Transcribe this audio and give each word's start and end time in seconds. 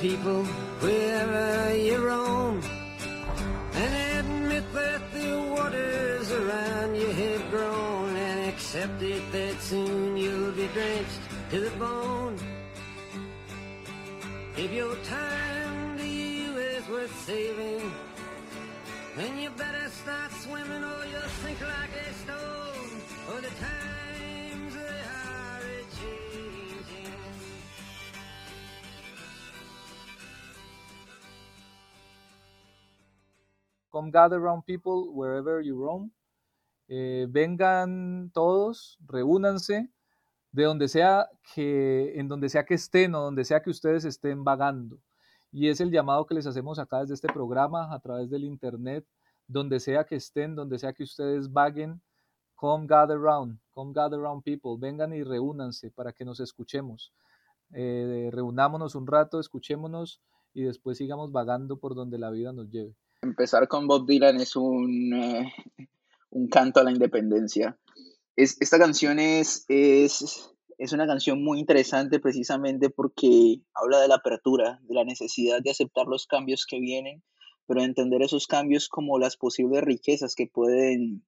people 0.00 0.44
wherever 0.80 1.70
uh, 1.70 1.72
you 1.72 1.98
roam. 1.98 2.62
And 3.74 4.26
admit 4.26 4.64
that 4.72 5.12
the 5.12 5.54
waters 5.56 6.30
around 6.30 6.94
you 6.94 7.08
have 7.08 7.50
grown. 7.50 8.16
And 8.16 8.48
accept 8.48 9.02
it 9.02 9.22
that 9.32 9.60
soon 9.60 10.16
you'll 10.16 10.52
be 10.52 10.68
drenched 10.68 11.20
to 11.50 11.60
the 11.60 11.70
bone. 11.78 12.38
If 14.56 14.72
your 14.72 14.94
time 15.04 15.98
to 15.98 16.06
you 16.06 16.56
is 16.56 16.88
worth 16.88 17.14
saving, 17.24 17.92
then 19.16 19.38
you 19.38 19.50
better 19.50 19.88
start 19.90 20.32
swimming 20.32 20.84
or 20.84 21.04
you'll 21.06 21.32
sink 21.42 21.60
like 21.60 21.94
a 22.06 22.14
stone. 22.22 22.90
For 23.26 23.40
the 23.40 23.52
times 23.60 23.87
Come 33.90 34.10
gather 34.10 34.40
round 34.40 34.64
people 34.64 35.10
wherever 35.12 35.62
you 35.62 35.76
roam. 35.76 36.10
Eh, 36.88 37.26
vengan 37.28 38.30
todos, 38.32 38.98
reúnanse 39.06 39.90
de 40.52 40.64
donde 40.64 40.88
sea 40.88 41.28
que, 41.54 42.18
en 42.18 42.28
donde 42.28 42.48
sea 42.48 42.64
que 42.64 42.74
estén 42.74 43.14
o 43.14 43.20
donde 43.20 43.44
sea 43.44 43.62
que 43.62 43.70
ustedes 43.70 44.04
estén 44.04 44.44
vagando. 44.44 44.98
Y 45.52 45.68
es 45.68 45.80
el 45.80 45.90
llamado 45.90 46.26
que 46.26 46.34
les 46.34 46.46
hacemos 46.46 46.78
acá 46.78 47.00
desde 47.00 47.14
este 47.14 47.28
programa, 47.32 47.92
a 47.94 48.00
través 48.00 48.30
del 48.30 48.44
internet, 48.44 49.04
donde 49.46 49.80
sea 49.80 50.04
que 50.04 50.16
estén, 50.16 50.54
donde 50.54 50.78
sea 50.78 50.92
que 50.92 51.02
ustedes 51.02 51.52
vaguen, 51.52 52.00
come 52.54 52.86
gather 52.86 53.18
round, 53.18 53.58
come 53.70 53.92
gather 53.94 54.18
round 54.18 54.42
people, 54.42 54.76
vengan 54.78 55.14
y 55.14 55.22
reúnanse 55.22 55.90
para 55.90 56.12
que 56.12 56.24
nos 56.24 56.40
escuchemos. 56.40 57.12
Eh, 57.72 58.30
reunámonos 58.32 58.94
un 58.94 59.06
rato, 59.06 59.40
escuchémonos 59.40 60.20
y 60.54 60.62
después 60.62 60.98
sigamos 60.98 61.32
vagando 61.32 61.78
por 61.78 61.94
donde 61.94 62.18
la 62.18 62.30
vida 62.30 62.52
nos 62.52 62.70
lleve. 62.70 62.94
Empezar 63.22 63.66
con 63.66 63.88
Bob 63.88 64.06
Dylan 64.06 64.40
es 64.40 64.54
un, 64.54 65.12
eh, 65.12 65.52
un 66.30 66.48
canto 66.48 66.80
a 66.80 66.84
la 66.84 66.92
independencia. 66.92 67.76
Es, 68.36 68.56
esta 68.60 68.78
canción 68.78 69.18
es, 69.18 69.64
es, 69.68 70.52
es 70.78 70.92
una 70.92 71.06
canción 71.06 71.42
muy 71.42 71.58
interesante 71.58 72.20
precisamente 72.20 72.90
porque 72.90 73.60
habla 73.74 74.00
de 74.00 74.08
la 74.08 74.16
apertura, 74.16 74.78
de 74.82 74.94
la 74.94 75.04
necesidad 75.04 75.60
de 75.60 75.72
aceptar 75.72 76.06
los 76.06 76.26
cambios 76.26 76.64
que 76.64 76.78
vienen, 76.78 77.22
pero 77.66 77.80
de 77.80 77.86
entender 77.86 78.22
esos 78.22 78.46
cambios 78.46 78.88
como 78.88 79.18
las 79.18 79.36
posibles 79.36 79.82
riquezas 79.82 80.36
que 80.36 80.46
pueden 80.46 81.24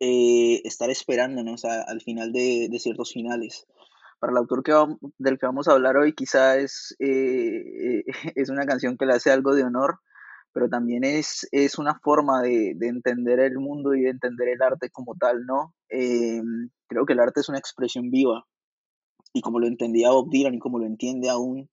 eh, 0.00 0.60
estar 0.64 0.90
esperándonos 0.90 1.64
al 1.64 2.00
final 2.00 2.32
de, 2.32 2.68
de 2.68 2.78
ciertos 2.80 3.12
finales. 3.12 3.66
Para 4.18 4.32
el 4.32 4.38
autor 4.38 4.64
que 4.64 4.72
del 5.18 5.38
que 5.38 5.46
vamos 5.46 5.68
a 5.68 5.72
hablar 5.72 5.96
hoy, 5.96 6.12
quizá 6.12 6.58
es, 6.58 6.96
eh, 6.98 8.02
es 8.34 8.50
una 8.50 8.66
canción 8.66 8.96
que 8.96 9.06
le 9.06 9.14
hace 9.14 9.30
algo 9.30 9.54
de 9.54 9.62
honor, 9.62 10.00
pero 10.52 10.68
también 10.68 11.04
es, 11.04 11.46
es 11.52 11.78
una 11.78 11.98
forma 11.98 12.42
de, 12.42 12.74
de 12.76 12.88
entender 12.88 13.40
el 13.40 13.58
mundo 13.58 13.94
y 13.94 14.02
de 14.02 14.10
entender 14.10 14.48
el 14.48 14.62
arte 14.62 14.90
como 14.90 15.14
tal, 15.14 15.44
¿no? 15.46 15.74
Eh, 15.88 16.40
creo 16.86 17.06
que 17.06 17.12
el 17.12 17.20
arte 17.20 17.40
es 17.40 17.48
una 17.48 17.58
expresión 17.58 18.10
viva, 18.10 18.44
y 19.32 19.40
como 19.40 19.60
lo 19.60 19.66
entendía 19.66 20.10
Bob 20.10 20.30
Dylan 20.30 20.54
y 20.54 20.58
como 20.58 20.78
lo 20.78 20.86
entiende 20.86 21.28
aún, 21.28 21.68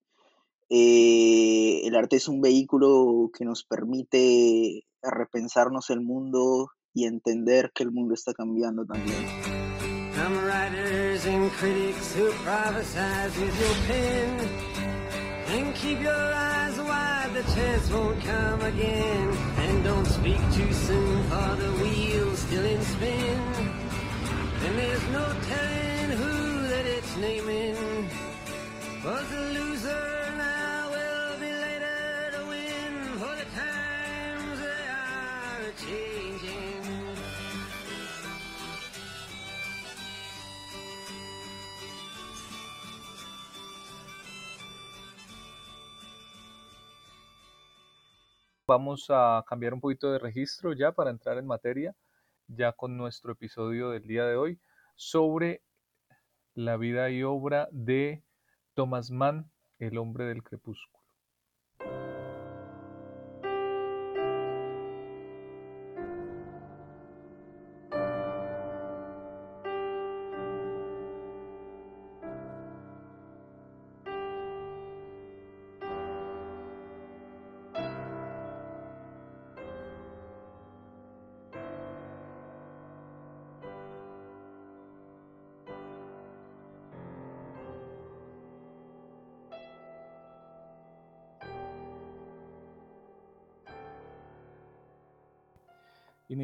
eh, 0.70 1.82
el 1.84 1.96
arte 1.96 2.18
es 2.18 2.28
un 2.28 2.42
vehículo 2.42 3.30
que 3.38 3.46
nos 3.46 3.64
permite 3.64 4.84
repensarnos 5.02 5.90
el 5.90 6.02
mundo 6.02 6.70
y 6.94 7.06
entender 7.06 7.72
que 7.74 7.84
el 7.84 7.92
mundo 7.92 8.14
está 8.14 8.34
cambiando 8.34 8.86
también. 8.86 9.26
And 15.56 15.74
keep 15.74 16.02
your 16.02 16.12
eyes 16.12 16.78
wide, 16.78 17.30
the 17.34 17.44
chance 17.54 17.90
won't 17.90 18.22
come 18.22 18.62
again. 18.62 19.30
And 19.64 19.84
don't 19.86 20.06
speak 20.06 20.42
too 20.52 20.74
soon, 20.74 21.24
for 21.30 21.56
the 21.56 21.72
wheel's 21.80 22.40
still 22.40 22.66
in 22.66 22.82
spin. 22.82 23.40
And 24.66 24.78
there's 24.78 25.08
no 25.20 25.26
telling 25.48 26.10
who 26.20 26.68
that 26.68 26.86
it's 26.86 27.16
naming. 27.16 28.10
Was 29.06 29.32
a 29.32 29.54
loser, 29.54 30.25
Vamos 48.68 49.06
a 49.10 49.46
cambiar 49.48 49.76
un 49.76 49.80
poquito 49.80 50.12
de 50.12 50.18
registro 50.18 50.74
ya 50.74 50.92
para 50.92 51.12
entrar 51.12 51.38
en 51.38 51.46
materia, 51.46 51.96
ya 52.48 52.72
con 52.72 52.98
nuestro 52.98 53.34
episodio 53.34 53.92
del 53.92 54.08
día 54.08 54.26
de 54.26 54.38
hoy 54.38 54.60
sobre 54.96 55.62
la 56.56 56.76
vida 56.76 57.12
y 57.12 57.22
obra 57.22 57.68
de 57.72 58.24
Thomas 58.74 59.12
Mann, 59.12 59.52
el 59.78 60.00
hombre 60.00 60.26
del 60.26 60.42
crepúsculo. 60.42 61.05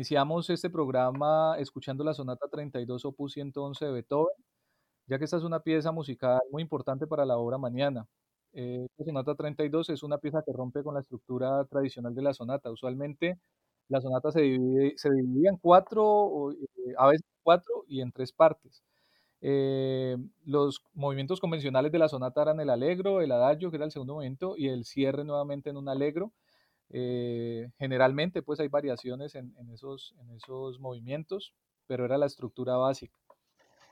Iniciamos 0.02 0.50
este 0.50 0.72
programa 0.72 1.58
escuchando 1.60 2.04
la 2.04 2.16
sonata 2.16 2.48
32 2.48 3.06
opus 3.06 3.34
111 3.34 3.86
de 3.86 3.92
Beethoven, 3.92 4.34
ya 5.06 5.20
que 5.20 5.26
esta 5.26 5.38
es 5.38 5.44
una 5.44 5.60
pieza 5.60 5.92
musical 5.92 6.42
muy 6.52 6.64
importante 6.64 7.06
para 7.06 7.24
la 7.24 7.38
obra 7.38 7.60
mañana. 7.60 8.08
Eh, 8.52 8.88
la 8.98 9.06
sonata 9.06 9.36
32 9.36 9.92
es 9.92 10.02
una 10.02 10.18
pieza 10.18 10.42
que 10.44 10.54
rompe 10.54 10.82
con 10.82 10.96
la 10.96 11.02
estructura 11.02 11.66
tradicional 11.66 12.16
de 12.16 12.24
la 12.24 12.34
sonata. 12.34 12.72
Usualmente 12.72 13.40
la 13.90 14.02
sonata 14.02 14.32
se 14.32 14.42
divide, 14.42 14.96
dividía 15.04 15.52
en 15.52 15.58
cuatro, 15.58 16.52
eh, 16.52 16.96
a 16.98 17.06
veces 17.06 17.28
cuatro 17.44 17.84
y 17.88 18.02
en 18.02 18.12
tres 18.12 18.34
partes. 18.34 18.82
Eh, 19.40 20.18
los 20.46 20.82
movimientos 20.96 21.40
convencionales 21.40 21.92
de 21.92 22.00
la 22.00 22.10
sonata 22.10 22.42
eran 22.42 22.60
el 22.60 22.72
allegro, 22.72 23.22
el 23.22 23.32
adagio, 23.32 23.70
que 23.70 23.78
era 23.78 23.86
el 23.86 23.92
segundo 23.92 24.16
movimiento, 24.16 24.56
y 24.58 24.70
el 24.70 24.84
cierre 24.84 25.24
nuevamente 25.24 25.70
en 25.70 25.78
un 25.78 25.90
allegro. 25.90 26.32
Eh, 26.94 27.70
generalmente, 27.80 28.42
pues 28.42 28.60
hay 28.60 28.68
variaciones 28.68 29.36
en, 29.36 29.54
esos, 29.74 30.14
en 30.20 30.32
esos 30.32 30.80
movimientos, 30.80 31.54
pero 31.88 32.06
era 32.06 32.18
la 32.18 32.26
estructura 32.26 32.76
básica. 32.76 33.16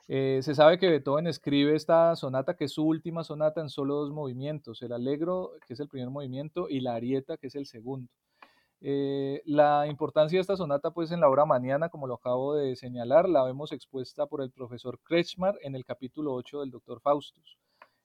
Eh, 0.06 0.40
se 0.42 0.54
sabe 0.54 0.78
que 0.78 0.90
Beethoven 0.90 1.26
escribe 1.26 1.74
esta 1.74 2.14
sonata, 2.16 2.56
que 2.56 2.64
es 2.64 2.72
su 2.72 2.84
última 2.84 3.24
sonata, 3.24 3.60
en 3.60 3.70
solo 3.70 3.94
dos 3.94 4.10
movimientos, 4.10 4.82
el 4.82 4.92
allegro, 4.92 5.52
que 5.66 5.74
es 5.74 5.80
el 5.80 5.88
primer 5.88 6.10
movimiento, 6.10 6.68
y 6.68 6.80
la 6.80 6.94
arieta, 6.94 7.36
que 7.36 7.46
es 7.46 7.54
el 7.54 7.66
segundo. 7.66 8.10
Eh, 8.82 9.42
la 9.44 9.86
importancia 9.86 10.36
de 10.36 10.40
esta 10.40 10.56
sonata, 10.56 10.90
pues 10.90 11.10
en 11.10 11.20
la 11.20 11.28
obra 11.28 11.44
mañana, 11.44 11.90
como 11.90 12.06
lo 12.06 12.14
acabo 12.14 12.54
de 12.54 12.76
señalar, 12.76 13.28
la 13.28 13.44
vemos 13.44 13.72
expuesta 13.72 14.26
por 14.26 14.42
el 14.42 14.50
profesor 14.50 14.98
Kretschmar 15.04 15.56
en 15.62 15.74
el 15.74 15.84
capítulo 15.84 16.34
8 16.34 16.60
del 16.60 16.70
Dr. 16.70 17.00
Faustus, 17.00 17.58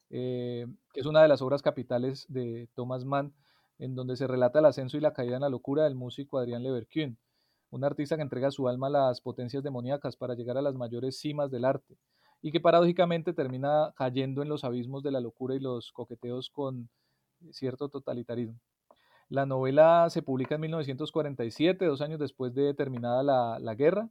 que 0.10 0.68
es 0.94 1.06
una 1.06 1.22
de 1.22 1.28
las 1.28 1.42
obras 1.42 1.62
capitales 1.62 2.26
de 2.30 2.70
Thomas 2.76 3.04
Mann, 3.06 3.34
en 3.80 3.96
donde 3.96 4.16
se 4.16 4.28
relata 4.28 4.60
el 4.60 4.66
ascenso 4.66 4.98
y 4.98 5.02
la 5.02 5.14
caída 5.14 5.36
en 5.36 5.42
la 5.42 5.50
locura 5.50 5.84
del 5.84 5.96
músico 5.96 6.38
Adrián 6.38 6.64
Leverkühn, 6.64 7.18
un 7.72 7.84
artista 7.84 8.16
que 8.16 8.22
entrega 8.22 8.52
su 8.52 8.68
alma 8.68 8.88
a 8.88 8.92
las 8.92 9.22
potencias 9.22 9.64
demoníacas 9.64 10.16
para 10.16 10.36
llegar 10.36 10.58
a 10.58 10.62
las 10.62 10.76
mayores 10.76 11.20
cimas 11.20 11.52
del 11.52 11.66
arte, 11.66 11.98
y 12.42 12.52
que 12.52 12.62
paradójicamente 12.62 13.34
termina 13.34 13.94
cayendo 13.96 14.42
en 14.42 14.50
los 14.50 14.64
abismos 14.64 15.04
de 15.04 15.12
la 15.12 15.20
locura 15.20 15.56
y 15.56 15.60
los 15.60 15.92
coqueteos 15.92 16.50
con 16.50 16.90
cierto 17.52 17.90
totalitarismo. 17.90 18.60
La 19.30 19.46
novela 19.46 20.08
se 20.10 20.22
publica 20.22 20.56
en 20.56 20.62
1947, 20.62 21.86
dos 21.86 22.02
años 22.02 22.20
después 22.20 22.54
de 22.54 22.74
terminada 22.76 23.24
la, 23.24 23.58
la 23.60 23.74
guerra, 23.74 24.10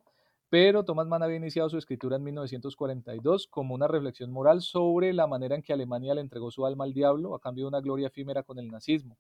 pero 0.51 0.85
Thomas 0.85 1.07
Mann 1.07 1.23
había 1.23 1.37
iniciado 1.37 1.69
su 1.69 1.79
escritura 1.79 2.17
en 2.17 2.25
1942 2.25 3.47
como 3.47 3.75
una 3.75 3.89
reflexión 3.89 4.31
moral 4.31 4.61
sobre 4.63 5.13
la 5.13 5.27
manera 5.27 5.55
en 5.55 5.63
que 5.63 5.73
Alemania 5.73 6.15
le 6.15 6.21
entregó 6.21 6.51
su 6.51 6.67
alma 6.67 6.85
al 6.85 6.93
diablo 6.93 7.35
a 7.35 7.41
cambio 7.41 7.65
de 7.65 7.69
una 7.69 7.81
gloria 7.81 8.09
efímera 8.09 8.43
con 8.43 8.59
el 8.59 8.69
nazismo. 8.69 9.17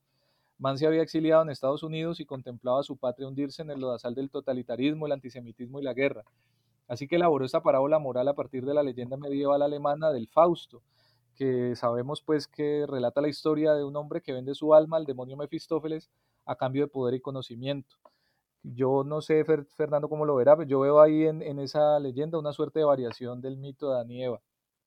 Mann 0.58 0.78
se 0.78 0.86
había 0.86 1.02
exiliado 1.02 1.42
en 1.42 1.50
Estados 1.50 1.82
Unidos 1.82 2.20
y 2.20 2.26
contemplaba 2.26 2.80
a 2.80 2.84
su 2.84 2.96
patria 2.96 3.28
hundirse 3.28 3.62
en 3.62 3.70
el 3.70 3.80
lodazal 3.80 4.14
del 4.14 4.30
totalitarismo, 4.30 5.06
el 5.06 5.12
antisemitismo 5.12 5.80
y 5.80 5.82
la 5.82 5.94
guerra. 5.94 6.24
Así 6.86 7.08
que 7.08 7.16
elaboró 7.16 7.44
esta 7.44 7.62
parábola 7.62 7.98
moral 7.98 8.28
a 8.28 8.34
partir 8.34 8.64
de 8.64 8.74
la 8.74 8.82
leyenda 8.82 9.16
medieval 9.16 9.62
alemana 9.62 10.12
del 10.12 10.28
Fausto, 10.28 10.82
que 11.34 11.74
sabemos 11.76 12.22
pues 12.22 12.46
que 12.46 12.86
relata 12.86 13.20
la 13.20 13.28
historia 13.28 13.74
de 13.74 13.84
un 13.84 13.96
hombre 13.96 14.20
que 14.20 14.32
vende 14.32 14.54
su 14.54 14.74
alma 14.74 14.96
al 14.96 15.06
demonio 15.06 15.36
Mefistófeles 15.36 16.10
a 16.44 16.56
cambio 16.56 16.84
de 16.84 16.88
poder 16.88 17.14
y 17.14 17.20
conocimiento. 17.20 17.96
Yo 18.62 19.04
no 19.04 19.20
sé, 19.20 19.44
Fernando, 19.76 20.08
cómo 20.08 20.24
lo 20.24 20.36
verá, 20.36 20.56
pero 20.56 20.68
yo 20.68 20.80
veo 20.80 21.00
ahí 21.00 21.24
en, 21.24 21.58
esa 21.58 21.98
leyenda 22.00 22.38
una 22.38 22.52
suerte 22.52 22.78
de 22.78 22.86
variación 22.86 23.40
del 23.42 23.58
mito 23.58 23.90
de 23.90 23.94
Adán 23.96 24.38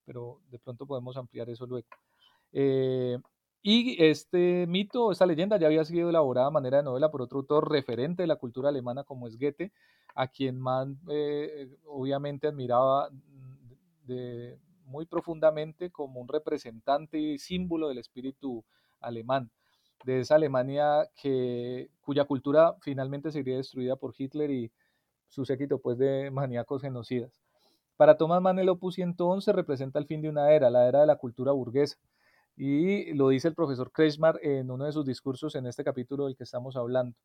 pero 0.03 0.39
de 0.49 0.57
pronto 0.57 0.87
podemos 0.87 1.17
ampliar 1.17 1.49
eso 1.49 1.67
luego. 1.67 1.87
Eh, 2.53 3.19
y 3.69 3.97
este 4.01 4.65
mito, 4.65 5.11
esta 5.11 5.25
leyenda 5.25 5.57
ya 5.57 5.67
había 5.67 5.83
sido 5.83 6.09
elaborada 6.09 6.47
a 6.47 6.51
manera 6.51 6.77
de 6.77 6.83
novela 6.83 7.11
por 7.11 7.21
otro 7.21 7.39
autor 7.39 7.69
referente 7.69 8.23
de 8.23 8.27
la 8.27 8.37
cultura 8.37 8.69
alemana 8.69 9.03
como 9.03 9.27
es 9.27 9.37
Goethe, 9.37 9.73
a 10.15 10.29
quien 10.29 10.57
Mann 10.57 10.97
eh, 11.09 11.67
obviamente 11.85 12.47
admiraba 12.47 13.09
de, 14.05 14.57
muy 14.85 15.05
profundamente 15.05 15.91
como 15.91 16.21
un 16.21 16.29
representante 16.29 17.19
y 17.19 17.39
símbolo 17.39 17.89
del 17.89 17.97
espíritu 17.97 18.63
alemán 19.01 19.51
de 20.05 20.21
esa 20.21 20.35
Alemania 20.35 21.09
que, 21.21 21.89
cuya 21.99 22.23
cultura 22.23 22.77
finalmente 22.79 23.33
sería 23.33 23.57
destruida 23.57 23.97
por 23.97 24.13
Hitler 24.17 24.49
y 24.49 24.71
su 25.27 25.43
séquito 25.43 25.79
pues, 25.79 25.97
de 25.97 26.31
maníacos 26.31 26.81
genocidas. 26.81 27.33
Para 27.97 28.15
Thomas 28.15 28.41
Mann 28.41 28.59
el 28.59 28.69
Opus 28.69 28.95
111 28.95 29.51
representa 29.51 29.99
el 29.99 30.05
fin 30.05 30.21
de 30.21 30.29
una 30.29 30.51
era, 30.51 30.69
la 30.69 30.87
era 30.87 31.01
de 31.01 31.07
la 31.07 31.17
cultura 31.17 31.51
burguesa. 31.51 31.97
Y 32.57 33.13
lo 33.13 33.29
dice 33.29 33.47
el 33.47 33.53
profesor 33.53 33.91
Kretschmar 33.91 34.39
en 34.41 34.71
uno 34.71 34.85
de 34.85 34.91
sus 34.91 35.05
discursos 35.05 35.53
en 35.53 35.67
este 35.67 35.83
capítulo 35.83 36.25
del 36.25 36.35
que 36.35 36.43
estamos 36.43 36.75
hablando. 36.75 37.15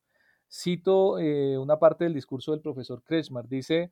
Cito 0.50 1.18
eh, 1.18 1.56
una 1.56 1.78
parte 1.78 2.04
del 2.04 2.12
discurso 2.12 2.52
del 2.52 2.60
profesor 2.60 3.02
Kretschmar. 3.02 3.48
Dice, 3.48 3.90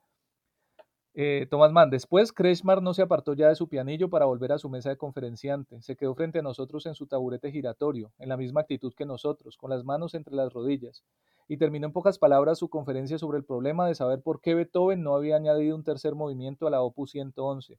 eh, 1.15 1.49
Mann, 1.73 1.89
después 1.89 2.31
Kretschmar 2.31 2.83
no 2.83 2.93
se 2.93 3.01
apartó 3.01 3.33
ya 3.33 3.49
de 3.49 3.55
su 3.55 3.71
pianillo 3.71 4.11
para 4.11 4.27
volver 4.27 4.53
a 4.53 4.59
su 4.59 4.69
mesa 4.69 4.91
de 4.91 4.99
conferenciante. 4.99 5.81
Se 5.81 5.97
quedó 5.97 6.15
frente 6.15 6.41
a 6.41 6.43
nosotros 6.43 6.85
en 6.85 6.95
su 6.95 7.07
taburete 7.07 7.51
giratorio, 7.51 8.13
en 8.19 8.29
la 8.29 8.37
misma 8.37 8.61
actitud 8.61 8.93
que 8.95 9.07
nosotros, 9.07 9.57
con 9.57 9.71
las 9.71 9.83
manos 9.83 10.15
entre 10.15 10.35
las 10.35 10.53
rodillas, 10.53 11.03
y 11.49 11.57
terminó 11.57 11.87
en 11.87 11.95
pocas 11.95 12.19
palabras 12.19 12.59
su 12.59 12.69
conferencia 12.69 13.19
sobre 13.19 13.39
el 13.39 13.45
problema 13.45 13.89
de 13.89 13.95
saber 13.95 14.21
por 14.21 14.43
qué 14.43 14.55
Beethoven 14.55 15.03
no 15.03 15.17
había 15.17 15.37
añadido 15.37 15.75
un 15.75 15.85
tercer 15.85 16.15
movimiento 16.15 16.67
a 16.67 16.71
la 16.71 16.83
Opus 16.83 17.13
111. 17.13 17.79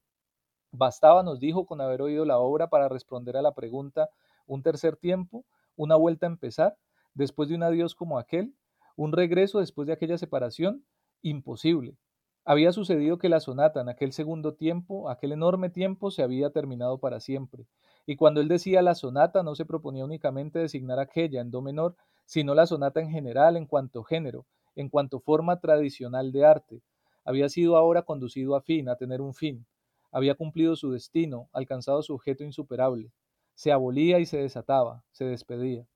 Bastaba, 0.72 1.22
nos 1.22 1.38
dijo, 1.38 1.66
con 1.66 1.80
haber 1.80 2.02
oído 2.02 2.24
la 2.24 2.38
obra 2.38 2.68
para 2.68 2.88
responder 2.88 3.36
a 3.36 3.42
la 3.42 3.52
pregunta 3.54 4.08
un 4.46 4.62
tercer 4.62 4.96
tiempo, 4.96 5.44
una 5.76 5.96
vuelta 5.96 6.26
a 6.26 6.30
empezar, 6.30 6.76
después 7.14 7.48
de 7.48 7.54
un 7.54 7.62
adiós 7.62 7.94
como 7.94 8.18
aquel, 8.18 8.54
un 8.96 9.12
regreso 9.12 9.60
después 9.60 9.86
de 9.86 9.92
aquella 9.92 10.18
separación, 10.18 10.84
imposible. 11.20 11.96
Había 12.44 12.72
sucedido 12.72 13.18
que 13.18 13.28
la 13.28 13.38
sonata 13.38 13.82
en 13.82 13.88
aquel 13.90 14.12
segundo 14.12 14.54
tiempo, 14.54 15.08
aquel 15.10 15.32
enorme 15.32 15.70
tiempo, 15.70 16.10
se 16.10 16.22
había 16.22 16.50
terminado 16.50 16.98
para 16.98 17.20
siempre. 17.20 17.66
Y 18.06 18.16
cuando 18.16 18.40
él 18.40 18.48
decía 18.48 18.82
la 18.82 18.94
sonata, 18.94 19.42
no 19.42 19.54
se 19.54 19.64
proponía 19.64 20.04
únicamente 20.04 20.58
designar 20.58 20.98
aquella 20.98 21.40
en 21.40 21.50
do 21.50 21.62
menor, 21.62 21.96
sino 22.24 22.54
la 22.54 22.66
sonata 22.66 23.00
en 23.00 23.10
general 23.10 23.56
en 23.56 23.66
cuanto 23.66 24.02
género, 24.02 24.46
en 24.74 24.88
cuanto 24.88 25.20
forma 25.20 25.60
tradicional 25.60 26.32
de 26.32 26.44
arte. 26.46 26.82
Había 27.24 27.48
sido 27.48 27.76
ahora 27.76 28.02
conducido 28.02 28.56
a 28.56 28.62
fin, 28.62 28.88
a 28.88 28.96
tener 28.96 29.20
un 29.20 29.34
fin. 29.34 29.66
Había 30.12 30.36
cumplido 30.36 30.76
su 30.76 30.92
destino, 30.92 31.48
alcanzado 31.52 32.02
su 32.02 32.14
objeto 32.14 32.44
insuperable. 32.44 33.12
Se 33.54 33.72
abolía 33.72 34.20
y 34.20 34.26
se 34.26 34.38
desataba, 34.38 35.04
se 35.10 35.24
despedía. 35.24 35.88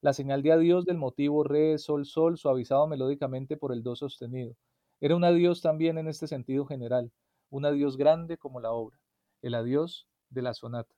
La 0.00 0.14
señal 0.14 0.42
de 0.42 0.52
adiós 0.52 0.86
del 0.86 0.96
motivo 0.96 1.44
re, 1.44 1.76
sol, 1.78 2.06
sol, 2.06 2.38
suavizado 2.38 2.86
melódicamente 2.86 3.56
por 3.58 3.72
el 3.72 3.82
do 3.82 3.96
sostenido 3.96 4.56
era 5.00 5.16
un 5.16 5.24
adiós 5.24 5.60
también 5.60 5.98
en 5.98 6.08
este 6.08 6.26
sentido 6.26 6.64
general, 6.64 7.12
un 7.50 7.66
adiós 7.66 7.98
grande 7.98 8.38
como 8.38 8.60
la 8.60 8.72
obra, 8.72 8.98
el 9.42 9.54
adiós 9.54 10.08
de 10.30 10.40
la 10.40 10.54
sonata. 10.54 10.94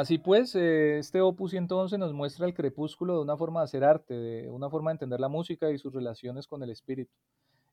Así 0.00 0.18
pues, 0.18 0.54
eh, 0.54 0.98
este 0.98 1.20
opus 1.20 1.50
111 1.50 1.98
nos 1.98 2.12
muestra 2.12 2.46
el 2.46 2.54
crepúsculo 2.54 3.16
de 3.16 3.22
una 3.22 3.36
forma 3.36 3.60
de 3.60 3.64
hacer 3.64 3.84
arte, 3.84 4.14
de 4.14 4.50
una 4.50 4.70
forma 4.70 4.90
de 4.90 4.94
entender 4.94 5.20
la 5.20 5.28
música 5.28 5.70
y 5.70 5.78
sus 5.78 5.92
relaciones 5.92 6.46
con 6.46 6.62
el 6.62 6.70
espíritu. 6.70 7.12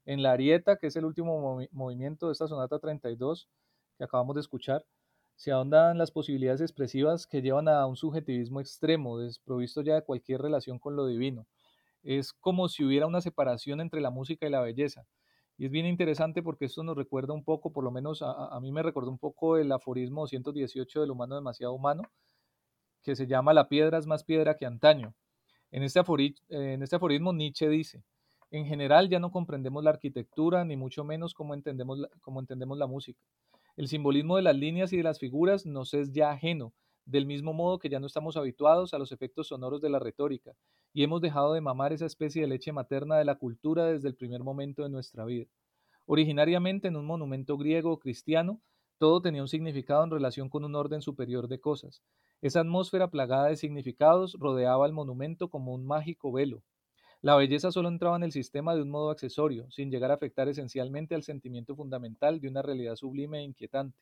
En 0.05 0.21
la 0.21 0.33
arieta, 0.33 0.77
que 0.77 0.87
es 0.87 0.95
el 0.95 1.05
último 1.05 1.59
movimiento 1.71 2.27
de 2.27 2.33
esta 2.33 2.47
sonata 2.47 2.79
32 2.79 3.49
que 3.97 4.03
acabamos 4.03 4.35
de 4.35 4.41
escuchar, 4.41 4.85
se 5.35 5.51
ahondan 5.51 5.97
las 5.97 6.11
posibilidades 6.11 6.61
expresivas 6.61 7.27
que 7.27 7.41
llevan 7.41 7.67
a 7.67 7.85
un 7.85 7.95
subjetivismo 7.95 8.59
extremo, 8.59 9.19
desprovisto 9.19 9.81
ya 9.81 9.95
de 9.95 10.01
cualquier 10.01 10.41
relación 10.41 10.79
con 10.79 10.95
lo 10.95 11.07
divino. 11.07 11.47
Es 12.03 12.33
como 12.33 12.67
si 12.69 12.83
hubiera 12.83 13.07
una 13.07 13.21
separación 13.21 13.79
entre 13.79 14.01
la 14.01 14.09
música 14.09 14.47
y 14.47 14.49
la 14.49 14.61
belleza. 14.61 15.05
Y 15.57 15.65
es 15.65 15.71
bien 15.71 15.87
interesante 15.87 16.43
porque 16.43 16.65
esto 16.65 16.83
nos 16.83 16.95
recuerda 16.95 17.33
un 17.33 17.43
poco, 17.43 17.71
por 17.71 17.83
lo 17.83 17.89
menos 17.89 18.21
a, 18.21 18.59
mí 18.61 18.71
me 18.71 18.83
recordó 18.83 19.09
un 19.09 19.17
poco 19.17 19.57
el 19.57 19.71
aforismo 19.71 20.27
118 20.27 21.01
del 21.01 21.09
humano 21.09 21.35
demasiado 21.35 21.73
humano, 21.73 22.03
que 23.01 23.15
se 23.15 23.25
llama 23.25 23.53
La 23.53 23.67
piedra 23.67 23.97
es 23.97 24.05
más 24.05 24.23
piedra 24.23 24.55
que 24.55 24.67
antaño. 24.67 25.15
En 25.71 25.81
este, 25.81 26.01
en 26.49 26.83
este 26.83 26.95
aforismo 26.95 27.33
Nietzsche 27.33 27.67
dice, 27.69 28.03
en 28.51 28.65
general 28.65 29.09
ya 29.09 29.19
no 29.19 29.31
comprendemos 29.31 29.83
la 29.83 29.89
arquitectura, 29.89 30.63
ni 30.63 30.77
mucho 30.77 31.03
menos 31.03 31.33
cómo 31.33 31.55
entendemos, 31.55 32.07
cómo 32.21 32.39
entendemos 32.39 32.77
la 32.77 32.87
música. 32.87 33.19
El 33.75 33.87
simbolismo 33.87 34.35
de 34.37 34.43
las 34.43 34.55
líneas 34.55 34.93
y 34.93 34.97
de 34.97 35.03
las 35.03 35.19
figuras 35.19 35.65
nos 35.65 35.93
es 35.93 36.11
ya 36.11 36.31
ajeno, 36.31 36.73
del 37.07 37.25
mismo 37.25 37.53
modo 37.53 37.79
que 37.79 37.87
ya 37.87 38.01
no 38.01 38.05
estamos 38.05 38.35
habituados 38.35 38.93
a 38.93 38.99
los 38.99 39.13
efectos 39.13 39.47
sonoros 39.47 39.81
de 39.81 39.89
la 39.89 39.97
retórica, 39.97 40.51
y 40.93 41.03
hemos 41.03 41.21
dejado 41.21 41.53
de 41.53 41.61
mamar 41.61 41.93
esa 41.93 42.05
especie 42.05 42.41
de 42.41 42.49
leche 42.49 42.73
materna 42.73 43.17
de 43.17 43.23
la 43.23 43.35
cultura 43.35 43.85
desde 43.85 44.09
el 44.09 44.15
primer 44.15 44.43
momento 44.43 44.83
de 44.83 44.89
nuestra 44.89 45.23
vida. 45.23 45.47
Originariamente 46.05 46.89
en 46.89 46.97
un 46.97 47.05
monumento 47.05 47.57
griego 47.57 47.93
o 47.93 47.99
cristiano, 47.99 48.59
todo 48.97 49.21
tenía 49.21 49.41
un 49.41 49.47
significado 49.47 50.03
en 50.03 50.11
relación 50.11 50.49
con 50.49 50.65
un 50.65 50.75
orden 50.75 51.01
superior 51.01 51.47
de 51.47 51.61
cosas. 51.61 52.03
Esa 52.41 52.59
atmósfera 52.59 53.09
plagada 53.09 53.47
de 53.47 53.55
significados 53.55 54.35
rodeaba 54.37 54.85
al 54.85 54.91
monumento 54.91 55.49
como 55.49 55.73
un 55.73 55.85
mágico 55.85 56.31
velo. 56.33 56.61
La 57.21 57.35
belleza 57.35 57.71
solo 57.71 57.87
entraba 57.87 58.17
en 58.17 58.23
el 58.23 58.31
sistema 58.33 58.75
de 58.75 58.81
un 58.81 58.89
modo 58.89 59.11
accesorio, 59.11 59.71
sin 59.71 59.91
llegar 59.91 60.11
a 60.11 60.15
afectar 60.15 60.49
esencialmente 60.49 61.15
al 61.15 61.23
sentimiento 61.23 61.75
fundamental 61.75 62.41
de 62.41 62.49
una 62.49 62.61
realidad 62.61 62.95
sublime 62.95 63.39
e 63.39 63.43
inquietante, 63.43 63.97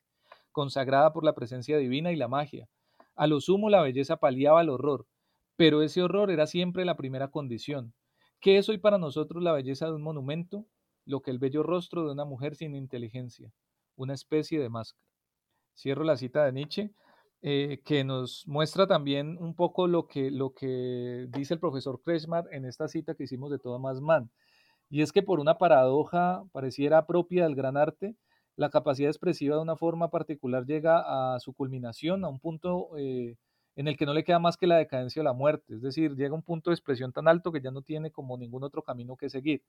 consagrada 0.52 1.14
por 1.14 1.24
la 1.24 1.36
presencia 1.36 1.78
divina 1.78 2.12
y 2.12 2.16
la 2.16 2.28
magia, 2.28 2.68
a 3.16 3.28
lo 3.28 3.42
sumo 3.42 3.70
la 3.70 3.82
belleza 3.82 4.18
paliaba 4.18 4.62
el 4.62 4.70
horror, 4.70 5.08
pero 5.56 5.82
ese 5.82 6.02
horror 6.02 6.32
era 6.32 6.48
siempre 6.48 6.86
la 6.86 6.96
primera 6.96 7.30
condición. 7.30 7.94
¿Qué 8.40 8.58
es 8.58 8.70
hoy 8.70 8.78
para 8.78 8.98
nosotros 8.98 9.42
la 9.42 9.54
belleza 9.54 9.88
de 9.88 9.94
un 9.94 10.04
monumento? 10.04 10.66
Lo 11.06 11.22
que 11.22 11.32
el 11.32 11.40
bello 11.40 11.64
rostro 11.64 12.06
de 12.06 12.12
una 12.12 12.26
mujer 12.26 12.56
sin 12.56 12.76
inteligencia, 12.76 13.52
una 13.96 14.14
especie 14.14 14.60
de 14.60 14.70
máscara. 14.70 15.06
Cierro 15.76 16.04
la 16.04 16.18
cita 16.18 16.46
de 16.46 16.52
Nietzsche, 16.52 16.92
eh, 17.42 17.82
que 17.86 18.04
nos 18.04 18.48
muestra 18.48 18.88
también 18.88 19.38
un 19.40 19.56
poco 19.56 19.88
lo 19.88 20.08
que, 20.08 20.32
lo 20.32 20.54
que 20.54 21.28
dice 21.30 21.54
el 21.54 21.60
profesor 21.60 22.02
Kretschmar 22.02 22.48
en 22.52 22.66
esta 22.66 22.88
cita 22.88 23.14
que 23.14 23.26
hicimos 23.26 23.52
de 23.52 23.60
Thomas 23.60 24.02
Mann. 24.02 24.32
Y 24.90 25.02
es 25.02 25.12
que 25.12 25.22
por 25.22 25.40
una 25.40 25.58
paradoja 25.58 26.44
pareciera 26.52 27.06
propia 27.06 27.44
del 27.44 27.56
gran 27.56 27.78
arte, 27.78 28.16
la 28.56 28.70
capacidad 28.70 29.10
expresiva 29.10 29.56
de 29.56 29.62
una 29.62 29.76
forma 29.76 30.10
particular 30.10 30.66
llega 30.66 31.36
a 31.36 31.40
su 31.40 31.54
culminación, 31.54 32.24
a 32.24 32.30
un 32.30 32.40
punto 32.40 32.98
eh, 32.98 33.36
en 33.76 33.88
el 33.88 33.98
que 33.98 34.06
no 34.06 34.14
le 34.14 34.24
queda 34.24 34.40
más 34.40 34.58
que 34.58 34.68
la 34.68 34.78
decadencia 34.78 35.22
o 35.22 35.26
la 35.26 35.34
muerte, 35.34 35.76
es 35.76 35.82
decir, 35.82 36.16
llega 36.16 36.32
a 36.32 36.36
un 36.36 36.44
punto 36.44 36.70
de 36.70 36.76
expresión 36.76 37.12
tan 37.12 37.28
alto 37.28 37.52
que 37.52 37.62
ya 37.62 37.72
no 37.72 37.82
tiene 37.82 38.12
como 38.12 38.38
ningún 38.38 38.64
otro 38.64 38.82
camino 38.84 39.18
que 39.18 39.30
seguir. 39.30 39.64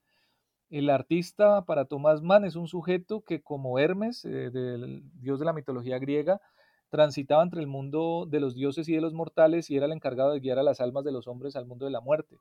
El 0.71 0.91
artista 0.91 1.65
para 1.65 1.85
Thomas 1.85 2.23
Mann 2.23 2.45
es 2.45 2.57
un 2.57 2.67
sujeto 2.67 3.23
que 3.23 3.41
como 3.41 3.79
Hermes, 3.79 4.25
eh, 4.25 4.51
del 4.51 5.03
dios 5.21 5.39
de 5.39 5.45
la 5.45 5.53
mitología 5.53 5.99
griega, 5.99 6.41
transitaba 6.89 7.43
entre 7.43 7.61
el 7.61 7.67
mundo 7.67 8.27
de 8.29 8.41
los 8.41 8.55
dioses 8.55 8.89
y 8.89 8.95
de 8.95 9.01
los 9.01 9.13
mortales 9.13 9.71
y 9.71 9.77
era 9.77 9.87
el 9.87 9.93
encargado 9.93 10.33
de 10.33 10.41
guiar 10.41 10.59
a 10.59 10.63
las 10.63 10.81
almas 10.81 11.05
de 11.05 11.13
los 11.13 11.29
hombres 11.29 11.57
al 11.57 11.67
mundo 11.67 11.85
de 11.85 11.91
la 11.93 12.01
muerte. 12.01 12.39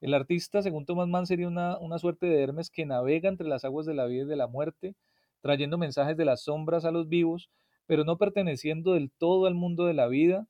El 0.00 0.14
artista, 0.14 0.62
según 0.62 0.86
Thomas 0.86 1.08
Mann, 1.08 1.26
sería 1.26 1.48
una, 1.48 1.78
una 1.78 1.98
suerte 1.98 2.26
de 2.26 2.42
Hermes 2.42 2.70
que 2.70 2.86
navega 2.86 3.28
entre 3.28 3.48
las 3.48 3.64
aguas 3.64 3.86
de 3.86 3.94
la 3.94 4.06
vida 4.06 4.22
y 4.22 4.26
de 4.26 4.36
la 4.36 4.46
muerte, 4.46 4.94
trayendo 5.40 5.78
mensajes 5.78 6.16
de 6.16 6.24
las 6.24 6.42
sombras 6.44 6.84
a 6.84 6.90
los 6.90 7.08
vivos, 7.08 7.50
pero 7.86 8.04
no 8.04 8.18
perteneciendo 8.18 8.94
del 8.94 9.10
todo 9.10 9.46
al 9.46 9.54
mundo 9.54 9.86
de 9.86 9.94
la 9.94 10.08
vida 10.08 10.46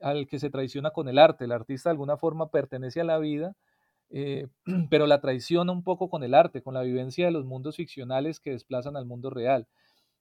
al 0.00 0.26
que 0.26 0.38
se 0.38 0.50
traiciona 0.50 0.90
con 0.90 1.08
el 1.08 1.18
arte. 1.18 1.44
El 1.44 1.52
artista 1.52 1.88
de 1.90 1.92
alguna 1.92 2.16
forma 2.16 2.50
pertenece 2.50 3.00
a 3.00 3.04
la 3.04 3.18
vida, 3.18 3.54
eh, 4.10 4.48
pero 4.90 5.06
la 5.06 5.20
traiciona 5.20 5.72
un 5.72 5.84
poco 5.84 6.10
con 6.10 6.24
el 6.24 6.34
arte, 6.34 6.62
con 6.62 6.74
la 6.74 6.82
vivencia 6.82 7.26
de 7.26 7.32
los 7.32 7.44
mundos 7.44 7.76
ficcionales 7.76 8.40
que 8.40 8.50
desplazan 8.50 8.96
al 8.96 9.06
mundo 9.06 9.30
real. 9.30 9.68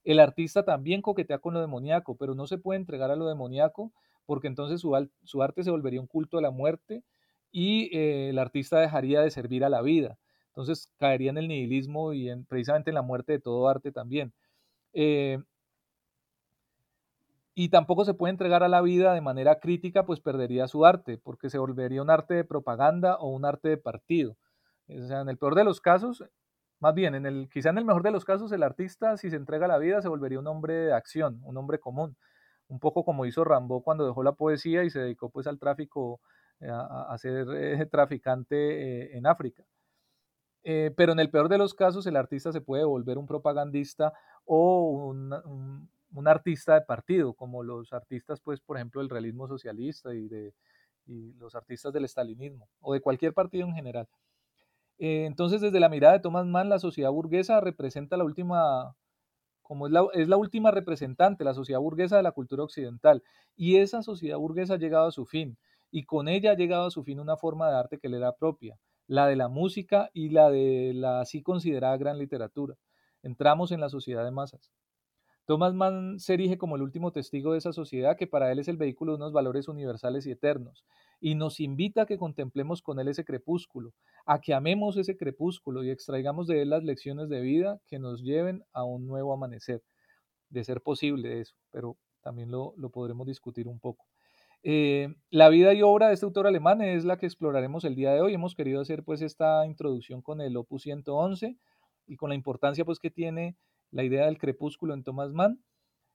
El 0.03 0.19
artista 0.19 0.65
también 0.65 1.01
coquetea 1.01 1.39
con 1.39 1.53
lo 1.53 1.61
demoníaco, 1.61 2.17
pero 2.17 2.35
no 2.35 2.47
se 2.47 2.57
puede 2.57 2.79
entregar 2.79 3.11
a 3.11 3.15
lo 3.15 3.27
demoníaco 3.27 3.93
porque 4.25 4.47
entonces 4.47 4.81
su, 4.81 4.93
su 5.23 5.43
arte 5.43 5.63
se 5.63 5.71
volvería 5.71 6.01
un 6.01 6.07
culto 6.07 6.37
a 6.37 6.41
la 6.41 6.51
muerte 6.51 7.03
y 7.51 7.95
eh, 7.97 8.29
el 8.29 8.39
artista 8.39 8.79
dejaría 8.79 9.21
de 9.21 9.31
servir 9.31 9.63
a 9.65 9.69
la 9.69 9.81
vida. 9.81 10.17
Entonces 10.51 10.89
caería 10.97 11.31
en 11.31 11.37
el 11.37 11.47
nihilismo 11.47 12.13
y 12.13 12.29
en, 12.29 12.45
precisamente 12.45 12.91
en 12.91 12.95
la 12.95 13.01
muerte 13.01 13.33
de 13.33 13.39
todo 13.39 13.69
arte 13.69 13.91
también. 13.91 14.33
Eh, 14.93 15.39
y 17.55 17.69
tampoco 17.69 18.05
se 18.05 18.13
puede 18.13 18.31
entregar 18.31 18.63
a 18.63 18.69
la 18.69 18.81
vida 18.81 19.13
de 19.13 19.21
manera 19.21 19.59
crítica, 19.59 20.05
pues 20.05 20.19
perdería 20.19 20.67
su 20.67 20.85
arte, 20.85 21.17
porque 21.17 21.49
se 21.49 21.57
volvería 21.57 22.01
un 22.01 22.09
arte 22.09 22.33
de 22.33 22.43
propaganda 22.43 23.15
o 23.17 23.29
un 23.29 23.45
arte 23.45 23.69
de 23.69 23.77
partido. 23.77 24.37
O 24.87 25.07
sea, 25.07 25.21
en 25.21 25.29
el 25.29 25.37
peor 25.37 25.55
de 25.55 25.63
los 25.63 25.81
casos, 25.81 26.23
más 26.79 26.95
bien, 26.95 27.15
en 27.15 27.25
el, 27.25 27.49
quizá 27.49 27.69
en 27.69 27.77
el 27.77 27.85
mejor 27.85 28.03
de 28.03 28.11
los 28.11 28.25
casos, 28.25 28.51
el 28.51 28.63
artista, 28.63 29.17
si 29.17 29.29
se 29.29 29.35
entrega 29.35 29.65
a 29.65 29.69
la 29.69 29.77
vida, 29.77 30.01
se 30.01 30.09
volvería 30.09 30.39
un 30.39 30.47
hombre 30.47 30.73
de 30.73 30.93
acción, 30.93 31.39
un 31.43 31.57
hombre 31.57 31.79
común, 31.79 32.17
un 32.67 32.79
poco 32.79 33.05
como 33.05 33.25
hizo 33.25 33.43
Rambo 33.43 33.83
cuando 33.83 34.05
dejó 34.05 34.23
la 34.23 34.33
poesía 34.33 34.83
y 34.83 34.89
se 34.89 34.99
dedicó 34.99 35.29
pues 35.29 35.47
al 35.47 35.59
tráfico, 35.59 36.21
eh, 36.61 36.69
a, 36.71 37.17
ser 37.17 37.47
eh, 37.55 37.85
traficante 37.85 39.17
en 39.17 39.27
África. 39.27 39.63
Pero 40.63 41.11
en 41.11 41.19
el 41.19 41.29
peor 41.29 41.49
de 41.49 41.57
los 41.57 41.73
casos, 41.73 42.05
el 42.05 42.15
artista 42.15 42.51
se 42.51 42.61
puede 42.61 42.83
volver 42.83 43.17
un 43.17 43.25
propagandista 43.25 44.13
o 44.45 44.91
un, 45.09 45.33
un, 46.13 46.27
artista 46.27 46.75
de 46.75 46.81
partido, 46.81 47.33
como 47.33 47.63
los 47.63 47.93
artistas, 47.93 48.39
pues, 48.41 48.59
por 48.59 48.77
ejemplo, 48.77 49.01
del 49.01 49.09
realismo 49.09 49.47
socialista 49.47 50.13
y, 50.13 50.27
de, 50.27 50.53
y 51.05 51.33
los 51.33 51.55
artistas 51.55 51.93
del 51.93 52.05
estalinismo, 52.05 52.67
o 52.79 52.93
de 52.93 53.01
cualquier 53.01 53.33
partido 53.33 53.67
en 53.67 53.73
general. 53.73 54.07
Eh, 54.99 55.25
entonces, 55.25 55.61
desde 55.61 55.79
la 55.79 55.89
mirada 55.89 56.13
de 56.13 56.19
Thomas 56.19 56.45
Mann, 56.45 56.69
la 56.69 56.79
sociedad 56.79 57.11
burguesa 57.11 57.59
representa 57.59 58.17
la 58.17 58.23
última, 58.23 58.95
como 59.63 59.87
es 59.87 59.93
la, 59.93 60.05
es 60.13 60.27
la 60.27 60.37
última 60.37 60.71
representante, 60.71 61.43
la 61.43 61.55
sociedad 61.55 61.79
burguesa 61.79 62.17
de 62.17 62.23
la 62.23 62.31
cultura 62.33 62.63
occidental. 62.63 63.23
Y 63.55 63.77
esa 63.77 64.03
sociedad 64.03 64.37
burguesa 64.37 64.75
ha 64.75 64.77
llegado 64.77 65.07
a 65.07 65.11
su 65.11 65.25
fin, 65.25 65.57
y 65.91 66.05
con 66.05 66.27
ella 66.27 66.51
ha 66.51 66.55
llegado 66.55 66.85
a 66.85 66.91
su 66.91 67.03
fin 67.03 67.19
una 67.19 67.35
forma 67.37 67.69
de 67.69 67.77
arte 67.77 67.97
que 67.99 68.09
le 68.09 68.17
era 68.17 68.33
propia, 68.33 68.77
la 69.11 69.27
de 69.27 69.35
la 69.35 69.49
música 69.49 70.09
y 70.13 70.29
la 70.29 70.49
de 70.49 70.93
la 70.95 71.19
así 71.19 71.43
considerada 71.43 71.97
gran 71.97 72.17
literatura. 72.17 72.75
Entramos 73.23 73.73
en 73.73 73.81
la 73.81 73.89
sociedad 73.89 74.23
de 74.23 74.31
masas. 74.31 74.71
Thomas 75.45 75.73
Mann 75.73 76.17
se 76.17 76.35
erige 76.35 76.57
como 76.57 76.77
el 76.77 76.81
último 76.81 77.11
testigo 77.11 77.51
de 77.51 77.57
esa 77.57 77.73
sociedad 77.73 78.15
que 78.15 78.25
para 78.25 78.53
él 78.53 78.59
es 78.59 78.69
el 78.69 78.77
vehículo 78.77 79.11
de 79.11 79.17
unos 79.17 79.33
valores 79.33 79.67
universales 79.67 80.25
y 80.25 80.31
eternos, 80.31 80.85
y 81.19 81.35
nos 81.35 81.59
invita 81.59 82.03
a 82.03 82.05
que 82.05 82.17
contemplemos 82.17 82.81
con 82.81 83.01
él 83.01 83.09
ese 83.09 83.25
crepúsculo, 83.25 83.91
a 84.25 84.39
que 84.39 84.53
amemos 84.53 84.95
ese 84.95 85.17
crepúsculo 85.17 85.83
y 85.83 85.89
extraigamos 85.89 86.47
de 86.47 86.61
él 86.61 86.69
las 86.69 86.85
lecciones 86.85 87.27
de 87.27 87.41
vida 87.41 87.81
que 87.87 87.99
nos 87.99 88.21
lleven 88.21 88.63
a 88.71 88.85
un 88.85 89.07
nuevo 89.07 89.33
amanecer, 89.33 89.83
de 90.47 90.63
ser 90.63 90.79
posible 90.79 91.41
eso, 91.41 91.55
pero 91.69 91.97
también 92.21 92.49
lo, 92.49 92.73
podremos 92.93 93.27
discutir 93.27 93.67
un 93.67 93.81
poco. 93.81 94.05
Eh, 94.63 95.15
la 95.31 95.49
vida 95.49 95.73
y 95.73 95.81
obra 95.81 96.07
de 96.07 96.13
este 96.13 96.25
autor 96.25 96.45
alemán 96.45 96.81
es 96.81 97.03
la 97.03 97.17
que 97.17 97.25
exploraremos 97.25 97.83
el 97.83 97.95
día 97.95 98.13
de 98.13 98.21
hoy. 98.21 98.33
Hemos 98.33 98.53
querido 98.55 98.81
hacer 98.81 99.03
pues 99.03 99.21
esta 99.21 99.65
introducción 99.65 100.21
con 100.21 100.41
el 100.41 100.55
Opus 100.55 100.83
111 100.83 101.57
y 102.07 102.15
con 102.15 102.29
la 102.29 102.35
importancia 102.35 102.85
pues 102.85 102.99
que 102.99 103.09
tiene 103.09 103.55
la 103.91 104.03
idea 104.03 104.25
del 104.25 104.37
crepúsculo 104.37 104.93
en 104.93 105.03
Thomas 105.03 105.33
Mann. 105.33 105.63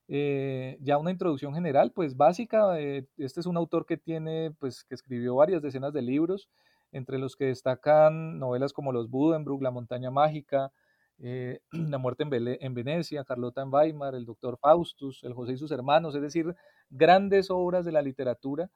Eh, 0.09 0.79
ya 0.81 0.99
una 0.99 1.11
introducción 1.11 1.55
general, 1.55 1.93
pues 1.93 2.17
básica. 2.17 2.81
Eh, 2.81 3.07
este 3.17 3.41
es 3.41 3.47
un 3.47 3.57
autor 3.57 3.87
que 3.87 3.97
tiene, 3.97 4.53
pues, 4.61 4.85
que 4.85 4.95
escribió 4.95 5.35
varias 5.35 5.63
decenas 5.63 5.93
de 5.93 6.03
libros, 6.03 6.49
entre 6.93 7.19
los 7.19 7.35
que 7.35 7.47
destacan 7.47 8.39
novelas 8.39 8.73
como 8.73 8.93
Los 8.93 9.11
Budenbrook, 9.11 9.63
La 9.63 9.73
Montaña 9.73 10.13
Mágica, 10.13 10.73
La 11.19 11.99
Muerte 11.99 12.25
en, 12.25 12.75
Venecia, 12.75 13.25
Carlota 13.25 13.63
en 13.63 13.73
Weimar, 13.73 14.15
El 14.15 14.27
Doctor 14.27 14.59
Faustus, 14.59 15.25
El 15.25 15.35
José 15.35 15.55
y 15.55 15.57
sus 15.57 15.73
hermanos, 15.73 16.15
es 16.15 16.23
decir, 16.23 16.55
grandes 16.91 17.51
obras 17.51 17.85
de 17.85 17.93
la 17.93 18.03
literatura, 18.03 18.71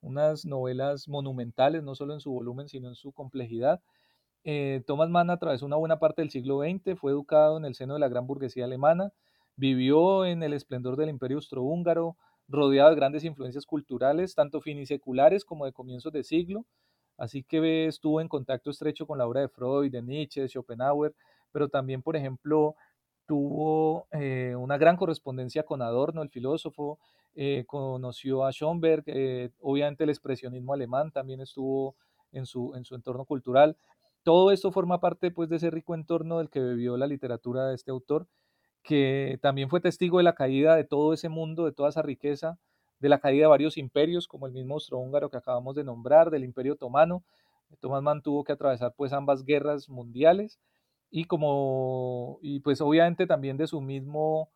unas 0.00 0.44
novelas 0.44 1.08
monumentales, 1.08 1.82
no 1.82 1.94
solo 1.94 2.14
en 2.14 2.20
su 2.20 2.30
volumen, 2.32 2.68
sino 2.68 2.88
en 2.88 2.94
su 2.94 3.12
complejidad. 3.12 3.80
Eh, 4.44 4.82
Thomas 4.86 5.08
Mann 5.08 5.30
atravesó 5.30 5.64
una 5.66 5.76
buena 5.76 5.98
parte 5.98 6.22
del 6.22 6.30
siglo 6.30 6.60
XX, 6.60 6.98
fue 6.98 7.12
educado 7.12 7.56
en 7.56 7.64
el 7.64 7.74
seno 7.74 7.94
de 7.94 8.00
la 8.00 8.08
gran 8.08 8.26
burguesía 8.26 8.66
alemana, 8.66 9.12
vivió 9.56 10.26
en 10.26 10.42
el 10.42 10.52
esplendor 10.52 10.96
del 10.96 11.08
imperio 11.08 11.38
austrohúngaro, 11.38 12.16
rodeado 12.48 12.90
de 12.90 12.96
grandes 12.96 13.24
influencias 13.24 13.64
culturales, 13.64 14.34
tanto 14.34 14.60
finiseculares 14.60 15.44
como 15.44 15.64
de 15.64 15.72
comienzos 15.72 16.12
de 16.12 16.24
siglo, 16.24 16.66
así 17.16 17.42
que 17.42 17.86
estuvo 17.86 18.20
en 18.20 18.28
contacto 18.28 18.70
estrecho 18.70 19.06
con 19.06 19.16
la 19.18 19.26
obra 19.26 19.40
de 19.40 19.48
Freud, 19.48 19.90
de 19.90 20.02
Nietzsche, 20.02 20.42
de 20.42 20.48
Schopenhauer, 20.48 21.14
pero 21.52 21.68
también, 21.68 22.02
por 22.02 22.16
ejemplo, 22.16 22.74
tuvo 23.26 24.06
eh, 24.10 24.54
una 24.58 24.76
gran 24.76 24.96
correspondencia 24.96 25.62
con 25.62 25.80
Adorno, 25.80 26.20
el 26.22 26.28
filósofo, 26.28 26.98
eh, 27.34 27.64
conoció 27.66 28.44
a 28.44 28.52
Schoenberg, 28.52 29.04
obviamente 29.60 30.04
el 30.04 30.10
expresionismo 30.10 30.72
alemán 30.74 31.10
también 31.10 31.40
estuvo 31.40 31.96
en 32.32 32.46
su, 32.46 32.74
en 32.74 32.84
su 32.84 32.94
entorno 32.94 33.24
cultural, 33.24 33.76
todo 34.24 34.52
esto 34.52 34.72
forma 34.72 35.00
parte 35.00 35.30
pues, 35.30 35.50
de 35.50 35.56
ese 35.56 35.70
rico 35.70 35.94
entorno 35.94 36.38
del 36.38 36.48
que 36.48 36.60
bebió 36.60 36.96
la 36.96 37.06
literatura 37.06 37.68
de 37.68 37.74
este 37.74 37.90
autor, 37.90 38.26
que 38.82 39.38
también 39.42 39.68
fue 39.68 39.80
testigo 39.80 40.18
de 40.18 40.24
la 40.24 40.34
caída 40.34 40.76
de 40.76 40.84
todo 40.84 41.12
ese 41.12 41.28
mundo, 41.28 41.66
de 41.66 41.72
toda 41.72 41.90
esa 41.90 42.02
riqueza, 42.02 42.58
de 43.00 43.10
la 43.10 43.18
caída 43.18 43.42
de 43.42 43.48
varios 43.48 43.76
imperios, 43.76 44.26
como 44.26 44.46
el 44.46 44.52
mismo 44.52 44.74
austrohúngaro 44.74 45.28
que 45.28 45.36
acabamos 45.36 45.74
de 45.74 45.84
nombrar, 45.84 46.30
del 46.30 46.44
imperio 46.44 46.72
otomano. 46.72 47.22
Tomás 47.80 48.02
Mann 48.02 48.22
tuvo 48.22 48.44
que 48.44 48.52
atravesar 48.52 48.94
pues 48.96 49.12
ambas 49.12 49.44
guerras 49.44 49.88
mundiales 49.90 50.58
y 51.10 51.24
como, 51.24 52.38
y 52.40 52.60
pues 52.60 52.80
obviamente 52.80 53.26
también 53.26 53.58
de 53.58 53.66
su 53.66 53.80
mismo, 53.82 54.50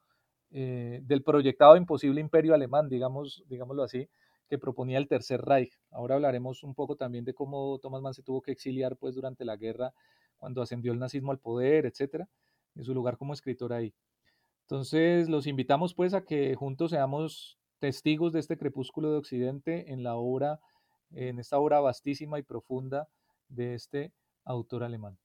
eh, 0.50 1.00
del 1.02 1.22
proyectado 1.22 1.76
imposible 1.76 2.20
imperio 2.20 2.54
alemán, 2.54 2.88
digamos, 2.88 3.44
digámoslo 3.48 3.82
así, 3.82 4.08
que 4.48 4.58
proponía 4.58 4.98
el 4.98 5.08
Tercer 5.08 5.42
Reich. 5.42 5.78
Ahora 5.90 6.14
hablaremos 6.14 6.62
un 6.62 6.74
poco 6.74 6.96
también 6.96 7.24
de 7.24 7.34
cómo 7.34 7.78
Thomas 7.80 8.00
Mann 8.00 8.14
se 8.14 8.22
tuvo 8.22 8.40
que 8.40 8.52
exiliar 8.52 8.96
pues, 8.96 9.14
durante 9.14 9.44
la 9.44 9.56
guerra, 9.56 9.92
cuando 10.38 10.62
ascendió 10.62 10.92
el 10.92 10.98
nazismo 10.98 11.32
al 11.32 11.38
poder, 11.38 11.84
etcétera, 11.84 12.28
en 12.74 12.84
su 12.84 12.94
lugar 12.94 13.18
como 13.18 13.34
escritor 13.34 13.72
ahí. 13.72 13.92
Entonces, 14.62 15.28
los 15.28 15.46
invitamos 15.46 15.94
pues 15.94 16.14
a 16.14 16.24
que 16.24 16.54
juntos 16.54 16.90
seamos 16.90 17.58
testigos 17.78 18.32
de 18.32 18.40
este 18.40 18.56
crepúsculo 18.56 19.10
de 19.10 19.18
Occidente 19.18 19.92
en 19.92 20.02
la 20.02 20.16
obra, 20.16 20.60
en 21.10 21.38
esta 21.38 21.58
obra 21.58 21.80
vastísima 21.80 22.38
y 22.38 22.42
profunda 22.42 23.08
de 23.48 23.74
este 23.74 24.12
autor 24.44 24.82
alemán. 24.82 25.18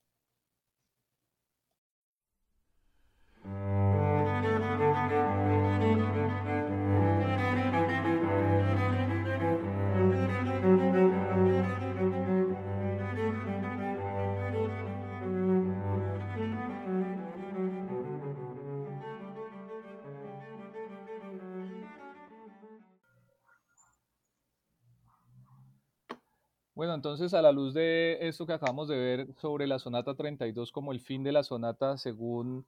Entonces 26.94 27.34
a 27.34 27.42
la 27.42 27.52
luz 27.52 27.74
de 27.74 28.18
esto 28.22 28.46
que 28.46 28.54
acabamos 28.54 28.88
de 28.88 28.98
ver 28.98 29.34
sobre 29.36 29.68
la 29.68 29.80
sonata 29.80 30.16
32 30.16 30.72
como 30.72 30.92
el 30.92 31.00
fin 31.00 31.24
de 31.24 31.32
la 31.32 31.44
sonata, 31.44 31.98
según 31.98 32.66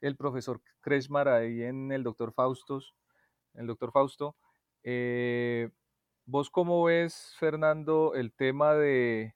el 0.00 0.16
profesor 0.16 0.60
Kretschmar 0.80 1.28
ahí 1.28 1.62
en 1.62 1.92
el 1.92 2.02
doctor 2.02 2.32
Faustos, 2.32 2.94
el 3.54 3.66
doctor 3.66 3.92
Fausto, 3.92 4.36
eh, 4.84 5.70
¿vos 6.26 6.50
cómo 6.50 6.84
ves, 6.84 7.34
Fernando, 7.38 8.14
el 8.14 8.32
tema 8.32 8.74
de, 8.74 9.34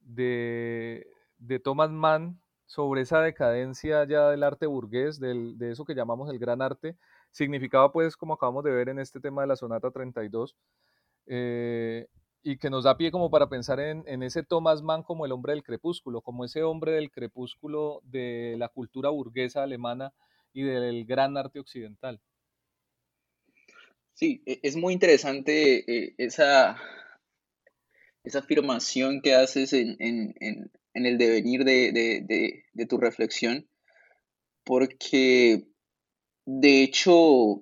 de, 0.00 1.06
Thomas 1.62 1.90
Mann 1.90 2.40
sobre 2.66 3.02
esa 3.02 3.20
decadencia 3.20 4.04
ya 4.04 4.30
del 4.30 4.42
arte 4.42 4.66
burgués, 4.66 5.20
de 5.20 5.70
eso 5.70 5.84
que 5.84 5.94
llamamos 5.94 6.30
el 6.30 6.38
gran 6.38 6.62
arte? 6.62 6.96
Significaba 7.30 7.92
pues, 7.92 8.16
como 8.16 8.34
acabamos 8.34 8.64
de 8.64 8.70
ver 8.70 8.88
en 8.88 8.98
este 8.98 9.20
tema 9.20 9.42
de 9.42 9.48
la 9.48 9.56
sonata 9.56 9.90
32, 9.90 10.56
eh, 11.26 12.06
y 12.46 12.58
que 12.58 12.68
nos 12.68 12.84
da 12.84 12.98
pie 12.98 13.10
como 13.10 13.30
para 13.30 13.48
pensar 13.48 13.80
en, 13.80 14.22
ese 14.22 14.42
Thomas 14.42 14.82
Mann 14.82 15.02
como 15.02 15.24
el 15.24 15.32
hombre 15.32 15.54
del 15.54 15.62
crepúsculo, 15.62 16.20
como 16.20 16.44
ese 16.44 16.62
hombre 16.62 16.92
del 16.92 17.10
crepúsculo 17.10 18.02
de 18.04 18.56
la 18.58 18.68
cultura 18.68 19.08
burguesa 19.08 19.62
alemana 19.62 20.12
y 20.52 20.62
del 20.62 21.06
gran 21.06 21.38
arte 21.38 21.58
occidental. 21.58 22.20
Sí, 24.12 24.42
e, 24.44 24.60
es 24.62 24.76
muy 24.76 24.92
interesante 24.92 25.90
eh, 25.90 26.14
esa, 26.18 26.76
esa 28.24 28.40
afirmación 28.40 29.22
que 29.22 29.34
haces 29.34 29.72
en, 29.72 29.96
el 30.92 31.18
devenir 31.18 31.64
de, 31.64 32.86
tu 32.86 32.98
reflexión, 32.98 33.66
porque 34.64 35.64
de 36.44 36.82
hecho, 36.82 37.58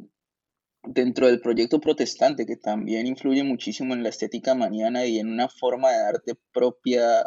dentro 0.85 1.27
del 1.27 1.41
proyecto 1.41 1.81
protestante, 1.81 2.47
que 2.47 2.57
también 2.57 3.07
influye 3.07 3.45
muchísimo 3.45 3.95
en 3.95 4.03
la 4.03 4.09
estética 4.09 4.55
mañana 4.55 5.07
y 5.07 5.19
en 5.19 5.29
una 5.29 5.49
forma 5.49 5.91
de 5.91 6.05
arte 6.05 6.35
propia, 6.53 7.25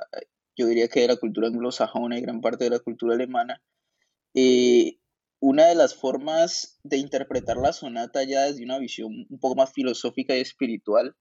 yo 0.57 0.67
diría 0.67 0.87
que 0.87 1.01
de 1.01 1.07
la 1.07 1.15
cultura 1.17 1.47
anglosajona 1.47 2.17
y 2.17 2.21
gran 2.21 2.41
parte 2.41 2.65
de 2.65 2.71
la 2.71 2.79
cultura 2.79 3.15
alemana, 3.15 3.61
eh, 4.33 4.97
una 5.39 5.67
de 5.67 5.75
las 5.75 5.95
formas 5.95 6.79
de 6.83 6.97
interpretar 6.97 7.57
la 7.57 7.71
sonata 7.71 8.23
ya 8.23 8.43
desde 8.43 8.63
una 8.63 8.79
visión 8.79 9.25
un 9.29 9.39
poco 9.39 9.55
más 9.55 9.71
filosófica 9.71 10.35
y 10.35 10.41
espiritual 10.41 11.15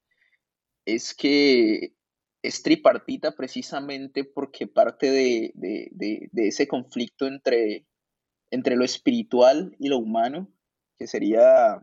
es 0.86 1.14
que 1.14 1.94
es 2.42 2.62
tripartita 2.62 3.32
precisamente 3.36 4.24
porque 4.24 4.66
parte 4.66 5.10
de, 5.10 5.52
de 5.54 6.48
ese 6.48 6.68
conflicto 6.68 7.26
entre, 7.26 7.86
entre 8.50 8.76
lo 8.76 8.84
espiritual 8.84 9.74
y 9.78 9.88
lo 9.88 9.98
humano, 9.98 10.52
que 10.98 11.06
sería 11.06 11.82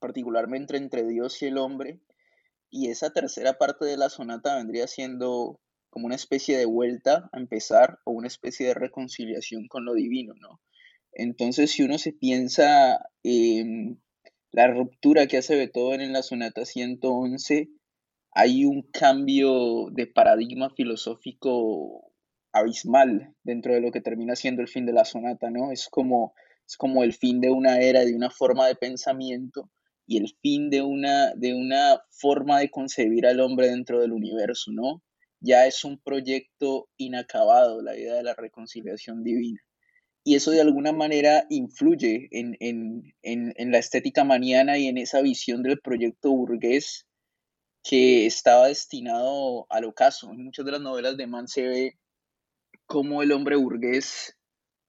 particularmente 0.00 0.76
entre 0.76 1.06
Dios 1.06 1.40
y 1.42 1.46
el 1.46 1.58
hombre, 1.58 2.00
y 2.70 2.88
esa 2.88 3.12
tercera 3.12 3.58
parte 3.58 3.84
de 3.84 3.96
la 3.96 4.08
sonata 4.08 4.56
vendría 4.56 4.86
siendo 4.86 5.60
como 5.90 6.06
una 6.06 6.14
especie 6.14 6.56
de 6.56 6.66
vuelta 6.66 7.28
a 7.32 7.38
empezar 7.38 7.98
o 8.04 8.12
una 8.12 8.28
especie 8.28 8.68
de 8.68 8.74
reconciliación 8.74 9.66
con 9.68 9.84
lo 9.84 9.94
divino, 9.94 10.34
¿no? 10.40 10.60
Entonces, 11.12 11.72
si 11.72 11.82
uno 11.82 11.98
se 11.98 12.12
piensa 12.12 13.00
en 13.24 14.00
la 14.52 14.68
ruptura 14.68 15.26
que 15.26 15.38
hace 15.38 15.56
Beethoven 15.56 16.00
en 16.00 16.12
la 16.12 16.22
sonata 16.22 16.64
111, 16.64 17.68
hay 18.32 18.64
un 18.64 18.82
cambio 18.82 19.88
de 19.90 20.06
paradigma 20.06 20.70
filosófico 20.70 22.12
abismal 22.52 23.34
dentro 23.42 23.74
de 23.74 23.80
lo 23.80 23.90
que 23.90 24.00
termina 24.00 24.36
siendo 24.36 24.62
el 24.62 24.68
fin 24.68 24.86
de 24.86 24.92
la 24.92 25.04
sonata, 25.04 25.50
¿no? 25.50 25.72
Es 25.72 25.88
como, 25.88 26.34
es 26.66 26.76
como 26.76 27.02
el 27.02 27.12
fin 27.12 27.40
de 27.40 27.50
una 27.50 27.80
era, 27.80 28.04
de 28.04 28.14
una 28.14 28.30
forma 28.30 28.68
de 28.68 28.76
pensamiento 28.76 29.68
y 30.10 30.16
el 30.16 30.34
fin 30.42 30.70
de 30.70 30.82
una, 30.82 31.32
de 31.36 31.54
una 31.54 32.02
forma 32.10 32.58
de 32.58 32.68
concebir 32.68 33.26
al 33.26 33.38
hombre 33.38 33.68
dentro 33.68 34.00
del 34.00 34.10
universo, 34.10 34.72
¿no? 34.72 35.04
Ya 35.38 35.68
es 35.68 35.84
un 35.84 36.00
proyecto 36.00 36.88
inacabado, 36.96 37.80
la 37.80 37.96
idea 37.96 38.14
de 38.14 38.24
la 38.24 38.34
reconciliación 38.34 39.22
divina. 39.22 39.60
Y 40.24 40.34
eso 40.34 40.50
de 40.50 40.62
alguna 40.62 40.90
manera 40.90 41.46
influye 41.48 42.26
en, 42.32 42.56
en, 42.58 43.14
en, 43.22 43.52
en 43.54 43.70
la 43.70 43.78
estética 43.78 44.24
maniana 44.24 44.78
y 44.78 44.88
en 44.88 44.98
esa 44.98 45.22
visión 45.22 45.62
del 45.62 45.78
proyecto 45.78 46.32
burgués 46.32 47.06
que 47.84 48.26
estaba 48.26 48.66
destinado 48.66 49.68
al 49.70 49.84
ocaso. 49.84 50.32
En 50.32 50.42
muchas 50.42 50.66
de 50.66 50.72
las 50.72 50.80
novelas 50.80 51.16
de 51.16 51.28
Mann 51.28 51.46
se 51.46 51.68
ve 51.68 51.98
cómo 52.86 53.22
el 53.22 53.30
hombre 53.30 53.54
burgués 53.54 54.36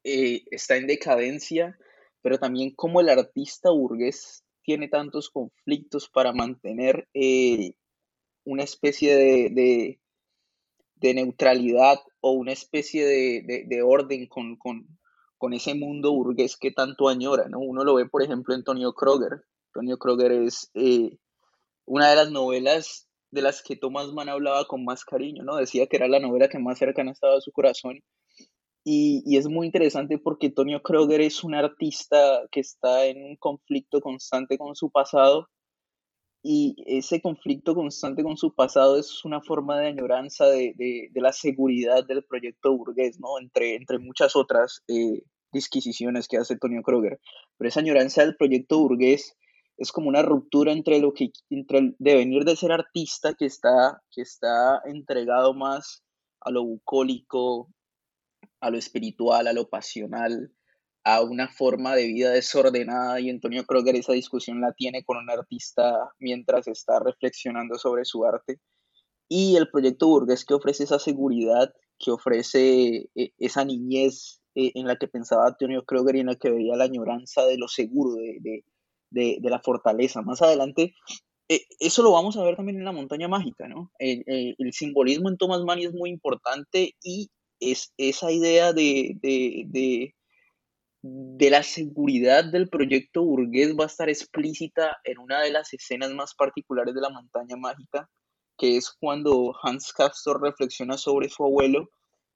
eh, 0.03 0.45
está 0.49 0.77
en 0.77 0.87
decadencia, 0.87 1.77
pero 2.23 2.39
también 2.39 2.73
cómo 2.75 3.01
el 3.01 3.09
artista 3.09 3.69
burgués 3.69 4.43
tiene 4.63 4.87
tantos 4.87 5.29
conflictos 5.29 6.09
para 6.09 6.33
mantener 6.33 7.07
eh, 7.13 7.73
una 8.43 8.63
especie 8.63 9.15
de, 9.15 9.99
de, 10.95 11.13
neutralidad 11.13 11.99
o 12.19 12.31
una 12.31 12.51
especie 12.51 13.05
de, 13.05 13.81
orden 13.83 14.27
con, 14.27 14.55
con, 14.57 14.87
con, 15.37 15.53
ese 15.53 15.73
mundo 15.73 16.13
burgués 16.13 16.57
que 16.57 16.71
tanto 16.71 17.09
añora. 17.09 17.47
¿no? 17.49 17.59
Uno 17.59 17.83
lo 17.83 17.95
ve, 17.95 18.07
por 18.07 18.23
ejemplo, 18.23 18.53
en 18.53 18.63
Tonio 18.63 18.93
Kroger. 18.93 19.43
Tonio 19.73 19.97
Kroger 19.97 20.31
es 20.31 20.69
eh, 20.73 21.17
una 21.85 22.09
de 22.09 22.15
las 22.15 22.31
novelas 22.31 23.07
de 23.31 23.41
las 23.41 23.61
que 23.63 23.75
Thomas 23.75 24.11
Mann 24.11 24.29
hablaba 24.29 24.65
con 24.65 24.83
más 24.83 25.05
cariño, 25.05 25.43
¿no? 25.43 25.55
Decía 25.55 25.87
que 25.87 25.95
era 25.95 26.07
la 26.07 26.19
novela 26.19 26.49
que 26.49 26.59
más 26.59 26.77
cercana 26.77 27.11
estaba 27.11 27.37
a 27.37 27.41
su 27.41 27.51
corazón. 27.51 28.03
Y, 28.83 29.21
y, 29.25 29.37
es 29.37 29.47
muy 29.47 29.67
interesante 29.67 30.17
porque 30.17 30.49
Tonio 30.49 30.81
Kroger 30.81 31.21
es 31.21 31.43
un 31.43 31.53
artista 31.53 32.41
que 32.51 32.61
está 32.61 33.05
en 33.05 33.23
un 33.23 33.35
conflicto 33.35 34.01
constante 34.01 34.57
con 34.57 34.75
su 34.75 34.89
pasado 34.89 35.47
y 36.43 36.75
ese 36.87 37.21
conflicto 37.21 37.75
constante 37.75 38.23
con 38.23 38.35
su 38.35 38.53
pasado 38.53 38.97
es 38.97 39.23
una 39.23 39.41
forma 39.41 39.79
de 39.79 39.87
añoranza 39.87 40.47
de, 40.47 40.73
de, 40.75 41.09
de 41.11 41.21
la 41.21 41.33
seguridad 41.33 42.05
del 42.05 42.23
proyecto 42.23 42.75
burgués, 42.75 43.19
¿no? 43.19 43.37
Entre, 43.39 43.75
entre 43.75 43.99
muchas 43.99 44.35
otras 44.35 44.83
eh, 44.87 45.21
disquisiciones 45.51 46.27
que 46.27 46.37
hace 46.37 46.57
Tonio 46.57 46.81
Kroger. 46.81 47.19
Pero 47.57 47.67
esa 47.67 47.81
añoranza 47.81 48.23
del 48.23 48.35
proyecto 48.35 48.79
burgués 48.79 49.37
es 49.77 49.91
como 49.91 50.09
una 50.09 50.23
ruptura 50.23 50.71
entre 50.71 50.99
lo 50.99 51.13
que 51.13 51.31
entre 51.49 51.77
el 51.79 51.95
devenir 51.99 52.43
de 52.43 52.55
ser 52.55 52.71
artista 52.71 53.33
que 53.35 53.45
está 53.45 54.01
que 54.11 54.21
está 54.21 54.81
entregado 54.85 55.53
más 55.53 56.03
a 56.39 56.49
lo 56.51 56.63
bucólico, 56.63 57.69
a 58.61 58.69
lo 58.69 58.77
espiritual, 58.77 59.47
a 59.47 59.53
lo 59.53 59.69
pasional, 59.69 60.53
a 61.03 61.21
una 61.21 61.49
forma 61.49 61.95
de 61.95 62.07
vida 62.07 62.31
desordenada 62.31 63.19
y 63.19 63.29
Antonio 63.29 63.65
Kroger 63.65 63.95
esa 63.95 64.13
discusión 64.13 64.61
la 64.61 64.73
tiene 64.73 65.03
con 65.03 65.17
un 65.17 65.29
artista 65.29 66.11
mientras 66.19 66.67
está 66.67 66.99
reflexionando 66.99 67.77
sobre 67.77 68.05
su 68.05 68.23
arte 68.23 68.59
y 69.33 69.55
el 69.55 69.69
proyecto 69.69 70.07
burgués 70.07 70.43
que 70.43 70.53
ofrece 70.53 70.83
esa 70.83 70.99
seguridad, 70.99 71.73
que 71.97 72.11
ofrece 72.11 73.09
eh, 73.15 73.31
esa 73.37 73.63
niñez 73.63 74.41
eh, 74.55 74.73
en 74.75 74.87
la 74.87 74.97
que 74.97 75.07
pensaba 75.07 75.47
Antonio 75.47 75.85
Kroger 75.85 76.17
y 76.17 76.19
en 76.19 76.25
la 76.25 76.35
que 76.35 76.51
veía 76.51 76.75
la 76.75 76.83
añoranza 76.83 77.45
de 77.45 77.57
lo 77.57 77.69
seguro, 77.69 78.15
de, 78.15 78.65
de, 79.09 79.49
la 79.49 79.61
fortaleza. 79.61 80.21
Más 80.21 80.41
adelante, 80.41 80.93
eh, 81.47 81.61
eso 81.79 82.03
lo 82.03 82.11
vamos 82.11 82.35
a 82.35 82.43
ver 82.43 82.57
también 82.57 82.79
en 82.79 82.83
la 82.83 82.91
montaña 82.91 83.29
mágica, 83.29 83.69
¿no? 83.69 83.89
El, 83.99 84.73
simbolismo 84.73 85.29
en 85.29 85.37
Thomas 85.37 85.61
Mann 85.61 85.79
es 85.79 85.93
muy 85.93 86.09
importante 86.09 86.95
y 87.01 87.29
es 87.61 87.93
esa 87.97 88.31
idea 88.31 88.73
de, 88.73 89.17
de, 89.21 90.13
de, 91.01 91.49
la 91.49 91.63
seguridad 91.63 92.43
del 92.43 92.69
proyecto 92.69 93.23
burgués 93.23 93.75
va 93.79 93.85
a 93.85 93.87
estar 93.87 94.09
explícita 94.09 94.97
en 95.03 95.19
una 95.19 95.41
de 95.41 95.51
las 95.51 95.73
escenas 95.73 96.11
más 96.11 96.35
particulares 96.35 96.93
de 96.93 97.01
la 97.01 97.09
montaña 97.09 97.55
mágica, 97.55 98.09
que 98.57 98.77
es 98.77 98.91
cuando 98.91 99.53
Hans 99.63 99.93
Castor 99.93 100.41
reflexiona 100.41 100.97
sobre 100.97 101.29
su 101.29 101.43
abuelo 101.43 101.89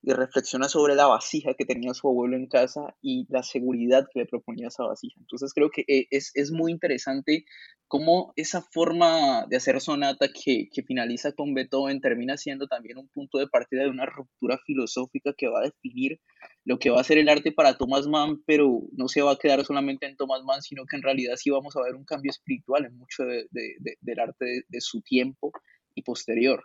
y 0.05 0.13
reflexiona 0.13 0.69
sobre 0.69 0.93
la 0.93 1.07
vasija 1.07 1.55
que 1.55 1.65
tenía 1.65 1.95
su 1.95 2.07
abuelo 2.07 2.35
en 2.35 2.45
casa 2.45 2.95
y 3.01 3.25
la 3.27 3.41
seguridad 3.41 4.07
que 4.13 4.19
le 4.19 4.25
proponía 4.27 4.67
esa 4.67 4.83
vasija. 4.83 5.15
Entonces 5.19 5.51
creo 5.51 5.71
que 5.71 5.83
eh, 5.87 6.05
es, 6.11 6.31
es 6.35 6.51
muy 6.51 6.71
interesante 6.71 7.43
cómo 7.87 8.31
esa 8.35 8.61
forma 8.61 9.47
de 9.47 9.57
hacer 9.57 9.81
sonata 9.81 10.27
que, 10.27 10.69
que, 10.71 10.83
finaliza 10.83 11.31
con 11.31 11.55
Beethoven 11.55 12.01
termina 12.01 12.37
siendo 12.37 12.67
también 12.67 12.99
un 12.99 13.07
punto 13.07 13.39
de 13.39 13.47
partida 13.47 13.81
de 13.81 13.89
una 13.89 14.05
ruptura 14.05 14.59
filosófica 14.63 15.33
que 15.35 15.47
va 15.47 15.61
a 15.61 15.63
definir 15.63 16.19
lo 16.65 16.77
que 16.77 16.91
va 16.91 17.01
a 17.01 17.03
ser 17.03 17.17
el 17.17 17.27
arte 17.29 17.51
para 17.51 17.75
Thomas 17.75 18.05
Mann, 18.05 18.43
pero 18.45 18.83
no 18.91 19.07
se 19.07 19.23
va 19.23 19.31
a 19.31 19.37
quedar 19.37 19.65
solamente 19.65 20.05
en 20.05 20.17
Thomas 20.17 20.43
Mann, 20.43 20.61
sino 20.61 20.85
que 20.85 20.97
en 20.97 21.03
realidad 21.03 21.33
sí 21.35 21.49
vamos 21.49 21.75
a 21.77 21.81
ver 21.81 21.95
un 21.95 22.05
cambio 22.05 22.29
espiritual 22.29 22.85
en 22.85 22.95
mucho 22.95 23.23
de, 23.23 23.47
de, 23.49 23.97
del 24.01 24.19
arte 24.19 24.65
de 24.67 24.81
su 24.81 25.01
tiempo 25.01 25.51
y 25.95 26.03
posterior. 26.03 26.63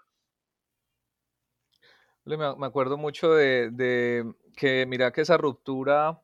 Me 2.27 2.67
acuerdo 2.67 2.99
mucho 2.99 3.33
de, 3.35 4.35
que, 4.57 4.85
mira, 4.87 5.11
que 5.11 5.23
esa 5.23 5.39
ruptura, 5.39 6.21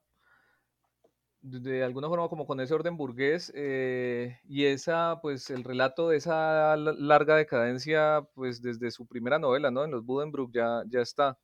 de 1.40 1.82
alguna 1.82 2.08
forma 2.08 2.28
como 2.28 2.46
con 2.46 2.60
ese 2.60 2.74
orden 2.74 2.96
burgués, 2.96 3.50
eh, 3.54 4.38
y 4.44 4.66
esa, 4.66 5.20
pues 5.22 5.48
el 5.50 5.64
relato 5.64 6.08
de 6.08 6.18
esa 6.18 6.76
larga 6.76 7.36
decadencia, 7.36 8.26
pues 8.34 8.60
desde 8.60 8.90
su 8.90 9.06
primera 9.06 9.38
novela, 9.38 9.70
¿no? 9.70 9.84
En 9.84 9.90
los 9.90 10.04
Budenbrook 10.04 10.52
ya, 10.52 10.82
ya 10.88 11.00
está. 11.00 11.38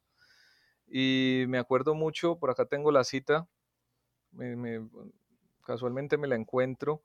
Y 0.86 1.44
me 1.48 1.58
acuerdo 1.58 1.94
mucho, 1.94 2.38
por 2.38 2.50
acá 2.50 2.66
tengo 2.66 2.92
la 2.92 3.04
cita, 3.04 3.48
casualmente 5.64 6.18
me 6.18 6.28
la 6.28 6.36
encuentro, 6.36 7.02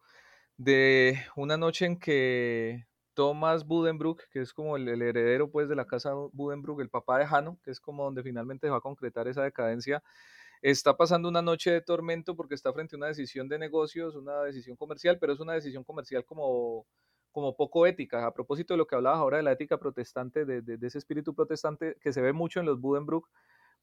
de 0.57 1.19
una 1.36 1.57
noche 1.57 1.86
en 1.86 1.99
que 1.99 2.87
Thomas 3.17 3.65
Budenbrook, 3.65 4.30
que 4.30 4.41
es 4.41 4.53
como 4.53 4.77
el, 4.77 4.88
heredero 4.88 5.49
pues 5.49 5.67
de 5.67 5.75
la 5.75 5.88
casa 5.88 6.13
Budenbrook, 6.34 6.82
el 6.82 6.89
papá 6.91 7.17
de 7.17 7.25
Jano, 7.25 7.58
que 7.63 7.71
es 7.71 7.80
como 7.80 8.03
donde 8.03 8.21
finalmente 8.21 8.67
se 8.67 8.71
va 8.71 8.77
a 8.77 8.82
concretar 8.82 9.27
esa 9.27 9.41
decadencia, 9.41 10.03
está 10.62 10.95
pasando 10.95 11.27
una 11.27 11.41
noche 11.41 11.71
de 11.71 11.82
tormento 11.82 12.36
porque 12.36 12.53
está 12.53 12.71
frente 12.73 12.95
a 12.95 12.97
una 12.97 13.08
decisión 13.08 13.47
de 13.49 13.58
negocios, 13.58 14.15
una 14.15 14.43
decisión 14.43 14.77
comercial, 14.77 15.17
pero 15.19 15.34
es 15.34 15.39
una 15.39 15.53
decisión 15.53 15.84
comercial 15.84 16.25
como, 16.25 16.86
como 17.32 17.56
poco 17.56 17.88
ética. 17.88 18.23
A 18.23 18.36
propósito 18.36 18.75
de 18.75 18.77
lo 18.77 18.86
que 18.86 18.93
hablabas 18.93 19.17
ahora 19.17 19.38
de 19.38 19.43
la 19.43 19.53
ética 19.53 19.80
protestante, 19.80 20.45
de, 20.45 20.77
ese 20.84 20.99
espíritu 20.99 21.34
protestante 21.34 21.97
que 21.99 22.13
se 22.13 22.21
ve 22.21 22.34
mucho 22.34 22.60
en 22.60 22.67
los 22.67 22.80
Budenbrook, 22.80 23.27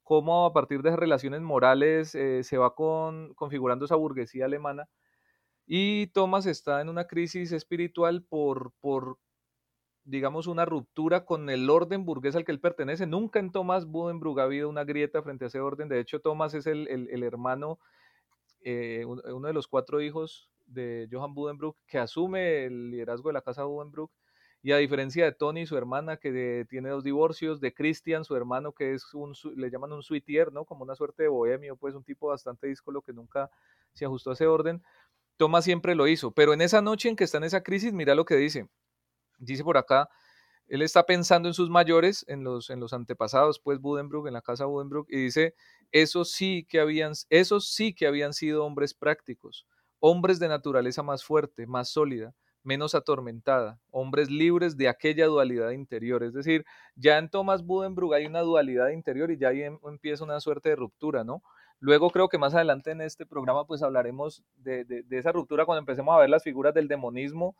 cómo 0.03 0.45
a 0.45 0.53
partir 0.53 0.81
de 0.81 0.89
esas 0.91 0.99
relaciones 0.99 1.41
morales 1.41 2.15
eh, 2.15 2.41
se 2.43 2.57
va 2.57 2.73
con, 2.73 3.33
configurando 3.33 3.83
esa 3.83 3.95
burguesía 3.95 4.45
alemana. 4.45 4.87
Y 5.67 6.07
Thomas 6.07 6.45
está 6.45 6.79
en 6.79 6.87
una 6.87 7.05
crisis 7.05 7.51
espiritual 7.51 8.23
por, 8.23 8.71
por 8.79 9.17
digamos, 10.05 10.45
una 10.45 10.65
ruptura 10.65 11.25
con 11.25 11.49
el 11.49 11.69
orden 11.69 12.05
burgués 12.05 12.35
al 12.35 12.45
que 12.45 12.51
él 12.51 12.59
pertenece. 12.59 13.07
Nunca 13.07 13.39
en 13.39 13.51
Thomas 13.51 13.85
Budenbrug 13.85 14.39
ha 14.39 14.43
habido 14.43 14.69
una 14.69 14.83
grieta 14.83 15.21
frente 15.23 15.45
a 15.45 15.47
ese 15.47 15.59
orden. 15.59 15.89
De 15.89 15.99
hecho, 15.99 16.21
Thomas 16.21 16.53
es 16.53 16.67
el, 16.67 16.87
el, 16.87 17.23
hermano, 17.23 17.79
eh, 18.61 19.03
uno 19.05 19.47
de 19.47 19.53
los 19.53 19.67
cuatro 19.67 20.01
hijos 20.01 20.49
de 20.67 21.07
Johann 21.11 21.33
Budenbrug, 21.33 21.75
que 21.87 21.97
asume 21.97 22.65
el 22.65 22.91
liderazgo 22.91 23.29
de 23.29 23.33
la 23.33 23.41
casa 23.41 23.63
Budenbrug. 23.63 24.11
Y 24.61 24.71
a 24.71 24.77
diferencia 24.77 25.25
de 25.25 25.31
Tony, 25.31 25.65
su 25.67 25.77
hermana, 25.77 26.17
que 26.17 26.65
tiene 26.69 26.89
dos 26.89 27.03
divorcios, 27.03 27.59
de 27.59 27.73
Christian, 27.73 28.23
su 28.25 28.35
hermano, 28.35 28.71
que 28.71 28.93
es 28.93 29.13
un, 29.13 29.33
le 29.55 29.69
llaman 29.69 29.93
un 29.93 30.01
suitier, 30.01 30.51
¿no? 30.51 30.65
Como 30.65 30.83
una 30.83 30.95
suerte 30.95 31.23
de 31.23 31.29
bohemio, 31.29 31.75
pues 31.75 31.93
un 31.93 32.03
tipo 32.03 32.27
bastante 32.27 32.65
díscolo 32.67 33.03
que 33.03 33.13
nunca 33.13 33.51
se 33.93 34.05
ajustó 34.05 34.31
a 34.31 34.33
ese 34.33 34.47
orden. 34.47 34.81
Thomas 35.37 35.65
siempre 35.65 35.93
lo 35.93 36.07
hizo, 36.07 36.31
pero 36.31 36.53
en 36.53 36.61
esa 36.61 36.81
noche 36.81 37.09
en 37.09 37.15
que 37.15 37.25
está 37.25 37.37
en 37.37 37.43
esa 37.43 37.61
crisis, 37.61 37.93
mira 37.93 38.15
lo 38.15 38.25
que 38.25 38.37
dice. 38.37 38.67
Dice 39.37 39.63
por 39.63 39.77
acá, 39.77 40.09
él 40.67 40.81
está 40.81 41.05
pensando 41.05 41.47
en 41.47 41.53
sus 41.53 41.69
mayores, 41.69 42.25
en 42.27 42.43
los, 42.43 42.69
en 42.69 42.79
los 42.79 42.93
antepasados, 42.93 43.59
pues 43.59 43.79
Budenbrook, 43.79 44.27
en 44.27 44.33
la 44.33 44.41
casa 44.41 44.65
Budenbrook, 44.65 45.07
y 45.09 45.17
dice, 45.17 45.53
esos 45.91 46.31
sí 46.31 46.65
que 46.67 46.79
habían, 46.79 47.13
esos 47.29 47.69
sí 47.69 47.93
que 47.93 48.07
habían 48.07 48.33
sido 48.33 48.65
hombres 48.65 48.93
prácticos, 48.93 49.67
hombres 49.99 50.39
de 50.39 50.47
naturaleza 50.47 51.03
más 51.03 51.23
fuerte, 51.23 51.67
más 51.67 51.89
sólida, 51.89 52.33
menos 52.63 52.95
atormentada, 52.95 53.79
hombres 53.91 54.31
libres 54.31 54.75
de 54.75 54.89
aquella 54.89 55.27
dualidad 55.27 55.69
interior. 55.69 56.23
Es 56.23 56.33
decir, 56.33 56.65
ya 56.95 57.19
en 57.19 57.29
Thomas 57.29 57.63
Budenbrook 57.63 58.15
hay 58.15 58.25
una 58.25 58.41
dualidad 58.41 58.89
interior 58.89 59.29
y 59.29 59.37
ya 59.37 59.49
ahí 59.49 59.61
em, 59.61 59.77
empieza 59.87 60.23
una 60.23 60.39
suerte 60.39 60.69
de 60.69 60.75
ruptura, 60.75 61.23
¿no? 61.23 61.43
Luego 61.79 62.09
creo 62.09 62.27
que 62.27 62.39
más 62.39 62.55
adelante 62.55 62.89
en 62.91 63.01
este 63.01 63.27
programa 63.27 63.65
pues 63.67 63.83
hablaremos 63.83 64.43
de, 64.55 64.85
de 64.85 65.17
esa 65.17 65.31
ruptura 65.31 65.65
cuando 65.65 65.79
empecemos 65.79 66.15
a 66.15 66.19
ver 66.19 66.29
las 66.29 66.41
figuras 66.43 66.73
del 66.73 66.87
demonismo 66.87 67.55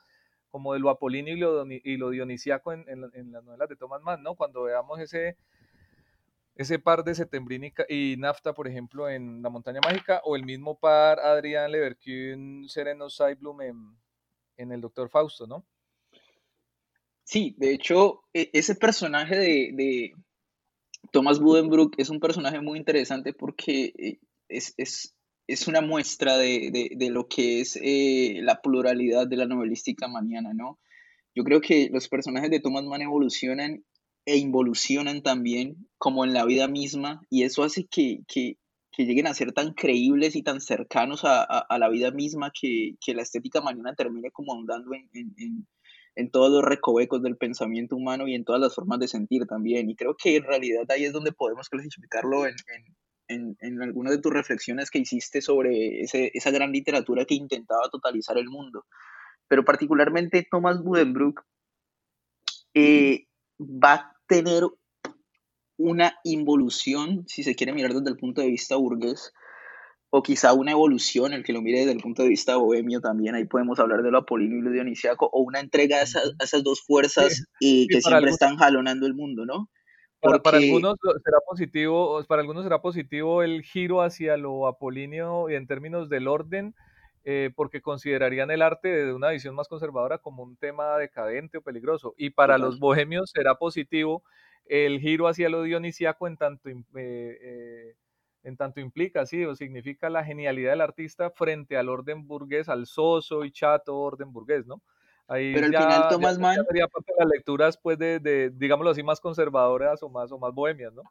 como 0.56 0.72
de 0.72 0.80
lo 0.80 0.90
apolíneo 0.90 1.36
y 1.84 1.98
lo, 1.98 2.10
dionisiaco 2.12 2.72
en, 2.72 3.02
las 3.02 3.44
novelas 3.44 3.68
de 3.68 3.76
Thomas 3.76 4.02
Mann, 4.02 4.24
¿no? 4.24 4.36
Cuando 4.36 4.64
veamos 4.64 5.02
ese, 5.02 5.36
ese 6.56 6.80
par 6.80 7.04
de 7.04 7.14
Setembrina 7.14 7.68
y, 7.90 8.16
Nafta, 8.18 8.54
por 8.54 8.66
ejemplo, 8.66 9.10
en 9.10 9.42
La 9.42 9.50
Montaña 9.50 9.82
Mágica, 9.84 10.22
o 10.24 10.38
el 10.38 10.46
mismo 10.46 10.80
par 10.80 11.20
Adrián 11.20 11.74
Leverkusen, 11.74 12.70
Sereno 12.70 13.10
Saiblum 13.10 13.64
en, 13.64 13.98
en 14.56 14.72
El 14.72 14.80
Doctor 14.80 15.10
Fausto, 15.10 15.46
¿no? 15.46 15.66
Sí, 17.26 17.54
de 17.58 17.74
hecho, 17.74 18.24
e, 18.34 18.50
ese 18.54 18.76
personaje 18.76 19.36
de, 19.36 19.72
de 19.74 20.14
Thomas 21.12 21.42
Budenbrook 21.42 21.96
es 21.98 22.10
un 22.10 22.22
personaje 22.22 22.62
muy 22.62 22.80
interesante 22.80 23.34
porque 23.34 23.92
eh, 23.98 24.20
es, 24.48 25.15
es 25.48 25.68
una 25.68 25.82
muestra 25.82 26.38
de, 26.38 26.98
lo 27.12 27.28
que 27.28 27.62
es 27.62 27.80
eh, 27.82 28.40
la 28.42 28.62
pluralidad 28.62 29.28
de 29.28 29.38
la 29.38 29.46
novelística 29.46 30.08
mañana, 30.08 30.54
¿no? 30.54 30.80
Yo 31.36 31.44
creo 31.44 31.62
que 31.62 31.90
los 31.92 32.08
personajes 32.08 32.50
de 32.50 32.60
Thomas 32.60 32.86
Mann 32.86 33.02
evolucionan 33.02 33.84
e 34.26 34.38
involucionan 34.38 35.22
también 35.22 35.88
como 35.98 36.26
en 36.26 36.34
la 36.34 36.46
vida 36.46 36.68
misma 36.68 37.22
y 37.30 37.44
eso 37.44 37.64
hace 37.64 37.86
que, 37.86 38.24
lleguen 38.98 39.28
a 39.28 39.34
ser 39.34 39.52
tan 39.52 39.74
creíbles 39.74 40.36
y 40.36 40.42
tan 40.42 40.62
cercanos 40.62 41.22
a, 41.26 41.66
la 41.78 41.90
vida 41.90 42.12
misma 42.12 42.52
que, 42.52 42.96
la 43.14 43.22
estética 43.22 43.62
mañana 43.62 43.94
termine 43.94 44.32
como 44.32 44.54
ahondando 44.54 44.92
en, 44.96 46.32
todos 46.32 46.52
los 46.52 46.64
recovecos 46.64 47.22
del 47.22 47.38
pensamiento 47.38 47.96
humano 47.96 48.28
y 48.28 48.34
en 48.34 48.46
todas 48.46 48.62
las 48.62 48.74
formas 48.74 49.00
de 49.00 49.10
sentir 49.10 49.46
también. 49.46 49.90
Y 49.90 49.96
creo 49.96 50.16
que 50.16 50.38
en 50.38 50.44
realidad 50.44 50.90
ahí 50.90 51.04
es 51.04 51.12
donde 51.12 51.34
podemos 51.34 51.70
clasificarlo 51.70 52.48
en, 52.48 52.56
en, 53.28 53.58
en 53.60 53.82
algunas 53.82 54.14
de 54.14 54.22
tus 54.22 54.34
reflexiones 54.34 54.90
que 54.90 55.00
hiciste 55.00 55.42
sobre 55.42 56.02
esa 56.02 56.52
gran 56.52 56.72
literatura 56.72 57.26
que 57.26 57.36
intentaba 57.36 57.90
totalizar 57.90 58.38
el 58.38 58.50
mundo. 58.50 58.86
Pero 59.48 59.64
particularmente 59.64 60.48
Thomas 60.50 60.82
Budenbrook 60.84 61.44
eh, 62.74 63.28
va 63.60 63.94
a 63.94 64.16
tener 64.28 64.64
una 65.78 66.16
involución, 66.24 67.26
si 67.28 67.44
se 67.44 67.56
quiere 67.56 67.74
mirar 67.74 67.94
desde 67.94 68.10
el 68.10 68.18
punto 68.18 68.42
de 68.42 68.48
vista 68.48 68.76
burgués, 68.76 69.34
o 70.10 70.24
quizá 70.24 70.54
una 70.54 70.72
evolución, 70.72 71.34
el 71.34 71.44
que 71.44 71.52
lo 71.52 71.62
mire 71.62 71.80
desde 71.80 71.92
el 71.92 72.00
punto 72.00 72.24
de 72.24 72.30
vista 72.30 72.56
bohemio 72.56 73.02
también, 73.02 73.36
ahí 73.36 73.46
podemos 73.46 73.80
hablar 73.80 74.02
de 74.02 74.12
lo 74.12 74.20
apolíneo 74.20 74.60
y 74.60 74.62
lo 74.62 74.72
dionisiaco, 74.72 75.30
o 75.32 75.42
una 75.42 75.60
entrega 75.60 75.98
a 75.98 76.04
esas, 76.04 76.34
esas 76.42 76.64
dos 76.64 76.82
fuerzas 76.82 77.46
eh, 77.60 77.88
que 77.90 78.02
siempre 78.02 78.32
están 78.32 78.56
jalonando 78.58 79.08
el 79.08 79.14
mundo, 79.14 79.46
¿no? 79.46 79.70
Para, 80.22 80.58
algunos 80.58 80.96
será 81.24 81.38
positivo, 81.48 82.24
para 82.28 82.42
algunos 82.42 82.64
será 82.64 82.82
positivo 82.82 83.44
el 83.44 83.62
giro 83.62 84.02
hacia 84.02 84.38
lo 84.38 84.68
apolíneo 84.68 85.50
y 85.50 85.56
en 85.56 85.68
términos 85.68 86.10
del 86.10 86.28
orden, 86.28 86.74
eh, 87.24 87.52
porque 87.56 87.82
considerarían 87.82 88.50
el 88.52 88.62
arte 88.62 88.88
de 88.88 89.14
una 89.14 89.30
visión 89.30 89.56
más 89.56 89.68
conservadora 89.68 90.18
como 90.18 90.44
un 90.44 90.58
tema 90.58 90.98
decadente 90.98 91.58
o 91.60 91.62
peligroso. 91.62 92.14
Y 92.18 92.32
para 92.32 92.58
los 92.58 92.80
bohemios 92.80 93.32
será 93.34 93.56
positivo 93.56 94.24
el 94.66 95.00
giro 95.00 95.28
hacia 95.28 95.50
lo 95.50 95.64
dionisiaco 95.64 96.28
en 96.28 96.38
tanto, 96.38 96.70
eh, 96.70 96.76
eh, 96.96 97.96
en 98.44 98.58
tanto 98.58 98.80
implica, 98.80 99.26
sí, 99.26 99.44
o 99.46 99.56
significa 99.56 100.10
la 100.10 100.24
genialidad 100.24 100.72
del 100.72 100.82
artista 100.82 101.30
frente 101.32 101.78
al 101.78 101.90
orden 101.90 102.28
burgués, 102.28 102.70
al 102.70 102.88
soso 102.88 103.44
y 103.46 103.52
chato 103.52 103.96
orden 103.98 104.32
burgués, 104.32 104.66
¿no? 104.66 104.82
Pero 105.28 105.66
al 105.66 105.76
final 105.76 106.08
Thomas 106.10 106.38
Mann... 106.38 106.66
sería 106.68 106.88
parte 106.88 107.12
de 107.18 107.26
las 107.26 107.34
lecturas, 107.34 107.78
pues, 107.78 107.98
de, 107.98 108.20
de, 108.20 108.52
digámoslo 108.52 108.92
así, 108.92 109.04
más 109.04 109.20
conservadoras 109.20 110.04
o 110.04 110.10
más, 110.10 110.32
o 110.32 110.38
más 110.38 110.54
bohemias, 110.54 110.94
¿no? 110.94 111.04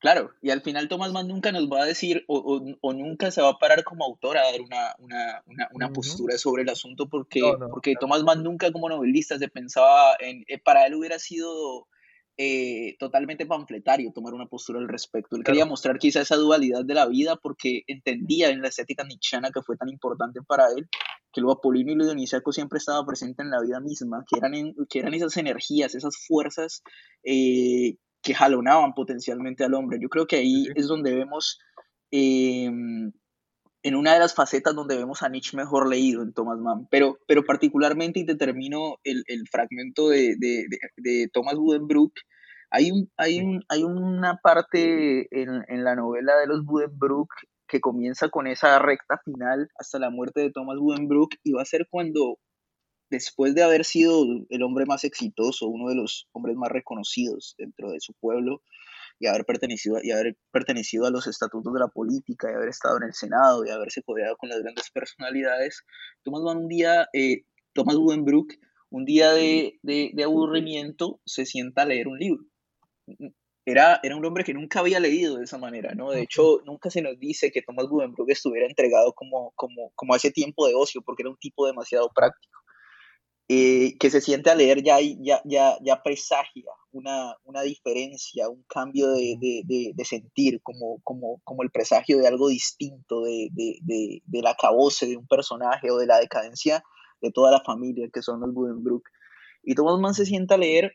Claro, 0.00 0.30
y 0.40 0.48
al 0.48 0.62
final 0.62 0.88
Thomas 0.88 1.12
Mann 1.12 1.28
nunca 1.28 1.52
nos 1.52 1.68
va 1.70 1.82
a 1.82 1.84
decir 1.84 2.24
o, 2.26 2.62
o, 2.80 2.92
nunca 2.94 3.30
se 3.30 3.42
va 3.42 3.50
a 3.50 3.58
parar 3.58 3.84
como 3.84 4.06
autor 4.06 4.38
a 4.38 4.50
dar 4.50 4.62
una, 4.62 4.94
una, 4.98 5.42
una, 5.44 5.68
una 5.74 5.92
postura 5.92 6.38
sobre 6.38 6.62
el 6.62 6.70
asunto 6.70 7.06
porque, 7.06 7.42
porque 7.70 7.94
Thomas 8.00 8.22
Mann 8.22 8.42
nunca 8.42 8.72
como 8.72 8.88
novelista 8.88 9.38
se 9.38 9.48
pensaba 9.48 10.16
en, 10.18 10.42
eh, 10.48 10.58
para 10.58 10.86
él 10.86 10.94
hubiera 10.94 11.18
sido 11.18 11.86
eh, 12.42 12.96
totalmente 12.98 13.44
panfletario 13.44 14.12
tomar 14.14 14.32
una 14.32 14.46
postura 14.46 14.78
al 14.78 14.88
respecto. 14.88 15.36
Él 15.36 15.44
quería 15.44 15.66
mostrar 15.66 15.98
quizá 15.98 16.22
esa 16.22 16.36
dualidad 16.36 16.86
de 16.86 16.94
la 16.94 17.06
vida 17.06 17.36
porque 17.36 17.82
entendía 17.86 18.48
en 18.48 18.62
la 18.62 18.68
estética 18.68 19.04
nietzscheana 19.04 19.50
que 19.50 19.60
fue 19.60 19.76
tan 19.76 19.90
importante 19.90 20.40
para 20.40 20.68
él 20.74 20.88
que 21.34 21.42
lo 21.42 21.52
apolíneo 21.52 21.92
y 21.92 21.98
lo 21.98 22.06
dionisiaco 22.06 22.50
siempre 22.50 22.78
estaba 22.78 23.04
presente 23.04 23.42
en 23.42 23.50
la 23.50 23.60
vida 23.60 23.78
misma, 23.80 24.24
que 24.26 24.38
eran, 24.38 24.74
que 24.88 25.00
eran 25.00 25.12
esas 25.12 25.36
energías, 25.36 25.94
esas 25.94 26.16
fuerzas 26.26 26.82
eh, 27.24 27.96
que 28.22 28.32
jalonaban 28.32 28.94
potencialmente 28.94 29.62
al 29.62 29.74
hombre. 29.74 29.98
Yo 30.00 30.08
creo 30.08 30.26
que 30.26 30.36
ahí 30.36 30.64
es 30.74 30.86
donde 30.86 31.14
vemos, 31.14 31.58
em, 32.10 33.12
en 33.82 33.94
una 33.94 34.12
de 34.12 34.20
las 34.20 34.34
facetas 34.34 34.74
donde 34.74 34.96
vemos 34.96 35.22
a 35.22 35.28
Nietzsche 35.28 35.56
mejor 35.56 35.88
leído 35.88 36.22
en 36.22 36.32
Thomas 36.32 36.58
Mann, 36.58 36.86
pero, 36.90 37.18
pero 37.26 37.44
particularmente, 37.44 38.20
y 38.20 38.26
te 38.26 38.36
termino 38.36 38.96
el, 39.04 39.24
el 39.26 39.48
fragmento 39.48 40.08
de, 40.08 40.36
de, 40.38 40.66
de, 40.96 41.28
Thomas 41.32 41.54
Budenbrook, 41.54 42.12
hay, 42.70 42.90
un, 42.90 43.10
hay, 43.16 43.40
un, 43.40 43.64
hay 43.68 43.82
una 43.82 44.36
parte 44.36 45.28
en, 45.30 45.64
en, 45.68 45.84
la 45.84 45.96
novela 45.96 46.36
de 46.36 46.46
los 46.46 46.64
Budenbrook 46.64 47.30
que 47.66 47.80
comienza 47.80 48.28
con 48.28 48.46
esa 48.46 48.78
recta 48.78 49.20
final 49.24 49.68
hasta 49.78 49.98
la 49.98 50.10
muerte 50.10 50.40
de 50.40 50.50
Thomas 50.50 50.78
Budenbrook 50.78 51.34
y 51.42 51.52
va 51.52 51.62
a 51.62 51.66
ser 51.66 51.86
cuando, 51.90 52.38
después 53.10 53.54
de 53.54 53.62
haber 53.62 53.84
sido 53.84 54.24
el 54.50 54.62
hombre 54.62 54.84
más 54.86 55.04
exitoso, 55.04 55.68
uno 55.68 55.88
de 55.88 55.94
los 55.96 56.28
hombres 56.32 56.56
más 56.56 56.70
reconocidos 56.70 57.54
dentro 57.56 57.90
de 57.90 58.00
su 58.00 58.12
pueblo, 58.14 58.62
y 59.20 59.26
haber 59.26 59.44
pertenecido, 59.44 59.98
y 60.02 60.10
haber 60.10 60.36
pertenecido 60.50 61.06
a 61.06 61.10
los 61.10 61.26
estatutos 61.26 61.72
de 61.74 61.78
la 61.78 61.88
política, 61.88 62.50
y 62.50 62.54
haber 62.54 62.70
estado 62.70 62.96
en 62.96 63.04
el 63.04 63.14
Senado, 63.14 63.64
y 63.64 63.70
haberse 63.70 64.02
codeado 64.02 64.36
con 64.38 64.48
las 64.48 64.60
grandes 64.60 64.90
personalidades, 64.90 65.84
Thomas 66.24 66.42
Mann 66.42 66.56
un 66.56 66.68
día, 66.68 67.06
eh, 67.12 67.42
Thomas 67.74 67.96
Budenbrook, 67.96 68.54
un 68.88 69.04
día 69.04 69.32
de, 69.32 69.78
de, 69.82 70.10
de, 70.14 70.24
aburrimiento, 70.24 71.20
se 71.24 71.44
sienta 71.44 71.82
a 71.82 71.84
leer 71.84 72.08
un 72.08 72.18
libro. 72.18 72.44
Era, 73.66 74.00
era 74.02 74.16
un 74.16 74.24
hombre 74.24 74.42
que 74.42 74.54
nunca 74.54 74.80
había 74.80 74.98
leído 74.98 75.36
de 75.36 75.44
esa 75.44 75.58
manera, 75.58 75.94
¿no? 75.94 76.10
De 76.10 76.22
hecho, 76.22 76.62
nunca 76.64 76.90
se 76.90 77.02
nos 77.02 77.18
dice 77.18 77.52
que 77.52 77.62
Thomas 77.62 77.88
Budenbrook 77.88 78.30
estuviera 78.30 78.66
entregado 78.66 79.12
como, 79.12 79.52
como, 79.54 79.92
como 79.94 80.14
a 80.14 80.16
ese 80.16 80.30
tiempo 80.30 80.66
de 80.66 80.74
ocio, 80.74 81.02
porque 81.02 81.22
era 81.22 81.30
un 81.30 81.36
tipo 81.36 81.66
demasiado 81.66 82.10
práctico. 82.12 82.58
Eh, 83.52 83.98
que 83.98 84.10
se 84.10 84.20
siente 84.20 84.48
a 84.48 84.54
leer 84.54 84.80
ya, 84.80 85.00
ya, 85.00 85.42
ya, 85.44 85.76
ya 85.82 86.00
presagia 86.04 86.70
una, 86.92 87.34
una 87.42 87.62
diferencia, 87.62 88.48
un 88.48 88.62
cambio 88.68 89.10
de, 89.10 89.36
de, 89.40 89.92
de, 89.92 90.04
sentir, 90.04 90.60
como, 90.62 91.00
como, 91.02 91.40
como 91.42 91.64
el 91.64 91.70
presagio 91.72 92.18
de 92.18 92.28
algo 92.28 92.46
distinto, 92.46 93.24
de, 93.24 93.48
de, 93.50 94.22
del 94.24 94.46
acabose 94.46 95.06
de 95.08 95.16
un 95.16 95.26
personaje 95.26 95.90
o 95.90 95.96
de 95.96 96.06
la 96.06 96.20
decadencia 96.20 96.84
de 97.20 97.32
toda 97.32 97.50
la 97.50 97.60
familia 97.64 98.08
que 98.12 98.22
son 98.22 98.38
los 98.38 98.54
Budenbrook. 98.54 99.02
Y 99.64 99.74
Thomas 99.74 99.98
Mann 99.98 100.14
se 100.14 100.26
sienta 100.26 100.54
a 100.54 100.58
leer 100.58 100.92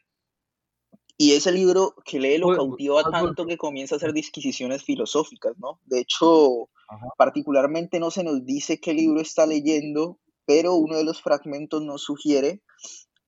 y 1.17 1.33
ese 1.33 1.51
libro 1.51 1.93
que 2.05 2.21
lee 2.21 2.37
lo 2.37 2.55
cautiva 2.55 3.03
tanto 3.11 3.45
que 3.45 3.57
comienza 3.57 3.95
a 3.95 3.97
hacer 3.97 4.13
disquisiciones 4.13 4.81
filosóficas, 4.81 5.57
¿no? 5.57 5.81
De 5.83 5.99
hecho, 5.99 6.69
particularmente 7.17 7.99
no 7.99 8.11
se 8.11 8.23
nos 8.23 8.45
dice 8.45 8.79
qué 8.79 8.93
libro 8.93 9.19
está 9.19 9.45
leyendo, 9.45 10.19
pero 10.45 10.75
uno 10.75 10.97
de 10.97 11.03
los 11.03 11.21
fragmentos 11.21 11.81
nos 11.81 12.03
sugiere, 12.03 12.61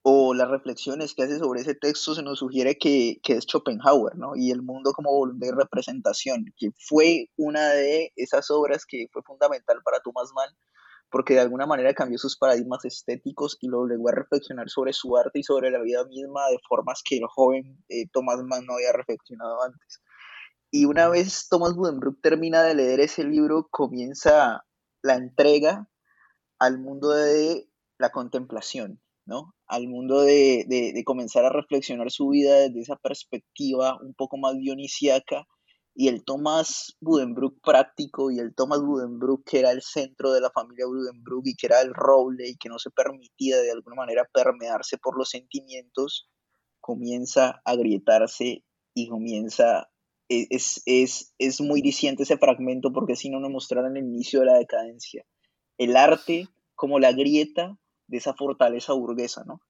o 0.10 0.34
las 0.34 0.50
reflexiones 0.50 1.14
que 1.14 1.24
hace 1.24 1.38
sobre 1.38 1.60
ese 1.60 1.76
texto 1.76 2.16
se 2.16 2.24
nos 2.24 2.40
sugiere 2.40 2.78
que, 2.78 3.18
que 3.22 3.34
es 3.34 3.46
Schopenhauer, 3.46 4.16
¿no? 4.16 4.38
Y 4.38 4.52
el 4.52 4.62
mundo 4.62 4.94
como 4.94 5.12
voluntad 5.12 5.48
de 5.48 5.56
representación, 5.56 6.46
que 6.56 6.70
fue 6.80 7.30
una 7.36 7.72
de 7.72 8.14
esas 8.16 8.50
obras 8.50 8.86
que 8.86 9.08
fue 9.12 9.22
fundamental 9.24 9.82
para 9.84 10.00
Thomas 10.00 10.32
Mann, 10.34 10.56
porque 11.10 11.34
de 11.34 11.42
alguna 11.42 11.66
manera 11.66 11.94
cambió 11.94 12.18
sus 12.18 12.38
paradigmas 12.38 12.86
estéticos 12.86 13.58
y 13.60 13.68
lo 13.68 13.82
obligó 13.82 14.08
a 14.08 14.14
reflexionar 14.14 14.70
sobre 14.70 14.94
su 14.94 15.18
arte 15.18 15.40
y 15.40 15.44
sobre 15.44 15.72
la 15.72 15.82
vida 15.82 16.06
misma 16.06 16.48
de 16.50 16.60
formas 16.70 17.02
que 17.04 17.18
el 17.18 17.26
joven 17.28 17.84
eh, 17.90 18.08
Thomas 18.14 18.38
Mann 18.46 18.66
no 18.66 18.76
había 18.76 18.94
reflexionado 18.94 19.62
antes. 19.62 20.02
Y 20.72 20.86
una 20.86 21.10
vez 21.10 21.48
Thomas 21.50 21.74
Budenbrook 21.76 22.22
termina 22.22 22.64
de 22.64 22.76
leer 22.76 23.02
ese 23.02 23.26
libro, 23.26 23.68
comienza 23.70 24.64
la 25.02 25.16
entrega 25.16 25.90
al 26.60 26.80
mundo 26.80 27.10
de 27.10 27.70
la 27.98 28.12
contemplación. 28.12 29.02
¿no? 29.28 29.54
Al 29.68 29.88
mundo 29.88 30.22
de, 30.22 30.66
de, 30.68 31.04
comenzar 31.04 31.44
a 31.44 31.50
reflexionar 31.50 32.10
su 32.12 32.30
vida 32.30 32.60
desde 32.62 32.80
esa 32.80 32.96
perspectiva 32.96 34.00
un 34.02 34.14
poco 34.14 34.38
más 34.38 34.58
dionisíaca 34.58 35.46
y 35.94 36.08
el 36.08 36.24
Thomas 36.24 36.96
Budenbrook 37.02 37.60
práctico 37.62 38.32
y 38.32 38.40
el 38.40 38.56
Thomas 38.56 38.80
Budenbrook 38.82 39.44
que 39.44 39.60
era 39.60 39.72
el 39.72 39.82
centro 39.82 40.32
de 40.32 40.40
la 40.40 40.50
familia 40.52 40.86
Budenbrook 40.86 41.46
y 41.46 41.56
que 41.56 41.68
era 41.68 41.82
el 41.82 41.94
roble 41.94 42.48
y 42.48 42.56
que 42.56 42.70
no 42.70 42.80
se 42.80 42.90
permitía 42.90 43.58
de 43.58 43.72
alguna 43.72 43.96
manera 43.98 44.26
permearse 44.32 44.98
por 44.98 45.18
los 45.18 45.30
sentimientos, 45.30 46.30
comienza 46.80 47.62
a 47.66 47.72
agrietarse 47.72 48.64
y 48.94 49.10
comienza, 49.10 49.90
e, 50.30 50.48
es, 50.52 50.82
es, 50.86 51.34
es 51.38 51.60
muy 51.60 51.82
diciente 51.82 52.24
ese 52.24 52.38
fragmento 52.38 52.94
porque 52.94 53.18
si 53.18 53.30
no 53.30 53.40
nos 53.42 53.52
mostraron 53.52 53.98
el 53.98 54.06
inicio 54.06 54.40
de 54.40 54.46
la 54.46 54.58
decadencia. 54.58 55.26
El 55.78 55.96
arte 55.96 56.48
como 56.76 57.00
la 57.00 57.12
grieta 57.12 57.78
de 58.08 58.18
esa 58.18 58.34
fortaleza 58.34 58.94
burguesa, 58.94 59.44
¿no? 59.46 59.62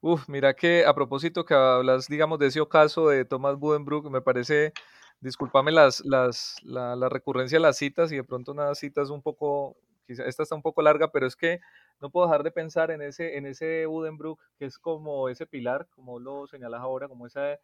Uf, 0.00 0.28
mira 0.28 0.54
que 0.54 0.84
a 0.86 0.94
propósito 0.94 1.44
que 1.44 1.54
hablas, 1.54 2.08
digamos, 2.08 2.38
de 2.38 2.46
ese 2.46 2.60
ocaso 2.60 3.08
de 3.08 3.24
Thomas 3.24 3.56
Budenbrook, 3.58 4.10
me 4.10 4.20
parece, 4.22 4.72
discúlpame 5.20 5.72
las, 5.72 6.04
las, 6.04 6.56
la, 6.62 6.96
la, 6.96 7.08
recurrencia 7.08 7.58
de 7.58 7.62
las 7.62 7.76
citas 7.76 8.12
y 8.12 8.16
de 8.16 8.24
pronto 8.24 8.52
una 8.52 8.74
cita 8.74 9.02
es 9.02 9.10
un 9.10 9.22
poco, 9.22 9.76
quizá 10.06 10.24
esta 10.24 10.42
está 10.42 10.54
un 10.54 10.62
poco 10.62 10.82
larga, 10.82 11.10
pero 11.10 11.26
es 11.26 11.36
que 11.36 11.60
no 12.00 12.10
puedo 12.10 12.26
dejar 12.26 12.42
de 12.44 12.52
pensar 12.52 12.90
en 12.90 13.02
ese, 13.02 13.36
en 13.36 13.46
ese 13.46 13.86
Budenbrook, 13.86 14.40
que 14.58 14.66
es 14.66 14.78
como 14.78 15.28
ese 15.28 15.46
pilar, 15.46 15.88
como 15.90 16.18
lo 16.18 16.46
señalas 16.46 16.80
ahora, 16.80 17.08
como 17.08 17.26
esa, 17.26 17.58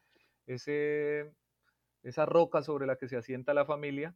ese, 0.46 1.32
esa 2.02 2.26
roca 2.26 2.62
sobre 2.62 2.86
la 2.86 2.96
que 2.96 3.08
se 3.08 3.16
asienta 3.16 3.54
la 3.54 3.64
familia. 3.64 4.14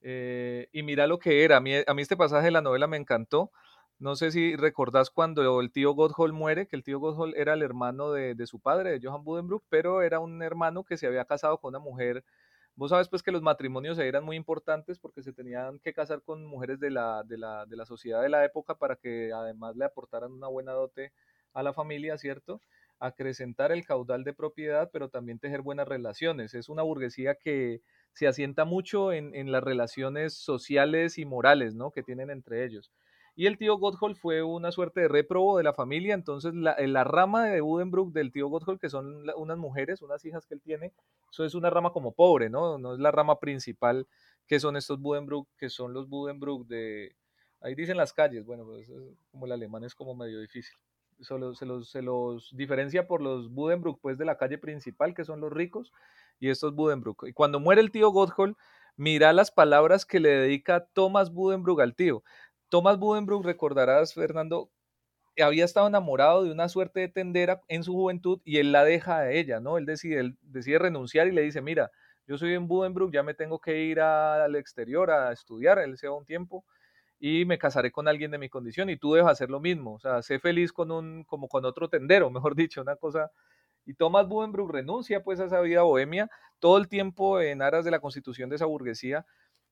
Eh, 0.00 0.68
y 0.72 0.82
mira 0.82 1.06
lo 1.06 1.18
que 1.18 1.44
era, 1.44 1.56
a 1.56 1.60
mí, 1.60 1.72
a 1.86 1.94
mí 1.94 2.02
este 2.02 2.16
pasaje 2.16 2.46
de 2.46 2.50
la 2.52 2.62
novela 2.62 2.86
me 2.86 2.96
encantó, 2.96 3.50
no 3.98 4.14
sé 4.14 4.30
si 4.30 4.54
recordás 4.54 5.10
cuando 5.10 5.60
el 5.60 5.72
tío 5.72 5.92
Gotthold 5.92 6.32
muere, 6.32 6.68
que 6.68 6.76
el 6.76 6.84
tío 6.84 7.00
Gotthold 7.00 7.34
era 7.36 7.54
el 7.54 7.62
hermano 7.62 8.12
de, 8.12 8.46
su 8.46 8.60
padre, 8.60 8.90
de 8.90 9.00
Johann 9.04 9.24
Budenbrook, 9.24 9.64
pero 9.68 10.02
era 10.02 10.20
un 10.20 10.40
hermano 10.42 10.84
que 10.84 10.96
se 10.96 11.08
había 11.08 11.24
casado 11.24 11.58
con 11.58 11.70
una 11.70 11.80
mujer. 11.80 12.24
Vos 12.76 12.90
sabes 12.90 13.08
pues 13.08 13.24
que 13.24 13.32
los 13.32 13.42
matrimonios 13.42 13.98
eran 13.98 14.24
muy 14.24 14.36
importantes 14.36 15.00
porque 15.00 15.24
se 15.24 15.32
tenían 15.32 15.80
que 15.80 15.92
casar 15.92 16.22
con 16.22 16.46
mujeres 16.46 16.78
de 16.78 16.90
la, 16.90 17.24
de 17.24 17.38
la, 17.38 17.66
de 17.66 17.76
la 17.76 17.86
sociedad 17.86 18.22
de 18.22 18.28
la 18.28 18.44
época 18.44 18.76
para 18.76 18.94
que 18.94 19.32
además 19.32 19.74
le 19.76 19.84
aportaran 19.84 20.30
una 20.30 20.46
buena 20.46 20.72
dote 20.72 21.12
a 21.52 21.64
la 21.64 21.72
familia, 21.72 22.16
¿cierto? 22.18 22.60
Acrecentar 23.00 23.72
el 23.72 23.84
caudal 23.84 24.24
de 24.24 24.34
propiedad, 24.34 24.90
pero 24.92 25.08
también 25.08 25.38
tejer 25.38 25.62
buenas 25.62 25.88
relaciones. 25.88 26.54
Es 26.54 26.68
una 26.68 26.82
burguesía 26.82 27.36
que 27.36 27.80
se 28.12 28.26
asienta 28.26 28.64
mucho 28.64 29.12
en, 29.12 29.34
en 29.34 29.52
las 29.52 29.62
relaciones 29.62 30.34
sociales 30.34 31.18
y 31.18 31.24
morales, 31.24 31.74
¿no? 31.74 31.90
Que 31.92 32.02
tienen 32.02 32.30
entre 32.30 32.64
ellos. 32.64 32.90
Y 33.38 33.46
el 33.46 33.56
tío 33.56 33.78
Gotthold 33.78 34.16
fue 34.16 34.42
una 34.42 34.72
suerte 34.72 35.02
de 35.02 35.06
reprobo 35.06 35.58
de 35.58 35.62
la 35.62 35.72
familia, 35.72 36.14
entonces 36.14 36.52
la, 36.54 36.72
eh, 36.72 36.88
la 36.88 37.04
rama 37.04 37.46
de 37.46 37.60
Budenbrook 37.60 38.12
del 38.12 38.32
tío 38.32 38.48
Gotthold, 38.48 38.80
que 38.80 38.88
son 38.90 39.30
unas 39.36 39.56
mujeres, 39.56 40.02
unas 40.02 40.24
hijas 40.24 40.44
que 40.44 40.54
él 40.54 40.60
tiene, 40.60 40.92
eso 41.30 41.44
es 41.44 41.54
una 41.54 41.70
rama 41.70 41.92
como 41.92 42.10
pobre, 42.10 42.50
¿no? 42.50 42.78
No 42.78 42.94
es 42.94 42.98
la 42.98 43.12
rama 43.12 43.38
principal 43.38 44.08
que 44.48 44.58
son 44.58 44.76
estos 44.76 45.00
Budenbrook, 45.00 45.46
que 45.56 45.68
son 45.68 45.92
los 45.94 46.08
Budenbrook 46.08 46.66
de, 46.66 47.14
ahí 47.60 47.76
dicen 47.76 47.96
las 47.96 48.12
calles, 48.12 48.44
bueno, 48.44 48.64
pues 48.64 48.88
como 49.30 49.46
el 49.46 49.52
alemán 49.52 49.84
es 49.84 49.94
como 49.94 50.16
medio 50.16 50.40
difícil. 50.40 50.76
Se, 51.20 51.38
los, 51.38 51.58
se 51.90 52.02
los 52.02 52.56
diferencia 52.56 53.06
por 53.06 53.20
los 53.20 53.50
Budenbrook, 53.50 54.00
pues 54.00 54.18
de 54.18 54.24
la 54.24 54.38
calle 54.38 54.58
principal, 54.58 55.14
que 55.14 55.24
son 55.24 55.40
los 55.40 55.52
ricos, 55.52 55.92
y 56.38 56.50
estos 56.50 56.74
Budenbrook. 56.74 57.26
Y 57.26 57.32
cuando 57.32 57.60
muere 57.60 57.80
el 57.80 57.90
tío 57.90 58.10
Gotthold, 58.10 58.56
mira 58.96 59.32
las 59.32 59.50
palabras 59.50 60.06
que 60.06 60.20
le 60.20 60.28
dedica 60.30 60.86
Thomas 60.92 61.32
Budenbrook 61.32 61.80
al 61.80 61.94
tío. 61.94 62.22
Thomas 62.68 62.98
Budenbrook, 62.98 63.44
recordarás, 63.44 64.14
Fernando, 64.14 64.70
había 65.42 65.64
estado 65.64 65.86
enamorado 65.86 66.44
de 66.44 66.52
una 66.52 66.68
suerte 66.68 67.00
de 67.00 67.08
tendera 67.08 67.60
en 67.68 67.82
su 67.84 67.92
juventud 67.92 68.40
y 68.44 68.58
él 68.58 68.72
la 68.72 68.84
deja 68.84 69.18
a 69.18 69.30
ella, 69.30 69.60
¿no? 69.60 69.78
Él 69.78 69.86
decide, 69.86 70.34
renunciar 70.78 71.28
y 71.28 71.32
le 71.32 71.42
dice, 71.42 71.60
mira, 71.60 71.90
yo 72.26 72.36
soy 72.38 72.54
en 72.54 72.68
Budenbrook, 72.68 73.12
ya 73.12 73.22
me 73.22 73.34
tengo 73.34 73.60
que 73.60 73.84
ir 73.84 74.00
al 74.00 74.54
exterior 74.56 75.10
a 75.10 75.32
estudiar, 75.32 75.78
él 75.78 75.96
se 75.96 76.08
va 76.08 76.16
un 76.16 76.26
tiempo 76.26 76.64
y 77.20 77.44
me 77.44 77.58
casaré 77.58 77.90
con 77.90 78.08
alguien 78.08 78.30
de 78.30 78.38
mi 78.38 78.48
condición 78.48 78.90
y 78.90 78.96
tú 78.96 79.14
debes 79.14 79.30
hacer 79.30 79.50
lo 79.50 79.60
mismo, 79.60 79.94
o 79.94 79.98
sea, 79.98 80.22
sé 80.22 80.38
feliz 80.38 80.72
con 80.72 80.90
un, 80.90 81.24
como 81.24 81.48
con 81.48 81.64
otro 81.64 81.88
tendero, 81.88 82.30
mejor 82.30 82.54
dicho, 82.54 82.80
una 82.80 82.96
cosa. 82.96 83.30
Y 83.84 83.94
Thomas 83.94 84.28
Budenbrook 84.28 84.70
renuncia 84.70 85.22
pues 85.22 85.40
a 85.40 85.46
esa 85.46 85.60
vida 85.60 85.82
bohemia 85.82 86.30
todo 86.58 86.76
el 86.78 86.88
tiempo 86.88 87.40
en 87.40 87.62
aras 87.62 87.84
de 87.84 87.90
la 87.90 88.00
constitución 88.00 88.50
de 88.50 88.56
esa 88.56 88.66
burguesía, 88.66 89.24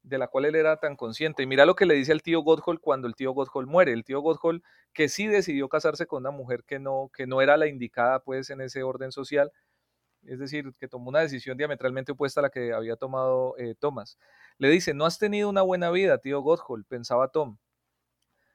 de 0.03 0.19
la 0.19 0.29
cual 0.29 0.47
él 0.47 0.55
era 0.55 0.79
tan 0.79 0.97
consciente. 0.97 1.43
Y 1.43 1.47
mira 1.47 1.67
lo 1.67 1.75
que 1.75 1.85
le 1.85 1.95
dice 1.95 2.13
al 2.13 2.23
tío 2.23 2.41
Gotthold 2.41 2.81
cuando 2.81 3.09
el 3.09 3.15
tío 3.15 3.33
Gotthold 3.33 3.69
muere. 3.69 3.93
El 3.93 4.05
tío 4.05 4.21
Gotthold 4.21 4.63
que 4.93 5.09
sí 5.09 5.27
decidió 5.27 5.69
casarse 5.69 6.07
con 6.07 6.23
una 6.23 6.31
mujer 6.31 6.65
que 6.65 6.79
no, 6.79 7.11
que 7.15 7.27
no 7.27 7.43
era 7.43 7.57
la 7.57 7.67
indicada 7.67 8.21
pues 8.21 8.49
en 8.51 8.61
ese 8.61 8.83
orden 8.85 9.13
social, 9.13 9.53
es 10.29 10.39
decir, 10.39 10.73
que 10.79 10.89
tomó 10.89 11.09
una 11.09 11.21
decisión 11.21 11.57
diametralmente 11.57 12.13
opuesta 12.13 12.41
a 12.41 12.45
la 12.45 12.51
que 12.51 12.73
había 12.73 12.97
tomado 12.97 13.57
eh, 13.59 13.75
Thomas. 13.79 14.19
Le 14.59 14.69
dice, 14.71 14.95
no 14.95 15.07
has 15.07 15.19
tenido 15.19 15.49
una 15.49 15.63
buena 15.63 15.91
vida, 15.91 16.19
tío 16.19 16.41
Gotthold, 16.41 16.87
pensaba 16.87 17.29
Tom. 17.29 17.59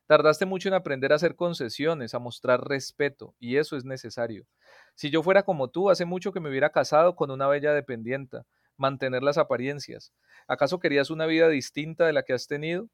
Tardaste 0.08 0.46
mucho 0.46 0.68
en 0.68 0.74
aprender 0.74 1.14
a 1.14 1.16
hacer 1.16 1.36
concesiones, 1.36 2.14
a 2.14 2.20
mostrar 2.20 2.68
respeto, 2.68 3.34
y 3.40 3.58
eso 3.58 3.78
es 3.78 3.86
necesario. 3.86 4.46
Si 4.94 5.10
yo 5.10 5.24
fuera 5.24 5.44
como 5.44 5.70
tú, 5.70 5.90
hace 5.90 6.06
mucho 6.06 6.34
que 6.34 6.42
me 6.42 6.50
hubiera 6.50 6.72
casado 6.72 7.16
con 7.16 7.32
una 7.32 7.48
bella 7.48 7.74
dependienta 7.74 8.46
mantener 8.76 9.24
las 9.24 9.38
apariencias. 9.38 10.12
¿Acaso 10.48 10.80
querías 10.80 11.12
una 11.12 11.28
vida 11.28 11.48
distinta 11.48 12.06
de 12.06 12.14
la 12.14 12.24
que 12.24 12.34
has 12.34 12.48
tenido? 12.48 12.90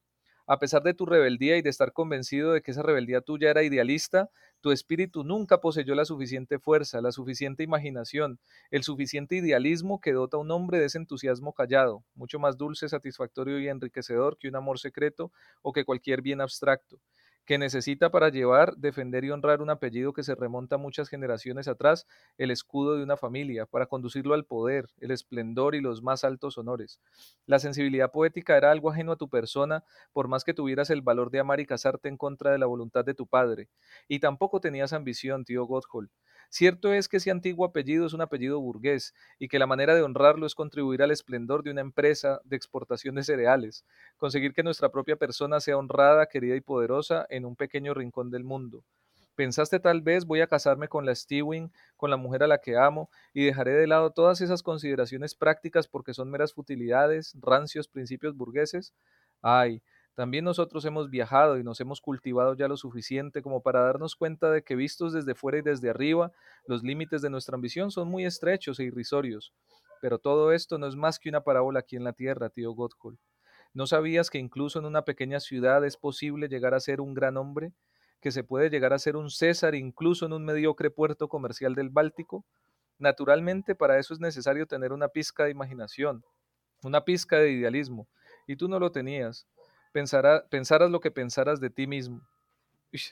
A 0.47 0.57
pesar 0.59 0.81
de 0.81 0.93
tu 0.93 1.05
rebeldía 1.05 1.57
y 1.57 1.61
de 1.61 1.69
estar 1.69 1.93
convencido 1.93 2.53
de 2.53 2.61
que 2.61 2.71
esa 2.71 2.81
rebeldía 2.81 3.21
tuya 3.21 3.49
era 3.51 3.63
idealista, 3.63 4.29
tu 4.61 4.71
espíritu 4.71 5.23
nunca 5.23 5.59
poseyó 5.61 5.93
la 5.93 6.05
suficiente 6.05 6.57
fuerza, 6.57 7.01
la 7.01 7.11
suficiente 7.11 7.63
imaginación, 7.63 8.39
el 8.71 8.83
suficiente 8.83 9.35
idealismo 9.35 9.99
que 10.01 10.13
dota 10.13 10.37
a 10.37 10.39
un 10.39 10.49
hombre 10.51 10.79
de 10.79 10.85
ese 10.85 10.97
entusiasmo 10.97 11.53
callado, 11.53 12.03
mucho 12.15 12.39
más 12.39 12.57
dulce, 12.57 12.89
satisfactorio 12.89 13.59
y 13.59 13.67
enriquecedor 13.67 14.37
que 14.39 14.47
un 14.47 14.55
amor 14.55 14.79
secreto 14.79 15.31
o 15.61 15.73
que 15.73 15.85
cualquier 15.85 16.21
bien 16.21 16.41
abstracto 16.41 16.99
que 17.47 17.57
necesita 17.57 18.11
para 18.11 18.27
llevar, 18.27 18.75
defender 18.75 19.23
y 19.23 19.31
honrar 19.31 19.61
un 19.61 19.69
apellido 19.69 20.11
que 20.11 20.21
se 20.21 20.35
remonta 20.35 20.75
muchas 20.75 21.07
generaciones 21.07 21.69
atrás, 21.69 22.05
el 22.37 22.51
escudo 22.51 22.97
de 22.97 23.03
una 23.03 23.15
familia, 23.15 23.65
para 23.65 23.85
conducirlo 23.85 24.33
al 24.33 24.43
poder, 24.43 24.89
el 24.99 25.11
esplendor 25.11 25.73
y 25.73 25.79
los 25.79 26.03
más 26.03 26.25
altos 26.25 26.57
honores. 26.57 26.99
La 27.45 27.59
sensibilidad 27.59 28.11
poética 28.11 28.57
era 28.57 28.69
algo 28.69 28.91
ajeno 28.91 29.13
a 29.13 29.15
tu 29.15 29.29
persona, 29.29 29.85
por 30.11 30.27
más 30.27 30.43
que 30.43 30.53
tuvieras 30.53 30.89
el 30.89 31.01
valor 31.01 31.31
de 31.31 31.39
amar 31.39 31.61
y 31.61 31.65
casarte 31.65 32.09
en 32.09 32.17
contra 32.17 32.51
de 32.51 32.57
la 32.57 32.65
voluntad 32.65 33.05
de 33.05 33.13
tu 33.13 33.25
padre. 33.27 33.69
Y 34.09 34.19
tampoco 34.19 34.59
tenías 34.59 34.91
ambición, 34.91 35.45
tío 35.45 35.63
Gotthold. 35.63 36.09
Cierto 36.49 36.93
es 36.93 37.07
que 37.07 37.17
ese 37.17 37.31
antiguo 37.31 37.65
apellido 37.65 38.05
es 38.05 38.13
un 38.13 38.21
apellido 38.21 38.59
burgués 38.59 39.13
y 39.39 39.47
que 39.47 39.59
la 39.59 39.67
manera 39.67 39.95
de 39.95 40.01
honrarlo 40.01 40.45
es 40.45 40.55
contribuir 40.55 41.01
al 41.03 41.11
esplendor 41.11 41.63
de 41.63 41.71
una 41.71 41.81
empresa 41.81 42.41
de 42.45 42.55
exportación 42.55 43.15
de 43.15 43.23
cereales, 43.23 43.85
conseguir 44.17 44.53
que 44.53 44.63
nuestra 44.63 44.89
propia 44.89 45.15
persona 45.17 45.59
sea 45.59 45.77
honrada, 45.77 46.27
querida 46.27 46.55
y 46.55 46.61
poderosa 46.61 47.25
en 47.29 47.45
un 47.45 47.55
pequeño 47.55 47.93
rincón 47.93 48.29
del 48.31 48.43
mundo. 48.43 48.83
Pensaste 49.35 49.79
tal 49.79 50.01
vez 50.01 50.25
voy 50.25 50.41
a 50.41 50.47
casarme 50.47 50.87
con 50.87 51.05
la 51.05 51.13
Stewing, 51.13 51.71
con 51.95 52.09
la 52.09 52.17
mujer 52.17 52.43
a 52.43 52.47
la 52.47 52.57
que 52.57 52.75
amo, 52.75 53.09
y 53.33 53.45
dejaré 53.45 53.73
de 53.73 53.85
lado 53.85 54.11
todas 54.11 54.41
esas 54.41 54.63
consideraciones 54.63 55.35
prácticas 55.35 55.87
porque 55.87 56.13
son 56.13 56.31
meras 56.31 56.53
futilidades, 56.53 57.33
rancios 57.39 57.87
principios 57.87 58.35
burgueses. 58.35 58.93
Ay, 59.41 59.83
también 60.17 60.45
nosotros 60.45 60.83
hemos 60.85 61.11
viajado 61.11 61.59
y 61.59 61.63
nos 61.63 61.79
hemos 61.79 62.01
cultivado 62.01 62.55
ya 62.55 62.67
lo 62.67 62.75
suficiente 62.75 63.43
como 63.43 63.61
para 63.61 63.81
darnos 63.81 64.15
cuenta 64.15 64.49
de 64.49 64.63
que 64.63 64.75
vistos 64.75 65.13
desde 65.13 65.35
fuera 65.35 65.59
y 65.59 65.61
desde 65.61 65.91
arriba, 65.91 66.31
los 66.65 66.81
límites 66.81 67.21
de 67.21 67.29
nuestra 67.29 67.53
ambición 67.53 67.91
son 67.91 68.07
muy 68.07 68.25
estrechos 68.25 68.79
e 68.79 68.85
irrisorios. 68.85 69.53
Pero 70.01 70.17
todo 70.17 70.53
esto 70.53 70.79
no 70.79 70.87
es 70.87 70.95
más 70.95 71.19
que 71.19 71.29
una 71.29 71.41
parábola 71.41 71.81
aquí 71.81 71.97
en 71.97 72.03
la 72.03 72.13
tierra, 72.13 72.49
tío 72.49 72.71
Gotthold. 72.71 73.19
¿No 73.75 73.85
sabías 73.85 74.31
que 74.31 74.39
incluso 74.39 74.79
en 74.79 74.85
una 74.85 75.03
pequeña 75.03 75.39
ciudad 75.39 75.85
es 75.85 75.97
posible 75.97 76.47
llegar 76.47 76.73
a 76.73 76.79
ser 76.79 76.99
un 76.99 77.13
gran 77.13 77.37
hombre? 77.37 77.73
¿Que 78.19 78.31
se 78.31 78.43
puede 78.43 78.71
llegar 78.71 78.93
a 78.93 78.99
ser 78.99 79.17
un 79.17 79.29
César 79.29 79.75
incluso 79.75 80.25
en 80.25 80.33
un 80.33 80.43
mediocre 80.43 80.89
puerto 80.89 81.27
comercial 81.27 81.75
del 81.75 81.91
Báltico? 81.91 82.43
Naturalmente, 82.97 83.75
para 83.75 83.99
eso 83.99 84.15
es 84.15 84.19
necesario 84.19 84.65
tener 84.65 84.93
una 84.93 85.09
pizca 85.09 85.43
de 85.43 85.51
imaginación, 85.51 86.25
una 86.81 87.05
pizca 87.05 87.37
de 87.37 87.51
idealismo, 87.51 88.07
y 88.47 88.55
tú 88.55 88.67
no 88.67 88.79
lo 88.79 88.91
tenías 88.91 89.45
pensaras 90.49 90.91
lo 90.91 90.99
que 90.99 91.11
pensaras 91.11 91.59
de 91.59 91.69
ti 91.69 91.87
mismo. 91.87 92.21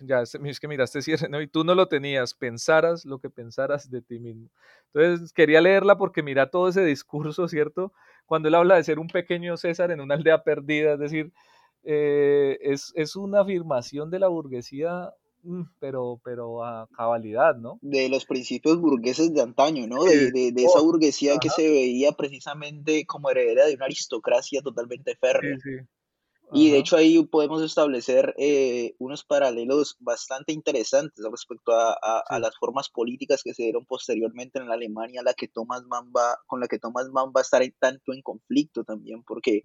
ya, 0.01 0.21
es 0.21 0.59
que 0.59 0.67
miraste 0.67 1.01
cierre, 1.01 1.29
¿no? 1.29 1.41
Y 1.41 1.47
tú 1.47 1.63
no 1.63 1.75
lo 1.75 1.87
tenías, 1.87 2.33
pensaras 2.33 3.05
lo 3.05 3.19
que 3.19 3.29
pensaras 3.29 3.89
de 3.89 4.01
ti 4.01 4.19
mismo. 4.19 4.49
Entonces, 4.93 5.33
quería 5.33 5.61
leerla 5.61 5.97
porque 5.97 6.23
mira 6.23 6.49
todo 6.49 6.69
ese 6.69 6.83
discurso, 6.85 7.47
¿cierto? 7.47 7.91
Cuando 8.25 8.47
él 8.47 8.55
habla 8.55 8.75
de 8.75 8.83
ser 8.83 8.99
un 8.99 9.07
pequeño 9.07 9.57
César 9.57 9.91
en 9.91 10.01
una 10.01 10.15
aldea 10.15 10.43
perdida, 10.43 10.93
es 10.93 10.99
decir, 10.99 11.31
eh, 11.83 12.57
es, 12.61 12.91
es, 12.95 13.15
una 13.15 13.41
afirmación 13.41 14.09
de 14.09 14.17
la 14.17 14.27
burguesía, 14.27 15.13
mm, 15.43 15.63
pero, 15.79 16.19
pero 16.23 16.63
a 16.63 16.87
cabalidad, 16.95 17.55
¿no? 17.57 17.77
De 17.81 18.09
los 18.09 18.25
principios 18.25 18.79
burgueses 18.79 19.31
de 19.33 19.41
antaño, 19.41 19.85
¿no? 19.85 20.03
De, 20.03 20.31
de, 20.31 20.51
de 20.51 20.63
esa 20.63 20.79
oh, 20.79 20.85
burguesía 20.85 21.37
que 21.37 21.49
se 21.49 21.69
veía 21.69 22.13
precisamente 22.13 23.05
como 23.05 23.29
heredera 23.29 23.67
de 23.67 23.75
una 23.75 23.85
aristocracia 23.85 24.61
totalmente 24.63 25.15
férrea. 25.15 25.57
Sí, 25.57 25.77
sí 25.77 25.85
Y 26.51 26.71
de 26.71 26.77
hecho 26.77 26.95
ahí 26.95 27.23
podemos 27.25 27.61
establecer 27.61 28.33
eh, 28.37 28.95
unos 28.99 29.23
paralelos 29.23 29.97
bastante 29.99 30.53
interesantes 30.53 31.25
respecto 31.29 31.71
a, 31.73 32.39
las 32.39 32.55
formas 32.57 32.89
políticas 32.89 33.41
que 33.43 33.53
se 33.53 33.63
dieron 33.63 33.85
posteriormente 33.85 34.59
en 34.59 34.67
la 34.67 34.75
Alemania, 34.75 35.21
la 35.23 35.33
que 35.33 35.47
Thomas 35.47 35.83
Mann 35.87 36.11
va, 36.15 36.37
con 36.47 36.59
la 36.59 36.67
que 36.67 36.79
Thomas 36.79 37.09
Mann 37.11 37.29
va 37.35 37.39
a 37.39 37.41
estar 37.41 37.63
en, 37.63 37.73
tanto 37.79 38.13
en 38.13 38.21
conflicto 38.21 38.83
también, 38.83 39.23
porque, 39.23 39.61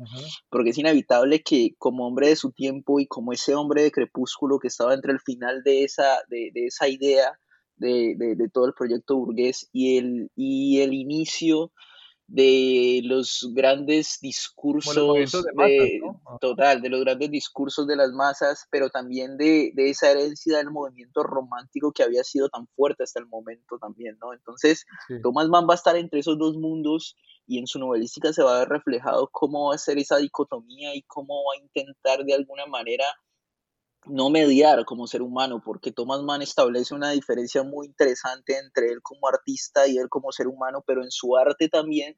porque 0.49 0.71
es 0.71 0.79
inevitable 0.79 1.43
que 1.43 1.75
como 1.79 2.07
hombre 2.07 2.29
de 2.29 2.37
su 2.37 2.53
tiempo 2.53 3.01
y 3.01 3.07
como 3.07 3.33
ese 3.33 3.55
hombre 3.55 3.83
de 3.83 3.93
crepúsculo 3.93 4.59
que 4.59 4.69
estaba 4.69 4.95
entre 4.95 5.13
el 5.13 5.21
final 5.21 5.63
de 5.63 5.85
esa, 5.85 6.21
de, 6.29 6.51
de 6.53 6.67
esa 6.67 6.89
idea 6.89 7.39
de, 7.77 8.15
de, 8.17 8.37
de, 8.37 8.49
todo 8.49 8.67
el 8.67 8.75
proyecto 8.75 9.17
burgués 9.17 9.69
y 9.73 9.97
el, 9.97 10.31
y 10.37 10.81
el 10.81 10.93
inicio 10.93 11.73
de 12.31 13.01
los 13.05 13.51
grandes 13.55 14.21
discursos 14.21 15.33
de, 15.33 16.01
total, 16.41 16.81
de 16.81 16.89
los 16.89 17.01
grandes 17.01 17.29
discursos 17.29 17.89
de 17.89 17.97
las 17.97 18.13
masas, 18.13 18.69
pero 18.71 18.89
también 18.89 19.37
de, 19.37 19.73
esa 19.77 20.13
herencia 20.13 20.59
del 20.59 20.71
movimiento 20.71 21.25
romántico 21.25 21.91
que 21.91 22.05
había 22.05 22.23
sido 22.23 22.49
tan 22.49 22.69
fuerte 22.69 23.03
hasta 23.03 23.19
el 23.19 23.27
momento 23.27 23.79
también, 23.81 24.17
¿no? 24.21 24.33
Entonces, 24.33 24.87
Thomas 25.25 25.49
Mann 25.49 25.67
va 25.69 25.75
a 25.75 25.77
estar 25.77 25.97
entre 25.97 26.21
esos 26.21 26.39
dos 26.39 26.57
mundos 26.57 27.17
y 27.49 27.59
en 27.59 27.67
su 27.67 27.81
novelística 27.81 28.33
se 28.33 28.45
va 28.45 28.55
a 28.55 28.59
ver 28.61 28.69
reflejado 28.69 29.29
cómo 29.33 29.71
va 29.71 29.75
a 29.75 29.79
ser 29.79 29.99
esa 29.99 30.19
dicotomía 30.19 30.95
y 30.95 31.03
cómo 31.03 31.35
va 31.35 31.55
a 31.59 31.63
intentar 31.63 32.25
de 32.25 32.35
alguna 32.35 32.67
manera 32.67 33.07
no 34.07 34.31
mediar 34.31 34.85
como 34.85 35.07
ser 35.07 35.23
humano, 35.23 35.63
porque 35.65 35.93
Thomas 35.93 36.23
Mann 36.23 36.43
establece 36.43 36.95
una 36.95 37.11
diferencia 37.11 37.63
muy 37.63 37.87
interesante 37.87 38.59
entre 38.59 38.89
él 38.93 39.03
como 39.03 39.29
artista 39.29 39.87
y 39.87 39.99
él 39.99 40.09
como 40.09 40.33
ser 40.33 40.49
humano, 40.49 40.83
pero 40.87 41.03
en 41.03 41.11
su 41.11 41.37
arte 41.37 41.69
también 41.69 42.17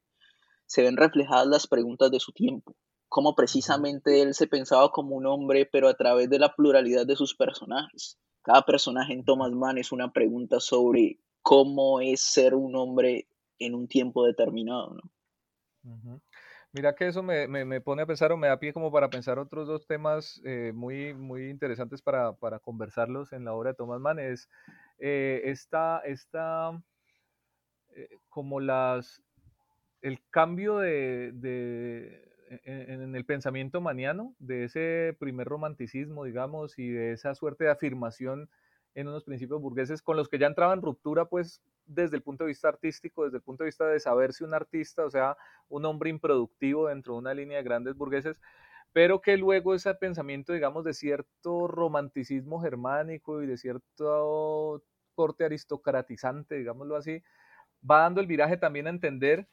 se 0.66 0.82
ven 0.82 0.96
reflejadas 0.96 1.46
las 1.46 1.66
preguntas 1.66 2.10
de 2.10 2.20
su 2.20 2.32
tiempo, 2.32 2.74
como 3.08 3.34
precisamente 3.34 4.22
él 4.22 4.34
se 4.34 4.46
pensaba 4.46 4.90
como 4.90 5.16
un 5.16 5.26
hombre, 5.26 5.68
pero 5.70 5.88
a 5.88 5.94
través 5.94 6.30
de 6.30 6.38
la 6.38 6.54
pluralidad 6.54 7.06
de 7.06 7.16
sus 7.16 7.34
personajes. 7.34 8.18
Cada 8.42 8.62
personaje 8.62 9.12
en 9.12 9.24
Thomas 9.24 9.52
Mann 9.52 9.78
es 9.78 9.92
una 9.92 10.12
pregunta 10.12 10.60
sobre 10.60 11.18
cómo 11.42 12.00
es 12.00 12.20
ser 12.20 12.54
un 12.54 12.74
hombre 12.76 13.28
en 13.58 13.74
un 13.74 13.86
tiempo 13.86 14.24
determinado. 14.24 14.94
¿no? 14.94 16.20
Mira 16.74 16.94
que 16.94 17.06
eso 17.06 17.22
me, 17.22 17.80
pone 17.82 18.02
a 18.02 18.06
pensar 18.06 18.32
o 18.32 18.38
me 18.38 18.48
da 18.48 18.58
pie 18.58 18.72
como 18.72 18.90
para 18.90 19.10
pensar 19.10 19.38
otros 19.38 19.68
dos 19.68 19.86
temas 19.86 20.40
eh, 20.42 20.72
muy, 20.74 21.12
muy 21.12 21.50
interesantes 21.50 22.00
para, 22.00 22.34
conversarlos 22.62 23.34
en 23.34 23.44
la 23.44 23.52
obra 23.52 23.70
de 23.70 23.76
Thomas 23.76 24.00
Mann. 24.00 24.18
Es 24.18 24.48
eh, 24.98 25.42
esta, 25.44 26.00
esta 26.06 26.82
eh, 27.94 28.08
como 28.30 28.58
las, 28.58 29.22
el 30.00 30.18
cambio 30.30 30.78
de, 30.78 31.28
e, 32.48 32.60
e, 32.64 32.92
en, 32.94 33.14
el 33.14 33.24
pensamiento 33.26 33.82
maniano, 33.82 34.34
de 34.38 34.64
ese 34.64 35.14
primer 35.18 35.48
romanticismo, 35.48 36.24
digamos, 36.24 36.78
y 36.78 36.88
de 36.88 37.12
esa 37.12 37.34
suerte 37.34 37.64
de 37.64 37.70
afirmación 37.70 38.48
en 38.94 39.08
unos 39.08 39.24
principios 39.24 39.60
burgueses 39.60 40.00
con 40.00 40.16
los 40.16 40.30
que 40.30 40.38
ya 40.38 40.46
entraba 40.46 40.72
en 40.72 40.80
ruptura, 40.80 41.26
pues 41.26 41.60
desde 41.94 42.16
el 42.16 42.22
punto 42.22 42.44
de 42.44 42.48
vista 42.48 42.68
artístico, 42.68 43.24
desde 43.24 43.38
el 43.38 43.42
punto 43.42 43.64
de 43.64 43.68
vista 43.68 43.86
de 43.86 44.00
saber 44.00 44.32
si 44.32 44.44
un 44.44 44.54
artista, 44.54 45.04
o 45.04 45.10
sea, 45.10 45.36
un 45.68 45.84
hombre 45.84 46.10
improductivo 46.10 46.88
dentro 46.88 47.14
de 47.14 47.18
una 47.20 47.34
línea 47.34 47.58
de 47.58 47.64
grandes 47.64 47.94
burgueses, 47.96 48.40
pero 48.92 49.20
que 49.20 49.36
luego 49.36 49.74
ese 49.74 49.94
pensamiento, 49.94 50.52
digamos, 50.52 50.84
de 50.84 50.94
cierto 50.94 51.66
romanticismo 51.68 52.60
germánico 52.60 53.42
y 53.42 53.46
de 53.46 53.56
cierto 53.56 54.82
corte 55.14 55.44
aristocratizante, 55.44 56.56
digámoslo 56.56 56.96
así, 56.96 57.22
va 57.88 58.00
dando 58.00 58.20
el 58.20 58.26
viraje 58.26 58.56
también 58.56 58.86
a 58.86 58.90
entender 58.90 59.48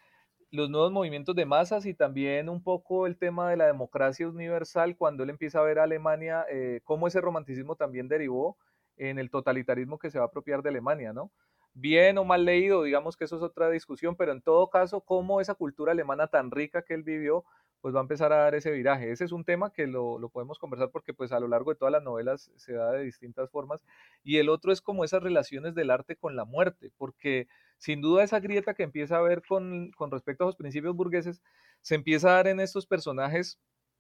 los 0.52 0.70
nuevos 0.70 0.92
movimientos 0.92 1.36
de 1.36 1.46
masas 1.46 1.86
y 1.86 1.94
también 1.94 2.50
un 2.50 2.64
poco 2.64 3.08
el 3.08 3.18
tema 3.18 3.50
de 3.50 3.58
la 3.58 3.68
democracia 3.68 4.28
universal, 4.28 4.98
cuando 4.98 5.24
él 5.24 5.30
empieza 5.30 5.60
a 5.60 5.64
ver 5.64 5.80
a 5.80 5.84
Alemania, 5.84 6.46
eh, 6.50 6.82
cómo 6.84 7.08
ese 7.08 7.22
romanticismo 7.22 7.76
también 7.76 8.08
derivó 8.08 8.58
en 8.98 9.20
el 9.20 9.30
totalitarismo 9.30 10.00
que 10.00 10.10
se 10.10 10.18
va 10.20 10.26
a 10.26 10.28
apropiar 10.28 10.62
de 10.64 10.70
Alemania, 10.70 11.14
¿no? 11.14 11.32
Bien 11.80 12.18
o 12.18 12.26
mal 12.26 12.46
leído, 12.46 12.84
digamos 12.84 13.18
que 13.18 13.26
eso 13.26 13.38
es 13.38 13.42
otra 13.42 13.70
discusión, 13.70 14.16
pero 14.16 14.32
en 14.32 14.42
todo 14.42 14.70
caso, 14.70 15.02
cómo 15.02 15.42
esa 15.42 15.56
cultura 15.56 15.92
alemana 15.94 16.28
tan 16.28 16.52
rica 16.52 16.84
que 16.84 16.94
él 16.94 17.04
vivió, 17.04 17.46
pues 17.82 17.96
va 17.96 18.00
a 18.00 18.02
empezar 18.04 18.34
a 18.34 18.38
dar 18.38 18.56
ese 18.56 18.72
viraje. 18.72 19.12
Ese 19.12 19.24
es 19.26 19.32
un 19.32 19.46
tema 19.46 19.72
que 19.72 19.88
lo, 19.88 20.20
podemos 20.34 20.60
conversar 20.60 20.92
porque 20.92 21.14
pues 21.14 21.32
a 21.32 21.40
lo 21.40 21.48
largo 21.48 21.72
de 21.72 21.78
todas 21.78 21.92
las 21.92 22.04
novelas 22.04 22.52
se 22.58 22.74
da 22.74 22.92
de 22.92 23.04
distintas 23.04 23.50
formas. 23.50 23.84
Y 24.24 24.38
el 24.38 24.50
otro 24.50 24.72
es 24.72 24.82
como 24.82 25.04
esas 25.04 25.24
relaciones 25.24 25.76
del 25.76 25.92
arte 25.92 26.16
con 26.16 26.36
la 26.36 26.46
muerte, 26.46 26.92
porque 26.98 27.48
sin 27.78 28.02
duda 28.02 28.24
esa 28.24 28.40
grieta 28.40 28.74
que 28.74 28.84
empieza 28.84 29.18
a 29.18 29.22
ver 29.22 29.42
con, 29.48 29.92
con 29.92 30.12
respecto 30.12 30.44
a 30.44 30.48
los 30.48 30.58
principios 30.58 30.96
burgueses, 30.96 31.42
se 31.82 31.96
empieza 31.96 32.30
a 32.30 32.34
dar 32.34 32.48
en 32.48 32.60
estos 32.60 32.86
personajes 32.86 33.60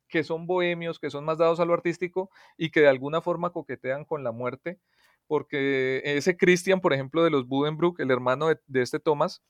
que 0.09 0.23
son 0.23 0.47
bohemios, 0.47 0.99
que 0.99 1.09
son 1.09 1.23
más 1.23 1.37
dados 1.37 1.59
a 1.59 1.65
lo 1.65 1.73
artístico 1.73 2.29
y 2.57 2.71
que 2.71 2.81
de 2.81 2.89
alguna 2.89 3.21
forma 3.21 3.51
coquetean 3.51 4.05
con 4.05 4.23
la 4.23 4.31
muerte 4.31 4.79
porque 5.29 6.01
ese 6.03 6.35
Christian, 6.35 6.81
por 6.81 6.91
ejemplo, 6.91 7.23
de 7.23 7.29
los 7.29 7.47
Budenbrook, 7.47 7.99
el 7.99 8.09
hermano 8.09 8.47
de, 8.47 8.81
este 8.81 8.99
Thomas, 8.99 9.43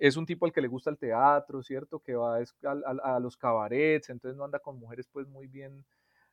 es 0.00 0.16
un 0.16 0.26
tipo 0.26 0.46
al 0.46 0.52
que 0.52 0.60
le 0.60 0.66
gusta 0.66 0.90
el 0.90 0.98
teatro, 0.98 1.62
¿cierto? 1.62 2.00
Que 2.00 2.16
va 2.16 2.38
a, 2.38 3.20
los 3.20 3.36
cabarets, 3.36 4.10
entonces 4.10 4.36
no 4.36 4.44
anda 4.44 4.58
con 4.58 4.80
mujeres 4.80 5.06
pues 5.12 5.28
muy 5.28 5.46
bien, 5.46 5.84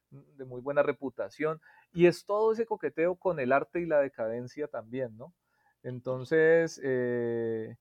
de 0.10 0.44
muy 0.44 0.60
buena 0.60 0.82
reputación, 0.82 1.62
y 1.94 2.08
es 2.08 2.26
todo 2.26 2.52
ese 2.52 2.66
coqueteo 2.66 3.14
con 3.14 3.40
el 3.40 3.52
arte 3.52 3.80
y 3.80 3.86
la 3.86 4.00
decadencia 4.00 4.68
también, 4.68 5.16
¿no? 5.16 5.36
Entonces, 5.84 6.82
eh, 6.84 7.78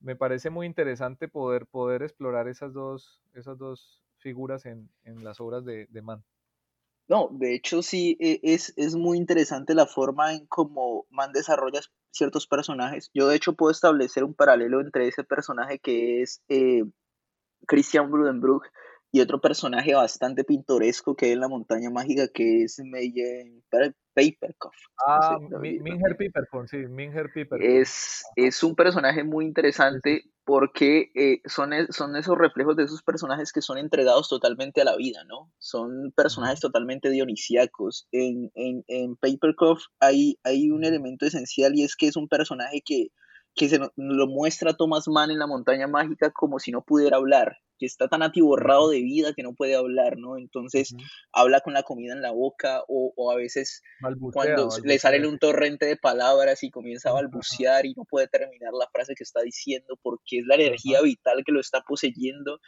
me 0.00 0.16
parece 0.16 0.50
muy 0.50 0.66
interesante 0.66 1.28
poder, 1.28 1.66
poder 1.66 2.02
explorar 2.02 2.48
esas 2.48 2.72
dos, 2.72 3.22
esas 3.32 3.58
dos 3.58 4.02
figuras 4.16 4.66
en, 4.66 4.90
las 5.22 5.40
obras 5.40 5.64
de, 5.64 5.86
de 5.86 6.02
Mann. 6.02 6.24
No, 7.08 7.30
de 7.32 7.54
hecho 7.54 7.82
sí, 7.82 8.16
e, 8.20 8.40
es, 8.42 8.74
es 8.76 8.94
muy 8.94 9.16
interesante 9.16 9.74
la 9.74 9.86
forma 9.86 10.34
en 10.34 10.46
cómo 10.46 11.06
Man 11.10 11.32
desarrolla 11.32 11.80
ciertos 12.10 12.46
personajes. 12.46 13.10
Yo 13.14 13.28
de 13.28 13.36
hecho 13.36 13.54
puedo 13.54 13.72
establecer 13.72 14.24
un 14.24 14.34
paralelo 14.34 14.80
entre 14.80 15.08
ese 15.08 15.24
personaje 15.24 15.78
que 15.78 16.22
es 16.22 16.42
eh, 16.48 16.84
Christian 17.66 18.10
Brudenbrook 18.10 18.64
y 19.10 19.20
otro 19.20 19.40
personaje 19.40 19.94
bastante 19.94 20.44
pintoresco 20.44 21.16
que 21.16 21.26
es 21.26 21.32
en 21.32 21.40
la 21.40 21.48
montaña 21.48 21.90
mágica 21.90 22.28
que 22.28 22.64
es 22.64 22.78
Meyen 22.84 23.62
Papercoff. 24.14 24.74
Ah, 25.06 25.38
Minger 25.60 26.16
sí, 26.68 26.76
Minger 26.88 27.28
Es, 27.60 28.24
es 28.36 28.62
un 28.62 28.74
personaje 28.74 29.24
muy 29.24 29.44
interesante 29.46 30.24
porque 30.44 31.10
eh, 31.14 31.40
son, 31.44 31.72
e, 31.72 31.86
son 31.90 32.16
esos 32.16 32.36
reflejos 32.36 32.74
de 32.76 32.84
esos 32.84 33.02
personajes 33.02 33.52
que 33.52 33.62
son 33.62 33.78
entregados 33.78 34.28
totalmente 34.28 34.80
a 34.80 34.84
la 34.84 34.96
vida, 34.96 35.22
¿no? 35.24 35.52
Son 35.58 36.12
personajes 36.16 36.60
totalmente 36.60 37.10
dionisíacos. 37.10 38.08
En, 38.12 38.50
en, 38.54 38.82
en 38.88 39.16
Papercoff 39.16 39.82
hay, 40.00 40.38
hay 40.44 40.70
un 40.70 40.84
elemento 40.84 41.26
esencial 41.26 41.74
y 41.74 41.84
es 41.84 41.96
que 41.96 42.08
es 42.08 42.16
un 42.16 42.28
personaje 42.28 42.82
que 42.84 43.08
que 43.58 43.68
se 43.68 43.78
lo 43.96 44.26
muestra 44.28 44.74
Thomas 44.74 45.08
Mann 45.08 45.32
en 45.32 45.40
la 45.40 45.48
montaña 45.48 45.88
mágica 45.88 46.30
como 46.30 46.60
si 46.60 46.70
no 46.70 46.82
pudiera 46.82 47.16
hablar, 47.16 47.58
que 47.76 47.86
está 47.86 48.06
tan 48.06 48.22
atiborrado 48.22 48.88
de 48.88 49.02
vida 49.02 49.34
que 49.34 49.42
no 49.42 49.52
puede 49.52 49.74
hablar, 49.74 50.16
¿no? 50.16 50.38
Entonces 50.38 50.94
habla 51.32 51.60
con 51.60 51.74
la 51.74 51.82
comida 51.82 52.12
en 52.12 52.22
la 52.22 52.30
boca 52.30 52.84
o, 52.86 53.32
a 53.32 53.34
veces 53.34 53.82
cuando 54.32 54.68
le 54.84 54.98
sale 55.00 55.26
un 55.26 55.40
torrente 55.40 55.86
de 55.86 55.96
palabras 55.96 56.62
y 56.62 56.70
comienza 56.70 57.10
a 57.10 57.14
balbucear 57.14 57.84
y 57.84 57.94
no 57.94 58.04
puede 58.04 58.28
terminar 58.28 58.72
la 58.72 58.88
frase 58.92 59.14
que 59.16 59.24
está 59.24 59.42
diciendo 59.42 59.98
porque 60.02 60.38
es 60.38 60.46
la 60.46 60.54
energía 60.54 61.02
vital 61.02 61.42
que 61.44 61.52
lo 61.52 61.60
está 61.60 61.82
poseyendo 61.82 62.60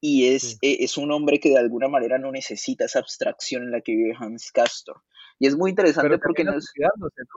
y 0.00 0.28
es, 0.28 0.58
e, 0.62 0.82
es 0.82 0.96
un 0.96 1.12
hombre 1.12 1.40
que 1.40 1.50
de 1.50 1.58
alguna 1.58 1.88
manera 1.88 2.18
no 2.18 2.32
necesita 2.32 2.86
esa 2.86 3.00
abstracción 3.00 3.64
en 3.64 3.72
la 3.72 3.82
que 3.82 3.92
vive 3.92 4.16
Hans 4.18 4.50
Castor. 4.50 5.02
Y 5.38 5.46
es 5.46 5.56
muy 5.56 5.70
interesante 5.70 6.18
porque 6.18 6.44
no 6.44 6.52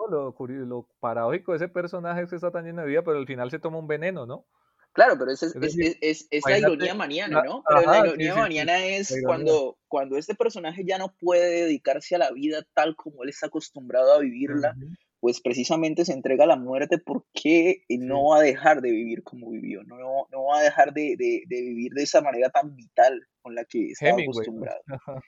Lo, 0.09 0.35
lo, 0.37 0.87
paradójico 0.99 1.51
de 1.51 1.57
ese 1.57 1.67
personaje 1.67 2.23
es 2.23 2.29
que 2.29 2.35
está 2.35 2.51
tan 2.51 2.65
lleno 2.65 2.81
de 2.81 2.87
vida, 2.87 3.03
pero 3.03 3.17
al 3.17 3.27
final 3.27 3.51
se 3.51 3.59
toma 3.59 3.77
un 3.77 3.87
veneno, 3.87 4.25
¿no? 4.25 4.45
Claro, 4.93 5.15
pero 5.17 5.31
es, 5.31 5.41
es, 5.43 5.55
es, 6.01 6.27
es 6.29 6.43
la 6.45 6.59
ironía 6.59 6.93
maniana, 6.93 7.43
¿no? 7.43 7.63
Pero 7.65 7.81
la 7.89 8.07
ironía 8.07 8.35
maniana 8.35 8.85
es 8.85 9.15
cuando, 9.25 9.77
cuando 9.87 10.17
este 10.17 10.35
personaje 10.35 10.83
ya 10.85 10.97
no 10.97 11.13
puede 11.17 11.63
dedicarse 11.63 12.15
a 12.15 12.19
la 12.19 12.31
vida 12.31 12.65
tal 12.73 12.95
como 12.97 13.23
él 13.23 13.29
está 13.29 13.47
acostumbrado 13.47 14.13
a 14.13 14.19
vivirla, 14.19 14.75
pues 15.21 15.39
precisamente 15.39 16.03
se 16.03 16.13
entrega 16.13 16.43
a 16.43 16.47
la 16.47 16.57
muerte 16.57 16.97
porque 16.97 17.85
no 17.87 18.29
va 18.29 18.39
a 18.39 18.41
dejar 18.41 18.81
de 18.81 18.91
vivir 18.91 19.23
como 19.23 19.51
vivió, 19.51 19.81
no, 19.83 19.97
no 20.29 20.43
va 20.45 20.59
a 20.59 20.63
dejar 20.63 20.91
de, 20.93 21.15
de, 21.17 21.43
de, 21.47 21.61
vivir 21.61 21.93
de 21.93 22.03
esa 22.03 22.21
manera 22.21 22.49
tan 22.49 22.75
vital 22.75 23.25
con 23.41 23.55
la 23.55 23.63
que 23.63 23.91
estaba 23.91 24.21
acostumbrado. 24.21 24.81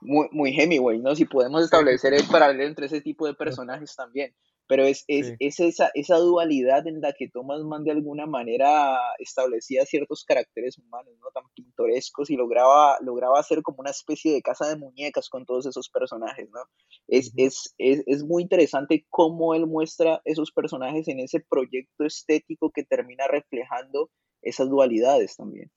muy, 0.00 0.28
muy 0.30 0.58
Hemingway, 0.58 0.98
¿no? 0.98 1.14
Si 1.14 1.24
podemos 1.24 1.64
establecer 1.64 2.14
el 2.14 2.26
paralelo 2.26 2.64
entre 2.64 2.86
ese 2.86 3.00
tipo 3.00 3.26
de 3.26 3.34
personajes 3.34 3.94
también. 3.96 4.34
Pero 4.68 4.84
es, 4.84 5.04
es, 5.08 5.34
es, 5.38 5.60
esa, 5.60 5.90
esa 5.94 6.18
dualidad 6.18 6.86
en 6.86 7.00
la 7.00 7.14
que 7.14 7.30
Thomas 7.30 7.62
Mann 7.62 7.84
de 7.84 7.92
alguna 7.92 8.26
manera 8.26 8.98
establecía 9.18 9.86
ciertos 9.86 10.24
caracteres 10.24 10.76
humanos, 10.76 11.14
¿no? 11.20 11.28
Tan 11.32 11.44
pintorescos 11.54 12.28
y 12.28 12.36
lograba, 12.36 12.98
lograba 13.00 13.40
hacer 13.40 13.62
como 13.62 13.78
una 13.80 13.90
especie 13.90 14.30
de 14.30 14.42
casa 14.42 14.68
de 14.68 14.76
muñecas 14.76 15.30
con 15.30 15.46
todos 15.46 15.64
esos 15.64 15.88
personajes, 15.88 16.50
¿no? 16.50 16.60
Es, 17.06 17.32
es, 17.38 17.74
es, 17.78 18.02
es 18.06 18.24
muy 18.24 18.42
interesante 18.42 19.06
cómo 19.08 19.54
él 19.54 19.66
muestra 19.66 20.20
esos 20.26 20.52
personajes 20.52 21.08
en 21.08 21.20
ese 21.20 21.40
proyecto 21.40 22.04
estético 22.04 22.70
que 22.70 22.84
termina 22.84 23.26
reflejando 23.26 24.10
esas 24.42 24.68
dualidades 24.68 25.34
también. 25.34 25.70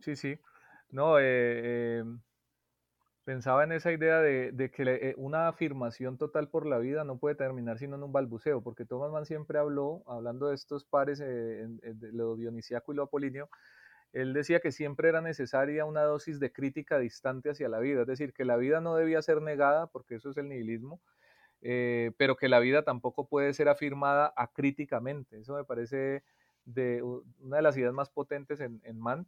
Sí, 0.00 0.16
sí. 0.16 0.36
No, 0.92 1.18
eh, 1.18 1.98
em, 1.98 2.20
pensaba 3.24 3.64
en 3.64 3.72
esa 3.72 3.92
idea 3.92 4.20
de, 4.20 4.70
que 4.70 4.82
eh, 4.82 5.14
una 5.16 5.48
afirmación 5.48 6.18
total 6.18 6.48
por 6.48 6.66
la 6.66 6.78
vida 6.78 7.04
no 7.04 7.18
puede 7.18 7.34
terminar 7.36 7.78
sino 7.78 7.96
en 7.96 8.02
un 8.02 8.12
balbuceo, 8.12 8.62
porque 8.62 8.84
Thomas 8.84 9.10
Mann 9.12 9.26
siempre 9.26 9.58
habló, 9.58 10.02
hablando 10.06 10.48
de 10.48 10.54
estos 10.54 10.84
pares, 10.84 11.20
eh, 11.20 11.66
de 11.68 12.12
lo 12.12 12.36
dionisiaco 12.36 12.92
y 12.92 12.96
lo 12.96 13.04
apolíneo, 13.04 13.48
él 14.12 14.34
decía 14.34 14.60
que 14.60 14.72
siempre 14.72 15.08
era 15.08 15.20
necesaria 15.22 15.84
una 15.84 16.02
dosis 16.02 16.38
de 16.40 16.52
crítica 16.52 16.98
distante 16.98 17.50
hacia 17.50 17.68
la 17.68 17.78
vida, 17.78 18.02
es 18.02 18.06
decir, 18.06 18.34
que 18.34 18.44
la 18.44 18.56
vida 18.56 18.80
no 18.80 18.94
debía 18.96 19.22
ser 19.22 19.40
negada, 19.40 19.86
porque 19.86 20.16
eso 20.16 20.30
es 20.30 20.36
el 20.36 20.48
nihilismo, 20.48 21.00
eh, 21.62 22.12
pero 22.18 22.36
que 22.36 22.48
la 22.48 22.60
vida 22.60 22.82
tampoco 22.82 23.28
puede 23.28 23.54
ser 23.54 23.68
afirmada 23.68 24.32
acríticamente. 24.36 25.38
Eso 25.38 25.54
me 25.54 25.64
parece 25.64 26.24
de 26.64 27.02
una 27.02 27.56
de 27.56 27.62
las 27.62 27.76
ideas 27.76 27.94
más 27.94 28.10
potentes 28.10 28.60
en, 28.60 28.80
en 28.84 28.98
Mann. 28.98 29.26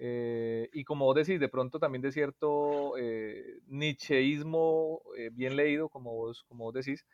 Eh, 0.00 0.70
y 0.72 0.84
como 0.84 1.06
vos 1.06 1.16
decís, 1.16 1.40
de 1.40 1.48
pronto 1.48 1.80
también 1.80 2.02
de 2.02 2.12
cierto 2.12 2.96
eh, 2.96 3.58
nicheísmo 3.66 5.02
eh, 5.16 5.30
bien 5.32 5.56
leído, 5.56 5.88
como 5.88 6.14
vos, 6.14 6.44
como 6.48 6.64
vos 6.64 6.74
decís. 6.74 7.04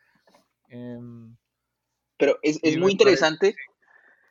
Em, 0.69 1.35
pero 2.17 2.37
es, 2.43 2.59
es 2.61 2.77
muy 2.77 2.91
interesante, 2.91 3.55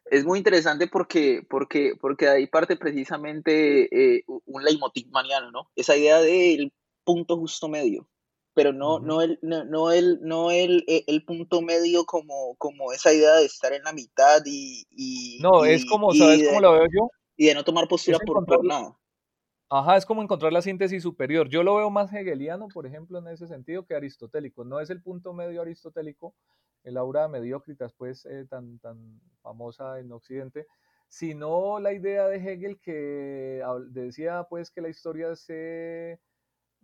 es 0.07 0.25
muy 0.25 0.39
interesante 0.39 0.87
porque, 0.87 1.45
porque, 1.51 1.95
porque 2.01 2.29
ahí 2.29 2.47
parte 2.47 2.77
precisamente 2.77 4.25
un 4.47 4.63
leitmotiv 4.63 5.09
maniano, 5.11 5.51
¿no? 5.51 5.71
Esa 5.75 5.97
idea 5.97 6.21
del 6.21 6.73
punto 7.05 7.37
justo 7.37 7.69
medio 7.69 8.09
pero 8.55 8.73
no, 8.73 9.01
no, 9.01 9.21
el, 9.21 9.37
no, 9.43 9.65
no, 9.65 9.91
el, 9.91 10.21
no 10.23 10.53
el, 10.53 10.85
e, 10.87 11.03
el, 11.09 11.25
punto 11.25 11.61
medio 11.61 12.05
como, 12.05 12.55
como 12.55 12.93
esa 12.93 13.13
idea 13.13 13.35
de 13.35 13.47
estar 13.47 13.73
en 13.73 13.83
la 13.83 13.93
mitad 13.93 14.43
y... 14.47 14.87
y 14.91 15.39
no, 15.43 15.65
es 15.65 15.85
como, 15.85 16.15
¿sabes 16.15 16.47
cómo 16.47 16.61
lo 16.61 16.73
veo 16.75 16.85
yo? 16.85 17.11
Y 17.37 17.47
de 17.47 17.55
no 17.55 17.65
tomar 17.65 17.89
postura 17.89 18.19
por, 18.25 18.45
por, 18.45 18.65
nada. 18.65 18.97
Ajá, 19.69 19.97
es 19.97 20.07
como 20.07 20.23
encontrar 20.23 20.53
la 20.53 20.63
síntesis 20.63 21.03
superior. 21.03 21.49
Yo 21.49 21.63
lo 21.63 21.77
veo 21.77 21.91
más 21.91 22.13
hegeliano, 22.13 22.69
por 22.69 22.87
ejemplo, 22.87 23.19
en 23.19 23.29
ese 23.29 23.47
sentido, 23.47 23.87
que 23.87 23.95
aristotélico. 23.95 24.65
No 24.65 24.81
es 24.81 24.91
el 24.91 25.03
punto 25.03 25.33
medio 25.33 25.63
aristotélico, 25.63 26.35
el 26.85 26.97
aura 26.97 27.29
mediocritas, 27.29 27.93
pues, 27.93 28.25
eh, 28.27 28.47
tan, 28.49 28.79
tan 28.79 29.21
famosa 29.43 29.99
en 29.99 30.13
Occidente, 30.13 30.67
sino 31.09 31.81
la 31.81 31.93
idea 31.93 32.29
de 32.29 32.37
Hegel 32.37 32.79
que 32.81 33.63
decía, 33.89 34.47
pues, 34.49 34.71
que 34.71 34.81
la 34.81 34.89
historia 34.89 35.35
se 35.35 36.21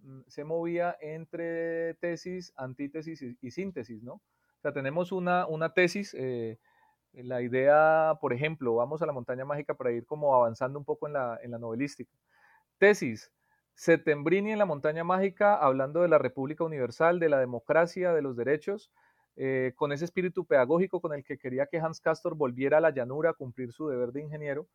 Mm, 0.03 0.21
se 0.29 0.45
movía 0.45 0.97
entre 1.01 1.95
tesis, 1.95 2.53
antítesis 2.57 3.23
y, 3.41 3.51
síntesis, 3.51 4.03
¿no? 4.03 4.15
O 4.15 4.61
sea, 4.63 4.73
tenemos 4.73 5.13
una, 5.13 5.47
una 5.47 5.73
tesis, 5.75 6.15
eh, 6.15 6.59
la 7.13 7.43
idea, 7.43 8.15
por 8.21 8.33
ejemplo, 8.33 8.75
vamos 8.75 9.03
a 9.03 9.07
la 9.07 9.13
montaña 9.13 9.45
mágica 9.45 9.75
para 9.75 9.93
ir 9.93 10.07
como 10.07 10.35
avanzando 10.35 10.79
un 10.79 10.85
poco 10.85 11.07
en 11.07 11.15
la, 11.15 11.39
en 11.43 11.51
la 11.51 11.59
novelística. 11.59 12.13
Tesis, 12.79 13.31
Setembrini 13.75 14.53
en 14.53 14.59
la 14.59 14.67
montaña 14.67 15.05
mágica, 15.05 15.55
hablando 15.55 16.03
de 16.03 16.09
la 16.09 16.19
República 16.19 16.65
Universal, 16.65 17.19
de 17.19 17.31
la 17.31 17.39
democracia, 17.39 18.13
de 18.13 18.23
los 18.23 18.37
derechos, 18.37 18.91
eh, 19.37 19.73
con 19.75 19.93
ese 19.93 20.05
espíritu 20.05 20.45
pedagógico 20.45 21.01
con 21.01 21.15
el 21.15 21.25
que 21.25 21.39
quería 21.39 21.67
que 21.67 21.79
Hans 21.79 22.01
Castor 22.01 22.35
volviera 22.35 22.77
a 22.77 22.81
la 22.81 22.91
llanura 22.91 23.31
a 23.31 23.33
cumplir 23.33 23.73
su 23.73 23.89
deber 23.89 24.13
de 24.13 24.21
ingeniero. 24.21 24.69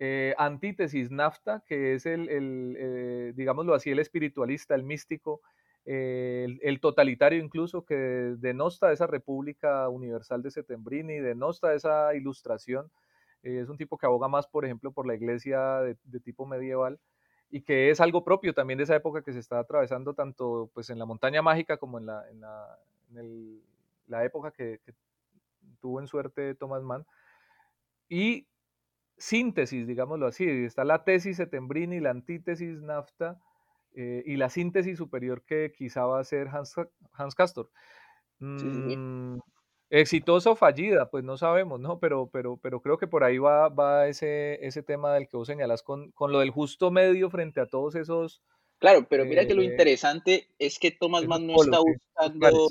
Eh, 0.00 0.34
antítesis 0.36 1.12
nafta, 1.12 1.62
que 1.64 1.94
es 1.94 2.06
el, 2.06 2.26
eh, 2.76 3.32
digámoslo 3.36 3.72
así, 3.74 3.90
el 3.90 4.00
espiritualista, 4.00 4.74
el 4.74 4.82
místico, 4.82 5.42
eh, 5.86 6.58
el, 6.62 6.80
totalitario 6.80 7.42
incluso, 7.42 7.84
que 7.84 7.94
denosta 7.94 8.92
esa 8.92 9.06
República 9.06 9.88
Universal 9.88 10.42
de 10.42 10.50
Setembrini, 10.50 11.18
denosta 11.18 11.74
esa 11.74 12.14
ilustración. 12.14 12.90
es 13.42 13.68
un 13.68 13.76
tipo 13.76 13.98
que 13.98 14.06
aboga 14.06 14.28
más, 14.28 14.46
por 14.46 14.64
ejemplo, 14.64 14.92
por 14.92 15.06
la 15.06 15.14
iglesia 15.14 15.80
de, 15.80 16.20
tipo 16.20 16.46
medieval 16.46 16.98
y 17.50 17.62
que 17.62 17.90
es 17.90 18.00
algo 18.00 18.24
propio 18.24 18.54
también 18.54 18.78
de 18.78 18.84
esa 18.84 18.96
época 18.96 19.22
que 19.22 19.32
se 19.32 19.38
está 19.38 19.58
atravesando 19.58 20.14
tanto 20.14 20.70
pues, 20.74 20.90
en 20.90 20.98
la 20.98 21.04
montaña 21.04 21.42
mágica 21.42 21.76
como 21.76 21.98
en 21.98 22.06
la, 22.06 22.28
en 22.30 23.60
la, 24.08 24.24
época 24.24 24.50
que, 24.50 24.80
que, 24.84 24.94
tuvo 25.80 26.00
en 26.00 26.06
suerte 26.06 26.54
Thomas 26.54 26.82
Mann. 26.82 27.06
Y 28.08 28.46
síntesis, 29.18 29.86
digámoslo 29.86 30.26
así. 30.26 30.48
Está 30.48 30.84
la 30.84 31.04
tesis 31.04 31.36
Setembrini, 31.36 32.00
la 32.00 32.10
antítesis 32.10 32.80
NAFTA 32.80 33.38
eh, 33.94 34.22
y 34.26 34.36
la 34.36 34.50
síntesis 34.50 34.98
superior 34.98 35.42
que 35.44 35.72
quizá 35.76 36.04
va 36.04 36.20
a 36.20 36.24
ser 36.24 36.48
Hans, 36.48 36.74
Hans 37.12 37.34
Castor. 37.34 37.70
Mm, 38.40 39.38
exitosa 39.90 40.50
o 40.50 40.56
fallida, 40.56 41.10
pues 41.10 41.24
no 41.24 41.36
sabemos, 41.36 41.80
¿no? 41.80 41.98
Pero, 42.00 42.28
pero, 42.32 42.56
pero 42.56 42.80
creo 42.80 42.98
que 42.98 43.06
por 43.06 43.22
ahí 43.24 43.38
va, 43.38 43.68
va 43.68 44.08
ese, 44.08 44.64
ese 44.66 44.82
tema 44.82 45.14
del 45.14 45.28
que 45.28 45.36
vos 45.36 45.46
señalás 45.46 45.82
con, 45.82 46.10
con 46.12 46.32
lo 46.32 46.40
del 46.40 46.50
justo 46.50 46.90
medio 46.90 47.30
frente 47.30 47.60
a 47.60 47.66
todos 47.66 47.94
esos... 47.94 48.42
Claro, 48.78 49.06
pero 49.08 49.24
mira 49.24 49.46
que 49.46 49.54
lo 49.54 49.62
eh, 49.62 49.66
interesante 49.66 50.48
es 50.58 50.78
que 50.78 50.90
Thomas 50.90 51.26
Mann 51.26 51.46
no 51.46 51.54
está 51.54 51.78
buscando 51.78 52.68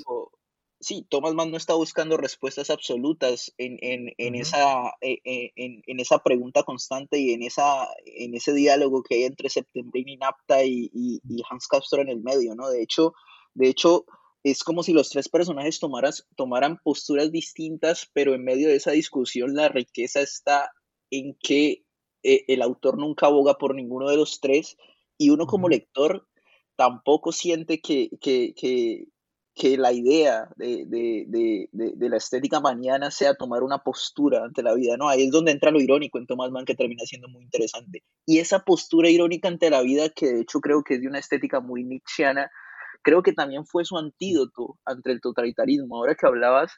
sí, 0.80 1.06
Thomas 1.08 1.34
Mann 1.34 1.50
no 1.50 1.56
está 1.56 1.74
buscando 1.74 2.16
respuestas 2.16 2.70
absolutas 2.70 3.52
en, 3.58 3.78
esa, 4.34 4.92
eh, 5.00 5.18
eh, 5.24 5.52
en, 5.56 6.00
esa 6.00 6.18
pregunta 6.18 6.62
constante 6.62 7.18
y 7.18 7.32
en, 7.32 7.42
esa, 7.42 7.88
en 8.04 8.34
ese 8.34 8.52
diálogo 8.52 9.02
que 9.02 9.16
hay 9.16 9.24
entre 9.24 9.48
Septembrini 9.48 10.16
Napta 10.16 10.64
y, 10.64 10.90
y, 10.92 11.20
Hans 11.48 11.66
Castor 11.68 12.00
en 12.00 12.08
el 12.08 12.20
medio, 12.20 12.54
¿no? 12.54 12.68
De 12.68 12.82
hecho, 12.82 13.14
de 13.54 13.68
hecho, 13.68 14.04
es 14.42 14.62
como 14.62 14.82
si 14.82 14.92
los 14.92 15.10
tres 15.10 15.28
personajes 15.28 15.80
tomaras, 15.80 16.26
tomaran 16.36 16.78
posturas 16.82 17.32
distintas, 17.32 18.10
pero 18.12 18.34
en 18.34 18.44
medio 18.44 18.68
de 18.68 18.76
esa 18.76 18.90
discusión 18.90 19.54
la 19.54 19.68
riqueza 19.68 20.20
está 20.20 20.70
en 21.10 21.36
que 21.42 21.84
eh, 22.22 22.44
el 22.48 22.62
autor 22.62 22.98
nunca 22.98 23.26
aboga 23.26 23.54
por 23.54 23.74
ninguno 23.74 24.08
de 24.10 24.16
los 24.16 24.40
tres 24.40 24.76
y 25.16 25.30
uno 25.30 25.46
como 25.46 25.68
lector 25.68 26.26
tampoco 26.76 27.32
siente 27.32 27.80
que, 27.80 28.10
que, 28.20 28.54
que 28.54 29.06
la 29.62 29.92
idea 29.92 30.48
de, 30.56 30.84
de, 30.86 31.24
de, 31.28 31.92
de, 31.94 32.08
la 32.08 32.16
estética 32.16 32.60
mañana 32.60 33.10
sea 33.10 33.34
tomar 33.34 33.62
una 33.62 33.78
postura 33.78 34.44
ante 34.44 34.62
la 34.62 34.74
vida, 34.74 34.96
¿no? 34.96 35.08
Ahí 35.08 35.24
es 35.24 35.30
donde 35.30 35.52
entra 35.52 35.70
lo 35.70 35.80
irónico 35.80 36.18
en 36.18 36.26
Thomas 36.26 36.50
Mann 36.50 36.64
que 36.64 36.74
termina 36.74 37.04
siendo 37.04 37.28
muy 37.28 37.44
interesante. 37.44 38.02
Y 38.26 38.40
esa 38.40 38.64
postura 38.64 39.08
irónica 39.08 39.48
ante 39.48 39.70
la 39.70 39.82
vida, 39.82 40.08
que 40.10 40.26
de 40.26 40.40
hecho 40.40 40.60
creo 40.60 40.82
que 40.82 40.94
es 40.94 41.00
de 41.00 41.08
una 41.08 41.20
estética 41.20 41.60
muy 41.60 41.84
nietzscheana, 41.84 42.50
creo 43.02 43.22
que 43.22 43.32
también 43.32 43.64
fue 43.64 43.84
su 43.84 43.96
antídoto 43.96 44.78
ante 44.84 45.12
el 45.12 45.20
totalitarismo. 45.20 45.96
Ahora 45.96 46.16
que 46.16 46.26
hablabas 46.26 46.72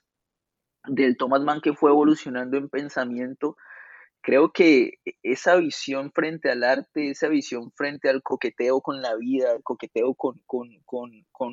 del 0.86 1.16
Thomas 1.16 1.42
Mann 1.42 1.60
que 1.62 1.72
fue 1.72 1.90
evolucionando 1.90 2.58
en 2.58 2.68
pensamiento, 2.68 3.56
creo 4.26 4.50
que 4.50 4.94
esa 5.22 5.54
visión 5.54 6.10
frente 6.10 6.50
al 6.50 6.64
arte, 6.64 7.10
esa 7.10 7.28
visión 7.28 7.70
frente 7.76 8.08
al 8.08 8.24
coqueteo 8.24 8.80
con 8.80 9.00
la 9.00 9.14
vida, 9.14 9.52
el 9.52 9.62
coqueteo 9.62 10.14
con, 10.14 10.42
con, 10.46 10.68
con, 10.84 11.12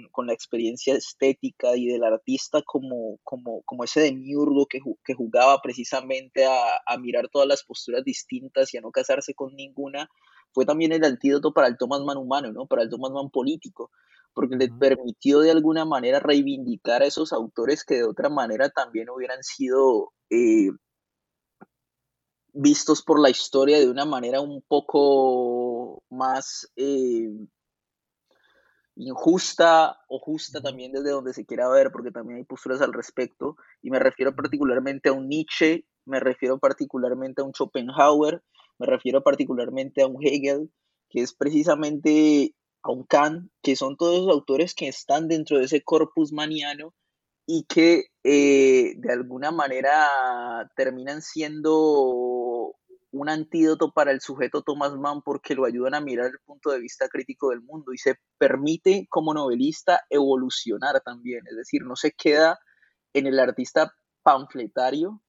con 0.09 0.25
la 0.25 0.33
experiencia 0.33 0.95
estética 0.95 1.77
y 1.77 1.85
del 1.85 2.03
artista 2.03 2.63
como, 2.63 3.19
como, 3.21 3.61
como 3.61 3.83
ese 3.83 4.01
demiurgo 4.01 4.65
que, 4.65 4.79
que 5.05 5.13
jugaba 5.13 5.61
precisamente 5.61 6.47
a, 6.47 6.81
a, 6.87 6.97
mirar 6.97 7.29
todas 7.31 7.47
las 7.47 7.63
posturas 7.63 8.03
distintas 8.03 8.73
y 8.73 8.77
a 8.79 8.81
no 8.81 8.89
casarse 8.89 9.35
con 9.35 9.53
ninguna, 9.53 10.09
fue 10.51 10.65
también 10.65 10.93
el 10.93 11.03
antídoto 11.03 11.53
para 11.53 11.67
el 11.67 11.77
Thomas 11.77 12.01
Mann 12.01 12.17
humano, 12.17 12.51
¿no? 12.53 12.65
para 12.65 12.81
el 12.81 12.89
Thomas 12.89 13.11
Mann 13.11 13.29
político 13.29 13.91
porque 14.33 14.55
le 14.55 14.69
permitió 14.69 15.41
de 15.41 15.51
alguna 15.51 15.85
manera 15.85 16.19
reivindicar 16.19 17.03
a 17.03 17.05
esos 17.05 17.33
autores 17.33 17.83
que 17.83 17.97
de 17.97 18.03
otra 18.03 18.29
manera 18.29 18.69
también 18.69 19.11
hubieran 19.11 19.43
sido 19.43 20.11
eh, 20.31 20.71
vistos 22.53 23.01
por 23.01 23.19
la 23.19 23.29
historia 23.29 23.79
de 23.79 23.89
una 23.89 24.05
manera 24.05 24.39
un 24.39 24.61
poco 24.61 26.03
más 26.09 26.71
eh, 26.75 27.29
injusta 28.95 29.97
o 30.07 30.19
justa 30.19 30.61
también 30.61 30.91
desde 30.91 31.09
donde 31.09 31.33
se 31.33 31.45
quiera 31.45 31.67
ver, 31.69 31.91
porque 31.91 32.11
también 32.11 32.37
hay 32.37 32.43
posturas 32.43 32.81
al 32.81 32.93
respecto, 32.93 33.57
y 33.81 33.89
me 33.89 33.99
refiero 33.99 34.35
particularmente 34.35 35.09
a 35.09 35.13
un 35.13 35.27
Nietzsche, 35.27 35.85
me 36.05 36.19
refiero 36.19 36.59
particularmente 36.59 37.41
a 37.41 37.45
un 37.45 37.53
Schopenhauer, 37.53 38.43
me 38.77 38.85
refiero 38.85 39.23
particularmente 39.23 40.01
a 40.01 40.07
un 40.07 40.17
Hegel, 40.21 40.71
que 41.09 41.21
es 41.21 41.33
precisamente 41.33 42.55
a 42.83 42.91
un 42.91 43.03
Kant, 43.03 43.49
que 43.61 43.75
son 43.75 43.97
todos 43.97 44.25
los 44.25 44.33
autores 44.33 44.75
que 44.75 44.87
están 44.87 45.27
dentro 45.27 45.57
de 45.57 45.65
ese 45.65 45.81
corpus 45.81 46.31
maniano 46.31 46.93
y 47.45 47.63
que 47.63 48.05
eh, 48.23 48.93
de 48.97 49.11
alguna 49.11 49.51
manera 49.51 50.69
terminan 50.75 51.21
siendo 51.21 52.73
un 53.11 53.29
antídoto 53.29 53.91
para 53.91 54.11
el 54.11 54.21
sujeto 54.21 54.63
Thomas 54.63 54.95
Mann 54.95 55.21
porque 55.21 55.53
lo 55.53 55.65
ayudan 55.65 55.93
a 55.93 56.01
mirar 56.01 56.27
el 56.27 56.39
punto 56.45 56.71
de 56.71 56.79
vista 56.79 57.07
crítico 57.09 57.51
del 57.51 57.61
mundo 57.61 57.93
y 57.93 57.97
se 57.97 58.15
permite 58.37 59.05
como 59.09 59.33
novelista 59.33 60.01
evolucionar 60.09 60.99
también, 61.01 61.43
es 61.49 61.55
decir, 61.55 61.83
no 61.83 61.95
se 61.95 62.11
queda 62.11 62.59
en 63.13 63.27
el 63.27 63.39
artista 63.39 63.93
panfletario 64.23 65.21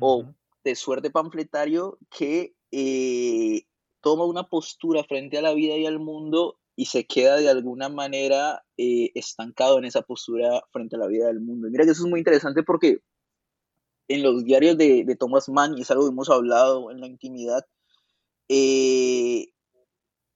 o 0.00 0.34
de 0.64 0.74
suerte 0.74 1.10
panfletario 1.10 1.98
que 2.10 2.54
eh, 2.70 3.66
toma 4.00 4.24
una 4.24 4.44
postura 4.48 5.04
frente 5.04 5.38
a 5.38 5.42
la 5.42 5.52
vida 5.52 5.76
y 5.76 5.86
al 5.86 5.98
mundo 5.98 6.58
y 6.76 6.86
se 6.86 7.06
queda 7.06 7.36
de 7.36 7.48
alguna 7.48 7.88
manera 7.88 8.64
eh, 8.76 9.10
estancado 9.14 9.78
en 9.78 9.84
esa 9.84 10.02
postura 10.02 10.62
frente 10.72 10.96
a 10.96 10.98
la 10.98 11.06
vida 11.06 11.26
del 11.26 11.40
mundo. 11.40 11.68
mira 11.70 11.84
que 11.84 11.92
eso 11.92 12.04
es 12.04 12.10
muy 12.10 12.20
interesante 12.20 12.62
porque 12.62 13.00
en 14.08 14.22
los 14.22 14.44
diarios 14.44 14.76
de, 14.76 15.16
Thomas 15.18 15.48
Mann, 15.48 15.76
y 15.76 15.82
es 15.82 15.90
algo 15.90 16.04
que 16.04 16.12
hemos 16.12 16.30
hablado 16.30 16.90
en 16.90 17.00
la 17.00 17.06
intimidad, 17.06 17.66
eh, 18.48 19.46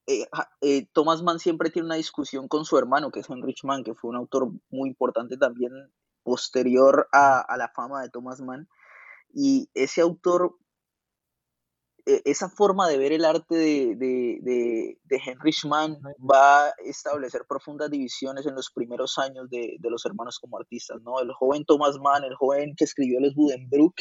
eh, 0.07 0.26
eh, 0.62 0.86
Thomas 0.93 1.22
Mann 1.22 1.39
siempre 1.39 1.70
tiene 1.70 1.86
una 1.86 1.97
discusión 1.97 2.49
con 2.49 2.64
su 2.64 2.78
hermano, 2.78 3.11
que 3.11 3.20
es 3.20 3.28
Heinrich 3.28 3.64
Mann, 3.64 3.84
que 3.84 3.95
fue 3.95 4.11
un 4.11 4.16
autor 4.16 4.51
muy 4.70 4.89
importante 4.89 5.36
también 5.36 5.72
posterior 6.22 7.09
a, 7.12 7.41
a 7.41 7.57
la 7.59 7.68
fama 7.68 8.03
de 8.03 8.09
Thomas 8.09 8.41
Mann. 8.41 8.68
Y 9.34 9.68
ese 9.74 10.01
autor 10.01 10.57
esa 12.25 12.49
forma 12.49 12.89
de 12.89 12.97
ver 12.97 13.13
el 13.13 13.25
arte 13.25 13.55
de, 13.55 13.97
de, 13.97 14.39
de, 14.41 14.99
de, 15.05 15.17
Heinrich 15.17 15.65
Mann 15.67 15.99
va 16.19 16.67
a 16.67 16.75
establecer 16.85 17.45
profundas 17.49 17.91
divisiones 17.91 18.47
en 18.47 18.55
los 18.55 18.71
primeros 18.71 19.19
años 19.19 19.49
de, 19.51 19.77
los 19.83 20.07
hermanos 20.07 20.39
como 20.39 20.59
artistas, 20.59 21.01
¿no? 21.03 21.21
El 21.21 21.33
joven 21.33 21.65
Thomas 21.65 21.97
Mann, 21.99 22.25
el 22.25 22.35
joven 22.35 22.75
que 22.77 22.85
escribió 22.85 23.21
Les 23.21 23.35
Budenbrook, 23.35 23.95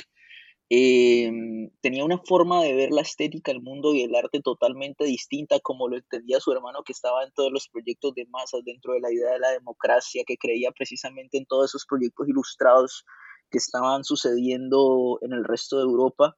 em, 0.70 1.70
tenía 1.82 2.06
una 2.06 2.20
forma 2.20 2.64
de 2.64 2.74
ver 2.74 2.92
la 2.92 3.02
estética, 3.02 3.52
el 3.52 3.62
mundo 3.62 3.94
y 3.94 4.04
el 4.04 4.16
arte 4.16 4.42
totalmente 4.42 5.04
distinta 5.06 5.60
como 5.60 5.88
lo 5.90 5.98
entendía 5.98 6.40
su 6.40 6.52
hermano 6.52 6.84
que 6.84 6.94
estaba 6.94 7.24
en 7.24 7.32
todos 7.34 7.52
los 7.52 7.68
proyectos 7.70 8.14
de 8.16 8.26
masas, 8.30 8.62
dentro 8.66 8.94
de 8.94 9.02
la 9.02 9.12
idea 9.12 9.32
de 9.34 9.40
la 9.40 9.52
democracia, 9.52 10.24
que 10.26 10.38
creía 10.38 10.72
precisamente 10.72 11.38
en 11.38 11.46
todos 11.46 11.72
esos 11.72 11.86
proyectos 11.86 12.28
ilustrados 12.28 13.04
que 13.50 13.58
estaban 13.58 14.04
sucediendo 14.04 15.20
en 15.22 15.34
el 15.34 15.44
resto 15.44 15.78
de 15.78 15.84
Europa 15.84 16.36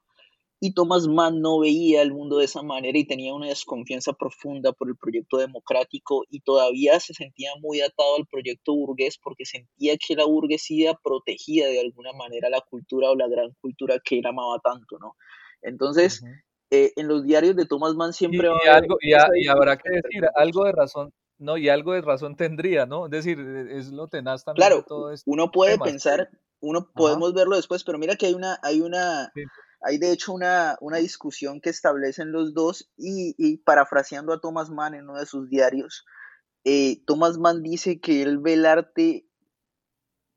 y 0.61 0.73
Thomas 0.73 1.07
Mann 1.07 1.41
no 1.41 1.59
veía 1.59 2.01
el 2.01 2.11
mundo 2.11 2.37
de 2.37 2.45
esa 2.45 2.61
manera 2.61 2.97
y 2.97 3.07
tenía 3.07 3.33
una 3.33 3.47
desconfianza 3.47 4.13
profunda 4.13 4.73
por 4.73 4.89
el 4.89 4.97
proyecto 4.97 5.37
democrático 5.37 6.25
y 6.29 6.41
todavía 6.41 6.99
se 6.99 7.13
sentía 7.13 7.51
muy 7.61 7.79
atado 7.81 8.17
al 8.17 8.25
proyecto 8.27 8.73
burgués 8.73 9.17
porque 9.17 9.45
sentía 9.45 9.95
que 9.97 10.15
la 10.15 10.25
burguesía 10.25 10.99
protegía 11.01 11.67
de 11.67 11.79
alguna 11.79 12.11
manera 12.11 12.49
la 12.49 12.61
cultura 12.61 13.09
o 13.09 13.15
la 13.15 13.29
gran 13.29 13.53
cultura 13.61 13.99
que 14.03 14.19
él 14.19 14.25
amaba 14.25 14.59
tanto, 14.59 14.99
¿no? 14.99 15.15
Entonces, 15.61 16.23
eh, 16.71 16.91
en 16.97 17.07
los 17.07 17.23
diarios 17.23 17.55
de 17.55 17.65
Thomas 17.65 17.95
Mann 17.95 18.11
siempre 18.11 18.49
y, 18.65 18.67
algo, 18.67 18.97
y, 19.01 19.47
habrá 19.47 19.77
que 19.77 19.89
decir, 19.89 20.25
algo 20.35 20.65
de 20.65 20.73
razón, 20.73 21.13
no, 21.37 21.57
y 21.57 21.69
algo 21.69 21.93
de 21.93 22.01
razón 22.01 22.35
tendría, 22.35 22.85
¿no? 22.85 23.05
Es 23.05 23.11
decir, 23.11 23.39
es 23.39 23.91
lo 23.91 24.09
tenaz 24.09 24.43
también 24.43 24.67
claro, 24.67 24.83
todo 24.85 25.13
esto. 25.13 25.29
Uno 25.31 25.51
puede 25.51 25.79
pensar, 25.79 26.29
uno 26.59 26.91
podemos 26.93 27.33
verlo 27.33 27.55
después, 27.55 27.85
pero 27.85 27.97
mira 27.97 28.17
que 28.17 28.25
hay 28.25 28.33
una, 28.33 28.59
hay 28.61 28.81
una, 28.81 29.31
hay 29.81 29.97
de 29.97 30.11
hecho 30.11 30.33
una, 30.33 30.77
discusión 30.99 31.61
que 31.61 31.69
establecen 31.69 32.31
los 32.31 32.53
dos 32.53 32.89
y, 32.97 33.57
parafraseando 33.57 34.33
a 34.33 34.41
Thomas 34.41 34.69
Mann 34.69 34.93
en 34.93 35.09
uno 35.09 35.19
de 35.19 35.25
sus 35.25 35.49
diarios, 35.49 36.05
eh, 36.63 37.01
Thomas 37.05 37.37
Mann 37.37 37.63
dice 37.63 37.99
que 37.99 38.21
él 38.21 38.39
ve 38.39 38.53
el 38.53 38.65
arte 38.65 39.25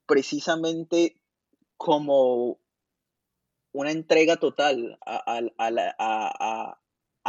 precisamente 0.07 1.21
como 1.77 2.61
una 3.73 3.91
entrega 3.91 4.37
total 4.37 4.99
a, 5.05 6.79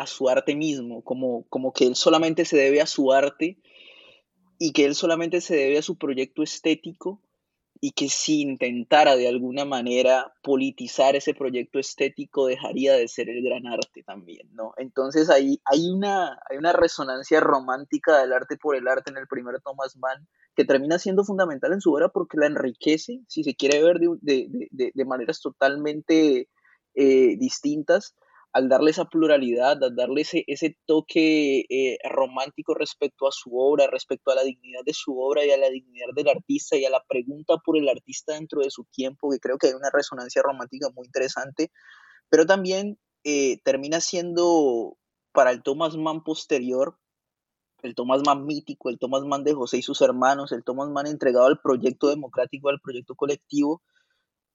su 0.05 0.30
arte 0.30 0.55
mismo, 0.55 1.03
como, 1.03 1.45
como 1.49 1.74
que 1.74 1.86
él 1.86 1.95
solamente 1.95 2.45
se 2.45 2.57
debe 2.57 2.82
a 2.82 2.86
su 2.86 3.11
arte 3.11 3.57
y 4.59 4.74
que 4.74 4.86
él 4.86 4.93
solamente 4.93 5.41
se 5.41 5.55
debe 5.55 5.80
a 5.80 5.82
su 5.82 5.97
proyecto 5.97 6.43
estético 6.43 7.22
y 7.86 7.91
que 7.91 8.07
si 8.07 8.39
intentara 8.39 9.17
de 9.17 9.27
alguna 9.27 9.65
manera 9.65 10.34
politizar 10.41 11.17
ese 11.17 11.34
proyecto 11.34 11.79
estético 11.79 12.45
dejaría 12.45 12.93
de 12.93 13.09
ser 13.09 13.29
el 13.29 13.43
gran 13.43 13.67
arte 13.67 14.03
también, 14.03 14.47
¿no? 14.53 14.73
Entonces 14.77 15.29
ahí 15.29 15.59
hay 15.65 15.89
una, 15.89 16.39
hay 16.49 16.55
una 16.55 16.71
resonancia 16.71 17.41
romántica 17.41 18.21
del 18.21 18.31
arte 18.31 18.55
por 18.55 18.77
el 18.77 18.88
arte 18.88 19.11
en 19.11 19.17
el 19.17 19.27
primer 19.27 19.59
Thomas 19.59 19.97
Mann 19.97 20.25
que 20.55 20.63
termina 20.63 20.97
siendo 20.97 21.25
fundamental 21.25 21.73
en 21.73 21.81
su 21.81 21.91
obra 21.91 22.07
porque 22.07 22.38
la 22.38 22.45
enriquece, 22.45 23.19
si 23.27 23.43
se 23.43 23.53
quiere 23.53 23.84
ver 23.84 23.99
de, 23.99 25.05
maneras 25.05 25.41
totalmente 25.41 26.47
eh, 26.95 27.36
distintas, 27.38 28.15
al 28.54 28.70
darle 28.70 28.91
esa 28.91 29.06
pluralidad, 29.06 29.84
al 29.84 29.95
darle 29.95 30.22
ese, 30.22 30.43
ese 30.47 30.78
toque 30.86 31.66
eh, 31.70 31.97
romántico 32.08 32.76
respecto 32.76 33.28
a 33.28 33.32
su 33.32 33.58
obra, 33.58 33.88
respecto 33.88 34.32
a 34.32 34.36
la 34.36 34.43
dignidad 34.43 34.82
de 34.86 34.93
su 34.93 35.20
obra 35.20 35.43
y 35.43 35.49
a 35.49 35.58
la 35.58 35.70
dignidad 35.70 36.08
del 36.16 36.30
artista 36.30 36.78
y 36.78 36.86
a 36.86 36.91
la 36.91 37.04
pregunta 37.08 37.58
por 37.58 37.78
el 37.78 37.89
artista 37.89 38.34
dentro 38.34 38.62
de 38.62 38.70
su 38.70 38.86
tiempo, 38.86 39.32
que 39.32 39.39
creo 39.39 39.58
que 39.58 39.68
hay 39.68 39.74
una 39.74 39.89
resonancia 39.91 40.43
romántica 40.43 40.89
muy 40.95 41.08
interesante, 41.08 41.72
pero 42.30 42.45
también 42.45 42.99
eh, 43.24 43.60
termina 43.64 43.99
siendo 44.01 44.97
para 45.32 45.51
el 45.51 45.64
Thomas 45.64 45.97
Mann 45.97 46.24
posterior, 46.24 46.97
el 47.82 47.95
Thomas 47.95 48.22
Mann 48.24 48.45
mítico, 48.45 48.89
el 48.89 48.99
Thomas 48.99 49.24
Mann 49.24 49.43
de 49.43 49.54
José 49.54 49.78
y 49.78 49.82
sus 49.82 50.01
hermanos, 50.01 50.51
el 50.51 50.64
Thomas 50.64 50.89
Mann 50.89 51.08
entregado 51.08 51.47
al 51.47 51.60
proyecto 51.60 52.08
democrático, 52.08 52.70
al 52.70 52.80
proyecto 52.80 53.16
colectivo, 53.16 53.82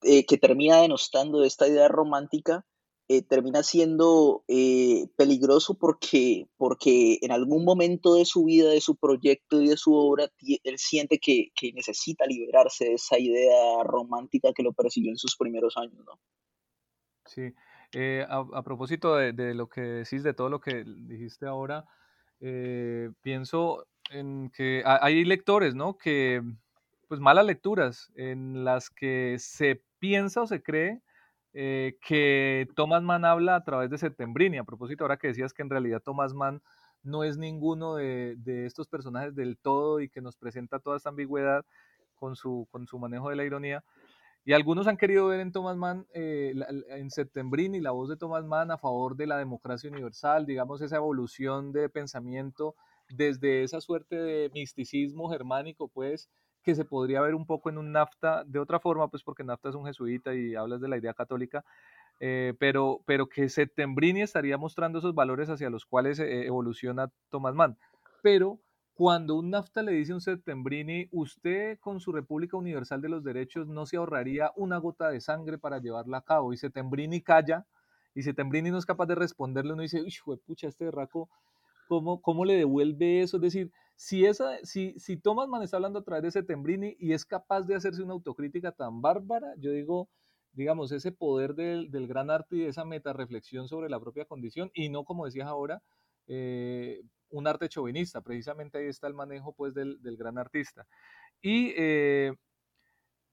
eh, 0.03 0.24
que 0.24 0.38
termina 0.38 0.80
denostando 0.82 1.42
esta 1.42 1.66
idea 1.66 1.88
romántica, 1.88 2.64
eh, 3.09 3.22
termina 3.22 3.62
siendo 3.62 4.44
eh, 4.48 5.06
peligroso 5.16 5.74
porque, 5.74 6.46
porque 6.59 7.18
en 7.22 7.32
algún 7.32 7.64
momento 7.64 8.14
de 8.14 8.26
su 8.26 8.44
vida, 8.44 8.68
de 8.68 8.82
su 8.82 8.96
proyecto 8.96 9.62
y 9.62 9.68
de 9.68 9.76
su 9.78 9.94
obra, 9.94 10.30
él 10.62 10.78
siente 10.78 11.18
que, 11.18 11.48
que 11.54 11.72
necesita 11.72 12.26
liberarse 12.26 12.84
de 12.84 12.94
esa 12.94 13.18
idea 13.18 13.82
romántica 13.82 14.52
que 14.54 14.62
lo 14.62 14.72
persiguió 14.72 15.11
en 15.11 15.16
sus 15.16 15.36
primeros 15.36 15.76
años, 15.78 16.04
¿no? 16.04 16.20
Sí, 17.24 17.54
eh, 17.92 18.26
a, 18.28 18.44
a, 18.52 18.62
propósito 18.62 19.16
de, 19.16 19.32
de, 19.32 19.54
lo 19.54 19.68
que 19.68 19.80
decís, 19.80 20.22
de 20.22 20.34
todo 20.34 20.50
lo 20.50 20.61
que 20.61 20.84
dijiste 20.84 21.46
ahora, 21.46 21.86
pienso 23.22 23.86
en 24.11 24.50
que 24.50 24.82
hay 24.84 25.24
lectores, 25.24 25.74
¿no? 25.74 25.96
Que, 25.96 26.42
pues 27.09 27.20
malas 27.20 27.46
lecturas 27.46 28.12
en 28.16 28.64
las 28.64 28.90
que 28.90 29.36
se 29.38 29.82
piensa 29.98 30.42
o 30.42 30.46
se 30.46 30.62
cree 30.62 31.00
eh, 31.61 31.98
que 32.06 32.68
Thomas 32.76 33.02
Mann 33.02 33.24
habla 33.24 33.56
a 33.56 33.64
través 33.64 33.90
de 33.90 33.98
Septembrini. 33.98 34.59
A 34.59 34.64
propósito, 34.64 35.02
ahora 35.02 35.16
que 35.16 35.26
decías 35.26 35.52
que 35.52 35.62
en 35.62 35.70
realidad 35.70 36.00
Thomas 36.00 36.32
Mann 36.32 36.62
no 37.02 37.24
es 37.24 37.36
ninguno 37.36 37.96
de, 37.96 38.36
estos 38.64 38.86
personajes 38.86 39.34
del 39.34 39.59
todo 39.59 39.98
y 39.98 40.09
que 40.09 40.20
nos 40.20 40.36
presenta 40.36 40.78
toda 40.78 40.96
esta 40.96 41.09
ambigüedad 41.09 41.64
con 42.14 42.36
su, 42.36 42.68
con 42.70 42.86
su 42.86 43.00
manejo 43.00 43.30
de 43.30 43.34
la 43.34 43.42
ironía. 43.42 43.82
Y 44.44 44.52
algunos 44.52 44.86
han 44.86 44.96
querido 44.96 45.26
ver 45.26 45.40
en 45.40 45.50
Thomas 45.50 45.76
Mann, 45.76 46.06
eh, 46.14 46.54
en 46.90 47.11
Septembrini, 47.11 47.80
la 47.80 47.90
voz 47.90 48.09
de 48.09 48.16
Thomas 48.16 48.44
Mann 48.44 48.70
a 48.70 48.78
favor 48.78 49.16
de 49.16 49.26
la 49.26 49.36
democracia 49.36 49.90
universal, 49.90 50.46
digamos, 50.46 50.80
esa 50.80 50.94
evolución 50.98 51.72
de 51.72 51.88
pensamiento 51.88 52.76
desde 53.09 53.64
esa 53.64 53.80
suerte 53.80 54.14
de 54.14 54.48
misticismo 54.54 55.28
germánico, 55.28 55.88
pues, 55.88 56.30
que 56.68 56.74
se 56.74 56.84
podría 56.84 57.22
ver 57.22 57.34
un 57.34 57.46
poco 57.46 57.70
en 57.70 57.78
un 57.78 57.92
NAFTA 57.92 58.44
de 58.44 58.58
otra 58.58 58.78
forma, 58.78 59.08
pues 59.08 59.22
porque 59.22 59.42
NAFTA 59.42 59.70
es 59.70 59.74
un 59.74 59.86
jesuita 59.86 60.34
y 60.34 60.54
hablas 60.54 60.82
de 60.82 60.88
la 60.88 60.98
idea 60.98 61.14
católica, 61.14 61.64
eh, 62.20 62.52
pero, 62.58 63.00
pero 63.06 63.26
que 63.26 63.48
Septembrini 63.48 64.20
estaría 64.20 64.58
mostrando 64.58 64.98
esos 64.98 65.14
valores 65.14 65.48
hacia 65.48 65.70
los 65.70 65.86
cuales 65.86 66.18
eh, 66.18 66.44
evoluciona 66.44 67.10
Thomas 67.30 67.54
Mann. 67.54 67.78
Pero 68.20 68.58
cuando 68.92 69.36
un 69.36 69.48
NAFTA 69.48 69.82
le 69.82 69.92
dice 69.92 70.12
a 70.12 70.16
un 70.16 70.20
Septembrini, 70.20 71.08
usted 71.10 71.78
con 71.80 72.00
su 72.00 72.12
República 72.12 72.58
Universal 72.58 73.00
de 73.00 73.08
los 73.08 73.24
Derechos 73.24 73.66
no 73.66 73.86
se 73.86 73.96
ahorraría 73.96 74.52
una 74.54 74.76
gota 74.76 75.08
de 75.08 75.22
sangre 75.22 75.56
para 75.56 75.78
llevarla 75.78 76.18
a 76.18 76.22
cabo, 76.22 76.52
y 76.52 76.58
Septembrini 76.58 77.22
calla, 77.22 77.64
y 78.14 78.24
Septembrini 78.24 78.70
no 78.70 78.76
es 78.76 78.84
capaz 78.84 79.06
de 79.06 79.14
responderle, 79.14 79.72
uno 79.72 79.80
dice, 79.80 80.02
uy, 80.02 80.38
pucha, 80.46 80.68
este 80.68 80.90
raco, 80.90 81.30
¿cómo, 81.88 82.20
¿cómo 82.20 82.44
le 82.44 82.56
devuelve 82.56 83.22
eso? 83.22 83.38
Es 83.38 83.42
decir, 83.42 83.72
si, 83.99 84.24
esa, 84.24 84.59
si, 84.62 84.94
si 84.96 85.16
Thomas 85.16 85.49
Mann 85.49 85.64
está 85.64 85.76
hablando 85.76 85.99
a 85.99 86.05
través 86.05 86.22
de 86.22 86.28
ese 86.28 86.44
Tembrini 86.44 86.94
y 87.01 87.14
es 87.14 87.24
capaz 87.24 87.62
de 87.62 87.74
hacerse 87.74 88.01
una 88.01 88.12
autocrítica 88.12 88.70
tan 88.70 89.03
bárbara, 89.03 89.55
yo 89.59 89.72
digo, 89.72 90.09
digamos, 90.53 90.92
ese 90.92 91.11
poder 91.11 91.57
del, 91.57 91.90
del 91.90 92.07
gran 92.07 92.30
arte 92.30 92.55
y 92.55 92.61
de 92.61 92.68
esa 92.68 92.84
reflexión 93.12 93.66
sobre 93.66 93.90
la 93.90 93.99
propia 93.99 94.24
condición 94.24 94.70
y 94.72 94.88
no, 94.88 95.05
como 95.05 95.24
decías 95.24 95.49
ahora, 95.49 95.82
eh, 96.28 97.03
un 97.30 97.49
arte 97.49 97.68
chauvinista, 97.68 98.20
precisamente 98.20 98.78
ahí 98.78 98.86
está 98.86 99.09
el 99.09 99.14
manejo 99.14 99.53
pues 99.53 99.74
del, 99.74 100.01
del 100.01 100.16
gran 100.16 100.38
artista. 100.38 100.86
Y 101.42 101.72
eh, 101.76 102.34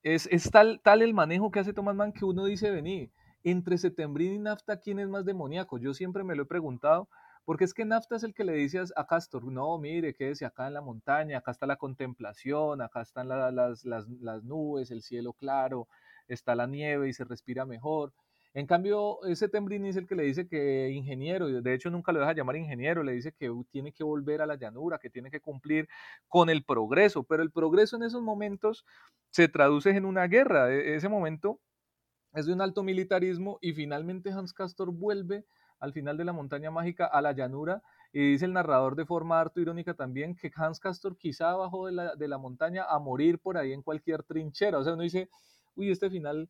es, 0.02 0.28
es, 0.32 0.50
tal, 0.50 0.82
tal 0.84 1.04
el 1.04 1.14
manejo 1.14 1.52
que 1.52 1.60
hace 1.60 1.74
Thomas 1.74 1.96
Mann 1.96 2.12
que 2.12 2.26
uno 2.26 2.44
dice, 2.46 2.72
vení, 2.72 3.12
entre 3.44 3.78
Setembrini 3.78 4.38
y 4.38 4.40
Nafta, 4.40 4.80
¿quién 4.80 4.98
es 4.98 5.10
más 5.10 5.26
demoníaco? 5.26 5.78
Yo 5.78 5.94
siempre 5.94 6.24
me 6.24 6.36
lo 6.36 6.42
he 6.44 6.48
preguntado 6.48 7.08
porque 7.46 7.64
es 7.64 7.74
que 7.74 7.86
Nafta 7.86 8.16
es 8.16 8.24
el 8.24 8.34
que 8.34 8.44
le 8.44 8.54
dice 8.54 8.82
a 8.96 9.06
Castor, 9.06 9.46
no, 9.46 9.78
mire, 9.78 10.16
quédese 10.16 10.46
acá 10.46 10.68
en 10.68 10.74
la 10.74 10.82
montaña, 10.82 11.38
acá 11.38 11.52
está 11.52 11.68
la 11.68 11.78
contemplación, 11.78 12.82
acá 12.82 13.02
están 13.02 13.30
las, 13.30 13.86
las, 13.86 14.44
nubes, 14.44 14.90
el 14.90 15.04
cielo 15.04 15.34
claro, 15.34 15.88
está 16.28 16.56
la 16.56 16.66
nieve 16.66 17.08
y 17.08 17.14
se 17.14 17.24
respira 17.24 17.66
mejor. 17.66 18.14
En 18.56 18.66
cambio, 18.68 19.24
ese 19.26 19.48
Tembrini 19.50 19.90
es 19.90 19.98
el 19.98 20.08
que 20.08 20.16
le 20.16 20.24
dice 20.24 20.48
que 20.48 20.90
ingeniero, 20.90 21.62
de 21.62 21.74
hecho 21.74 21.92
nunca 21.92 22.12
lo 22.12 22.22
deja 22.22 22.34
llamar 22.34 22.56
ingeniero, 22.56 23.04
le 23.04 23.12
dice 23.12 23.34
que 23.34 23.52
tiene 23.70 23.92
que 23.92 24.04
volver 24.04 24.42
a 24.42 24.46
la 24.48 24.56
llanura, 24.56 24.98
que 24.98 25.10
tiene 25.10 25.30
que 25.30 25.42
cumplir 25.42 25.88
con 26.28 26.50
el 26.50 26.64
progreso, 26.64 27.24
pero 27.24 27.44
el 27.44 27.52
progreso 27.52 27.98
en 27.98 28.04
esos 28.04 28.22
momentos 28.22 28.86
se 29.30 29.50
traduce 29.50 29.92
en 29.92 30.06
una 30.06 30.28
guerra. 30.28 30.72
E, 30.72 30.96
ese 30.96 31.10
momento 31.10 31.60
es 32.34 32.48
de 32.48 32.54
un 32.54 32.62
alto 32.62 32.82
militarismo 32.82 33.60
y 33.62 33.74
finalmente 33.74 34.32
Hans 34.32 34.54
Castor 34.54 34.92
vuelve 34.92 35.46
al 35.80 35.94
final 35.94 36.18
de 36.18 36.26
la 36.26 36.34
montaña 36.34 36.72
mágica 36.72 37.06
a 37.06 37.22
la 37.22 37.34
llanura 37.34 37.82
y 38.14 38.32
dice 38.32 38.46
el 38.46 38.54
narrador 38.54 38.96
de 38.96 39.06
forma 39.06 39.40
harto 39.40 39.60
irónica 39.60 39.94
también 39.94 40.36
que 40.36 40.52
Hans 40.56 40.80
Castor 40.80 41.18
quizá 41.18 41.54
bajó 41.56 41.88
de 41.88 41.92
la, 41.92 42.16
de 42.16 42.28
la 42.28 42.38
montaña 42.38 42.86
a 42.88 42.98
morir 43.00 43.40
por 43.40 43.58
ahí 43.58 43.74
en 43.74 43.82
cualquier 43.82 44.24
trinchera. 44.24 44.78
O 44.78 44.84
sea, 44.84 44.94
uno 44.94 45.04
dice, 45.04 45.30
uy, 45.76 45.92
este 45.92 46.10
final 46.10 46.50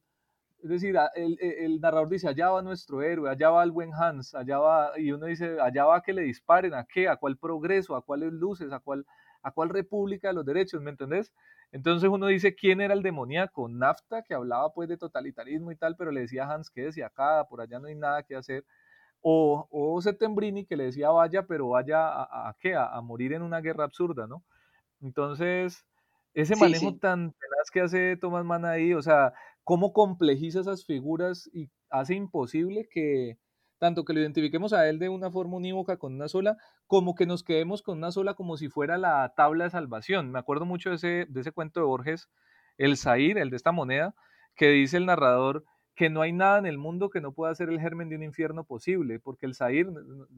Es 0.63 0.69
decir, 0.69 0.95
el, 1.15 1.38
el, 1.41 1.82
narrador 1.82 2.09
dice, 2.09 2.28
allá 2.28 2.49
va 2.49 2.61
nuestro 2.61 3.01
héroe, 3.03 3.30
allá 3.30 3.49
va 3.49 3.63
el 3.63 3.71
buen 3.71 3.93
Hans, 3.93 4.36
allá 4.36 4.57
va, 4.59 4.99
y 4.99 5.11
uno 5.11 5.28
dice, 5.28 5.59
allá 5.61 5.86
va 5.86 6.01
que 6.01 6.13
le 6.13 6.23
disparen, 6.23 6.73
¿a 6.73 6.86
qué? 6.86 7.07
¿A 7.07 7.17
cuál 7.17 7.38
progreso? 7.38 7.95
¿A 7.95 8.03
cuáles 8.03 8.34
luces? 8.34 8.71
¿A 8.71 8.80
cuál, 8.80 9.05
a 9.43 9.51
cuál 9.51 9.69
república 9.69 10.30
de 10.30 10.34
los 10.36 10.45
derechos? 10.45 10.82
¿Me 10.82 10.91
entendés? 10.91 11.34
Entonces 11.71 12.09
uno 12.09 12.28
dice, 12.28 12.55
¿quién 12.55 12.82
era 12.82 12.93
el 12.93 13.03
demoníaco? 13.03 13.67
Nafta, 13.69 14.23
que 14.23 14.34
hablaba 14.34 14.73
pues 14.73 14.88
de 14.89 14.97
totalitarismo 14.97 15.71
y 15.71 15.76
tal, 15.76 15.95
pero 15.97 16.11
le 16.11 16.21
decía 16.21 16.45
a 16.45 16.53
Hans 16.53 16.69
que 16.69 16.84
decía 16.84 17.07
acá, 17.07 17.45
por 17.49 17.61
allá 17.61 17.80
no 17.80 17.88
hay 17.88 17.95
nada 17.95 18.23
que 18.23 18.36
hacer. 18.36 18.65
O, 19.28 19.67
o 19.71 19.99
Setembrini, 20.01 20.65
que 20.65 20.78
le 20.78 20.84
decía, 20.84 21.09
vaya, 21.09 21.47
pero 21.47 21.69
vaya 21.69 22.07
a, 22.07 22.49
a, 22.49 22.55
qué? 22.59 22.76
A, 22.76 23.01
morir 23.01 23.34
en 23.34 23.41
una 23.41 23.59
guerra 23.59 23.86
absurda, 23.86 24.28
¿no? 24.28 24.43
Entonces, 25.01 25.84
ese 26.36 26.55
manejo 26.55 26.95
tan 26.97 27.32
tenaz 27.32 27.71
que 27.73 27.82
hace 27.82 28.17
Thomas 28.17 28.45
Mann 28.45 28.65
ahí, 28.65 28.93
o 28.93 29.01
sea, 29.01 29.34
cómo 29.63 29.93
complejiza 29.93 30.59
esas 30.59 30.86
figuras 30.86 31.49
y 31.53 31.71
hace 31.89 32.13
imposible 32.13 32.88
que 32.88 33.39
tanto 33.80 34.05
que 34.05 34.13
lo 34.13 34.19
identifiquemos 34.19 34.73
a 34.73 34.88
él 34.88 34.99
de 34.99 35.09
una 35.09 35.32
forma 35.32 35.57
unívoca 35.57 35.97
con 35.97 36.13
una 36.13 36.28
sola, 36.28 36.57
como 36.88 37.15
que 37.15 37.26
nos 37.26 37.43
quedemos 37.43 37.82
con 37.82 37.97
una 37.97 38.11
sola 38.11 38.34
como 38.36 38.57
si 38.57 38.69
fuera 38.69 38.97
la 38.97 39.34
tabla 39.36 39.65
de 39.65 39.69
salvación. 39.71 40.32
Me 40.32 40.39
acuerdo 40.39 40.65
mucho 40.65 40.89
de 40.89 40.95
ese, 40.95 41.26
de 41.30 41.41
ese 41.41 41.51
cuento 41.51 41.80
de 41.80 41.86
Borges, 41.86 42.30
el 42.78 42.97
Zahir, 42.97 43.38
el 43.38 43.49
de 43.49 43.57
esta 43.57 43.71
moneda, 43.71 44.15
que 44.55 44.69
dice 44.69 44.97
el 44.97 45.05
narrador 45.05 45.65
que 45.95 46.09
no 46.09 46.21
hay 46.21 46.33
nada 46.33 46.59
en 46.59 46.65
el 46.65 46.77
mundo 46.77 47.09
que 47.09 47.21
no 47.21 47.31
pueda 47.31 47.55
ser 47.55 47.69
el 47.69 47.79
germen 47.79 48.09
de 48.09 48.17
un 48.17 48.23
infierno 48.23 48.63
posible, 48.63 49.19
porque 49.19 49.45
el 49.45 49.55
Zahir, 49.55 49.89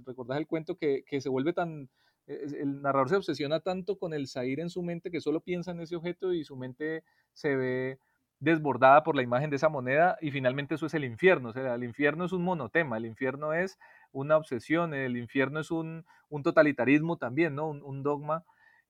recordás 0.05 0.37
el 0.37 0.47
cuento 0.47 0.77
que, 0.77 1.03
que 1.05 1.19
se 1.19 1.29
vuelve 1.29 1.53
tan, 1.53 1.89
el 2.27 2.81
narrador 2.81 3.09
se 3.09 3.15
obsesiona 3.15 3.59
tanto 3.61 3.97
con 3.97 4.13
el 4.13 4.27
Zahir 4.27 4.59
en 4.59 4.69
su 4.69 4.83
mente 4.83 5.11
que 5.11 5.21
solo 5.21 5.41
piensa 5.41 5.71
en 5.71 5.79
ese 5.79 5.95
objeto 5.95 6.33
y 6.33 6.43
su 6.43 6.55
mente 6.55 7.03
se 7.33 7.55
ve 7.55 7.99
desbordada 8.39 9.03
por 9.03 9.15
la 9.15 9.23
imagen 9.23 9.49
de 9.49 9.55
esa 9.55 9.69
moneda 9.69 10.17
y 10.21 10.31
finalmente 10.31 10.75
eso 10.75 10.85
es 10.85 10.93
el 10.93 11.05
infierno. 11.05 11.49
O 11.49 11.53
sea, 11.53 11.75
el 11.75 11.83
infierno 11.83 12.25
es 12.25 12.33
un 12.33 12.43
monotema, 12.43 12.97
el 12.97 13.05
infierno 13.05 13.53
es 13.53 13.79
una 14.11 14.37
obsesión, 14.37 14.93
el 14.93 15.17
infierno 15.17 15.59
es 15.59 15.71
un, 15.71 16.05
totalitarismo 16.43 17.17
también, 17.17 17.55
¿no? 17.55 17.69
Un, 17.69 18.03
dogma. 18.03 18.43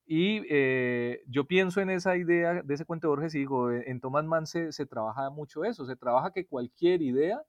Y 0.10 0.42
eh, 0.50 1.22
yo 1.28 1.46
pienso 1.46 1.82
en 1.82 1.90
esa 1.90 2.16
idea 2.16 2.62
de 2.64 2.74
ese 2.74 2.86
cuento 2.86 3.08
de 3.08 3.10
Borges 3.10 3.36
y 3.36 3.40
digo, 3.40 3.70
en 3.72 4.00
Thomas 4.00 4.24
Mann 4.24 4.48
se, 4.48 4.72
trabaja 4.86 5.30
mucho 5.30 5.66
eso, 5.66 5.86
se 5.86 5.98
trabaja 5.98 6.32
que 6.32 6.48
cualquier 6.48 7.02
idea 7.02 7.42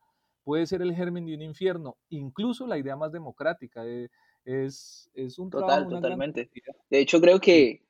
puede 0.42 0.66
ser 0.66 0.82
el 0.82 0.92
germen 0.92 1.24
de 1.24 1.36
un 1.36 1.42
infierno, 1.42 1.96
incluso 2.08 2.66
la 2.66 2.76
idea 2.76 2.96
más 2.96 3.12
democrática. 3.12 3.86
Eh, 3.86 4.08
es, 4.44 5.08
es 5.14 5.38
un 5.38 5.50
Total, 5.50 5.86
totalmente. 5.88 6.50
De 6.90 6.98
hecho, 6.98 7.20
creo 7.20 7.38
que, 7.38 7.86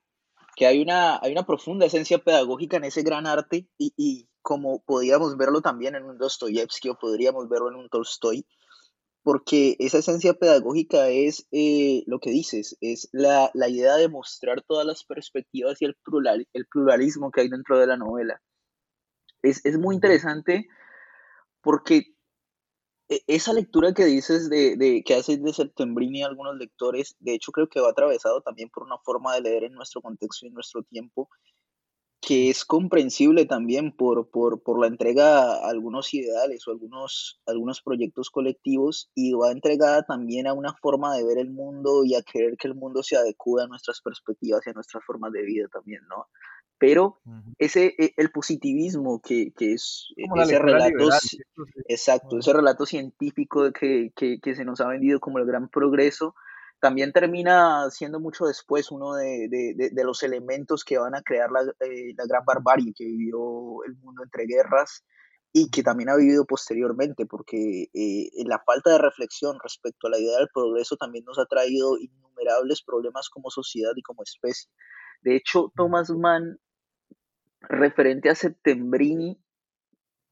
que 0.54 0.66
hay 0.66 0.82
una, 0.82 1.18
hay 1.22 1.32
una 1.32 1.46
profunda 1.46 1.86
esencia 1.86 2.18
pedagógica 2.18 2.76
en 2.76 2.84
ese 2.84 3.02
gran 3.02 3.26
arte 3.26 3.68
y, 3.78 3.94
y 3.96 4.28
como 4.42 4.82
podríamos 4.82 5.34
verlo 5.38 5.62
también 5.62 5.94
en 5.94 6.04
un 6.04 6.18
Dostoyevsky 6.18 6.90
o 6.90 6.98
podríamos 6.98 7.48
verlo 7.48 7.70
en 7.70 7.76
un 7.76 7.88
Tolstoy, 7.88 8.44
porque 9.28 9.76
esa 9.78 9.98
esencia 9.98 10.32
pedagógica 10.32 11.10
es 11.10 11.46
eh, 11.52 12.02
lo 12.06 12.18
que 12.18 12.30
dices, 12.30 12.78
es 12.80 13.10
la, 13.12 13.50
la, 13.52 13.68
idea 13.68 13.96
de 13.96 14.08
mostrar 14.08 14.62
todas 14.62 14.86
las 14.86 15.04
perspectivas 15.04 15.82
y 15.82 15.84
el, 15.84 15.96
plural, 15.96 16.48
el 16.54 16.64
pluralismo 16.64 17.30
que 17.30 17.42
hay 17.42 17.50
dentro 17.50 17.78
de 17.78 17.86
la 17.86 17.98
novela. 17.98 18.40
Es, 19.42 19.62
es 19.66 19.76
muy 19.76 19.96
interesante 19.96 20.66
porque 21.60 22.14
e, 23.10 23.20
esa 23.26 23.52
lectura 23.52 23.92
que 23.92 24.06
dices 24.06 24.48
de, 24.48 24.78
de 24.78 25.02
que 25.04 25.16
haces 25.16 25.42
de 25.42 25.52
Septembrini 25.52 26.22
algunos 26.22 26.56
lectores, 26.56 27.14
de 27.18 27.34
hecho 27.34 27.52
creo 27.52 27.68
que 27.68 27.80
va 27.80 27.90
atravesado 27.90 28.40
también 28.40 28.70
por 28.70 28.84
una 28.84 28.96
forma 28.96 29.34
de 29.34 29.42
leer 29.42 29.64
en 29.64 29.74
nuestro 29.74 30.00
contexto 30.00 30.46
y 30.46 30.48
en 30.48 30.54
nuestro 30.54 30.84
tiempo, 30.84 31.28
que 32.28 32.50
es 32.50 32.66
comprensible 32.66 33.46
también 33.46 33.90
por, 33.90 34.28
por, 34.28 34.62
por, 34.62 34.78
la 34.78 34.86
entrega 34.86 35.54
a 35.54 35.70
algunos 35.70 36.12
ideales 36.12 36.68
o 36.68 36.72
algunos, 36.72 37.40
algunos 37.46 37.80
proyectos 37.80 38.28
colectivos 38.28 39.10
y 39.14 39.32
va 39.32 39.50
entregada 39.50 40.02
también 40.02 40.46
a 40.46 40.52
una 40.52 40.74
forma 40.74 41.16
de 41.16 41.24
ver 41.24 41.38
el 41.38 41.48
mundo 41.48 42.04
y 42.04 42.16
a 42.16 42.20
querer 42.20 42.58
que 42.58 42.68
el 42.68 42.74
mundo 42.74 43.02
se 43.02 43.16
adecue 43.16 43.62
a 43.62 43.66
nuestras 43.66 44.02
perspectivas 44.02 44.60
y 44.66 44.68
a 44.68 44.74
nuestras 44.74 45.02
formas 45.06 45.32
de 45.32 45.42
vida 45.42 45.68
también, 45.72 46.02
¿no? 46.06 46.26
pero 46.76 47.18
ese, 47.56 47.94
e, 47.98 48.12
el 48.18 48.30
positivismo 48.30 49.22
que, 49.22 49.54
que 49.56 49.72
es 49.72 50.08
ese 50.14 50.58
relato, 50.58 51.08
exacto, 51.88 52.40
ese 52.40 52.52
relato 52.52 52.84
científico 52.84 53.72
que, 53.72 54.12
que, 54.14 54.38
que, 54.38 54.54
se 54.54 54.66
nos 54.66 54.82
ha 54.82 54.88
vendido 54.88 55.18
como 55.18 55.38
el 55.38 55.46
gran 55.46 55.70
progreso, 55.70 56.34
también 56.80 57.12
termina 57.12 57.90
siendo 57.90 58.20
mucho 58.20 58.46
después 58.46 58.90
uno 58.90 59.14
de, 59.14 59.48
de, 59.48 59.90
de 59.92 60.04
los 60.04 60.22
elementos 60.22 60.84
que 60.84 60.98
van 60.98 61.14
a 61.14 61.22
crear 61.22 61.50
la, 61.50 61.62
eh, 61.80 62.14
la, 62.16 62.24
gran 62.26 62.44
barbarie 62.44 62.92
que 62.94 63.04
vivió 63.04 63.82
el 63.84 63.96
mundo 63.96 64.22
entre 64.22 64.46
guerras 64.46 65.04
y 65.52 65.70
que 65.70 65.82
también 65.82 66.10
ha 66.10 66.16
vivido 66.16 66.44
posteriormente, 66.44 67.26
porque 67.26 67.88
eh, 67.92 68.30
la 68.44 68.62
falta 68.64 68.92
de 68.92 68.98
reflexión 68.98 69.58
respecto 69.62 70.06
a 70.06 70.10
la 70.10 70.18
idea 70.18 70.38
del 70.38 70.48
progreso 70.52 70.96
también 70.96 71.24
nos 71.24 71.38
ha 71.38 71.46
traído 71.46 71.98
innumerables 71.98 72.82
problemas 72.82 73.28
como 73.30 73.50
sociedad 73.50 73.92
y 73.96 74.02
como 74.02 74.22
especie. 74.22 74.70
De 75.22 75.36
hecho, 75.36 75.72
Thomas 75.74 76.10
Mann 76.10 76.58
referente 77.60 78.30
a 78.30 78.34
Septembrini, 78.34 79.40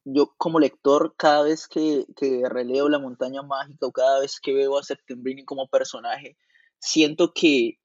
yo 0.06 0.32
como 0.38 0.60
lector, 0.60 1.14
cada 1.16 1.42
vez 1.42 1.66
que, 1.66 2.06
que, 2.16 2.42
releo 2.48 2.88
La 2.88 3.00
montaña 3.00 3.42
mágica 3.42 3.86
o 3.86 3.92
cada 3.92 4.20
vez 4.20 4.38
que 4.40 4.54
veo 4.54 4.78
a 4.78 4.84
Septembrini 4.84 5.44
como 5.44 5.66
personaje, 5.66 6.36
siento 6.78 7.32
que 7.34 7.80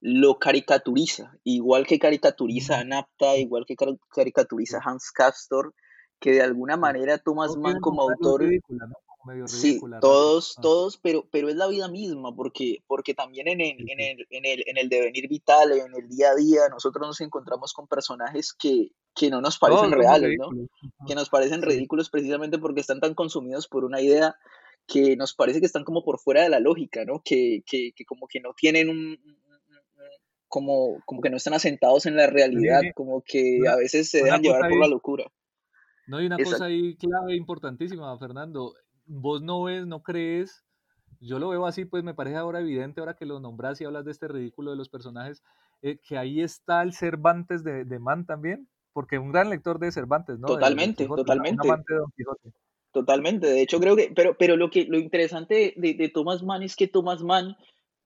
lo 0.00 0.38
caricaturiza, 0.38 1.38
igual 1.44 1.86
que 1.86 1.98
caricaturiza 1.98 2.78
a 2.78 2.84
Napta, 2.84 3.36
igual 3.36 3.66
que 3.66 3.76
caricaturiza 4.10 4.78
a 4.78 4.90
Hans 4.90 5.10
Castor, 5.10 5.74
que 6.18 6.32
de 6.32 6.42
alguna 6.42 6.76
manera 6.78 7.18
Thomas 7.18 7.56
Mann 7.56 7.80
como 7.80 8.02
autor 8.02 8.44
sí, 9.46 9.80
todos, 10.00 10.54
ah. 10.56 10.62
todos, 10.62 10.96
pero, 10.96 11.28
pero 11.30 11.48
es 11.50 11.56
la 11.56 11.66
vida 11.66 11.88
misma, 11.88 12.34
porque, 12.34 12.82
porque 12.86 13.12
también 13.12 13.48
en 13.48 13.60
el, 13.60 13.90
en, 13.90 14.00
el, 14.00 14.26
en, 14.30 14.46
el, 14.46 14.64
en 14.66 14.78
el 14.78 14.88
devenir 14.88 15.28
vital, 15.28 15.72
en 15.72 15.94
el 15.94 16.08
día 16.08 16.30
a 16.30 16.34
día, 16.34 16.68
nosotros 16.70 17.06
nos 17.06 17.20
encontramos 17.20 17.72
con 17.72 17.86
personajes 17.86 18.54
que, 18.54 18.92
que 19.16 19.30
no 19.30 19.40
nos 19.40 19.58
parecen 19.58 19.90
reales, 19.90 20.36
¿no? 20.38 20.48
Que 21.06 21.14
nos 21.14 21.30
parecen 21.30 21.62
ridículos 21.62 22.10
precisamente 22.10 22.58
porque 22.58 22.80
están 22.80 23.00
tan 23.00 23.14
consumidos 23.14 23.66
por 23.66 23.84
una 23.84 24.00
idea 24.00 24.36
que 24.86 25.16
nos 25.16 25.34
parece 25.34 25.58
que 25.58 25.66
están 25.66 25.84
como 25.84 26.04
por 26.04 26.20
fuera 26.20 26.42
de 26.42 26.50
la 26.50 26.60
lógica, 26.60 27.04
¿no? 27.04 27.22
Que, 27.24 27.62
que, 27.66 27.92
que 27.96 28.04
como 28.04 28.28
que 28.28 28.40
no 28.40 28.52
tienen 28.54 28.90
un, 28.90 29.18
como, 30.48 31.00
como 31.06 31.22
que 31.22 31.30
no 31.30 31.38
están 31.38 31.54
asentados 31.54 32.06
en 32.06 32.16
la 32.16 32.26
realidad, 32.26 32.82
como 32.94 33.22
que 33.26 33.60
a 33.68 33.76
veces 33.76 34.10
se 34.10 34.22
dejan 34.22 34.42
llevar 34.42 34.68
por 34.68 34.78
la 34.78 34.88
locura. 34.88 35.24
No, 36.06 36.18
hay 36.18 36.26
una 36.26 36.36
cosa 36.38 36.66
ahí 36.66 36.96
clave 36.96 37.34
importantísima, 37.34 38.16
Fernando. 38.18 38.74
Vos 39.06 39.42
no 39.42 39.62
ves, 39.62 39.86
no 39.86 40.02
crees, 40.02 40.64
yo 41.20 41.38
lo 41.38 41.48
veo 41.48 41.66
así, 41.66 41.84
pues 41.84 42.04
me 42.04 42.14
parece 42.14 42.36
ahora 42.36 42.60
evidente, 42.60 43.00
ahora 43.00 43.14
que 43.14 43.26
lo 43.26 43.40
nombras 43.40 43.80
y 43.80 43.84
hablas 43.84 44.04
de 44.04 44.12
este 44.12 44.28
ridículo 44.28 44.70
de 44.70 44.76
los 44.76 44.88
personajes, 44.88 45.42
eh, 45.82 45.98
que 46.06 46.18
ahí 46.18 46.40
está 46.40 46.82
el 46.82 46.92
Cervantes 46.92 47.64
de, 47.64 47.84
de 47.84 47.98
Man 47.98 48.26
también, 48.26 48.68
porque 48.96 49.18
un 49.18 49.30
gran 49.30 49.50
lector 49.50 49.78
de 49.78 49.92
Cervantes, 49.92 50.38
¿no? 50.38 50.46
Totalmente, 50.46 51.04
totalmente. 51.04 51.68
Totalmente, 52.92 53.46
de 53.46 53.60
hecho 53.60 53.78
creo 53.78 53.94
que, 53.94 54.10
pero, 54.16 54.38
pero 54.38 54.56
lo 54.56 54.70
que 54.70 54.86
lo 54.86 54.98
interesante 54.98 55.74
de, 55.76 55.92
de 55.92 56.08
Thomas 56.08 56.42
Mann 56.42 56.62
es 56.62 56.76
que 56.76 56.88
Thomas 56.88 57.22
Mann 57.22 57.54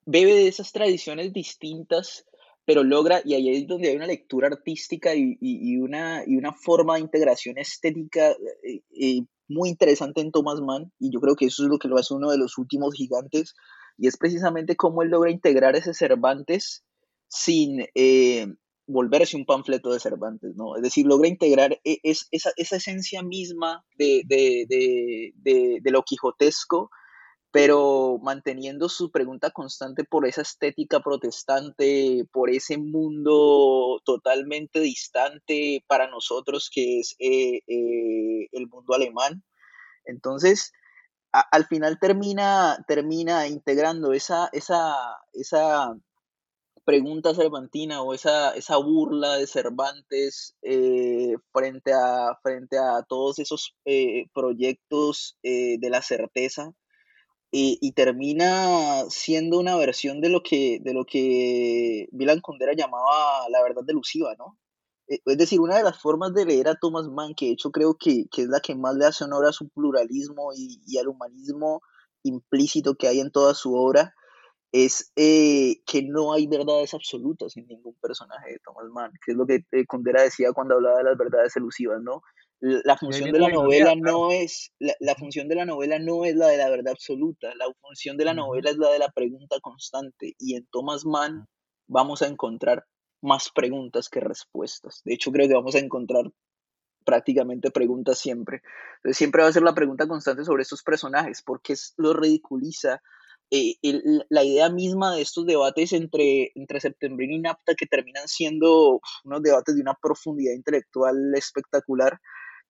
bebe 0.05 0.35
de 0.35 0.49
esas 0.49 0.73
tradiciones 0.73 1.33
distintas, 1.33 2.27
pero 2.65 2.83
logra, 2.83 3.23
y 3.25 3.35
ahí 3.35 3.51
es 3.51 3.69
donde 3.69 3.91
hay 3.91 3.95
una 3.95 4.09
lectura 4.09 4.49
artística 4.49 5.15
y, 5.15 5.39
y, 5.41 5.75
y 5.75 5.77
una, 5.77 6.25
y 6.27 6.35
una 6.35 6.53
forma 6.53 6.95
de 6.95 7.03
integración 7.03 7.57
estética 7.57 8.33
eh, 8.65 8.83
eh, 8.91 9.21
muy 9.47 9.69
interesante 9.69 10.21
en 10.23 10.33
Thomas 10.33 10.61
Mann 10.61 10.91
y 10.99 11.13
yo 11.13 11.21
creo 11.21 11.37
que 11.37 11.47
eso 11.47 11.63
es 11.63 11.69
lo 11.69 11.79
que 11.79 11.87
lo 11.87 11.97
hace 11.97 12.13
uno 12.13 12.33
de 12.33 12.39
los 12.39 12.59
últimos 12.59 12.93
gigantes 12.95 13.55
y 13.97 14.09
es 14.09 14.17
precisamente 14.17 14.75
cómo 14.75 15.03
él 15.03 15.11
logra 15.11 15.31
integrar 15.31 15.77
ese 15.77 15.95
Cervantes 15.95 16.83
sin 17.29 17.87
eh, 17.95 18.49
volverse 18.93 19.37
un 19.37 19.47
panfleto 19.47 19.93
de 19.93 20.01
Cervantes, 20.01 20.55
¿no? 20.57 20.77
Es 20.77 20.83
decir, 20.83 21.07
logra 21.07 21.29
integrar 21.29 21.79
e, 21.85 21.99
es, 22.03 22.29
esa, 22.31 22.51
esa, 22.57 22.77
esencia 22.77 23.23
misma 23.23 23.85
de, 23.97 24.23
de, 24.27 24.67
de, 24.69 25.81
de, 25.81 25.91
lo 25.91 26.03
quijotesco, 26.03 26.91
pero 27.51 28.19
manteniendo 28.23 28.89
su 28.89 29.11
pregunta 29.11 29.51
constante 29.51 30.05
por 30.05 30.27
esa 30.27 30.43
estética 30.43 31.01
protestante, 31.01 32.27
por 32.33 32.51
ese 32.51 32.79
mundo 32.79 34.01
totalmente 34.05 34.81
distante 34.81 35.85
para 35.89 36.09
nosotros 36.09 36.71
que 36.73 37.01
es 37.01 37.17
eh, 37.19 37.63
eh, 37.67 38.49
el 38.53 38.69
mundo 38.69 38.95
alemán. 38.95 39.43
Entonces, 40.05 40.73
al 41.33 41.67
final 41.67 41.99
termina, 42.01 42.85
termina 42.89 43.47
integrando 43.47 44.13
esa, 44.13 44.49
esa, 44.53 44.97
esa 45.33 45.95
pregunta 46.85 47.35
cervantina 47.35 48.03
o 48.03 48.15
esa, 48.15 48.51
esa 48.55 48.77
burla 48.77 49.37
de 49.37 49.47
Cervantes 49.47 50.57
eh, 50.63 51.37
frente, 51.53 51.93
a, 51.93 52.39
frente 52.43 52.79
a 52.79 53.03
todos 53.09 53.39
esos 53.39 53.75
proyectos 54.33 55.39
de 55.43 55.91
la 55.91 56.03
certeza 56.03 56.73
y, 57.53 57.93
termina 57.93 59.05
siendo 59.09 59.59
una 59.59 59.77
versión 59.77 60.21
de 60.21 60.29
lo 60.29 60.43
que, 60.43 60.79
de 60.83 60.95
lo 60.95 61.05
que 61.05 62.09
Milan 62.13 62.41
Kundera 62.41 62.73
llamaba 62.75 63.49
la 63.49 63.63
verdad 63.63 63.83
delusiva, 63.85 64.35
¿no? 64.39 64.57
eh, 65.09 65.21
es 65.27 65.39
decir, 65.39 65.61
una 65.61 65.77
de 65.77 65.83
las 65.83 65.99
formas 65.99 66.33
de 66.35 66.47
leer 66.47 66.69
a 66.69 66.77
Thomas 66.77 67.09
Mann, 67.09 67.35
que 67.35 67.47
de 67.47 67.53
hecho 67.53 67.71
creo 67.73 67.97
que, 67.99 68.27
es 68.37 68.49
la 68.49 68.61
que 68.61 68.75
más 68.75 68.95
le 68.95 69.07
hace 69.07 69.25
honor 69.25 69.47
a 69.47 69.53
su 69.53 69.69
pluralismo 69.69 70.53
y, 70.55 70.81
y 70.87 70.99
al 70.99 71.09
humanismo 71.09 71.83
implícito 72.23 72.95
que 72.95 73.09
hay 73.09 73.21
en 73.21 73.31
toda 73.31 73.55
su 73.55 73.75
obra, 73.75 74.15
es 74.73 75.13
eh, 75.17 75.81
que 75.85 76.03
no 76.03 76.33
hay 76.33 76.47
verdades 76.47 76.95
absolutas 76.95 77.57
en 77.57 77.67
ningún 77.67 77.95
personaje 78.01 78.53
de 78.53 78.59
Thomas 78.65 78.87
Mann, 78.91 79.13
que 79.25 79.33
es 79.33 79.37
lo 79.37 79.47
que 79.47 79.65
eh, 79.73 79.87
Condera 79.87 80.23
decía 80.23 80.53
cuando 80.53 80.77
hablaba 80.77 80.99
de 80.99 81.05
las 81.05 81.19
verdades 81.19 81.57
elusivas, 81.57 82.01
¿no? 82.01 82.23
La 82.61 82.97
función 82.99 83.33
de 83.33 83.39
la 83.39 83.49
novela 83.49 83.95
no 83.97 84.31
es 84.31 84.71
la, 84.79 85.15
función 85.15 85.49
de 85.49 85.55
la 85.55 85.65
novela 85.65 85.99
no 85.99 86.27
es 86.27 86.37
la 86.37 86.49
de 86.49 86.59
la 86.59 86.69
verdad 86.69 86.93
absoluta, 86.93 87.55
la 87.55 87.65
función 87.81 88.19
de 88.19 88.27
la 88.27 88.35
novela 88.35 88.69
es 88.69 88.77
la 88.77 88.91
de 88.91 88.99
la 88.99 89.09
pregunta 89.09 89.57
constante 89.63 90.35
y 90.39 90.57
en 90.57 90.67
Thomas 90.67 91.07
Mann 91.07 91.47
vamos 91.87 92.21
a 92.21 92.27
encontrar 92.27 92.85
más 93.23 93.51
preguntas 93.51 94.11
que 94.11 94.21
respuestas. 94.21 95.01
De 95.05 95.15
hecho, 95.15 95.33
creo 95.33 95.49
que 95.49 95.55
vamos 95.55 95.75
a 95.75 95.79
encontrar 95.79 96.31
prácticamente 97.05 97.71
preguntas 97.71 98.19
siempre. 98.19 98.61
Entonces, 98.97 99.17
siempre 99.17 99.43
va 99.43 99.49
a 99.49 99.53
ser 99.53 99.63
la 99.63 99.75
pregunta 99.75 100.07
constante 100.07 100.45
sobre 100.45 100.63
estos 100.63 100.83
personajes, 100.83 101.43
porque 101.43 101.75
lo 101.97 102.13
ridiculiza 102.13 103.01
eh, 103.51 103.75
la 104.29 104.45
idea 104.45 104.71
misma 104.71 105.15
de 105.15 105.23
estos 105.23 105.45
debates 105.47 105.93
entre, 105.93 106.53
entre 106.55 106.81
Septembrini 106.81 107.37
y 107.37 107.41
Napta, 107.41 107.75
que 107.75 107.87
terminan 107.87 108.29
siendo 108.29 109.01
unos 109.25 109.43
debates 109.43 109.75
de 109.75 109.83
una 109.83 109.95
profundidad 110.01 110.55
intelectual 110.55 111.35
espectacular, 111.35 112.21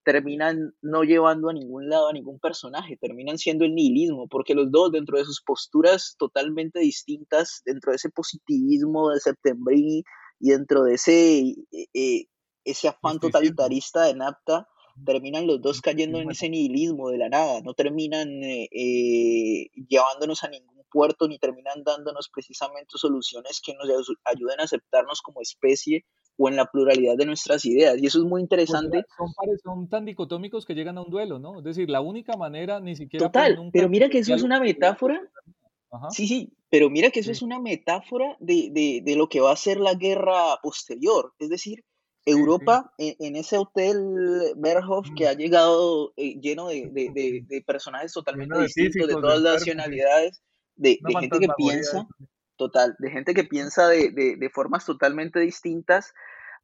terminan 0.03 0.73
no 0.81 1.03
llevando 1.03 1.49
a 1.49 1.53
ningún 1.53 1.89
lado 1.89 2.09
a 2.09 2.13
ningún 2.13 2.39
personaje, 2.39 2.97
terminan 2.97 3.37
siendo 3.37 3.65
el 3.65 3.75
nihilismo, 3.75 4.27
porque 4.27 4.55
los 4.55 4.71
dos, 4.71 4.91
dentro 4.91 5.17
de 5.17 5.25
sus 5.25 5.41
posturas 5.41 6.15
totalmente 6.17 6.79
distintas, 6.79 7.61
dentro 7.65 7.91
de 7.91 7.97
ese 7.97 8.09
positivismo 8.09 9.11
de 9.11 9.19
Septembrini 9.19 10.03
y 10.39 10.49
dentro 10.49 10.83
de 10.83 10.95
ese, 10.95 11.39
eh, 11.39 11.87
eh, 11.93 12.25
ese 12.65 12.87
afán 12.87 13.19
totalitarista 13.19 14.05
de 14.05 14.15
Napta, 14.15 14.67
terminan 15.05 15.47
los 15.47 15.61
dos 15.61 15.81
cayendo 15.81 16.19
en 16.19 16.31
ese 16.31 16.49
nihilismo 16.49 17.09
de 17.09 17.17
la 17.17 17.29
nada, 17.29 17.61
no 17.61 17.73
terminan 17.73 18.29
llevándonos 19.87 20.43
a 20.43 20.49
ningún 20.49 20.81
puerto 20.91 21.27
ni 21.27 21.39
terminan 21.39 21.83
dándonos 21.83 22.29
precisamente 22.29 22.97
soluciones 22.97 23.61
que 23.65 23.73
nos 23.73 23.87
ayuden 24.25 24.59
a 24.59 24.63
aceptarnos 24.63 25.21
como 25.21 25.41
especie 25.41 26.05
o 26.37 26.49
en 26.49 26.55
la 26.55 26.65
pluralidad 26.65 27.17
de 27.17 27.25
nuestras 27.25 27.65
ideas. 27.65 27.97
Y 28.01 28.05
eso 28.05 28.19
es 28.19 28.25
muy 28.25 28.41
interesante. 28.41 29.05
son, 29.17 29.57
son, 29.63 29.89
tan 29.89 30.05
dicotómicos 30.05 30.65
que 30.65 30.75
llegan 30.75 30.97
a 30.97 31.01
un 31.01 31.09
duelo, 31.09 31.39
¿no? 31.39 31.59
Es 31.59 31.63
decir, 31.63 31.89
la 31.89 32.01
única 32.01 32.37
manera 32.37 32.79
ni 32.79 32.95
siquiera... 32.95 33.27
Total, 33.27 33.57
pero 33.71 33.89
mira 33.89 34.09
que 34.09 34.19
eso 34.19 34.35
es 34.35 34.43
una 34.43 34.59
metáfora. 34.59 35.21
Sí, 36.09 36.27
sí, 36.27 36.53
pero 36.69 36.89
mira 36.89 37.11
que 37.11 37.19
eso 37.19 37.31
es 37.31 37.41
una 37.41 37.59
metáfora 37.59 38.37
de, 38.39 38.69
de, 38.71 39.01
de, 39.03 39.15
lo 39.17 39.27
que 39.27 39.41
va 39.41 39.51
a 39.51 39.57
ser 39.57 39.77
la 39.77 39.93
guerra 39.93 40.57
posterior. 40.63 41.33
Es 41.37 41.49
decir, 41.49 41.83
Europa, 42.25 42.93
En, 42.97 43.35
ese 43.35 43.57
hotel 43.57 44.53
Berhoff 44.57 45.07
que 45.15 45.27
ha 45.27 45.33
llegado 45.33 46.13
eh, 46.17 46.39
lleno 46.39 46.67
de, 46.67 46.89
de, 46.93 47.63
personajes 47.65 48.13
totalmente 48.13 48.61
distintos, 48.61 49.07
de 49.07 49.13
todas 49.13 49.41
las 49.41 49.55
nacionalidades, 49.55 50.41
de, 50.75 50.99
gente 51.19 51.39
que 51.39 51.47
piensa, 51.57 52.07
total, 52.57 52.95
de 52.99 53.11
gente 53.11 53.33
que 53.33 53.43
piensa 53.43 53.87
de, 53.87 54.49
formas 54.53 54.85
totalmente 54.85 55.39
distintas, 55.39 56.13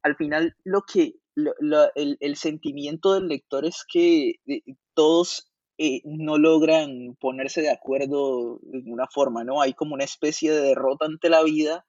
al 0.02 0.16
final 0.16 0.54
lo 0.64 0.82
que, 0.82 1.14
el, 1.34 2.36
sentimiento 2.36 3.14
del 3.14 3.28
lector 3.28 3.64
es 3.64 3.84
que 3.90 4.34
eh, 4.46 4.62
todos 4.94 5.50
eh, 5.76 6.02
no 6.04 6.38
logran 6.38 7.16
ponerse 7.20 7.62
de 7.62 7.70
acuerdo 7.70 8.60
de 8.62 8.78
ninguna 8.78 9.06
forma, 9.12 9.44
¿no? 9.44 9.60
Hay 9.60 9.74
como 9.74 9.94
una 9.94 10.04
especie 10.04 10.52
de 10.52 10.60
derrota 10.60 11.06
ante 11.06 11.30
la 11.30 11.42
vida 11.42 11.84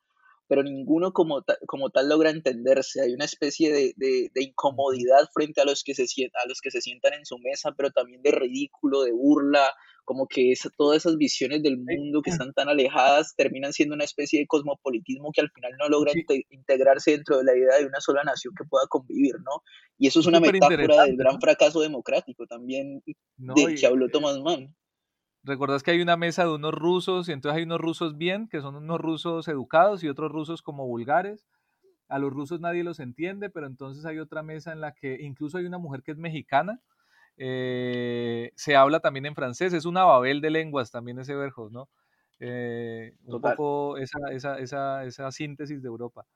pero 0.50 0.64
ninguno 0.64 1.14
como, 1.14 1.46
como 1.68 1.92
tal 1.92 2.10
logra 2.10 2.32
entenderse. 2.32 3.02
Hay 3.02 3.14
una 3.14 3.26
especie 3.26 3.72
de, 3.72 3.94
de, 3.98 4.44
incomodidad 4.44 5.30
frente 5.32 5.62
a 5.62 5.66
los, 5.66 5.84
que 5.84 5.94
se, 5.94 6.04
a 6.04 6.48
los 6.48 6.60
que 6.60 6.72
se 6.72 6.82
sientan 6.82 7.14
en 7.14 7.26
su 7.26 7.38
mesa, 7.38 7.72
pero 7.78 7.92
también 7.92 8.24
de 8.24 8.32
ridículo, 8.32 9.04
de 9.04 9.12
burla, 9.12 9.64
como 10.06 10.28
que 10.28 10.52
es, 10.52 10.68
todas 10.76 10.98
esas 10.98 11.18
visiones 11.18 11.62
del 11.62 11.78
mundo 11.78 12.24
que 12.24 12.32
están 12.32 12.52
tan 12.54 12.68
alejadas 12.68 13.36
terminan 13.36 13.74
siendo 13.74 13.94
una 13.94 14.06
especie 14.06 14.40
de 14.40 14.48
cosmopolitismo 14.48 15.32
que 15.32 15.42
al 15.42 15.52
final 15.52 15.74
no 15.78 15.88
logra 15.88 16.14
integrarse 16.50 17.12
dentro 17.12 17.38
de 17.38 17.44
la 17.44 17.56
idea 17.56 17.78
de 17.78 17.86
una 17.86 18.02
sola 18.02 18.24
nación 18.24 18.56
que 18.58 18.66
pueda 18.68 18.88
convivir, 18.90 19.36
¿no? 19.46 19.62
Y 20.00 20.08
eso 20.08 20.20
es 20.20 20.26
una 20.26 20.40
metáfora 20.40 21.04
del 21.04 21.16
gran 21.16 21.40
fracaso 21.40 21.80
democrático 21.82 22.48
también 22.48 23.04
de 23.38 23.76
que 23.76 23.86
habló 23.86 24.10
Thomas 24.10 24.40
Mann. 24.40 24.76
¿Recuerdas 25.44 25.84
que 25.84 25.92
hay 25.92 26.02
una 26.02 26.18
mesa 26.18 26.44
de 26.44 26.54
unos 26.54 26.74
rusos 26.74 27.30
y 27.30 27.32
entonces 27.32 27.58
hay 27.58 27.64
unos 27.64 27.80
rusos 27.80 28.18
bien, 28.18 28.48
que 28.50 28.62
son 28.62 28.76
unos 28.76 29.00
rusos 29.00 29.48
educados 29.48 30.04
y 30.04 30.10
otros 30.10 30.32
rusos 30.32 30.62
como 30.62 30.86
vulgares? 30.86 31.48
A 32.10 32.20
los 32.20 32.32
rusos 32.34 32.62
nadie 32.62 32.84
los 32.84 33.00
entiende, 33.00 33.50
pero 33.50 33.68
entonces 33.68 34.06
hay 34.06 34.20
otra 34.20 34.44
mesa 34.44 34.74
en 34.74 34.82
la 34.82 34.94
que 34.94 35.18
incluso 35.22 35.58
hay 35.60 35.66
una 35.66 35.78
mujer 35.80 36.04
que 36.04 36.12
es 36.12 36.18
mexicana. 36.18 36.82
Eh, 37.38 38.52
se 38.56 38.76
habla 38.78 39.02
también 39.02 39.26
en 39.28 39.36
francés, 39.36 39.74
es 39.74 39.86
una 39.86 40.06
babel 40.06 40.42
de 40.42 40.52
lenguas 40.52 40.92
también 40.92 41.20
ese 41.20 41.36
verjo, 41.36 41.70
¿no? 41.72 41.90
Eh, 42.40 43.16
un 43.26 43.40
poco 43.40 43.98
esa, 43.98 44.20
esa, 44.32 44.60
esa, 44.60 45.06
esa 45.06 45.32
síntesis 45.32 45.82
de 45.84 45.88
Europa. 45.90 46.28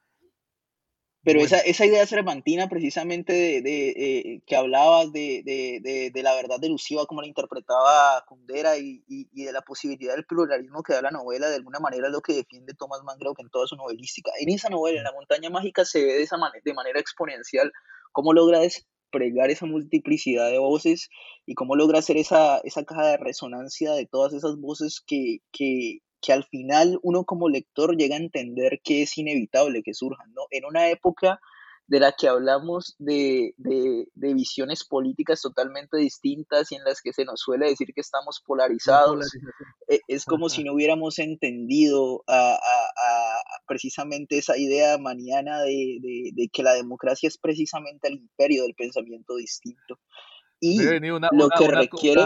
Pero 1.24 1.40
esa, 1.40 1.60
esa 1.60 1.86
idea 1.86 2.06
cervantina 2.06 2.68
precisamente 2.68 3.32
de, 3.32 3.62
de 3.62 3.90
eh, 3.90 4.42
que 4.46 4.56
hablabas 4.58 5.12
de, 5.14 5.42
de, 5.46 6.12
de, 6.14 6.24
la 6.24 6.36
verdad 6.36 6.60
delusiva, 6.60 7.06
como 7.06 7.22
la 7.22 7.28
interpretaba 7.28 8.26
Kundera, 8.28 8.78
y, 8.78 9.04
y, 9.08 9.30
y, 9.32 9.46
de 9.46 9.54
la 9.54 9.62
posibilidad 9.62 10.16
del 10.16 10.26
pluralismo 10.26 10.84
que 10.84 10.94
da 10.94 11.02
la 11.02 11.12
novela, 11.12 11.50
de 11.50 11.56
alguna 11.56 11.80
manera 11.80 12.08
es 12.08 12.14
lo 12.14 12.22
que 12.22 12.34
defiende 12.34 12.74
Thomas 12.74 13.04
Mann, 13.04 13.18
creo 13.20 13.34
que 13.34 13.42
en 13.42 13.50
toda 13.50 13.68
su 13.68 13.78
novelística. 13.78 14.32
En 14.38 14.50
esa 14.50 14.70
novela, 14.70 14.98
en 14.98 15.06
La 15.06 15.14
montaña 15.14 15.50
mágica, 15.50 15.86
se 15.86 16.04
ve 16.04 16.14
de, 16.14 16.24
esa 16.24 16.38
manera, 16.38 16.62
de 16.64 16.74
manera 16.74 17.00
exponencial 17.00 17.72
cómo 18.12 18.34
logra 18.34 18.60
despregar 18.60 19.50
esa 19.50 19.66
multiplicidad 19.66 20.50
de 20.50 20.60
voces 20.60 21.10
y 21.46 21.56
cómo 21.56 21.76
logra 21.78 22.00
hacer 22.00 22.18
esa, 22.18 22.58
esa 22.60 22.84
caja 22.84 23.08
de 23.08 23.18
resonancia 23.18 23.94
de 23.94 24.06
todas 24.08 24.34
esas 24.34 24.58
voces 24.58 25.02
que, 25.06 25.40
que, 25.54 26.00
que 26.24 26.32
al 26.32 26.46
final 26.46 26.98
uno 27.04 27.26
como 27.26 27.50
lector 27.50 27.98
llega 27.98 28.16
a 28.16 28.20
entender 28.20 28.80
que 28.84 29.04
es 29.04 29.18
inevitable 29.18 29.84
que 29.84 29.94
surjan, 29.94 30.34
¿no? 30.34 30.44
En 30.52 30.66
una 30.66 30.90
época 30.90 31.40
de 31.86 32.00
la 32.00 32.14
que 32.14 32.30
hablamos 32.30 32.96
de, 32.98 33.54
visiones 34.16 34.86
políticas 34.86 35.42
totalmente 35.42 35.98
distintas 35.98 36.72
y 36.72 36.76
en 36.76 36.84
las 36.86 37.02
que 37.02 37.12
se 37.12 37.26
nos 37.26 37.42
suele 37.42 37.68
decir 37.68 37.94
que 37.94 38.00
estamos 38.00 38.42
polarizados, 38.46 39.36
e, 39.90 40.00
es 40.08 40.24
como 40.24 40.48
si 40.48 40.64
no 40.64 40.74
hubiéramos 40.74 41.20
entendido 41.20 42.24
a, 42.28 42.58
precisamente 43.68 44.38
esa 44.38 44.58
idea 44.58 44.98
maniana 44.98 45.62
de, 45.62 46.50
que 46.54 46.64
la 46.64 46.74
democracia 46.74 47.28
es 47.28 47.38
precisamente 47.38 48.08
el 48.08 48.16
imperio 48.16 48.64
del 48.64 48.76
pensamiento 48.76 49.36
distinto. 49.36 50.00
Y 50.62 50.82
lo 50.82 51.50
que 51.50 51.68
requiere, 51.68 52.26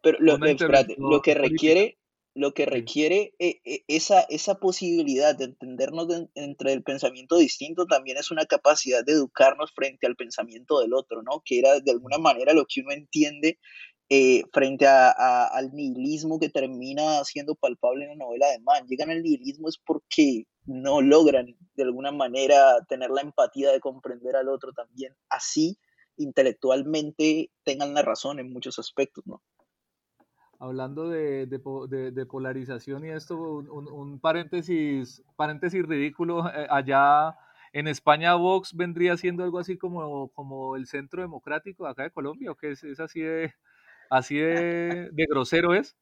pero 0.00 0.16
lo, 0.18 0.38
lo 0.38 1.20
que 1.20 1.34
requiere 1.34 1.98
lo 2.34 2.54
que 2.54 2.66
requiere 2.66 3.34
eh, 3.38 3.60
eh, 3.64 3.84
esa, 3.88 4.22
esa 4.22 4.54
posibilidad 4.54 5.36
de 5.36 5.44
entendernos 5.44 6.08
entre 6.34 6.72
el 6.72 6.82
pensamiento 6.82 7.36
distinto 7.36 7.86
también 7.86 8.16
es 8.16 8.30
una 8.30 8.46
capacidad 8.46 9.04
de 9.04 9.12
educarnos 9.12 9.72
frente 9.74 10.06
al 10.06 10.16
pensamiento 10.16 10.80
del 10.80 10.94
otro, 10.94 11.22
¿no? 11.22 11.42
Que 11.44 11.58
era 11.58 11.80
de 11.80 11.90
alguna 11.90 12.18
manera 12.18 12.54
lo 12.54 12.64
que 12.66 12.80
uno 12.80 12.92
entiende 12.92 13.58
eh, 14.08 14.42
frente 14.52 14.86
a, 14.86 15.46
al 15.46 15.72
nihilismo 15.74 16.38
que 16.38 16.48
termina 16.48 17.22
siendo 17.24 17.54
palpable 17.54 18.04
en 18.04 18.18
la 18.18 18.24
novela 18.24 18.48
de 18.48 18.60
Mann. 18.60 18.86
Llegan 18.86 19.10
al 19.10 19.22
nihilismo 19.22 19.68
es 19.68 19.78
porque 19.78 20.46
no 20.64 21.00
logran 21.00 21.56
de 21.74 21.82
alguna 21.82 22.12
manera 22.12 22.84
tener 22.88 23.10
la 23.10 23.22
empatía 23.22 23.72
de 23.72 23.80
comprender 23.80 24.36
al 24.36 24.48
otro 24.48 24.72
también, 24.72 25.14
así 25.28 25.78
intelectualmente 26.16 27.50
tengan 27.64 27.94
la 27.94 28.02
razón 28.02 28.38
en 28.38 28.52
muchos 28.52 28.78
aspectos, 28.78 29.24
¿no? 29.26 29.42
Hablando 30.62 31.08
de, 31.08 31.46
de, 31.46 32.26
polarización 32.26 33.04
y 33.04 33.10
esto, 33.10 33.36
un, 33.36 34.20
paréntesis, 34.20 35.20
paréntesis 35.34 35.84
ridículo, 35.84 36.48
eh, 36.48 36.68
allá 36.70 37.36
en 37.72 37.88
España 37.88 38.36
Vox 38.36 38.72
vendría 38.72 39.16
siendo 39.16 39.42
algo 39.42 39.58
así 39.58 39.76
como, 39.76 40.28
como 40.28 40.76
el 40.76 40.86
centro 40.86 41.20
democrático 41.20 41.84
acá 41.84 42.04
de 42.04 42.12
Colombia, 42.12 42.52
o 42.52 42.54
que 42.54 42.70
es, 42.70 43.00
así 43.00 43.20
de 43.20 43.52
así 44.08 44.36
de, 44.36 45.10
grosero 45.28 45.74
es. 45.74 45.96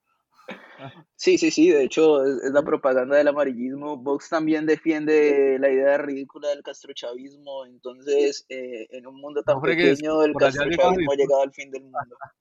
Sí, 1.16 1.38
sí, 1.38 1.50
sí, 1.50 1.70
de 1.70 1.84
hecho 1.84 2.22
es, 2.22 2.52
la 2.52 2.62
propaganda 2.62 3.16
del 3.16 3.28
amarillismo. 3.28 3.96
Vox 3.96 4.28
también 4.28 4.66
defiende 4.66 5.56
la 5.58 5.70
idea 5.70 5.96
ridícula 5.96 6.50
del 6.50 6.62
castrochavismo, 6.62 7.64
entonces 7.64 8.44
eh, 8.50 8.88
en 8.90 9.06
un 9.06 9.18
mundo 9.22 9.42
tan 9.42 9.58
pequeño 9.62 10.22
el 10.22 10.34
castrochavismo 10.34 11.12
ha 11.12 11.16
llegado 11.16 11.42
al 11.44 11.52
fin 11.52 11.70
del 11.70 11.84
mundo. 11.84 12.16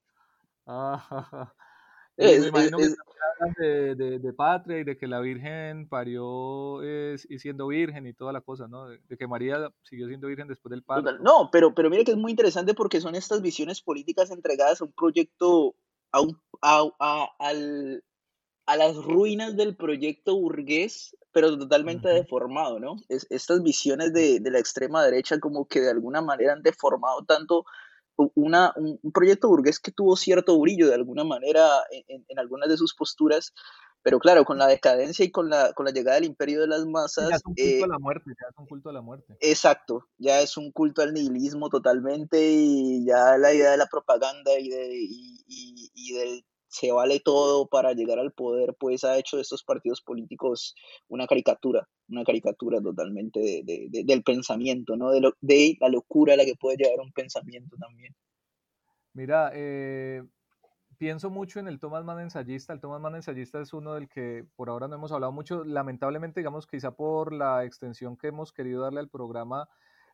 Ah, 0.72 1.52
es, 2.20 2.42
me 2.42 2.48
imagino 2.50 2.78
que 2.78 2.86
hablan 2.86 3.56
de, 3.58 4.20
de, 4.20 4.34
patria 4.34 4.80
y 4.80 4.84
de 4.84 4.98
que 4.98 5.08
la 5.08 5.20
Virgen 5.20 5.88
parió 5.88 6.82
es, 6.84 7.26
y 7.30 7.40
siendo 7.40 7.68
virgen 7.68 8.06
y 8.08 8.14
toda 8.14 8.34
la 8.34 8.42
cosa, 8.42 8.68
¿no? 8.68 8.90
De, 8.90 9.18
que 9.18 9.28
María 9.28 9.72
siguió 9.84 10.08
siendo 10.08 10.28
virgen 10.28 10.48
después 10.48 10.72
del 10.72 10.84
parto. 10.84 11.18
No, 11.20 11.50
pero, 11.52 11.74
pero 11.74 11.90
mira 11.90 12.04
que 12.04 12.12
es 12.12 12.18
muy 12.18 12.32
interesante 12.32 12.74
porque 12.74 13.02
son 13.02 13.16
estas 13.16 13.42
visiones 13.42 13.82
políticas 13.82 14.32
entregadas 14.32 14.82
a 14.82 14.86
un 14.86 14.92
proyecto, 14.92 15.76
a 16.12 16.22
un, 16.22 16.40
a, 16.62 17.30
al, 17.40 18.04
a 18.70 18.76
las 18.76 18.96
ruinas 18.98 19.56
del 19.58 19.76
proyecto 19.76 20.36
burgués, 20.36 21.16
pero 21.32 21.58
totalmente 21.58 22.08
deformado, 22.10 22.80
¿no? 22.80 22.98
estas 23.08 23.64
visiones 23.64 24.14
de, 24.14 24.40
la 24.44 24.60
extrema 24.60 25.04
derecha 25.04 25.40
como 25.40 25.68
que 25.68 25.82
de 25.82 25.90
alguna 25.90 26.22
manera 26.22 26.54
han 26.54 26.62
deformado 26.62 27.24
tanto 27.26 27.66
una, 28.36 28.74
un, 28.76 29.00
proyecto 29.12 29.48
burgués 29.48 29.80
que 29.80 29.92
tuvo 29.92 30.16
cierto 30.16 30.60
brillo 30.60 30.88
de 30.88 30.96
alguna 30.96 31.24
manera 31.24 31.68
en, 31.92 32.40
algunas 32.40 32.70
de 32.70 32.78
sus 32.78 32.94
posturas, 32.94 33.54
pero 34.02 34.20
claro, 34.20 34.46
con 34.46 34.58
la 34.58 34.68
decadencia 34.68 35.26
y 35.26 35.32
con 35.32 35.50
la, 35.50 35.74
con 35.74 35.86
la 35.86 35.92
llegada 35.92 36.16
del 36.16 36.26
imperio 36.26 36.62
de 36.62 36.68
las 36.68 36.86
masas... 36.86 37.30
Ya 37.30 37.36
es 37.36 37.46
un 37.46 37.54
culto 37.54 37.84
a 37.84 37.88
eh, 37.88 37.90
la 37.90 38.00
muerte, 38.00 38.32
ya 38.40 38.48
es 38.50 38.58
un 38.58 38.66
culto 38.68 38.90
a 38.90 38.94
la 38.94 39.02
muerte. 39.02 39.38
Exacto, 39.42 40.08
ya 40.18 40.42
es 40.42 40.58
un 40.58 40.72
culto 40.72 41.02
al 41.02 41.14
nihilismo 41.14 41.70
totalmente 41.70 42.40
y 42.42 43.06
ya 43.06 43.38
la 43.38 43.54
idea 43.54 43.72
de 43.72 43.78
la 43.78 43.88
propaganda 43.88 44.58
y, 44.58 44.70
de, 44.70 44.90
y, 44.94 45.92
y 45.94 46.14
del 46.14 46.46
se 46.70 46.92
vale 46.92 47.20
todo 47.20 47.68
para 47.68 47.94
llegar 47.94 48.20
al 48.20 48.32
poder, 48.32 48.76
pues 48.80 49.04
ha 49.04 49.18
hecho 49.18 49.36
de 49.36 49.42
estos 49.42 49.64
partidos 49.64 50.02
políticos 50.02 50.76
una 51.08 51.26
caricatura, 51.26 51.90
una 52.08 52.24
caricatura 52.24 52.80
totalmente 52.80 53.64
del 53.66 54.24
pensamiento, 54.24 54.96
¿no? 54.96 55.10
De, 55.10 55.20
lo, 55.20 55.34
de 55.42 55.76
la 55.82 55.90
locura 55.90 56.36
a 56.36 56.38
la 56.38 56.46
que 56.46 56.56
puede 56.56 56.78
llevar 56.78 57.00
un 57.00 57.12
pensamiento 57.12 57.76
también. 57.78 58.16
Mira, 59.14 59.52
eh, 59.54 60.24
pienso 61.00 61.32
mucho 61.32 61.60
en 61.60 61.68
el 61.68 61.80
Thomas 61.80 62.06
Mann 62.06 62.20
ensayista. 62.20 62.72
El 62.72 62.80
Thomas 62.80 63.02
Mann 63.02 63.16
ensayista 63.16 63.60
es 63.60 63.74
uno 63.74 63.96
del 63.96 64.08
que 64.08 64.46
por 64.56 64.70
ahora 64.70 64.88
no 64.88 64.96
hemos 64.96 65.12
hablado 65.12 65.32
mucho. 65.32 65.64
Lamentablemente, 65.64 66.40
digamos, 66.40 66.68
quizá 66.68 66.92
por 66.92 67.34
la 67.34 67.66
extensión 67.66 68.16
que 68.16 68.28
hemos 68.28 68.54
querido 68.54 68.84
darle 68.84 69.00
al 69.00 69.10
programa, 69.10 69.68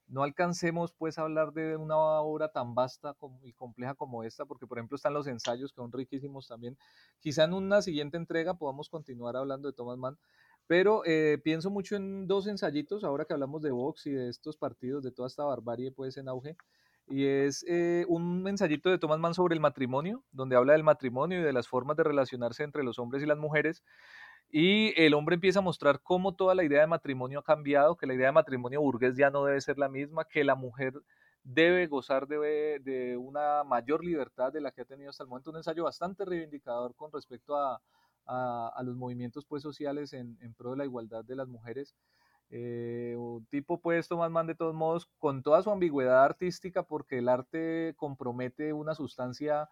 no 0.08 0.24
alcancemos 0.24 0.94
pues 0.94 1.18
a 1.18 1.24
hablar 1.24 1.54
de 1.54 1.76
una 1.78 1.98
obra 1.98 2.50
tan 2.50 2.76
vasta 2.76 3.16
y 3.44 3.54
compleja 3.54 3.96
como 3.96 4.24
esta, 4.24 4.46
porque 4.46 4.68
por 4.68 4.78
ejemplo 4.78 4.96
están 4.96 5.14
los 5.14 5.28
ensayos 5.28 5.72
que 5.72 5.78
son 5.82 5.92
riquísimos 5.92 6.48
también. 6.48 6.78
Quizá 7.20 7.46
en 7.46 7.54
una 7.54 7.82
siguiente 7.82 8.18
entrega 8.18 8.56
podamos 8.56 8.90
continuar 8.90 9.36
hablando 9.36 9.68
de 9.70 9.74
Thomas 9.74 9.98
Mann, 9.98 10.18
pero 10.68 11.04
eh, 11.06 11.40
pienso 11.44 11.70
mucho 11.70 11.96
en 11.96 12.28
dos 12.28 12.48
ensayitos, 12.48 13.04
ahora 13.04 13.26
que 13.26 13.34
hablamos 13.34 13.62
de 13.62 13.72
Vox 13.72 14.06
y 14.08 14.12
de 14.12 14.30
estos 14.30 14.58
partidos, 14.58 15.04
de 15.04 15.12
toda 15.12 15.28
esta 15.28 15.44
barbarie 15.44 15.92
pues 15.92 16.18
en 16.18 16.28
auge, 16.28 16.56
y 17.08 17.26
es 17.26 17.64
eh, 17.68 18.06
un 18.08 18.48
ensayito 18.48 18.90
de 18.90 18.98
Thomas 18.98 19.20
Mann 19.20 19.36
sobre 19.36 19.54
el 19.54 19.62
matrimonio, 19.62 20.24
donde 20.32 20.56
habla 20.56 20.74
del 20.74 20.84
matrimonio 20.84 21.40
y 21.40 21.44
de 21.44 21.54
las 21.54 21.68
formas 21.68 21.98
de 21.98 22.04
relacionarse 22.04 22.64
entre 22.64 22.84
los 22.84 22.98
hombres 22.98 23.22
y 23.22 23.28
las 23.28 23.38
mujeres, 23.38 23.84
y 24.58 24.94
el 24.96 25.14
hombre 25.16 25.34
empieza 25.34 25.60
a 25.60 25.62
mostrar 25.62 26.00
cómo 26.02 26.34
toda 26.34 26.56
la 26.56 26.64
idea 26.64 26.80
de 26.80 26.88
matrimonio 26.88 27.40
ha 27.40 27.44
cambiado, 27.44 27.98
que 27.98 28.08
la 28.08 28.14
idea 28.14 28.28
de 28.28 28.32
matrimonio 28.32 28.80
burgués 28.80 29.18
ya 29.18 29.30
no 29.30 29.44
debe 29.44 29.60
ser 29.60 29.78
la 29.78 29.90
misma, 29.90 30.24
que 30.24 30.46
la 30.46 30.56
mujer 30.56 30.94
debe 31.44 31.88
gozar 31.88 32.26
de, 32.26 33.18
una 33.20 33.66
mayor 33.66 34.02
libertad 34.06 34.54
de 34.54 34.62
la 34.62 34.72
que 34.72 34.84
ha 34.84 34.86
tenido 34.86 35.10
hasta 35.10 35.24
el 35.24 35.30
momento. 35.30 35.50
Un 35.50 35.58
ensayo 35.58 35.84
bastante 35.84 36.24
reivindicador 36.24 36.96
con 36.96 37.12
respecto 37.12 37.58
a, 37.58 37.82
los 38.82 38.96
movimientos 38.96 39.44
pues, 39.44 39.62
sociales 39.62 40.14
en, 40.14 40.38
pro 40.58 40.72
de 40.72 40.78
la 40.78 40.86
igualdad 40.86 41.26
de 41.26 41.36
las 41.36 41.50
mujeres. 41.50 41.94
Eh, 42.50 43.14
un 43.18 43.46
tipo 43.48 43.82
pues 43.82 44.08
Tomás 44.08 44.32
Mann 44.32 44.48
de 44.48 44.56
todos 44.56 44.74
modos 44.74 45.10
con 45.18 45.44
toda 45.44 45.64
su 45.64 45.70
ambigüedad 45.70 46.24
artística 46.24 46.84
porque 46.84 47.18
el 47.18 47.28
arte 47.28 47.94
compromete 47.98 48.72
una 48.72 48.96
sustancia 48.96 49.68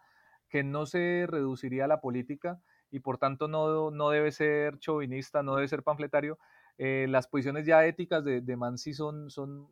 que 0.50 0.62
no 0.62 0.84
se 0.84 1.24
reduciría 1.26 1.86
a 1.86 1.88
la 1.88 2.02
política, 2.02 2.60
y 2.90 3.00
por 3.00 3.18
tanto 3.18 3.48
no, 3.48 3.90
no 3.90 4.10
debe 4.10 4.32
ser 4.32 4.78
chauvinista, 4.78 5.42
no 5.42 5.56
debe 5.56 5.68
ser 5.68 5.82
panfletario. 5.82 6.38
Eh, 6.78 7.06
las 7.08 7.28
posiciones 7.28 7.66
ya 7.66 7.84
éticas 7.84 8.24
de, 8.24 8.40
de 8.40 8.56
Mansi 8.56 8.94
son, 8.94 9.30
son 9.30 9.68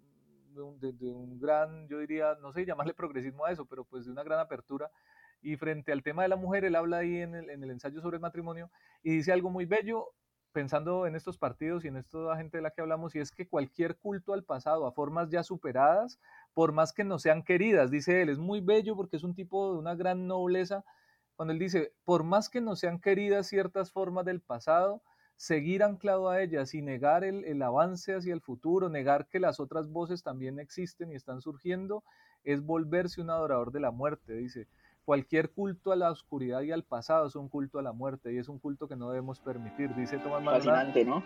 de, 0.55 1.13
un 1.13 1.39
gran, 1.39 1.89
yo 1.89 1.99
diría, 1.99 2.37
no 2.41 2.53
sé 2.53 2.65
llamarle 2.65 2.95
progresismo 2.95 3.45
a 3.45 3.53
eso, 3.53 3.67
pero 3.67 3.85
pues 3.85 4.05
de 4.05 4.13
una 4.13 4.23
gran 4.23 4.41
apertura. 4.41 4.91
Y 5.41 5.57
frente 5.57 5.93
al 5.93 6.03
tema 6.03 6.23
de 6.23 6.29
la 6.29 6.37
mujer, 6.37 6.65
él 6.65 6.77
habla 6.77 6.99
ahí 6.99 7.17
en 7.17 7.35
el, 7.35 7.51
en 7.51 7.63
el 7.65 7.71
ensayo 7.71 8.01
sobre 8.01 8.17
el 8.17 8.21
matrimonio 8.21 8.71
y 9.03 9.17
dice 9.17 9.33
algo 9.33 9.51
muy 9.51 9.65
bello, 9.65 10.13
pensando 10.53 11.07
en 11.07 11.17
estos 11.17 11.39
partidos 11.39 11.85
y 11.85 11.89
en 11.89 11.97
esta 11.97 12.37
gente 12.37 12.59
de 12.59 12.63
la 12.63 12.71
que 12.71 12.83
hablamos, 12.83 13.15
y 13.15 13.19
es 13.19 13.33
que 13.33 13.49
cualquier 13.49 13.97
culto 13.97 14.35
al 14.35 14.45
pasado, 14.45 14.87
a 14.87 14.93
formas 14.93 15.31
ya 15.31 15.43
superadas, 15.43 16.21
por 16.55 16.73
más 16.73 16.93
que 16.93 17.05
no 17.05 17.19
sean 17.19 17.43
queridas, 17.43 17.91
dice 17.91 18.23
él, 18.23 18.29
es 18.29 18.39
muy 18.39 18.61
bello 18.61 18.95
porque 18.95 19.17
es 19.17 19.25
un 19.25 19.35
tipo 19.35 19.73
de 19.73 19.79
una 19.79 19.95
gran 19.95 20.27
nobleza, 20.27 20.85
cuando 21.37 21.53
él 21.53 21.59
dice, 21.59 21.93
por 22.05 22.25
más 22.25 22.49
que 22.49 22.61
no 22.61 22.77
sean 22.77 23.01
queridas 23.01 23.47
ciertas 23.47 23.91
formas 23.91 24.25
del 24.25 24.41
pasado, 24.41 25.03
seguir 25.37 25.83
anclado 25.83 26.29
a 26.29 26.41
ellas 26.41 26.73
y 26.75 26.83
negar 26.83 27.25
el, 27.25 27.61
avance 27.63 28.15
hacia 28.15 28.33
el 28.33 28.41
futuro, 28.41 28.89
negar 28.89 29.27
que 29.27 29.41
las 29.41 29.59
otras 29.59 29.89
voces 29.89 30.23
también 30.23 30.59
existen 30.59 31.11
y 31.11 31.17
están 31.17 31.41
surgiendo, 31.41 32.05
es 32.45 32.65
volverse 32.65 33.21
un 33.21 33.31
adorador 33.31 33.73
de 33.73 33.81
la 33.81 33.91
muerte. 33.91 34.35
Dice, 34.35 34.69
cualquier 35.05 35.51
culto 35.51 35.91
a 35.91 35.97
la 35.97 36.11
oscuridad 36.11 36.63
y 36.63 36.71
al 36.71 36.85
pasado 36.85 37.27
es 37.27 37.35
un 37.35 37.49
culto 37.49 37.79
a 37.79 37.83
la 37.83 37.93
muerte 37.93 38.33
y 38.33 38.39
es 38.39 38.49
un 38.49 38.59
culto 38.59 38.87
que 38.87 38.97
no 38.97 39.09
debemos 39.11 39.41
permitir, 39.41 39.95
dice 39.97 40.19
Tomás 40.19 40.45
Fascinante, 40.45 41.05
¿no? 41.05 41.25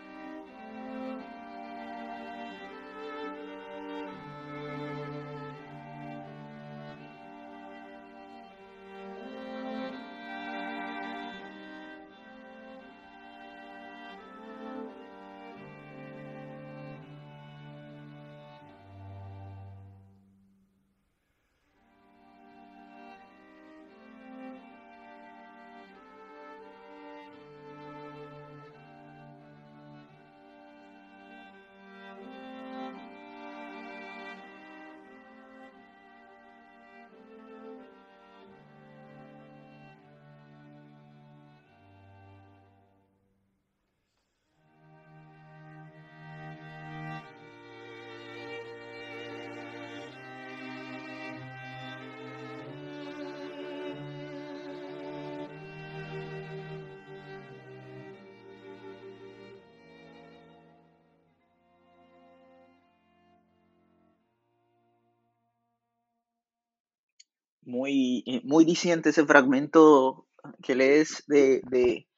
Muy, 67.86 68.24
eh, 68.26 68.40
muy 68.44 68.66
ese 68.72 69.26
fragmento 69.26 70.26
que 70.62 70.74
lees 70.74 71.22
de, 71.26 71.60
de, 71.70 72.08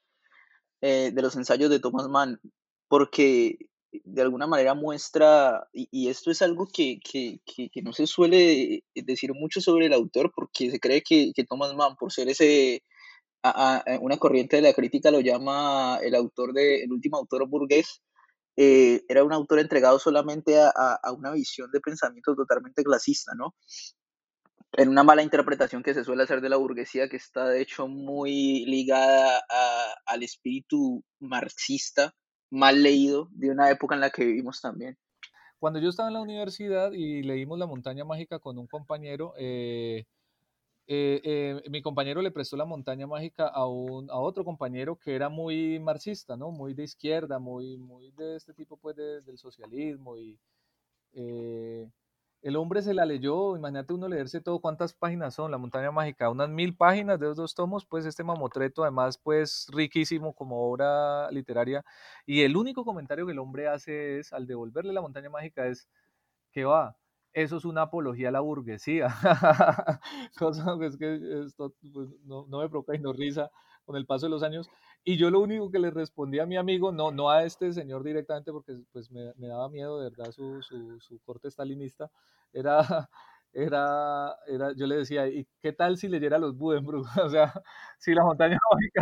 eh, 0.81 1.11
de 1.13 1.21
los 1.21 1.35
ensayos 1.35 1.69
de 1.69 1.79
Thomas 1.79 2.07
Mann, 2.07 2.39
porque 2.87 3.57
de 3.91 4.21
alguna 4.21 4.47
manera 4.47 4.73
muestra, 4.75 5.67
y, 5.73 6.09
esto 6.09 6.31
es 6.31 6.41
algo 6.41 6.67
que, 6.71 6.99
que, 6.99 7.39
que, 7.45 7.81
no 7.81 7.91
se 7.91 8.05
suele 8.05 8.83
decir 8.93 9.33
mucho 9.33 9.61
sobre 9.61 9.87
el 9.87 9.93
autor, 9.93 10.31
porque 10.35 10.69
se 10.71 10.79
cree 10.79 11.01
que, 11.01 11.31
que 11.33 11.43
Thomas 11.43 11.75
Mann, 11.75 11.95
por 11.95 12.11
ser 12.11 12.29
ese, 12.29 12.83
a, 13.43 13.83
una 14.01 14.17
corriente 14.17 14.57
de 14.57 14.63
la 14.63 14.73
crítica 14.73 15.11
lo 15.11 15.21
llama 15.21 15.99
el 16.03 16.15
autor 16.15 16.53
de, 16.53 16.83
el 16.83 16.91
último 16.91 17.17
autor 17.17 17.47
burgués, 17.47 18.01
eh, 18.55 19.03
era 19.07 19.23
un 19.23 19.33
autor 19.33 19.59
entregado 19.59 19.99
solamente 19.99 20.59
a, 20.59 20.69
a, 20.69 21.11
una 21.13 21.31
visión 21.31 21.71
de 21.71 21.79
pensamiento 21.79 22.35
totalmente 22.35 22.83
clasista, 22.83 23.33
¿no? 23.35 23.55
En 24.73 24.89
una 24.89 25.03
mala 25.03 25.23
interpretación 25.23 25.83
que 25.83 25.93
se 25.93 26.03
suele 26.03 26.23
hacer 26.23 26.41
de 26.41 26.49
la 26.49 26.57
burguesía, 26.57 27.09
que 27.09 27.17
está 27.17 27.47
de 27.47 27.61
hecho 27.61 27.87
muy 27.87 28.65
ligada 28.65 29.41
al 30.05 30.23
espíritu 30.23 31.03
marxista, 31.19 32.13
mal 32.49 32.81
leído, 32.83 33.29
de 33.31 33.51
una 33.51 33.69
época 33.69 33.95
en 33.95 34.01
la 34.01 34.09
que 34.09 34.25
vivimos 34.25 34.61
también. 34.61 34.97
Cuando 35.59 35.79
yo 35.79 35.89
estaba 35.89 36.07
en 36.07 36.13
la 36.13 36.21
universidad 36.21 36.93
y 36.93 37.21
leímos 37.21 37.59
La 37.59 37.67
montaña 37.67 38.05
mágica 38.05 38.39
con 38.39 38.57
un 38.57 38.67
compañero, 38.67 39.33
eh, 39.37 40.05
eh, 40.87 41.21
eh, 41.23 41.61
mi 41.69 41.81
compañero 41.81 42.21
le 42.21 42.31
prestó 42.31 42.55
la 42.55 42.65
montaña 42.65 43.05
mágica 43.05 43.47
a, 43.47 43.67
un, 43.67 44.09
a 44.09 44.17
otro 44.17 44.45
compañero 44.45 44.97
que 44.97 45.13
era 45.15 45.29
muy 45.29 45.79
marxista, 45.79 46.37
¿no? 46.37 46.51
Muy 46.51 46.73
de 46.73 46.83
izquierda, 46.83 47.39
muy, 47.39 47.77
muy 47.77 48.11
de 48.11 48.37
este 48.37 48.53
tipo 48.53 48.77
pues 48.77 48.95
del 48.95 49.37
socialismo 49.37 50.17
y 50.17 50.39
el 52.41 52.55
hombre 52.55 52.81
se 52.81 52.93
la 52.93 53.05
leyó, 53.05 53.55
imagínate 53.57 53.93
uno 53.93 54.07
leerse 54.07 54.41
todo, 54.41 54.59
¿cuántas 54.59 54.93
páginas 54.93 55.33
son? 55.35 55.51
La 55.51 55.57
montaña 55.57 55.91
mágica, 55.91 56.29
unas 56.29 56.49
mil 56.49 56.75
páginas 56.75 57.19
de 57.19 57.27
los 57.27 57.37
dos 57.37 57.53
tomos, 57.55 57.85
pues 57.85 58.05
este 58.05 58.23
mamotreto, 58.23 58.83
además, 58.83 59.17
pues 59.17 59.67
riquísimo 59.73 60.33
como 60.33 60.69
obra 60.69 61.29
literaria. 61.31 61.83
Y 62.25 62.41
el 62.43 62.55
único 62.55 62.85
comentario 62.85 63.25
que 63.25 63.33
el 63.33 63.39
hombre 63.39 63.67
hace 63.67 64.19
es, 64.19 64.31
al 64.33 64.47
devolverle 64.47 64.93
la 64.93 65.01
montaña 65.01 65.29
mágica, 65.29 65.67
es 65.67 65.89
que 66.51 66.65
va, 66.65 66.97
eso 67.33 67.57
es 67.57 67.65
una 67.65 67.83
apología 67.83 68.29
a 68.29 68.31
la 68.31 68.39
burguesía. 68.41 69.09
Cosa 70.37 70.77
que 70.79 70.85
es 70.87 70.97
que 70.97 71.43
esto 71.45 71.73
pues, 71.93 72.09
no, 72.25 72.45
me 72.47 72.69
provoca 72.69 72.97
no 72.97 73.13
risa 73.13 73.51
con 73.89 73.97
el 73.97 74.05
paso 74.05 74.27
de 74.27 74.29
los 74.29 74.43
años. 74.43 74.69
Y 75.03 75.17
yo 75.17 75.31
lo 75.31 75.39
único 75.39 75.71
que 75.71 75.79
le 75.79 75.89
respondí 75.89 76.37
a 76.37 76.45
mi 76.45 76.57
amigo, 76.57 76.91
no, 76.91 77.09
no 77.11 77.31
a 77.31 77.43
este 77.43 77.73
señor 77.73 78.03
directamente, 78.03 78.51
porque 78.51 78.77
pues 78.91 79.09
me, 79.09 79.33
daba 79.47 79.67
miedo, 79.67 79.99
de 79.99 80.11
verdad, 80.11 80.31
su, 80.31 80.61
su, 80.61 80.99
su 80.99 81.19
corte 81.23 81.49
stalinista, 81.49 82.11
era, 82.53 82.77
era, 83.51 84.35
era, 84.45 84.73
yo 84.75 84.85
le 84.85 84.97
decía, 84.97 85.27
¿y 85.27 85.47
qué 85.59 85.73
tal 85.73 85.97
si 85.97 86.07
leyera 86.07 86.37
los 86.37 86.55
Budenbrug? 86.55 87.03
O 87.25 87.29
sea, 87.31 87.51
si 87.97 88.13
la 88.13 88.23
montaña 88.23 88.59
mágica, 88.71 89.01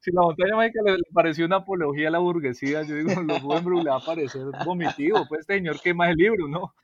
si 0.00 0.12
la 0.12 0.20
montaña 0.20 0.54
mágica 0.54 0.82
le, 0.84 0.98
pareció 1.14 1.46
una 1.46 1.56
apología 1.56 2.08
a 2.08 2.10
la 2.10 2.18
burguesía, 2.18 2.82
yo 2.82 2.96
digo, 2.96 3.22
los 3.22 3.40
Budenbrug 3.40 3.84
le 3.84 3.90
va 3.90 3.96
a 3.96 4.04
parecer 4.04 4.44
vomitivo, 4.66 5.24
pues 5.30 5.40
este 5.40 5.54
señor 5.54 5.80
quema 5.80 6.10
el 6.10 6.16
libro, 6.16 6.46
¿no? 6.46 6.74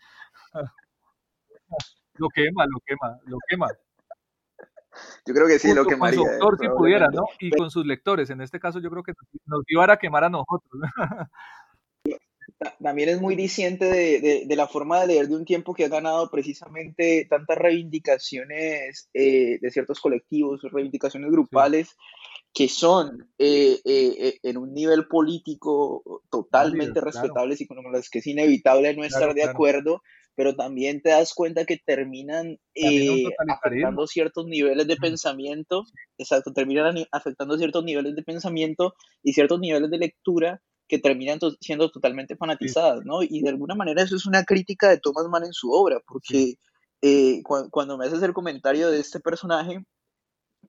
lo 2.14 2.28
quema, 2.30 2.64
lo 2.64 2.80
quema, 2.86 3.18
lo 3.26 3.36
quema. 3.46 3.68
Yo 5.26 5.34
creo 5.34 5.46
que 5.46 5.58
sí 5.58 5.74
lo 5.74 5.84
quemaría. 5.84 6.18
Con 6.18 6.26
su 6.26 6.32
autor, 6.32 6.58
si 6.58 6.68
pudiera, 6.68 7.08
¿no? 7.08 7.24
Y 7.40 7.50
con 7.50 7.70
sus 7.70 7.86
lectores. 7.86 8.30
En 8.30 8.40
este 8.40 8.60
caso, 8.60 8.80
yo 8.80 8.90
creo 8.90 9.02
que 9.02 9.12
nos 9.46 9.62
iba 9.68 9.92
a 9.92 9.96
quemar 9.96 10.24
a 10.24 10.30
nosotros. 10.30 10.82
También 12.82 13.10
es 13.10 13.20
muy 13.20 13.36
diciente 13.36 13.84
de, 13.84 14.44
de, 14.46 14.56
la 14.56 14.66
forma 14.66 15.00
de 15.00 15.08
leer 15.08 15.28
de 15.28 15.36
un 15.36 15.44
tiempo 15.44 15.74
que 15.74 15.84
ha 15.84 15.88
ganado 15.88 16.30
precisamente 16.30 17.26
tantas 17.28 17.58
reivindicaciones 17.58 19.10
eh, 19.12 19.58
de 19.60 19.70
ciertos 19.70 20.00
colectivos, 20.00 20.62
reivindicaciones 20.62 21.30
grupales, 21.30 21.96
que 22.54 22.68
son 22.68 23.28
eh, 23.38 23.78
eh, 23.84 24.38
en 24.42 24.56
un 24.56 24.72
nivel 24.72 25.06
político 25.06 26.22
totalmente 26.30 27.02
respetables 27.02 27.60
y 27.60 27.66
con 27.66 27.92
las 27.92 28.08
que 28.08 28.20
es 28.20 28.26
inevitable 28.26 28.96
no 28.96 29.04
estar 29.04 29.34
de 29.34 29.44
acuerdo, 29.44 30.02
pero 30.36 30.54
también 30.54 31.00
te 31.00 31.10
das 31.10 31.34
cuenta 31.34 31.64
que 31.64 31.78
terminan 31.78 32.58
eh, 32.74 33.24
afectando 33.48 34.06
ciertos 34.06 34.46
niveles 34.46 34.86
de 34.86 34.96
pensamiento, 34.96 35.84
exacto, 36.18 36.52
terminan 36.52 37.04
afectando 37.10 37.56
ciertos 37.56 37.82
niveles 37.82 38.14
de 38.14 38.22
pensamiento 38.22 38.94
y 39.22 39.32
ciertos 39.32 39.58
niveles 39.58 39.90
de 39.90 39.98
lectura 39.98 40.62
que 40.88 40.98
terminan 40.98 41.40
siendo 41.60 41.90
totalmente 41.90 42.36
fanatizadas, 42.36 43.04
¿no? 43.04 43.22
Y 43.22 43.40
de 43.40 43.48
alguna 43.48 43.74
manera 43.74 44.02
eso 44.02 44.14
es 44.14 44.26
una 44.26 44.44
crítica 44.44 44.88
de 44.88 44.98
Thomas 44.98 45.26
Mann 45.28 45.44
en 45.44 45.52
su 45.52 45.72
obra, 45.72 46.00
porque 46.06 46.54
eh, 47.02 47.42
cuando 47.42 47.98
me 47.98 48.06
haces 48.06 48.22
el 48.22 48.32
comentario 48.32 48.90
de 48.90 49.00
este 49.00 49.18
personaje, 49.20 49.84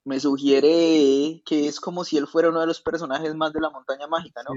me 0.07 0.21
sugiere 0.21 1.41
que 1.45 1.67
es 1.67 1.81
como 1.81 2.05
si 2.05 2.17
él 2.17 2.27
fuera 2.27 2.47
uno 2.47 2.61
de 2.61 2.65
los 2.65 2.79
personajes 2.79 3.35
más 3.35 3.51
de 3.51 3.59
la 3.59 3.69
montaña 3.69 4.07
mágica, 4.07 4.41
¿no? 4.43 4.55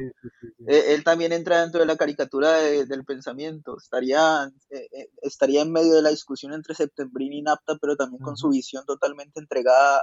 E, 0.64 0.94
él 0.94 1.02
también 1.02 1.32
entra 1.32 1.62
dentro 1.62 1.80
de 1.80 1.86
la 1.86 1.96
caricatura 1.96 2.52
del 2.52 3.04
pensamiento, 3.04 3.76
estaría, 3.76 4.48
eh, 4.70 4.88
eh, 4.92 5.10
estaría 5.22 5.62
en 5.62 5.72
medio 5.72 5.94
de 5.96 6.02
la 6.02 6.10
discusión 6.10 6.52
entre 6.52 6.76
Septembrini 6.76 7.38
y 7.38 7.42
Napta, 7.42 7.76
pero 7.80 7.96
también 7.96 8.22
con 8.22 8.36
su 8.36 8.50
visión 8.50 8.84
totalmente 8.86 9.40
entregada 9.40 10.00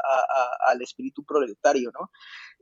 al 0.67 0.81
espíritu 0.81 1.23
proletario, 1.23 1.91
¿no? 1.97 2.11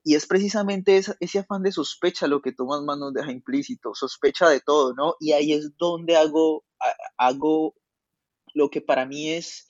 Y 0.03 0.13
es 0.13 0.27
precisamente 0.27 1.01
ese 1.19 1.39
afán 1.39 1.63
de 1.63 1.71
sospecha 1.71 2.27
lo 2.27 2.43
que 2.43 2.53
Tomás 2.53 2.83
Mann 2.83 2.99
nos 2.99 3.13
deja 3.13 3.31
implícito, 3.31 3.95
sospecha 3.95 4.47
de 4.47 4.59
todo, 4.59 4.93
¿no? 4.93 5.15
Y 5.19 5.31
ahí 5.31 5.53
es 5.53 5.75
donde 5.77 6.17
hago, 6.17 6.63
hago 7.17 7.73
lo 8.53 8.69
que 8.69 8.81
para 8.81 9.07
mí 9.07 9.31
es 9.31 9.67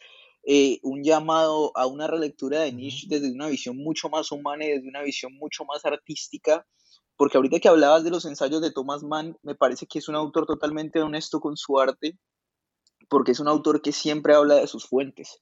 eh, 0.48 0.80
un 0.84 1.04
llamado 1.04 1.72
a 1.76 1.88
una 1.88 2.08
relectura 2.08 2.62
de 2.62 2.72
Nietzsche 2.72 3.08
desde 3.10 3.32
una 3.32 3.48
visión 3.48 3.78
mucho 3.78 4.10
más 4.10 4.32
humana 4.32 4.66
y 4.66 4.70
desde 4.70 4.88
una 4.88 5.02
visión 5.02 5.34
mucho 5.34 5.66
más 5.66 5.84
artística, 5.86 6.66
porque 7.18 7.38
ahorita 7.38 7.60
que 7.60 7.70
hablabas 7.70 8.04
de 8.04 8.12
los 8.12 8.26
ensayos 8.26 8.62
de 8.62 8.72
Thomas 8.72 9.04
Mann, 9.04 9.38
me 9.42 9.56
parece 9.56 9.88
que 9.88 10.00
es 10.00 10.08
un 10.08 10.16
autor 10.16 10.46
totalmente 10.46 11.02
honesto 11.02 11.40
con 11.40 11.58
su 11.58 11.80
arte, 11.80 12.20
porque 13.10 13.32
es 13.32 13.40
un 13.40 13.48
autor 13.48 13.82
que 13.82 13.92
siempre 13.92 14.36
habla 14.36 14.56
de 14.56 14.68
sus 14.68 14.86
fuentes 14.86 15.42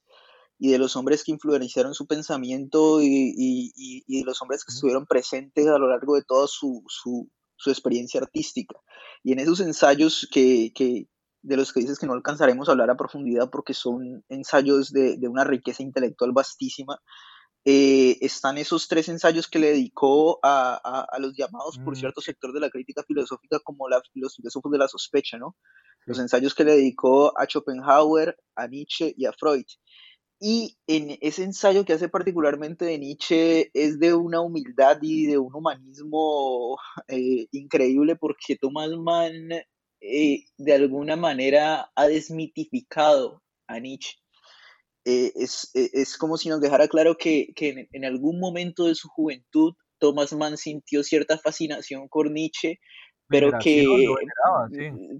y 0.58 0.70
de 0.70 0.78
los 0.78 0.96
hombres 0.96 1.24
que 1.24 1.32
influenciaron 1.32 1.94
su 1.94 2.06
pensamiento 2.06 3.02
y, 3.02 4.04
de 4.06 4.24
los 4.24 4.40
hombres 4.40 4.64
que 4.64 4.72
estuvieron 4.72 5.04
presentes 5.06 5.66
a 5.66 5.78
lo 5.78 5.88
largo 5.88 6.14
de 6.14 6.22
toda 6.22 6.46
su, 6.46 6.82
su, 6.88 7.28
su 7.56 7.70
experiencia 7.70 8.20
artística. 8.20 8.74
Y 9.22 9.32
en 9.32 9.40
esos 9.40 9.60
ensayos 9.60 10.28
que, 10.30 10.72
que, 10.74 11.08
de 11.44 11.56
los 11.56 11.72
que 11.72 11.80
dices 11.80 11.98
que 11.98 12.06
no 12.06 12.14
alcanzaremos 12.14 12.68
a 12.68 12.72
hablar 12.72 12.90
a 12.90 12.96
profundidad 12.96 13.50
porque 13.50 13.74
son 13.74 14.24
ensayos 14.28 14.90
de, 14.92 15.18
de 15.18 15.28
una 15.28 15.44
riqueza 15.44 15.82
intelectual 15.82 16.32
vastísima. 16.32 16.98
Eh, 17.66 18.18
están 18.20 18.58
esos 18.58 18.88
tres 18.88 19.08
ensayos 19.08 19.48
que 19.48 19.58
le 19.58 19.68
dedicó 19.68 20.38
a, 20.42 21.06
a, 21.10 21.18
los 21.18 21.34
llamados 21.34 21.78
por 21.78 21.94
mm. 21.94 21.96
cierto 21.96 22.20
sector 22.20 22.52
de 22.52 22.60
la 22.60 22.68
crítica 22.68 23.02
filosófica 23.06 23.58
como 23.60 23.88
la, 23.88 24.02
los 24.14 24.36
filósofos 24.36 24.70
de 24.72 24.78
la 24.78 24.88
sospecha, 24.88 25.38
¿no? 25.38 25.56
Los 26.06 26.18
ensayos 26.18 26.54
que 26.54 26.64
le 26.64 26.72
dedicó 26.72 27.38
a 27.38 27.46
Schopenhauer, 27.46 28.36
a 28.54 28.66
Nietzsche 28.66 29.14
y 29.16 29.24
a 29.24 29.32
Freud. 29.32 29.64
Y 30.40 30.76
en 30.86 31.16
ese 31.22 31.44
ensayo 31.44 31.86
que 31.86 31.94
hace 31.94 32.10
particularmente 32.10 32.84
de 32.84 32.98
Nietzsche 32.98 33.70
es 33.72 33.98
de 33.98 34.12
una 34.12 34.40
humildad 34.42 34.98
y 35.00 35.26
de 35.26 35.38
un 35.38 35.54
humanismo 35.54 36.76
eh, 37.08 37.46
increíble 37.52 38.16
porque 38.16 38.56
Thomas 38.60 38.90
Mann 38.90 39.48
eh, 40.06 40.44
de 40.58 40.74
alguna 40.74 41.16
manera 41.16 41.90
ha 41.94 42.06
desmitificado 42.06 43.42
a 43.66 43.78
Nietzsche. 43.80 44.18
Eh, 45.06 45.32
es, 45.34 45.70
eh, 45.74 45.90
es, 45.94 46.18
como 46.18 46.36
si 46.36 46.50
nos 46.50 46.60
dejara 46.60 46.88
claro 46.88 47.16
que, 47.16 47.52
que 47.56 47.88
en, 47.90 48.04
algún 48.04 48.38
momento 48.38 48.86
de 48.86 48.94
su 48.94 49.08
juventud 49.08 49.74
Thomas 49.98 50.32
Mann 50.34 50.58
sintió 50.58 51.02
cierta 51.02 51.38
fascinación 51.38 52.08
por 52.10 52.30
Nietzsche, 52.30 52.80
pero 53.28 53.58
que 53.58 53.86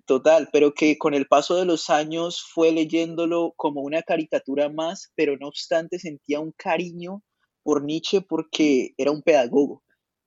total, 0.05 0.51
pero 0.53 0.75
que 0.75 0.99
con 0.99 1.15
el 1.15 1.27
paso 1.27 1.57
de 1.57 1.65
los 1.65 1.89
años 1.89 2.45
fue 2.53 2.71
leyéndolo 2.71 3.55
como 3.57 3.81
una 3.81 4.03
caricatura 4.03 4.69
más, 4.69 5.13
pero 5.15 5.39
no 5.39 5.49
obstante 5.49 5.99
sentía 5.99 6.41
un 6.41 6.53
cariño 6.53 7.23
por 7.63 7.83
Nietzsche 7.85 8.21
porque 8.21 8.93
era 8.99 9.11
un 9.11 9.23
pedagogo. 9.23 9.83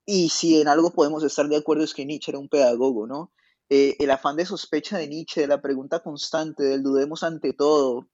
Y 0.05 0.29
si 0.29 0.59
en 0.59 0.67
algo 0.67 0.91
podemos 0.91 1.23
estar 1.23 1.47
de 1.47 1.57
acuerdo 1.57 1.83
es 1.83 1.93
que 1.93 2.05
Nietzsche 2.05 2.31
era 2.31 2.39
un 2.39 2.49
pedagogo, 2.49 3.05
¿no? 3.05 3.31
Eh, 3.69 3.97
el 3.99 4.11
afán 4.11 4.37
de 4.37 4.45
sospecha 4.45 4.97
de 4.97 5.07
Nietzsche, 5.09 5.41
de 5.41 5.47
la 5.47 5.61
pregunta 5.61 6.01
constante, 6.01 6.63
del 6.63 6.83
dudemos 6.83 7.23
ante 7.23 7.51
todo, 7.51 8.07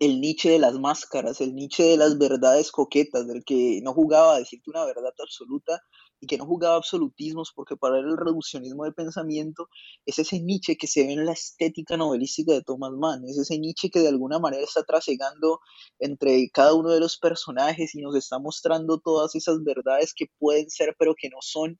el 0.00 0.20
Nietzsche 0.20 0.50
de 0.50 0.58
las 0.58 0.74
máscaras, 0.74 1.40
el 1.40 1.54
Nietzsche 1.54 1.84
de 1.84 1.96
las 1.98 2.18
verdades 2.18 2.70
coquetas, 2.70 3.26
del 3.26 3.44
que 3.44 3.80
no 3.82 3.92
jugaba 3.94 4.34
a 4.34 4.38
decirte 4.38 4.70
una 4.70 4.84
verdad 4.86 5.12
absoluta 5.18 5.82
y 6.20 6.26
que 6.26 6.38
no 6.38 6.46
jugaba 6.46 6.76
absolutismos, 6.76 7.52
porque 7.54 7.76
para 7.76 7.98
él 7.98 8.06
el 8.06 8.16
reduccionismo 8.16 8.84
de 8.84 8.92
pensamiento 8.92 9.68
es 10.06 10.18
ese 10.18 10.40
Nietzsche 10.40 10.76
que 10.76 10.86
se 10.86 11.06
ve 11.06 11.12
en 11.12 11.26
la 11.26 11.32
estética 11.32 11.96
novelística 11.96 12.52
de 12.52 12.62
Thomas 12.62 12.92
Mann, 12.92 13.24
es 13.26 13.38
ese 13.38 13.58
Nietzsche 13.58 13.90
que 13.90 14.00
de 14.00 14.08
alguna 14.08 14.38
manera 14.38 14.64
está 14.64 14.84
trasegando 14.84 15.60
entre 15.98 16.48
cada 16.50 16.74
uno 16.74 16.90
de 16.90 17.00
los 17.00 17.18
personajes 17.18 17.94
y 17.94 18.00
nos 18.00 18.16
está 18.16 18.38
mostrando 18.38 18.98
todas 18.98 19.34
esas 19.34 19.62
verdades 19.62 20.14
que 20.14 20.26
pueden 20.38 20.70
ser 20.70 20.96
pero 20.98 21.14
que 21.14 21.28
no 21.28 21.38
son 21.40 21.78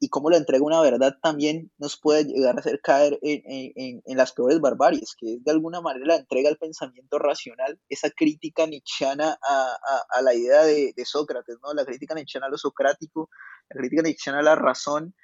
y 0.00 0.08
cómo 0.08 0.30
la 0.30 0.36
entrega 0.36 0.64
una 0.64 0.80
verdad 0.80 1.16
también 1.20 1.70
nos 1.78 1.98
puede 1.98 2.24
llegar 2.24 2.56
a 2.56 2.60
hacer 2.60 2.80
caer 2.80 3.18
en, 3.22 4.02
las 4.16 4.32
peores 4.32 4.60
barbaries, 4.60 5.14
que 5.18 5.34
es 5.34 5.44
de 5.44 5.50
alguna 5.50 5.80
manera 5.80 6.06
la 6.06 6.16
entrega 6.16 6.48
al 6.48 6.56
pensamiento 6.56 7.18
racional, 7.18 7.80
esa 7.88 8.10
crítica 8.10 8.66
nietzscheana 8.66 9.38
a, 9.42 10.22
la 10.22 10.34
idea 10.34 10.64
de, 10.64 10.94
Sócrates, 11.04 11.56
¿no? 11.62 11.72
la 11.74 11.84
crítica 11.84 12.14
nietzscheana 12.14 12.46
a 12.46 12.50
lo 12.50 12.58
socrático, 12.58 13.30
la 13.70 13.80
crítica 13.80 14.02
nietzscheana 14.02 14.40
a 14.40 14.42
la 14.42 14.54
razón, 14.54 15.14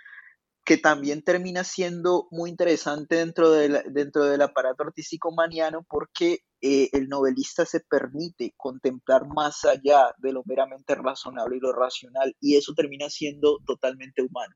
que 0.64 0.78
también 0.78 1.22
termina 1.22 1.62
siendo 1.62 2.26
muy 2.30 2.48
interesante 2.48 3.16
dentro, 3.16 3.50
de 3.50 3.84
dentro 3.90 4.24
del 4.24 4.40
aparato 4.40 4.82
artístico 4.82 5.30
maniano 5.30 5.84
porque 5.86 6.38
eh, 6.62 6.88
el 6.92 7.08
novelista 7.08 7.66
se 7.66 7.80
permite 7.80 8.54
contemplar 8.56 9.26
más 9.26 9.66
allá 9.66 10.14
de 10.16 10.32
lo 10.32 10.42
meramente 10.46 10.94
razonable 10.94 11.58
y 11.58 11.60
lo 11.60 11.72
racional 11.72 12.34
y 12.40 12.56
eso 12.56 12.72
termina 12.74 13.10
siendo 13.10 13.58
totalmente 13.66 14.22
humano 14.22 14.54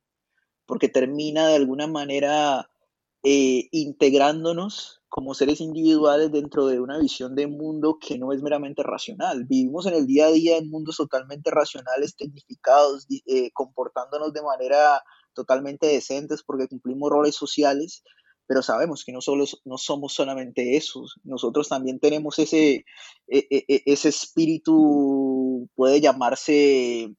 porque 0.68 0.88
termina 0.88 1.48
de 1.48 1.56
alguna 1.56 1.88
manera 1.88 2.70
eh, 3.24 3.68
integrándonos 3.72 5.00
como 5.08 5.32
seres 5.32 5.60
individuales 5.62 6.30
dentro 6.30 6.66
de 6.66 6.78
una 6.78 6.98
visión 6.98 7.34
de 7.34 7.46
mundo 7.46 7.98
que 7.98 8.18
no 8.18 8.32
es 8.32 8.42
meramente 8.42 8.82
racional. 8.82 9.46
Vivimos 9.46 9.86
en 9.86 9.94
el 9.94 10.06
día 10.06 10.26
a 10.26 10.30
día 10.30 10.58
en 10.58 10.68
mundos 10.68 10.98
totalmente 10.98 11.50
racionales, 11.50 12.14
tecnificados, 12.14 13.06
eh, 13.26 13.50
comportándonos 13.52 14.34
de 14.34 14.42
manera 14.42 15.02
totalmente 15.32 15.86
decentes 15.86 16.42
porque 16.42 16.68
cumplimos 16.68 17.10
roles 17.10 17.34
sociales, 17.34 18.04
pero 18.46 18.62
sabemos 18.62 19.04
que 19.04 19.12
no, 19.12 19.22
solo, 19.22 19.46
no 19.64 19.78
somos 19.78 20.12
solamente 20.12 20.76
esos, 20.76 21.18
nosotros 21.24 21.68
también 21.68 21.98
tenemos 21.98 22.38
ese, 22.38 22.84
e, 23.26 23.46
e, 23.50 23.64
e, 23.68 23.82
ese 23.86 24.10
espíritu, 24.10 25.68
puede 25.74 26.00
llamarse 26.00 27.14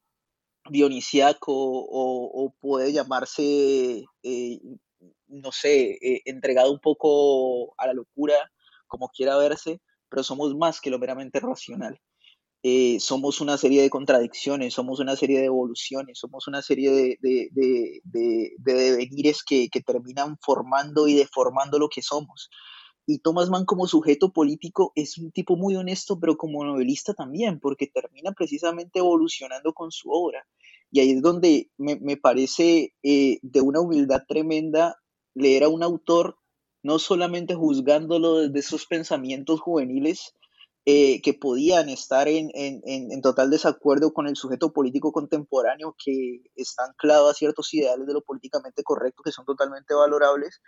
dionisiaco 0.68 1.52
o, 1.52 2.54
puede 2.60 2.92
llamarse, 2.92 4.04
eh, 4.22 4.60
no 5.28 5.52
sé, 5.52 5.98
eh, 6.02 6.22
entregado 6.26 6.72
un 6.72 6.80
poco 6.80 7.74
a 7.78 7.86
la 7.86 7.94
locura, 7.94 8.34
como 8.86 9.08
quiera 9.08 9.36
verse, 9.38 9.80
pero 10.08 10.22
somos 10.22 10.54
más 10.56 10.80
que 10.80 10.90
lo 10.90 10.98
meramente 10.98 11.40
racional. 11.40 11.98
Eh, 12.62 13.00
somos 13.00 13.40
una 13.40 13.56
serie 13.56 13.80
de 13.80 13.88
contradicciones, 13.88 14.74
somos 14.74 15.00
una 15.00 15.16
serie 15.16 15.38
de 15.38 15.46
evoluciones, 15.46 16.18
somos 16.18 16.46
una 16.46 16.60
serie 16.60 16.90
de, 16.90 17.18
de, 17.22 17.48
de, 18.04 18.52
devenires 18.58 19.42
que, 19.42 19.68
que, 19.70 19.80
terminan 19.80 20.36
formando 20.42 21.08
y 21.08 21.14
deformando 21.14 21.78
lo 21.78 21.88
que 21.88 22.02
somos. 22.02 22.50
Y 23.06 23.18
Thomas 23.18 23.50
Mann 23.50 23.64
como 23.64 23.86
sujeto 23.86 24.32
político 24.32 24.92
es 24.94 25.18
un 25.18 25.32
tipo 25.32 25.56
muy 25.56 25.76
honesto, 25.76 26.20
pero 26.20 26.36
como 26.36 26.64
novelista 26.64 27.14
también, 27.14 27.58
porque 27.58 27.86
termina 27.86 28.32
precisamente 28.32 29.00
evolucionando 29.00 29.72
con 29.72 29.90
su 29.90 30.10
obra. 30.10 30.46
Y 30.90 31.00
ahí 31.00 31.12
es 31.12 31.22
donde 31.22 31.70
me, 31.76 31.96
me 31.96 32.16
parece 32.16 32.94
eh, 33.02 33.38
de 33.42 33.60
una 33.60 33.80
humildad 33.80 34.22
tremenda 34.28 34.96
leer 35.34 35.64
a 35.64 35.68
un 35.68 35.82
autor 35.82 36.36
no 36.82 36.98
solamente 36.98 37.54
juzgándolo 37.54 38.36
desde 38.48 38.62
sus 38.62 38.86
pensamientos 38.86 39.60
juveniles, 39.60 40.34
eh, 40.86 41.20
que 41.20 41.34
podían 41.34 41.90
estar 41.90 42.26
en, 42.26 42.50
en, 42.54 42.80
en, 42.84 43.20
total 43.20 43.50
desacuerdo 43.50 44.14
con 44.14 44.26
el 44.26 44.34
sujeto 44.34 44.72
político 44.72 45.12
contemporáneo 45.12 45.94
que 46.02 46.40
está 46.56 46.86
anclado 46.86 47.28
a 47.28 47.34
ciertos 47.34 47.72
ideales 47.74 48.06
de 48.06 48.14
lo 48.14 48.22
políticamente 48.22 48.82
correcto 48.82 49.22
que 49.22 49.30
son 49.30 49.44
totalmente 49.44 49.92
valorables, 49.92 50.62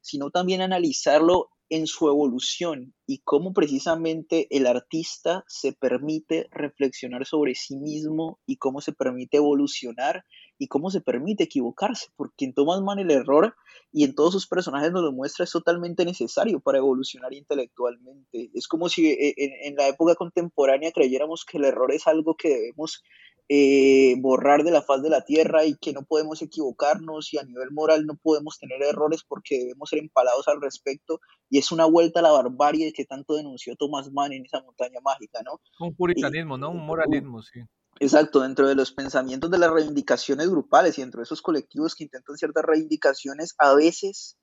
sino 0.00 0.30
también 0.30 0.62
analizarlo 0.62 1.50
en 1.70 1.86
su 1.86 2.08
evolución 2.08 2.94
y 3.06 3.18
cómo 3.18 3.52
precisamente 3.52 4.46
el 4.50 4.66
artista 4.66 5.44
se 5.48 5.72
permite 5.72 6.48
reflexionar 6.50 7.26
sobre 7.26 7.54
sí 7.54 7.76
mismo 7.76 8.38
y 8.46 8.56
cómo 8.56 8.80
se 8.80 8.92
permite 8.92 9.38
evolucionar 9.38 10.24
y 10.58 10.68
cómo 10.68 10.90
se 10.90 11.00
permite 11.00 11.44
equivocarse, 11.44 12.08
porque 12.16 12.44
en 12.44 12.54
Thomas 12.54 12.80
Mann 12.82 12.98
el 12.98 13.10
error 13.10 13.54
y 13.92 14.04
en 14.04 14.14
todos 14.14 14.32
sus 14.32 14.46
personajes 14.46 14.92
nos 14.92 15.02
lo 15.02 15.12
muestra 15.12 15.44
es 15.44 15.50
totalmente 15.50 16.04
necesario 16.04 16.60
para 16.60 16.78
evolucionar 16.78 17.32
intelectualmente. 17.32 18.50
Es 18.54 18.66
como 18.66 18.88
si 18.88 19.06
eh, 19.06 19.34
en, 19.36 19.52
en 19.62 19.76
la 19.76 19.88
época 19.88 20.14
contemporánea 20.14 20.92
creyéramos 20.92 21.44
que 21.44 21.58
el 21.58 21.64
error 21.64 21.92
es 21.92 22.06
algo 22.06 22.34
que 22.34 22.48
debemos 22.48 23.02
eh, 23.48 24.14
borrar 24.18 24.62
de 24.62 24.70
la 24.70 24.82
faz 24.82 25.02
de 25.02 25.10
la 25.10 25.22
tierra 25.22 25.64
y 25.64 25.74
que 25.76 25.92
no 25.92 26.02
podemos 26.02 26.42
equivocarnos 26.42 27.32
y 27.32 27.38
a 27.38 27.44
nivel 27.44 27.70
moral 27.70 28.04
no 28.04 28.14
podemos 28.16 28.58
tener 28.58 28.82
errores 28.82 29.24
porque 29.26 29.58
debemos 29.58 29.88
ser 29.88 30.00
empalados 30.00 30.48
al 30.48 30.60
respecto 30.60 31.20
y 31.48 31.58
es 31.58 31.72
una 31.72 31.86
vuelta 31.86 32.20
a 32.20 32.24
la 32.24 32.32
barbarie 32.32 32.92
que 32.92 33.06
tanto 33.06 33.34
denunció 33.34 33.74
Thomas 33.76 34.12
Mann 34.12 34.32
en 34.32 34.44
esa 34.44 34.62
montaña 34.62 35.00
mágica, 35.02 35.40
¿no? 35.42 35.60
Un 35.80 35.94
puritanismo, 35.94 36.58
¿no? 36.58 36.70
Un 36.70 36.84
moralismo, 36.84 37.42
sí. 37.42 37.60
Exacto, 38.00 38.40
dentro 38.40 38.68
de 38.68 38.74
los 38.74 38.92
pensamientos 38.92 39.50
de 39.50 39.58
las 39.58 39.70
reivindicaciones 39.70 40.48
grupales 40.48 40.98
y 40.98 41.00
dentro 41.00 41.18
de 41.18 41.24
esos 41.24 41.42
colectivos 41.42 41.94
que 41.94 42.04
intentan 42.04 42.36
ciertas 42.36 42.64
reivindicaciones, 42.64 43.54
a 43.58 43.74
veces 43.74 44.36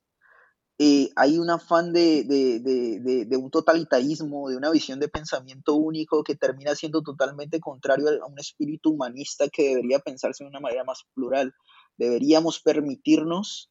eh, 0.78 1.10
hay 1.16 1.38
un 1.38 1.48
afán 1.48 1.92
de, 1.92 2.24
de, 2.24 2.60
de, 2.60 3.24
de, 3.24 3.36
un 3.36 3.50
totalitarismo, 3.50 4.50
de 4.50 4.58
una 4.58 4.70
visión 4.70 5.00
de 5.00 5.08
pensamiento 5.08 5.74
único 5.74 6.22
que 6.22 6.34
termina 6.34 6.74
siendo 6.74 7.02
totalmente 7.02 7.60
contrario 7.60 8.08
a 8.22 8.26
un 8.26 8.38
espíritu 8.38 8.90
humanista 8.90 9.48
que 9.48 9.68
debería 9.70 10.00
pensarse 10.00 10.44
de 10.44 10.50
una 10.50 10.60
manera 10.60 10.84
más 10.84 11.04
plural. 11.14 11.54
Deberíamos 11.96 12.60
permitirnos 12.60 13.70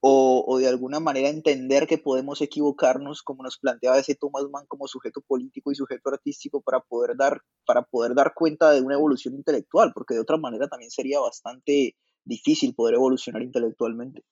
o, 0.00 0.44
o, 0.46 0.58
de 0.58 0.68
alguna 0.68 1.00
manera 1.00 1.30
entender 1.30 1.86
que 1.86 1.96
podemos 1.96 2.42
equivocarnos, 2.42 3.22
como 3.22 3.42
nos 3.42 3.58
planteaba 3.58 3.98
ese 3.98 4.14
Thomas 4.14 4.44
Mann 4.50 4.66
como 4.68 4.86
sujeto 4.88 5.22
político 5.22 5.72
y 5.72 5.74
sujeto 5.74 6.10
artístico, 6.10 6.60
para 6.60 6.80
poder 6.80 7.16
dar, 7.16 7.40
para 7.66 7.82
poder 7.82 8.14
dar 8.14 8.34
cuenta 8.34 8.72
de 8.72 8.82
una 8.82 8.94
evolución 8.94 9.34
intelectual, 9.34 9.92
porque 9.94 10.14
de 10.14 10.20
otra 10.20 10.36
manera 10.36 10.68
también 10.68 10.90
sería 10.90 11.18
bastante 11.18 11.96
difícil 12.24 12.74
poder 12.74 12.96
evolucionar 12.96 13.42
intelectualmente. 13.42 14.22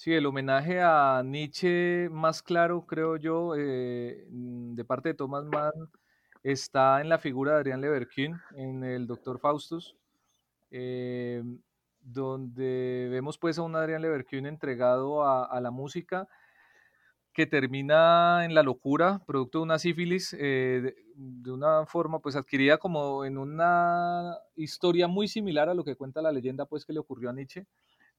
Sí, 0.00 0.14
el 0.14 0.24
homenaje 0.24 0.80
a 0.80 1.22
Nietzsche 1.22 2.08
más 2.10 2.42
claro, 2.42 2.86
creo 2.86 3.18
yo, 3.18 3.52
eh, 3.54 4.26
mm, 4.30 4.74
de 4.74 4.84
parte 4.86 5.10
de 5.10 5.14
Thomas 5.14 5.44
Mann, 5.44 5.72
está 6.42 7.02
en 7.02 7.10
la 7.10 7.18
figura 7.18 7.52
de 7.52 7.58
Adrián 7.58 7.82
Leverkühn, 7.82 8.40
en 8.56 8.82
el 8.82 9.06
Doctor 9.06 9.38
Faustus, 9.40 9.98
eh, 10.70 11.42
donde 12.00 13.08
vemos 13.10 13.36
pues 13.36 13.58
a 13.58 13.62
un 13.62 13.76
Adrián 13.76 14.00
Leverkühn 14.00 14.46
entregado 14.46 15.22
a, 15.22 15.60
la 15.60 15.70
música, 15.70 16.26
que 17.34 17.46
termina 17.46 18.46
en 18.46 18.54
la 18.54 18.62
locura, 18.62 19.20
producto 19.26 19.58
de 19.58 19.64
una 19.64 19.78
sífilis, 19.78 20.32
eh, 20.32 20.80
de, 20.82 20.96
de, 21.14 21.52
una 21.52 21.84
forma 21.84 22.20
pues 22.20 22.36
adquirida 22.36 22.78
como 22.78 23.26
en 23.26 23.36
una 23.36 24.34
historia 24.56 25.08
muy 25.08 25.28
similar 25.28 25.68
a 25.68 25.74
lo 25.74 25.84
que 25.84 25.94
cuenta 25.94 26.22
la 26.22 26.32
leyenda 26.32 26.64
pues 26.64 26.86
que 26.86 26.94
le 26.94 27.00
ocurrió 27.00 27.28
a 27.28 27.34
Nietzsche. 27.34 27.66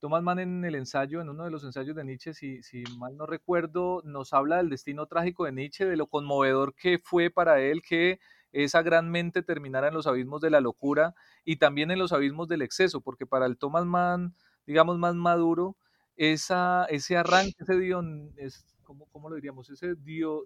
Thomas 0.01 0.23
Mann 0.23 0.39
en 0.39 0.65
el 0.65 0.73
ensayo, 0.73 1.21
en 1.21 1.29
uno 1.29 1.45
de 1.45 1.51
los 1.51 1.63
ensayos 1.63 1.95
de 1.95 2.03
Nietzsche, 2.03 2.33
si, 2.33 2.83
mal 2.97 3.15
no 3.15 3.27
recuerdo, 3.27 4.01
nos 4.03 4.33
habla 4.33 4.57
del 4.57 4.71
destino 4.71 5.05
trágico 5.05 5.45
de 5.45 5.51
Nietzsche, 5.51 5.85
de 5.85 5.95
lo 5.95 6.07
conmovedor 6.07 6.73
que 6.73 6.97
fue 6.97 7.29
para 7.29 7.61
él 7.61 7.83
que 7.83 8.19
esa 8.51 8.81
gran 8.81 9.11
mente 9.11 9.43
terminara 9.43 9.89
en 9.89 9.93
los 9.93 10.07
abismos 10.07 10.41
de 10.41 10.49
la 10.49 10.59
locura 10.59 11.13
y 11.45 11.57
también 11.57 11.91
en 11.91 11.99
los 11.99 12.13
abismos 12.13 12.47
del 12.47 12.63
exceso, 12.63 13.01
porque 13.01 13.27
para 13.27 13.45
el 13.45 13.59
Thomas 13.59 13.85
Mann, 13.85 14.33
digamos, 14.65 14.97
más 14.97 15.13
maduro, 15.13 15.77
ese 16.17 17.15
arranque, 17.15 17.57
ese 17.59 17.77
dion, 17.77 18.33
¿cómo, 18.81 19.05
¿cómo, 19.11 19.29
lo 19.29 19.35
diríamos? 19.35 19.69
Ese 19.69 19.93
dio, 19.93 20.45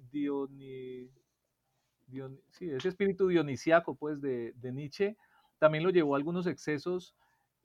ese 2.59 2.89
espíritu 2.89 3.29
dionisiaco, 3.29 3.95
pues, 3.95 4.19
de, 4.19 4.51
de 4.57 4.73
Nietzsche, 4.73 5.15
también 5.59 5.85
lo 5.85 5.91
llevó 5.91 6.15
a 6.15 6.17
algunos 6.17 6.45
excesos 6.45 7.15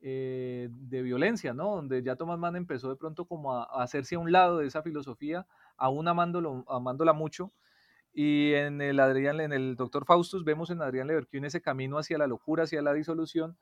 eh, 0.03 0.67
de 0.71 1.01
violencia, 1.03 1.53
¿no? 1.53 1.75
Donde 1.75 2.01
ya 2.01 2.15
Thomas 2.15 2.39
Mann 2.39 2.55
empezó 2.55 2.89
de 2.89 2.95
pronto 2.95 3.25
como 3.25 3.53
a, 3.53 3.63
hacerse 3.83 4.15
a 4.15 4.19
un 4.19 4.31
lado 4.31 4.57
de 4.57 4.65
esa 4.65 4.81
filosofía, 4.81 5.45
aún 5.77 6.07
amándolo, 6.07 6.65
amándola 6.67 7.13
mucho. 7.13 7.51
Y 8.13 8.53
en 8.53 8.81
el 8.81 8.99
Adrián, 8.99 9.39
en 9.39 9.53
el 9.53 9.75
Doctor 9.75 10.05
Faustus 10.05 10.43
vemos 10.43 10.71
en 10.71 10.81
Adrián 10.81 11.07
Leverkusen 11.07 11.45
ese 11.45 11.61
camino 11.61 11.99
hacia 11.99 12.17
la 12.17 12.25
locura, 12.25 12.63
hacia 12.63 12.81
la 12.81 12.93
disolución. 12.93 13.55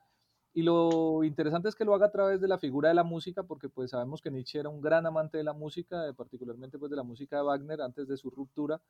Y 0.54 0.62
lo 0.62 1.22
interesante 1.24 1.68
es 1.68 1.74
que 1.74 1.84
lo 1.84 1.94
haga 1.94 2.06
a 2.06 2.10
través 2.10 2.40
de 2.40 2.48
la 2.48 2.58
figura 2.58 2.88
de 2.88 2.94
la 2.94 3.04
música, 3.04 3.42
porque 3.42 3.68
pues 3.68 3.90
sabemos 3.90 4.22
que 4.22 4.30
Nietzsche 4.30 4.58
era 4.58 4.70
un 4.70 4.80
gran 4.80 5.06
amante 5.06 5.36
de 5.36 5.44
la 5.44 5.52
música, 5.52 6.12
particularmente 6.16 6.78
pues 6.78 6.90
de 6.90 6.96
la 6.96 7.04
música 7.04 7.36
de 7.36 7.42
Wagner 7.42 7.82
antes 7.82 8.08
de 8.08 8.16
su 8.16 8.30
ruptura. 8.30 8.80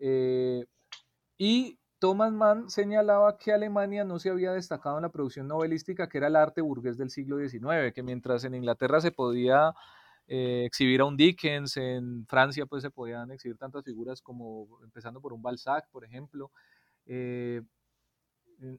Eh, 0.00 0.66
y 1.38 1.78
Thomas 1.98 2.32
Mann 2.32 2.70
señalaba 2.70 3.38
que 3.38 3.52
Alemania 3.52 4.04
no 4.04 4.18
se 4.18 4.30
había 4.30 4.52
destacado 4.52 4.96
en 4.96 5.02
la 5.02 5.08
producción 5.10 5.48
novelística, 5.48 6.08
que 6.08 6.18
era 6.18 6.28
el 6.28 6.36
arte 6.36 6.60
burgués 6.60 6.96
del 6.96 7.10
siglo 7.10 7.38
XIX, 7.38 7.92
que 7.92 8.02
mientras 8.02 8.44
en 8.44 8.54
Inglaterra 8.54 9.00
se 9.00 9.10
podía 9.10 9.74
eh, 10.28 10.64
exhibir 10.66 11.00
a 11.00 11.06
un 11.06 11.16
Dickens, 11.16 11.76
en 11.76 12.26
Francia 12.26 12.66
pues 12.66 12.82
se 12.82 12.90
podían 12.90 13.30
exhibir 13.30 13.56
tantas 13.56 13.84
figuras 13.84 14.22
como, 14.22 14.78
empezando 14.84 15.20
por 15.20 15.32
un 15.32 15.42
Balzac, 15.42 15.88
por 15.90 16.04
ejemplo, 16.04 16.52
eh, 17.06 17.62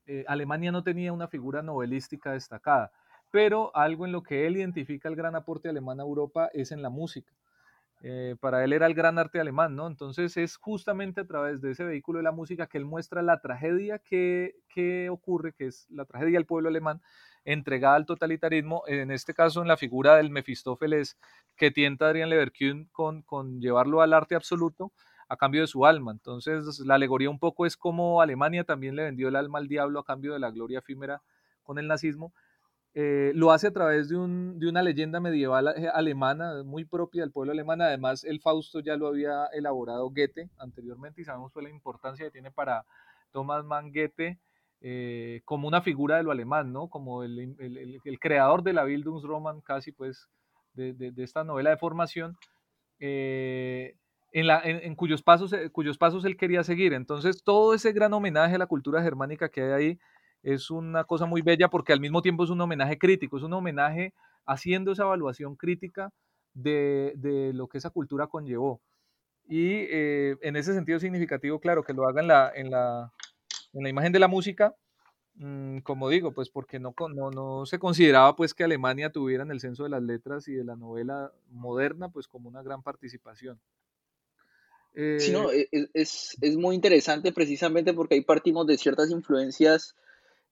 eh, 0.05 0.23
Alemania 0.27 0.71
no 0.71 0.83
tenía 0.83 1.11
una 1.11 1.27
figura 1.27 1.61
novelística 1.61 2.31
destacada, 2.31 2.91
pero 3.31 3.75
algo 3.75 4.05
en 4.05 4.11
lo 4.11 4.23
que 4.23 4.45
él 4.47 4.57
identifica 4.57 5.09
el 5.09 5.15
gran 5.15 5.35
aporte 5.35 5.69
alemán 5.69 5.99
a 5.99 6.03
Europa 6.03 6.49
es 6.53 6.71
en 6.71 6.81
la 6.81 6.89
música. 6.89 7.33
Eh, 8.01 8.37
para 8.39 8.63
él 8.63 8.71
era 8.71 8.85
el 8.85 8.93
gran 8.93 9.19
arte 9.19 9.41
alemán, 9.41 9.75
¿no? 9.75 9.85
Entonces 9.87 10.37
es 10.37 10.55
justamente 10.55 11.21
a 11.21 11.27
través 11.27 11.59
de 11.61 11.71
ese 11.71 11.83
vehículo 11.83 12.19
de 12.19 12.23
la 12.23 12.31
música 12.31 12.67
que 12.67 12.77
él 12.77 12.85
muestra 12.85 13.21
la 13.21 13.41
tragedia 13.41 13.99
que, 13.99 14.55
que 14.69 15.09
ocurre, 15.09 15.53
que 15.53 15.65
es 15.67 15.85
la 15.89 16.05
tragedia 16.05 16.37
del 16.37 16.45
pueblo 16.45 16.69
alemán 16.69 17.01
entregada 17.43 17.95
al 17.95 18.05
totalitarismo, 18.05 18.83
en 18.87 19.11
este 19.11 19.33
caso 19.33 19.61
en 19.61 19.67
la 19.67 19.75
figura 19.75 20.15
del 20.15 20.29
Mefistófeles 20.29 21.17
que 21.57 21.71
tienta 21.71 22.07
Adrián 22.07 22.29
Leverkusen 22.29 22.85
con, 22.91 23.21
con 23.23 23.59
llevarlo 23.59 24.01
al 24.01 24.13
arte 24.13 24.35
absoluto 24.35 24.93
a 25.27 25.35
cambio 25.35 25.61
de 25.61 25.67
su 25.67 25.85
alma. 25.85 26.11
Entonces 26.11 26.79
la 26.79 26.95
alegoría 26.95 27.29
un 27.29 27.39
poco 27.39 27.65
es 27.65 27.75
como 27.75 28.21
Alemania 28.21 28.63
también 28.63 28.95
le 28.95 29.03
vendió 29.03 29.27
el 29.27 29.35
alma 29.35 29.59
al 29.59 29.67
diablo 29.67 29.99
a 29.99 30.05
cambio 30.05 30.33
de 30.33 30.39
la 30.39 30.51
gloria 30.51 30.79
efímera 30.79 31.21
con 31.63 31.77
el 31.79 31.87
nazismo 31.87 32.33
eh, 32.95 33.31
lo 33.35 33.51
hace 33.51 33.67
a 33.67 33.71
través 33.71 34.09
de, 34.09 34.17
un, 34.17 34.57
de, 34.57 34.67
una 34.67 34.81
leyenda 34.81 35.19
medieval 35.19 35.67
eh, 35.77 35.87
alemana, 35.93 36.63
muy 36.63 36.85
propia 36.85 37.21
del 37.21 37.31
pueblo 37.31 37.51
alemán. 37.51 37.81
Además, 37.81 38.23
el 38.23 38.41
Fausto 38.41 38.79
ya 38.79 38.95
lo 38.95 39.07
había 39.07 39.45
elaborado 39.53 40.09
Goethe 40.09 40.49
anteriormente 40.57 41.21
y 41.21 41.23
sabemos 41.23 41.51
pues, 41.53 41.63
la 41.63 41.69
importancia 41.69 42.25
que 42.25 42.31
tiene 42.31 42.51
para 42.51 42.85
Thomas 43.31 43.63
Mann 43.63 43.91
Goethe 43.93 44.39
eh, 44.81 45.41
como 45.45 45.67
una 45.67 45.81
figura 45.81 46.17
de 46.17 46.23
lo 46.23 46.31
alemán, 46.31 46.73
¿no? 46.73 46.89
como 46.89 47.23
el, 47.23 47.55
el, 47.59 48.19
creador 48.19 48.63
de 48.63 48.73
la 48.73 48.85
Bildungsroman, 48.85 49.61
casi 49.61 49.91
pues, 49.91 50.27
de, 50.73 50.93
de, 50.93 51.23
esta 51.23 51.43
novela 51.43 51.69
de 51.69 51.77
formación. 51.77 52.37
En, 54.31 54.45
la, 54.45 54.61
en, 54.63 54.95
cuyos, 54.95 55.21
pasos, 55.23 55.55
cuyos 55.71 55.97
pasos 55.97 56.25
él 56.25 56.37
quería 56.37 56.63
seguir. 56.63 56.93
Entonces, 56.93 57.43
todo 57.43 57.73
ese 57.73 57.93
gran 57.93 58.13
homenaje 58.13 58.55
a 58.55 58.59
la 58.59 58.67
cultura 58.67 59.01
germánica 59.01 59.49
que 59.49 59.61
hay 59.61 59.71
ahí 59.71 59.99
es 60.43 60.71
una 60.71 61.03
cosa 61.03 61.25
muy 61.25 61.41
bella 61.41 61.69
porque 61.69 61.93
al 61.93 61.99
mismo 61.99 62.21
tiempo 62.21 62.43
es 62.43 62.49
un 62.49 62.61
homenaje 62.61 62.97
crítico, 62.97 63.37
es 63.37 63.43
un 63.43 63.53
homenaje 63.53 64.13
haciendo 64.45 64.91
esa 64.91 65.03
evaluación 65.03 65.55
crítica 65.55 66.11
de, 66.53 67.13
de 67.17 67.53
lo 67.53 67.67
que 67.67 67.77
esa 67.77 67.89
cultura 67.89 68.27
conllevó. 68.27 68.81
Y 69.47 69.87
eh, 69.89 70.37
en 70.41 70.55
ese 70.55 70.73
sentido 70.73 70.99
significativo, 70.99 71.59
claro, 71.59 71.83
que 71.83 71.93
lo 71.93 72.07
haga 72.07 72.21
en 72.21 72.27
la, 72.27 72.51
en 72.53 72.69
la, 72.69 73.11
en 73.73 73.83
la 73.83 73.89
imagen 73.89 74.11
de 74.11 74.19
la 74.19 74.27
música, 74.27 74.75
mmm, 75.35 75.79
como 75.79 76.09
digo, 76.09 76.31
pues 76.31 76.49
porque 76.49 76.79
no, 76.79 76.93
no, 77.13 77.31
no, 77.31 77.65
se 77.65 77.79
consideraba 77.79 78.35
pues 78.35 78.53
que 78.53 78.63
Alemania 78.63 79.11
tuviera 79.11 79.43
en 79.43 79.51
el 79.51 79.59
censo 79.59 79.83
de 79.83 79.89
las 79.89 80.03
letras 80.03 80.47
y 80.47 80.53
de 80.53 80.63
la 80.63 80.75
novela 80.75 81.31
moderna 81.49 82.09
pues 82.09 82.27
como 82.27 82.47
una 82.47 82.61
gran 82.61 82.83
participación. 82.83 83.59
Eh, 84.93 85.17
sí, 85.19 85.31
no, 85.31 85.49
es, 85.51 85.67
es, 85.93 86.37
es, 86.41 86.57
muy 86.57 86.75
interesante 86.75 87.31
precisamente 87.31 87.93
porque 87.93 88.15
ahí 88.15 88.21
partimos 88.21 88.65
de 88.67 88.77
ciertas 88.77 89.11
influencias 89.11 89.95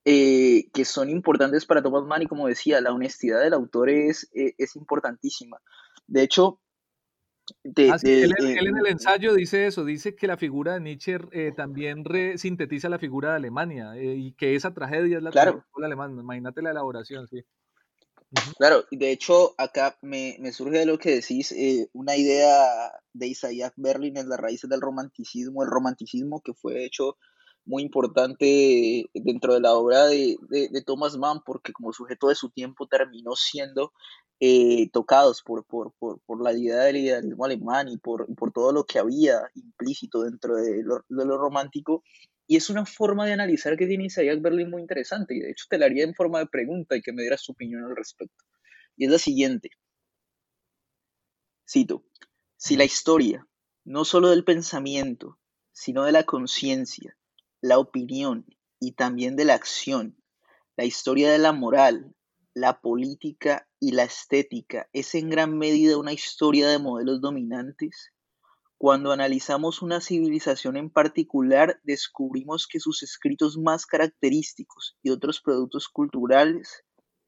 eh, 0.06 0.70
que 0.74 0.86
son 0.86 1.10
importantes 1.10 1.66
para 1.66 1.82
Thomas 1.82 2.04
Mann 2.06 2.24
y 2.24 2.28
como 2.28 2.48
decía, 2.48 2.82
la 2.82 2.94
honestidad 2.94 3.42
del 3.42 3.54
autor 3.54 3.90
es, 3.90 4.30
eh, 4.34 4.54
es 4.58 4.76
importantísima. 4.76 5.58
De 6.08 6.24
hecho, 6.24 6.62
Ah, 7.90 7.98
él, 8.04 8.34
en 8.40 8.78
el 8.78 8.88
ensayo 8.88 9.34
dice 9.34 9.68
eso, 9.68 9.86
dice 9.86 10.16
que 10.16 10.28
la 10.28 10.38
figura 10.38 10.74
de 10.74 10.82
Nietzsche 10.82 11.18
eh, 11.32 11.54
también 11.56 12.04
sintetiza 12.38 12.90
la 12.90 13.00
figura 13.00 13.32
de 13.32 13.36
Alemania 13.38 13.96
eh, 13.96 14.16
y 14.16 14.34
que 14.34 14.56
esa 14.56 14.74
tragedia 14.74 15.18
es 15.18 15.24
la 15.24 15.32
claro. 15.32 15.52
tragedia 15.52 15.86
alemana. 15.86 16.22
Imagínate 16.22 16.62
la 16.62 16.72
elaboración, 16.72 17.28
sí. 17.28 17.44
Claro, 18.58 18.84
de 18.92 19.12
hecho 19.12 19.56
acá 19.58 19.98
me, 20.02 20.38
surge 20.52 20.80
de 20.80 20.86
lo 20.86 20.98
que 20.98 21.16
decís 21.16 21.54
eh, 21.54 21.90
una 21.94 22.18
idea 22.18 22.92
de 23.14 23.28
Isaiah 23.28 23.72
Berlin 23.78 24.18
en 24.18 24.28
las 24.28 24.40
raíces 24.40 24.70
del 24.70 24.82
romanticismo, 24.82 25.64
el 25.64 25.70
romanticismo 25.70 26.42
que 26.42 26.54
fue 26.54 26.84
hecho 26.84 27.18
muy 27.68 27.84
importante 27.84 29.10
dentro 29.14 29.54
de 29.54 29.60
la 29.60 29.74
obra 29.76 30.06
de, 30.08 30.38
Thomas 30.86 31.18
Mann, 31.18 31.42
porque 31.46 31.74
como 31.74 31.94
sujeto 31.94 32.30
de 32.30 32.36
su 32.36 32.50
tiempo 32.50 32.88
terminó 32.88 33.36
siendo 33.36 33.94
eh, 34.40 34.90
tocados 34.92 35.44
por, 35.44 35.66
por, 35.66 36.42
la 36.42 36.54
idea 36.54 36.84
del 36.84 36.98
idealismo 36.98 37.46
alemán 37.46 37.90
y 37.90 37.98
por, 37.98 38.34
por 38.36 38.52
todo 38.54 38.72
lo 38.72 38.86
que 38.86 39.00
había 39.00 39.42
implícito 39.56 40.24
dentro 40.24 40.56
de 40.56 40.82
lo, 40.84 41.38
romántico. 41.38 42.04
Y 42.48 42.56
es 42.56 42.70
una 42.70 42.86
forma 42.86 43.26
de 43.26 43.34
analizar 43.34 43.76
que 43.76 43.88
tiene 43.88 44.06
Isaiah 44.06 44.38
Berlin 44.40 44.70
muy 44.70 44.82
interesante, 44.82 45.36
y 45.36 45.40
de 45.42 45.52
hecho 45.52 45.66
te 45.70 45.78
la 45.78 45.86
haría 45.88 46.06
en 46.06 46.16
forma 46.16 46.40
de 46.40 46.48
pregunta 46.48 46.96
y 46.96 47.02
que 47.02 47.12
me 47.12 47.22
dieras 47.22 47.42
su 47.42 47.52
opinión 47.52 47.84
al 47.84 47.96
respecto. 47.96 48.46
Y 48.96 49.06
es 49.06 49.12
la 49.12 49.20
siguiente. 49.20 49.72
Cito, 51.70 52.06
si 52.56 52.78
la 52.78 52.86
historia, 52.86 53.46
no 53.84 54.06
solo 54.06 54.30
del 54.30 54.46
pensamiento, 54.46 55.38
sino 55.74 56.06
de 56.06 56.14
la 56.14 56.24
conciencia, 56.24 57.18
la 57.62 57.80
opinión 57.80 58.46
y 58.80 58.94
también 58.94 59.36
de 59.36 59.46
la 59.46 59.56
acción, 59.56 60.16
la 60.76 60.86
historia 60.86 61.32
de 61.32 61.40
la 61.40 61.54
moral, 61.54 62.16
la 62.54 62.82
política 62.82 63.68
y 63.80 63.92
la 63.92 64.04
estética 64.04 64.90
es 64.94 65.16
en 65.16 65.30
gran 65.30 65.58
medida 65.58 65.98
una 65.98 66.14
historia 66.14 66.68
de 66.68 66.80
modelos 66.80 67.22
dominantes. 67.22 68.12
Cuando 68.78 69.12
analizamos 69.12 69.82
una 69.82 70.02
civilización 70.02 70.78
en 70.78 70.92
particular, 70.92 71.80
descubrimos 71.84 72.68
que 72.68 72.80
sus 72.80 73.02
escritos 73.02 73.58
más 73.58 73.88
característicos 73.88 74.98
y 75.02 75.10
otros 75.10 75.42
productos 75.42 75.90
culturales 75.90 76.84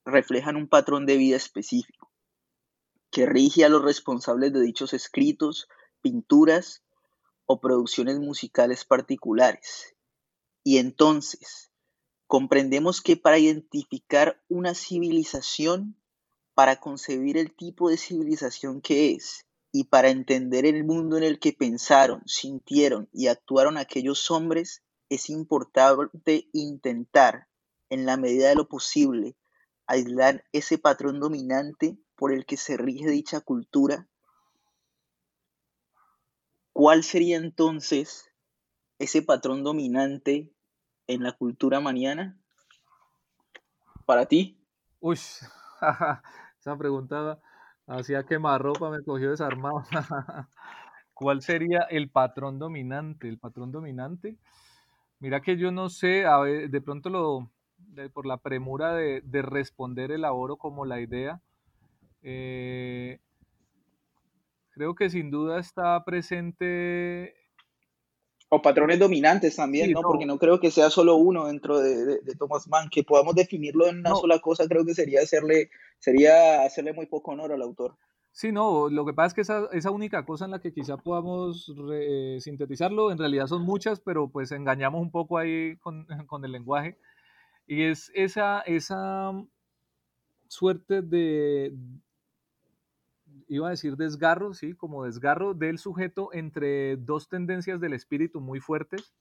reflejan 0.05 0.55
un 0.55 0.67
patrón 0.67 1.05
de 1.05 1.17
vida 1.17 1.37
específico, 1.37 2.11
que 3.11 3.25
rige 3.25 3.65
a 3.65 3.69
los 3.69 3.83
responsables 3.83 4.53
de 4.53 4.61
dichos 4.61 4.93
escritos, 4.93 5.67
pinturas 6.01 6.83
o 7.45 7.59
producciones 7.59 8.19
musicales 8.19 8.85
particulares, 8.85 9.95
y 10.69 10.77
entonces 10.77 11.71
comprendemos 12.27 13.01
que 13.01 13.17
para 13.17 13.39
identificar 13.39 14.39
una 14.49 14.75
civilización, 14.75 15.99
para 16.53 16.79
concebir 16.79 17.37
el 17.37 17.55
tipo 17.55 17.89
de 17.89 17.97
civilización 17.97 18.79
que 18.79 19.13
es 19.13 19.47
y 19.71 19.85
para 19.85 20.11
entender 20.11 20.67
el 20.67 20.83
mundo 20.83 21.17
en 21.17 21.23
el 21.23 21.39
que 21.39 21.53
pensaron, 21.53 22.21
sintieron 22.27 23.09
y 23.11 23.29
actuaron 23.29 23.77
aquellos 23.77 24.29
hombres, 24.29 24.83
es 25.09 25.31
importante 25.31 26.49
intentar, 26.53 27.47
en 27.89 28.05
la 28.05 28.15
medida 28.15 28.49
de 28.49 28.55
lo 28.55 28.67
posible, 28.67 29.35
aislar 29.87 30.45
ese 30.51 30.77
patrón 30.77 31.19
dominante 31.19 31.97
por 32.15 32.31
el 32.31 32.45
que 32.45 32.57
se 32.57 32.77
rige 32.77 33.09
dicha 33.09 33.41
cultura. 33.41 34.07
¿Cuál 36.73 37.03
sería 37.03 37.37
entonces 37.37 38.29
ese 38.99 39.23
patrón 39.23 39.63
dominante 39.63 40.53
en 41.09 41.23
la 41.23 41.33
cultura 41.33 41.79
maniana? 41.79 42.37
Para 44.05 44.27
ti. 44.27 44.57
Uy, 44.99 45.15
esa 46.59 46.77
pregunta 46.77 47.39
hacía 47.87 48.23
quemarropa, 48.25 48.91
me 48.91 49.03
cogió 49.03 49.31
desarmado. 49.31 49.83
¿Cuál 51.13 51.41
sería 51.41 51.81
el 51.89 52.09
patrón 52.09 52.59
dominante? 52.59 53.27
El 53.27 53.39
patrón 53.39 53.71
dominante. 53.71 54.37
Mira 55.19 55.41
que 55.41 55.57
yo 55.57 55.71
no 55.71 55.89
sé, 55.89 56.25
de 56.69 56.81
pronto 56.81 57.09
lo, 57.09 57.51
por 58.13 58.25
la 58.25 58.37
premura 58.37 58.93
de, 58.93 59.41
responder 59.41 60.11
el 60.11 60.25
oro 60.25 60.57
como 60.57 60.85
la 60.85 61.01
idea. 61.01 61.41
Eh, 62.21 63.19
creo 64.69 64.93
que 64.93 65.09
sin 65.09 65.31
duda 65.31 65.59
está 65.59 66.03
presente 66.05 67.38
o 68.49 68.61
patrones 68.61 68.97
dominantes 68.97 69.55
también, 69.55 69.91
¿no? 69.91 70.01
Porque 70.01 70.25
no 70.25 70.39
creo 70.39 70.59
que 70.59 70.71
sea 70.71 70.89
solo 70.89 71.15
uno 71.15 71.45
dentro 71.45 71.79
de, 71.79 72.19
Thomas 72.37 72.67
Mann, 72.67 72.89
que 72.89 73.03
podamos 73.03 73.35
definirlo 73.35 73.87
en 73.87 73.99
una 73.99 74.15
sola 74.15 74.39
cosa, 74.39 74.67
creo 74.67 74.83
que 74.83 74.95
sería 74.95 75.21
hacerle, 75.21 75.69
sería 75.99 76.63
hacerle 76.63 76.93
muy 76.93 77.05
poco 77.05 77.31
honor 77.31 77.53
al 77.53 77.61
autor. 77.61 77.95
Sí, 78.31 78.51
no, 78.51 78.89
lo 78.89 79.05
que 79.05 79.13
pasa 79.13 79.27
es 79.27 79.33
que 79.33 79.41
esa, 79.41 79.67
esa 79.71 79.91
única 79.91 80.25
cosa 80.25 80.45
en 80.45 80.51
la 80.51 80.59
que 80.59 80.73
quizá 80.73 80.97
podamos 80.97 81.71
eh, 81.93 82.37
sintetizarlo, 82.39 83.11
en 83.11 83.17
realidad 83.17 83.47
son 83.47 83.63
muchas, 83.63 83.99
pero 83.99 84.29
pues 84.29 84.51
engañamos 84.51 85.01
un 85.01 85.11
poco 85.11 85.37
ahí 85.37 85.77
con, 85.77 86.07
con 86.27 86.43
el 86.43 86.51
lenguaje, 86.51 86.97
y 87.67 87.83
es 87.83 88.11
esa, 88.15 88.61
esa 88.61 89.31
suerte 90.47 91.03
de, 91.03 91.71
iba 93.49 93.67
a 93.67 93.71
decir 93.71 93.97
desgarro, 93.97 94.53
sí, 94.53 94.73
como 94.73 95.03
desgarro 95.03 95.53
del 95.53 95.79
sujeto 95.79 96.29
entre 96.31 96.95
dos 96.97 97.27
tendencias 97.27 97.81
del 97.81 97.93
espíritu 97.93 98.39
muy 98.39 98.59
fuertes, 98.59 99.13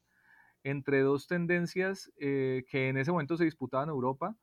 entre 0.63 1.01
dos 1.01 1.27
tendencias 1.27 2.13
eh, 2.19 2.65
que 2.69 2.89
en 2.89 2.99
ese 2.99 3.11
momento 3.11 3.37
se 3.37 3.45
disputaban 3.45 3.89
en 3.89 3.95
Europa, 3.95 4.37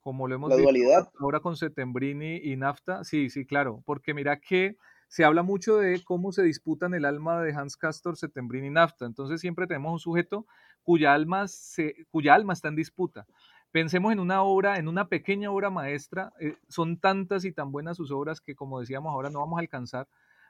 como 0.00 0.28
lo 0.28 0.36
hemos 0.36 0.50
La 0.50 0.56
dualidad. 0.56 1.10
ahora 1.18 1.40
con 1.40 1.56
Setembrini 1.56 2.36
y 2.36 2.56
Nafta, 2.56 3.02
sí, 3.04 3.28
sí, 3.28 3.44
claro, 3.44 3.82
porque 3.84 4.14
mira 4.14 4.40
que 4.40 4.76
se 5.08 5.24
habla 5.24 5.42
mucho 5.42 5.78
de 5.78 6.02
cómo 6.04 6.30
se 6.30 6.42
disputan 6.42 6.94
el 6.94 7.04
alma 7.04 7.42
de 7.42 7.52
Hans 7.54 7.76
Castor, 7.76 8.16
Setembrini 8.16 8.68
y 8.68 8.70
Nafta, 8.70 9.04
entonces 9.04 9.40
siempre 9.40 9.66
tenemos 9.66 9.92
un 9.92 9.98
sujeto 9.98 10.46
cuya 10.84 11.12
alma, 11.12 11.48
se, 11.48 12.06
cuya 12.10 12.34
alma 12.34 12.52
está 12.52 12.68
en 12.68 12.76
disputa. 12.76 13.26
Pensemos 13.74 14.12
en 14.12 14.20
una 14.20 14.44
obra, 14.44 14.78
en 14.78 14.86
una 14.86 15.08
pequeña 15.08 15.50
obra 15.50 15.68
maestra, 15.68 16.32
eh, 16.38 16.56
son 16.68 16.96
tantas 16.96 17.44
y 17.44 17.50
tan 17.50 17.72
buenas 17.72 17.96
sus 17.96 18.12
obras 18.12 18.40
que 18.40 18.54
como 18.54 18.78
decíamos 18.78 19.10
ahora 19.10 19.30
no 19.30 19.40
vamos 19.40 19.56
a 19.56 19.62
alcanzar, 19.62 20.06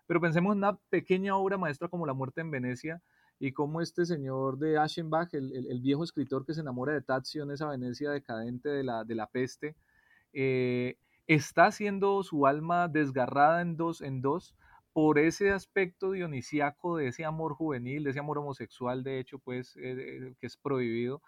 pero 0.06 0.20
pensemos 0.20 0.52
en 0.52 0.58
una 0.58 0.76
pequeña 0.90 1.34
obra 1.34 1.56
maestra 1.56 1.88
como 1.88 2.04
La 2.04 2.12
muerte 2.12 2.42
en 2.42 2.50
Venecia 2.50 3.00
y 3.38 3.52
cómo 3.52 3.80
este 3.80 4.04
señor 4.04 4.58
de 4.58 4.76
Aschenbach, 4.76 5.32
el, 5.32 5.80
viejo 5.80 6.04
escritor 6.04 6.44
que 6.44 6.52
se 6.52 6.60
enamora 6.60 6.92
de 6.92 7.00
Tazio 7.00 7.44
en 7.44 7.52
esa 7.52 7.66
Venecia 7.66 8.10
decadente 8.10 8.68
de 8.68 8.84
la, 8.84 9.04
de 9.04 9.14
la 9.14 9.26
peste, 9.26 9.74
eh, 10.34 10.98
está 11.26 11.64
haciendo 11.64 12.22
su 12.24 12.46
alma 12.46 12.88
desgarrada 12.88 13.62
en 13.62 13.78
dos, 13.78 14.02
en 14.02 14.20
dos 14.20 14.54
por 14.92 15.18
ese 15.18 15.50
aspecto 15.50 16.10
dionisíaco 16.10 16.98
de 16.98 17.08
ese 17.08 17.24
amor 17.24 17.54
juvenil, 17.54 18.04
de 18.04 18.10
ese 18.10 18.20
amor 18.20 18.36
homosexual, 18.36 19.02
de 19.02 19.18
hecho, 19.18 19.38
pues, 19.38 19.78
eh, 19.78 20.34
que 20.38 20.46
es 20.46 20.58
prohibido, 20.58 21.22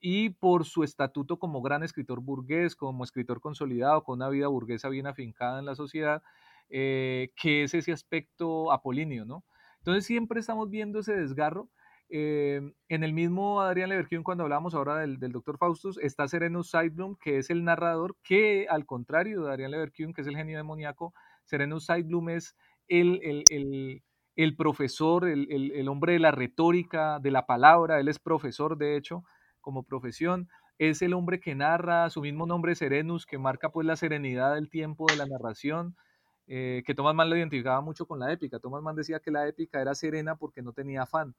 y 0.00 0.30
por 0.30 0.64
su 0.64 0.84
estatuto 0.84 1.38
como 1.38 1.62
gran 1.62 1.82
escritor 1.82 2.20
burgués, 2.20 2.76
como 2.76 3.04
escritor 3.04 3.40
consolidado, 3.40 4.04
con 4.04 4.16
una 4.16 4.28
vida 4.28 4.46
burguesa 4.48 4.88
bien 4.88 5.06
afincada 5.06 5.58
en 5.58 5.66
la 5.66 5.74
sociedad, 5.74 6.22
eh, 6.68 7.30
que 7.36 7.64
es 7.64 7.74
ese 7.74 7.92
aspecto 7.92 8.72
apolíneo, 8.72 9.24
¿no? 9.24 9.44
Entonces 9.78 10.04
siempre 10.04 10.40
estamos 10.40 10.70
viendo 10.70 11.00
ese 11.00 11.14
desgarro. 11.14 11.70
Eh, 12.10 12.72
en 12.88 13.04
el 13.04 13.12
mismo 13.12 13.60
Adrián 13.60 13.90
Leverkusen, 13.90 14.22
cuando 14.22 14.44
hablamos 14.44 14.74
ahora 14.74 14.96
del, 14.96 15.18
doctor 15.18 15.58
Faustus, 15.58 15.98
está 15.98 16.26
Serenus 16.26 16.70
Seidblum, 16.70 17.16
que 17.16 17.38
es 17.38 17.50
el 17.50 17.64
narrador, 17.64 18.16
que 18.22 18.66
al 18.68 18.86
contrario 18.86 19.42
de 19.42 19.50
Adrián 19.50 19.70
Leverkusen, 19.70 20.14
que 20.14 20.22
es 20.22 20.26
el 20.26 20.36
genio 20.36 20.56
demoníaco, 20.56 21.12
Serenus 21.44 21.86
Seidblum 21.86 22.30
es 22.30 22.56
el, 22.86 23.20
el, 23.22 23.44
el, 23.50 24.02
el 24.36 24.56
profesor, 24.56 25.28
el 25.28 25.88
hombre 25.88 26.14
de 26.14 26.18
la 26.18 26.30
retórica, 26.30 27.18
de 27.18 27.30
la 27.30 27.44
palabra, 27.46 28.00
él 28.00 28.08
es 28.08 28.18
profesor, 28.18 28.78
de 28.78 28.96
hecho, 28.96 29.24
como 29.68 29.82
profesión. 29.82 30.48
Es 30.78 31.02
el 31.02 31.12
hombre 31.12 31.40
que 31.40 31.54
narra, 31.54 32.08
su 32.08 32.22
mismo 32.22 32.46
nombre 32.46 32.74
Serenus, 32.74 33.26
que 33.26 33.36
marca 33.36 33.70
pues 33.70 33.86
la 33.86 33.96
serenidad 33.96 34.54
del 34.54 34.70
tiempo 34.70 35.04
de 35.10 35.16
la 35.16 35.26
narración, 35.26 35.94
eh, 36.46 36.82
que 36.86 36.94
Thomas 36.94 37.14
Mann 37.14 37.28
lo 37.28 37.36
identificaba 37.36 37.82
mucho 37.82 38.06
con 38.06 38.18
la 38.18 38.32
épica. 38.32 38.60
Thomas 38.60 38.82
Mann 38.82 38.96
decía 38.96 39.20
que 39.20 39.30
la 39.30 39.46
épica 39.46 39.82
era 39.82 39.94
serena 39.94 40.36
porque 40.36 40.62
no 40.62 40.72
tenía 40.72 41.02
afán. 41.02 41.34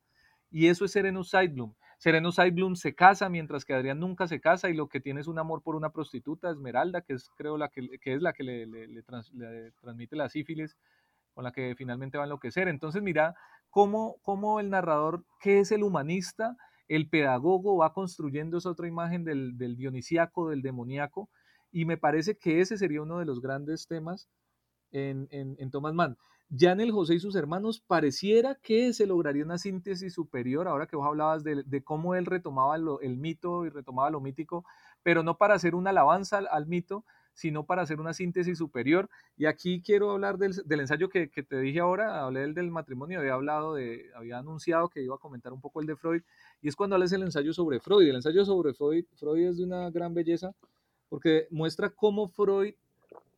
Y 0.52 0.68
eso 0.68 0.86
es 0.86 0.92
Serenus 0.92 1.32
Seidblum. 1.32 1.74
Serenus 1.98 2.36
Seidblum 2.36 2.76
se 2.76 2.94
casa 2.94 3.30
mientras 3.30 3.66
que 3.66 3.74
Adrián 3.74 4.00
nunca 4.00 4.28
se 4.28 4.40
casa 4.40 4.70
y 4.70 4.76
lo 4.76 4.90
que 4.90 5.00
tiene 5.00 5.22
es 5.22 5.28
un 5.28 5.40
amor 5.40 5.64
por 5.64 5.76
una 5.76 5.90
prostituta, 5.90 6.52
Esmeralda, 6.52 7.02
que 7.02 7.14
es 7.14 7.32
creo 7.36 7.58
la 7.58 7.70
que, 7.70 7.90
es 8.04 8.22
la 8.22 8.32
que 8.32 8.44
le, 8.44 9.04
transmite 9.82 10.16
la 10.18 10.30
sífilis, 10.30 10.78
con 11.34 11.46
la 11.46 11.52
que 11.52 11.74
finalmente 11.76 12.20
va 12.20 12.26
a 12.26 12.28
enloquecer. 12.28 12.68
Entonces 12.68 13.02
mira 13.02 13.34
cómo, 13.72 14.18
cómo 14.22 14.60
el 14.60 14.70
narrador, 14.70 15.26
que 15.40 15.62
es 15.62 15.72
el 15.72 15.82
humanista, 15.82 16.56
el 16.90 17.08
pedagogo 17.08 17.78
va 17.78 17.94
construyendo 17.94 18.58
esa 18.58 18.72
otra 18.72 18.88
imagen 18.88 19.24
del, 19.24 19.58
del 19.58 19.78
dionisíaco, 19.78 20.50
del 20.50 20.62
demoníaco, 20.62 21.30
y 21.72 21.86
me 21.86 21.98
parece 21.98 22.38
que 22.38 22.60
ese 22.60 22.78
sería 22.78 23.02
uno 23.02 23.20
de 23.20 23.26
los 23.26 23.42
grandes 23.42 23.88
temas 23.88 24.28
en, 24.92 25.28
en, 25.32 25.72
Thomas 25.72 25.94
Mann. 25.94 26.18
Ya 26.50 26.72
en 26.72 26.82
el 26.82 26.92
José 26.92 27.16
y 27.16 27.20
sus 27.20 27.36
hermanos 27.36 27.80
pareciera 27.80 28.56
que 28.56 28.92
se 28.94 29.06
lograría 29.06 29.46
una 29.46 29.60
síntesis 29.60 30.14
superior, 30.14 30.68
ahora 30.68 30.88
que 30.88 30.96
vos 30.96 31.06
hablabas 31.06 31.44
de, 31.44 31.84
cómo 31.84 32.16
él 32.16 32.26
retomaba 32.26 32.76
el 32.76 33.18
mito 33.18 33.66
y 33.66 33.70
retomaba 33.70 34.10
lo 34.10 34.20
mítico, 34.20 34.66
pero 35.04 35.22
no 35.22 35.38
para 35.38 35.54
hacer 35.54 35.76
una 35.76 35.92
alabanza 35.92 36.40
al, 36.40 36.66
mito, 36.66 37.06
sino 37.40 37.66
para 37.66 37.84
hacer 37.84 38.02
una 38.02 38.14
síntesis 38.14 38.58
superior. 38.58 39.10
Y 39.38 39.46
aquí 39.46 39.82
quiero 39.82 40.12
hablar 40.12 40.38
del, 40.38 40.62
ensayo 40.80 41.08
que, 41.08 41.28
te 41.28 41.60
dije 41.60 41.80
ahora, 41.80 42.24
hablé 42.26 42.42
del, 42.42 42.54
del 42.54 42.70
matrimonio, 42.70 43.20
había 43.20 43.34
hablado 43.34 43.76
de, 43.76 44.10
había 44.14 44.40
anunciado 44.40 44.90
que 44.90 45.02
iba 45.02 45.16
a 45.16 45.20
comentar 45.20 45.54
un 45.54 45.62
poco 45.62 45.80
el 45.80 45.88
de 45.88 45.96
Freud, 45.96 46.22
y 46.62 46.68
es 46.68 46.76
cuando 46.76 46.98
hables 46.98 47.14
el 47.14 47.24
ensayo 47.24 47.54
sobre 47.54 47.80
Freud. 47.80 48.10
El 48.10 48.18
ensayo 48.18 48.44
sobre 48.44 48.74
Freud, 48.74 49.06
Freud 49.16 49.48
es 49.48 49.58
de 49.58 49.64
una 49.64 49.90
gran 49.90 50.14
belleza 50.14 50.54
porque 51.08 51.48
muestra 51.50 51.90
cómo 51.90 52.28
Freud 52.28 52.74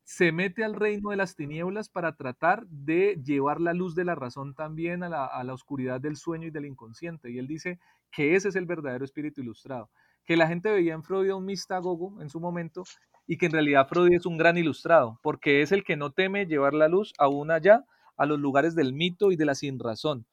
se 0.03 0.32
mete 0.32 0.64
al 0.64 0.73
reino 0.73 1.11
de 1.11 1.15
las 1.15 1.36
tinieblas 1.36 1.88
para 1.88 2.15
tratar 2.15 2.65
de 2.68 3.22
llevar 3.23 3.61
la 3.61 3.73
luz 3.73 3.94
de 3.94 4.03
la 4.03 4.15
razón 4.15 4.56
también 4.56 5.03
a 5.03 5.10
la, 5.10 5.26
a 5.26 5.44
la, 5.44 5.53
oscuridad 5.53 6.02
del 6.02 6.18
sueño 6.18 6.48
y 6.48 6.52
del 6.52 6.65
inconsciente. 6.65 7.30
Y 7.30 7.38
él 7.38 7.48
dice 7.48 7.80
que 8.11 8.36
ese 8.36 8.49
es 8.49 8.56
el 8.56 8.65
verdadero 8.65 9.06
espíritu 9.06 9.41
ilustrado, 9.41 9.90
que 10.26 10.38
la 10.38 10.48
gente 10.48 10.72
veía 10.72 10.93
en 10.93 11.03
Freud 11.03 11.30
a 11.30 11.35
un 11.35 11.45
mistagogo 11.45 12.22
en 12.22 12.30
su 12.30 12.39
momento 12.39 12.84
y 13.27 13.38
que 13.38 13.45
en 13.45 13.53
realidad 13.53 13.88
Freud 13.88 14.14
es 14.14 14.26
un 14.26 14.38
gran 14.38 14.57
ilustrado, 14.57 15.19
porque 15.23 15.61
es 15.61 15.72
el 15.72 15.84
que 15.84 15.95
no 15.95 16.11
teme 16.11 16.45
llevar 16.45 16.73
la 16.73 16.88
luz 16.88 17.14
aún 17.18 17.52
allá, 17.52 17.85
a 18.18 18.26
los 18.26 18.39
lugares 18.39 18.76
del 18.76 18.93
mito 18.93 19.31
y 19.31 19.35
de 19.35 19.45
la 19.45 19.56
sinrazón. 19.56 20.26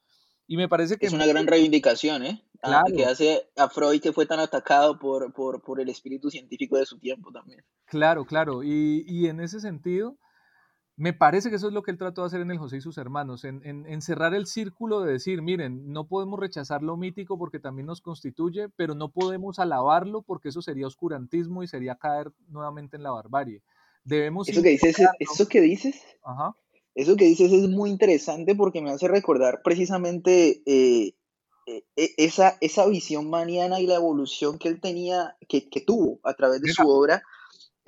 Y 0.47 0.57
me 0.57 0.67
parece 0.67 0.97
que... 0.97 1.05
Es 1.05 1.13
una 1.13 1.27
gran 1.27 1.47
reivindicación, 1.47 2.25
¿eh? 2.25 2.43
Ah, 2.61 2.83
claro. 2.83 2.95
Que 2.95 3.05
hace 3.05 3.49
a 3.55 3.69
Freud 3.69 4.01
que 4.01 4.11
fue 4.11 4.25
tan 4.25 4.39
atacado 4.39 4.99
por, 4.99 5.31
por, 5.31 5.61
por, 5.61 5.79
el 5.79 5.89
espíritu 5.89 6.29
científico 6.29 6.77
de 6.77 6.85
su 6.85 6.99
tiempo 6.99 7.31
también. 7.31 7.63
Claro, 7.85 8.25
claro. 8.25 8.63
Y, 8.63 9.05
y, 9.07 9.27
en 9.27 9.39
ese 9.39 9.59
sentido, 9.59 10.17
me 10.99 11.13
parece 11.13 11.49
que 11.49 11.55
eso 11.55 11.67
es 11.67 11.73
lo 11.73 11.81
que 11.81 11.91
él 11.91 11.97
trató 11.97 12.21
de 12.21 12.27
hacer 12.27 12.41
en 12.41 12.51
el 12.51 12.57
José 12.57 12.75
y 12.75 12.81
sus 12.81 12.97
hermanos, 12.97 13.45
en, 13.45 13.61
en, 13.63 13.85
en, 13.85 14.01
cerrar 14.01 14.33
el 14.33 14.47
círculo 14.47 14.99
de 14.99 15.13
decir, 15.13 15.41
miren, 15.41 15.93
no 15.93 16.07
podemos 16.07 16.37
rechazar 16.37 16.83
lo 16.83 16.97
mítico 16.97 17.37
porque 17.37 17.57
también 17.57 17.85
nos 17.85 18.01
constituye, 18.01 18.67
pero 18.75 18.95
no 18.95 19.09
podemos 19.09 19.59
alabarlo 19.59 20.23
porque 20.23 20.49
eso 20.49 20.61
sería 20.61 20.87
oscurantismo 20.87 21.63
y 21.63 21.69
sería 21.69 21.95
caer 21.95 22.33
nuevamente 22.49 22.97
en 22.97 23.03
la 23.03 23.11
barbarie. 23.11 23.61
Debemos... 24.03 24.49
Eso 24.49 24.61
que 24.61 24.71
dices, 24.71 24.97
eso 25.19 25.47
que 25.47 25.61
dices, 25.61 26.03
Ajá. 26.21 26.57
eso 26.95 27.15
que 27.15 27.25
dices 27.25 27.53
es 27.53 27.69
muy 27.69 27.91
interesante 27.91 28.53
porque 28.53 28.81
me 28.81 28.91
hace 28.91 29.07
recordar 29.07 29.61
precisamente... 29.63 30.61
Eh, 30.65 31.15
e, 31.65 31.85
e, 31.95 32.13
esa, 32.17 32.57
esa 32.59 32.85
visión 32.87 33.29
maniana 33.29 33.79
y 33.79 33.87
la 33.87 33.95
evolución 33.95 34.59
que 34.59 34.67
él 34.67 34.81
tenía, 34.81 35.37
que, 35.47 35.69
que 35.69 35.79
tuvo 35.79 36.19
a 36.23 36.33
través 36.33 36.61
de 36.61 36.73
su 36.73 36.85
obra, 36.85 37.23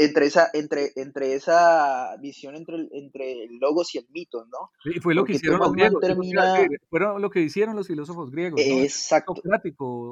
entre 0.04 0.26
esa, 0.26 0.50
entre, 0.54 0.92
entre 0.96 1.34
esa 1.34 2.16
visión 2.20 2.56
entre 2.56 2.76
el, 2.76 2.90
entre 2.92 3.44
el 3.44 3.58
logos 3.60 3.94
y 3.96 4.00
el 4.00 4.08
mito, 4.10 4.46
¿no? 4.46 4.72
Y 4.86 5.00
fue 5.00 5.14
lo 5.14 5.24
que 5.24 5.34
hicieron 5.34 5.60
los 5.60 5.72
griegos. 5.74 6.02
Termina... 6.02 6.68
Fueron 6.90 7.22
lo 7.22 7.30
que 7.30 7.42
hicieron 7.42 7.76
los 7.76 7.88
filósofos 7.88 8.32
griegos. 8.32 8.60
¿no? 8.60 8.82
Exacto. 8.84 9.34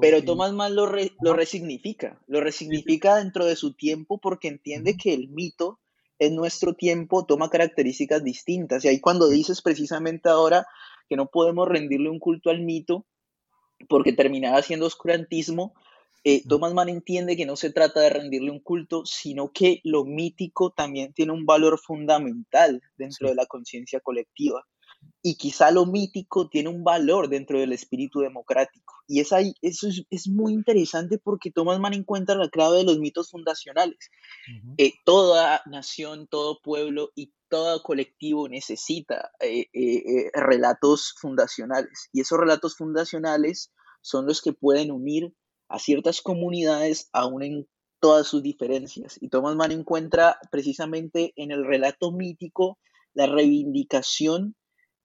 Pero 0.01 0.23
Thomas 0.23 0.53
Mann 0.53 0.75
lo, 0.75 0.85
re, 0.85 1.11
lo 1.21 1.33
resignifica, 1.33 2.19
lo 2.27 2.41
resignifica 2.41 3.17
dentro 3.17 3.45
de 3.45 3.55
su 3.55 3.73
tiempo 3.73 4.19
porque 4.19 4.47
entiende 4.47 4.97
que 4.97 5.13
el 5.13 5.29
mito 5.29 5.79
en 6.19 6.35
nuestro 6.35 6.73
tiempo 6.73 7.25
toma 7.25 7.49
características 7.49 8.23
distintas. 8.23 8.83
Y 8.83 8.89
ahí 8.89 8.99
cuando 8.99 9.29
dices 9.29 9.61
precisamente 9.61 10.29
ahora 10.29 10.65
que 11.07 11.15
no 11.15 11.27
podemos 11.27 11.67
rendirle 11.67 12.09
un 12.09 12.19
culto 12.19 12.49
al 12.49 12.61
mito, 12.61 13.05
porque 13.87 14.13
terminaba 14.13 14.61
siendo 14.61 14.85
oscurantismo, 14.85 15.73
eh, 16.23 16.43
Thomas 16.47 16.73
Mann 16.73 16.89
entiende 16.89 17.37
que 17.37 17.45
no 17.45 17.55
se 17.55 17.71
trata 17.71 18.01
de 18.01 18.09
rendirle 18.09 18.51
un 18.51 18.59
culto, 18.59 19.05
sino 19.05 19.51
que 19.51 19.81
lo 19.83 20.05
mítico 20.05 20.71
también 20.71 21.13
tiene 21.13 21.31
un 21.31 21.45
valor 21.45 21.79
fundamental 21.79 22.81
dentro 22.97 23.29
de 23.29 23.35
la 23.35 23.45
conciencia 23.45 23.99
colectiva. 23.99 24.65
Y 25.21 25.35
quizá 25.35 25.71
lo 25.71 25.85
mítico 25.85 26.49
tiene 26.49 26.69
un 26.69 26.83
valor 26.83 27.29
dentro 27.29 27.59
del 27.59 27.71
espíritu 27.71 28.19
democrático. 28.19 28.95
Y 29.07 29.21
es 29.21 29.31
ahí, 29.31 29.53
eso 29.61 29.87
es, 30.09 30.27
muy 30.27 30.53
interesante 30.53 31.17
porque 31.17 31.51
Thomas 31.51 31.79
Mann 31.79 31.93
encuentra 31.93 32.35
la 32.35 32.49
clave 32.49 32.77
de 32.77 32.83
los 32.83 32.99
mitos 32.99 33.29
fundacionales. 33.29 33.97
Eh, 34.77 34.93
toda 35.05 35.61
nación, 35.65 36.27
todo 36.27 36.59
pueblo 36.61 37.11
y 37.15 37.33
todo 37.49 37.81
colectivo 37.81 38.47
necesita 38.47 39.31
eh, 39.39 39.67
eh, 39.73 40.31
relatos 40.33 41.15
fundacionales 41.19 42.09
y 42.13 42.21
esos 42.21 42.39
relatos 42.39 42.77
fundacionales 42.77 43.71
son 44.01 44.27
los 44.27 44.41
que 44.41 44.53
pueden 44.53 44.91
unir 44.91 45.33
a 45.69 45.79
ciertas 45.79 46.21
comunidades 46.21 47.09
aún 47.13 47.43
en 47.43 47.67
todas 47.99 48.27
sus 48.27 48.43
diferencias. 48.43 49.17
Y 49.21 49.29
Thomas 49.29 49.55
Mann 49.55 49.71
encuentra 49.71 50.37
precisamente 50.51 51.33
en 51.35 51.51
el 51.51 51.65
relato 51.65 52.11
mítico 52.11 52.79
la 53.13 53.27
reivindicación 53.27 54.55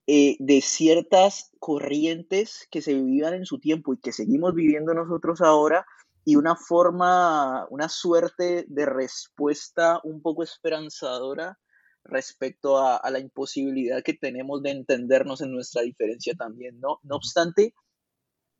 de 0.07 0.61
ciertas 0.61 1.51
corrientes 1.59 2.67
que 2.69 2.81
se 2.81 2.93
vivían 2.93 3.33
en 3.33 3.45
su 3.45 3.59
tiempo 3.59 3.93
y 3.93 3.97
que 3.97 4.11
seguimos 4.11 4.53
viviendo 4.53 4.93
nosotros 4.93 5.41
ahora 5.41 5.85
y 6.23 6.35
una 6.35 6.55
forma, 6.55 7.67
una 7.69 7.89
suerte 7.89 8.65
de 8.67 8.85
respuesta 8.85 9.99
un 10.03 10.21
poco 10.21 10.43
esperanzadora 10.43 11.57
respecto 12.03 12.77
a, 12.77 13.01
la 13.09 13.19
imposibilidad 13.19 14.03
que 14.03 14.13
tenemos 14.13 14.61
de 14.61 14.71
entendernos 14.71 15.41
en 15.41 15.51
nuestra 15.51 15.81
diferencia 15.81 16.35
también, 16.35 16.79
¿no? 16.79 16.99
No 17.03 17.15
obstante, 17.15 17.73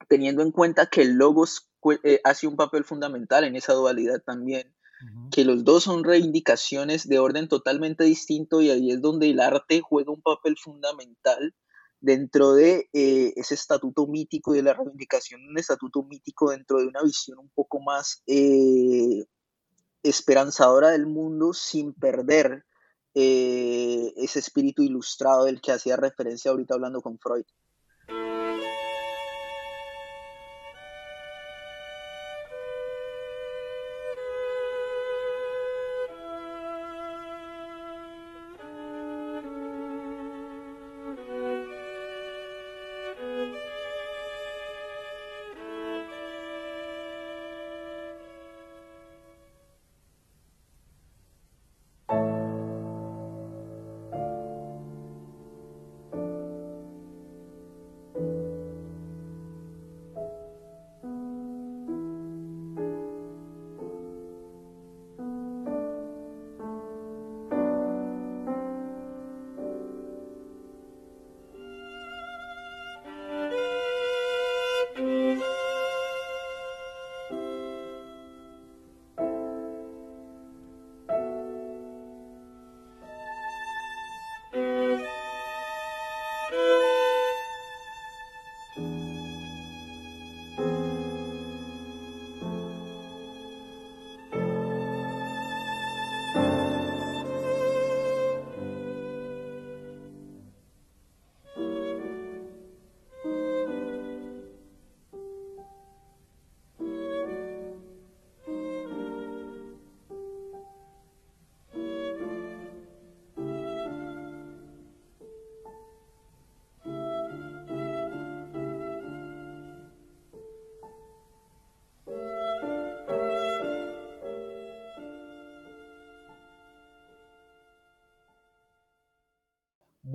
teniendo 0.07 0.41
en 0.41 0.51
cuenta 0.51 0.87
que 0.87 1.01
el 1.01 1.13
logos 1.13 1.69
eh, 2.03 2.19
hace 2.23 2.47
un 2.47 2.55
papel 2.55 2.83
fundamental 2.83 3.43
en 3.43 3.55
esa 3.55 3.73
dualidad 3.73 4.21
también, 4.25 4.73
que 5.29 5.45
los 5.45 5.63
dos 5.63 5.83
son 5.83 6.03
reivindicaciones 6.03 7.07
de 7.07 7.19
orden 7.19 7.47
totalmente 7.47 8.05
distinto 8.05 8.61
y 8.61 8.71
ahí 8.71 8.91
es 8.91 9.01
donde 9.01 9.29
el 9.29 9.39
arte 9.39 9.81
juega 9.81 10.11
un 10.11 10.21
papel 10.21 10.55
fundamental 10.57 11.53
dentro 11.99 12.53
de 12.53 12.89
eh, 12.93 13.33
ese 13.35 13.53
estatuto 13.53 14.07
mítico 14.07 14.53
y 14.53 14.57
de 14.57 14.63
la 14.63 14.73
reivindicación 14.73 15.41
de 15.41 15.49
un 15.49 15.59
estatuto 15.59 16.01
mítico 16.03 16.49
dentro 16.49 16.79
de 16.79 16.87
una 16.87 17.03
visión 17.03 17.37
un 17.37 17.49
poco 17.49 17.81
más 17.81 18.23
eh, 18.25 19.25
esperanzadora 20.01 20.91
del 20.91 21.05
mundo 21.05 21.53
sin 21.53 21.93
perder 21.93 22.65
ese 23.13 24.39
espíritu 24.39 24.83
ilustrado 24.83 25.45
del 25.45 25.61
que 25.61 25.71
hacía 25.71 25.95
referencia 25.95 26.51
ahorita 26.51 26.73
hablando 26.73 27.01
con 27.01 27.17
Freud. 27.17 27.45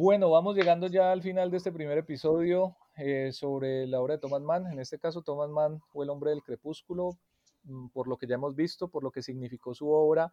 Bueno, 0.03 0.31
vamos 0.31 0.57
llegando 0.57 0.87
ya 0.87 1.13
al 1.13 1.21
final 1.21 1.51
de 1.51 1.59
este 1.59 1.73
primer 1.73 1.99
episodio 1.99 2.75
eh, 2.97 3.33
sobre 3.33 3.87
la 3.87 4.01
obra 4.01 4.15
de 4.15 4.21
Thomas 4.21 4.41
Mann. 4.41 4.67
En 4.73 4.79
este 4.79 4.99
caso, 4.99 5.21
Thomas 5.21 5.51
Mann 5.51 5.83
fue 5.93 6.07
el 6.07 6.11
hombre 6.11 6.31
del 6.31 6.43
crepúsculo, 6.43 7.19
mm, 7.65 7.89
por 7.89 8.09
lo 8.09 8.17
que 8.17 8.27
ya 8.27 8.37
hemos 8.37 8.57
visto, 8.57 8.89
por 8.89 9.05
lo 9.05 9.11
que 9.11 9.21
significó 9.21 9.75
su 9.75 9.91
obra 9.91 10.33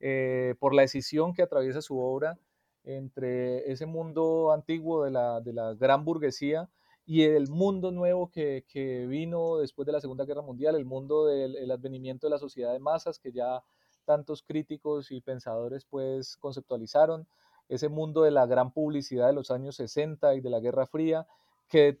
eh, 0.00 0.54
por 0.58 0.74
la 0.74 0.80
decisión 0.80 1.34
que 1.34 1.42
atraviesa 1.42 1.82
su 1.82 1.98
obra 1.98 2.38
entre 2.84 3.70
ese 3.70 3.84
mundo 3.84 4.50
antiguo 4.50 5.04
de 5.04 5.10
la, 5.10 5.74
gran 5.78 6.06
burguesía 6.06 6.70
y 7.04 7.24
el 7.24 7.50
mundo 7.50 7.90
nuevo 7.90 8.30
que, 8.30 8.64
que, 8.66 9.04
vino 9.06 9.58
después 9.58 9.84
de 9.84 9.92
la 9.92 10.00
Segunda 10.00 10.24
Guerra 10.24 10.40
Mundial, 10.40 10.74
el 10.74 10.86
mundo 10.86 11.26
del 11.26 11.70
advenimiento 11.70 12.28
de 12.28 12.30
la 12.30 12.38
sociedad 12.38 12.72
de 12.72 12.78
masas 12.78 13.18
que 13.18 13.30
ya 13.30 13.62
tantos 14.06 14.42
críticos 14.42 15.10
y 15.10 15.20
pensadores 15.20 15.84
pues 15.84 16.38
conceptualizaron, 16.38 17.26
ese 17.68 17.88
mundo 17.88 18.22
de 18.22 18.30
la 18.30 18.46
gran 18.46 18.72
publicidad 18.72 19.26
de 19.26 19.32
los 19.32 19.50
años 19.50 19.76
60 19.76 20.34
y 20.34 20.40
de 20.40 20.50
la 20.50 20.60
Guerra 20.60 20.86
Fría, 20.86 21.26
que, 21.68 21.98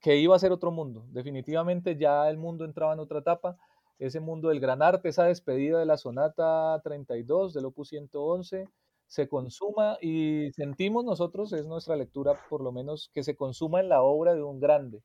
que 0.00 0.16
iba 0.16 0.36
a 0.36 0.38
ser 0.38 0.52
otro 0.52 0.70
mundo. 0.70 1.04
Definitivamente 1.10 1.96
ya 1.96 2.28
el 2.28 2.36
mundo 2.36 2.64
entraba 2.64 2.92
en 2.92 3.00
otra 3.00 3.20
etapa, 3.20 3.56
ese 3.98 4.20
mundo 4.20 4.48
del 4.48 4.60
gran 4.60 4.82
arte, 4.82 5.08
esa 5.08 5.24
despedida 5.24 5.78
de 5.78 5.86
la 5.86 5.96
sonata 5.96 6.80
32 6.84 7.54
del 7.54 7.64
opus 7.66 7.88
111, 7.88 8.68
se 9.06 9.28
consuma 9.28 9.98
y 10.00 10.50
sentimos 10.52 11.04
nosotros, 11.04 11.52
es 11.52 11.66
nuestra 11.66 11.96
lectura 11.96 12.38
por 12.50 12.60
lo 12.60 12.72
menos, 12.72 13.10
que 13.14 13.22
se 13.22 13.36
consuma 13.36 13.80
en 13.80 13.88
la 13.88 14.02
obra 14.02 14.34
de 14.34 14.42
un 14.42 14.60
grande, 14.60 15.02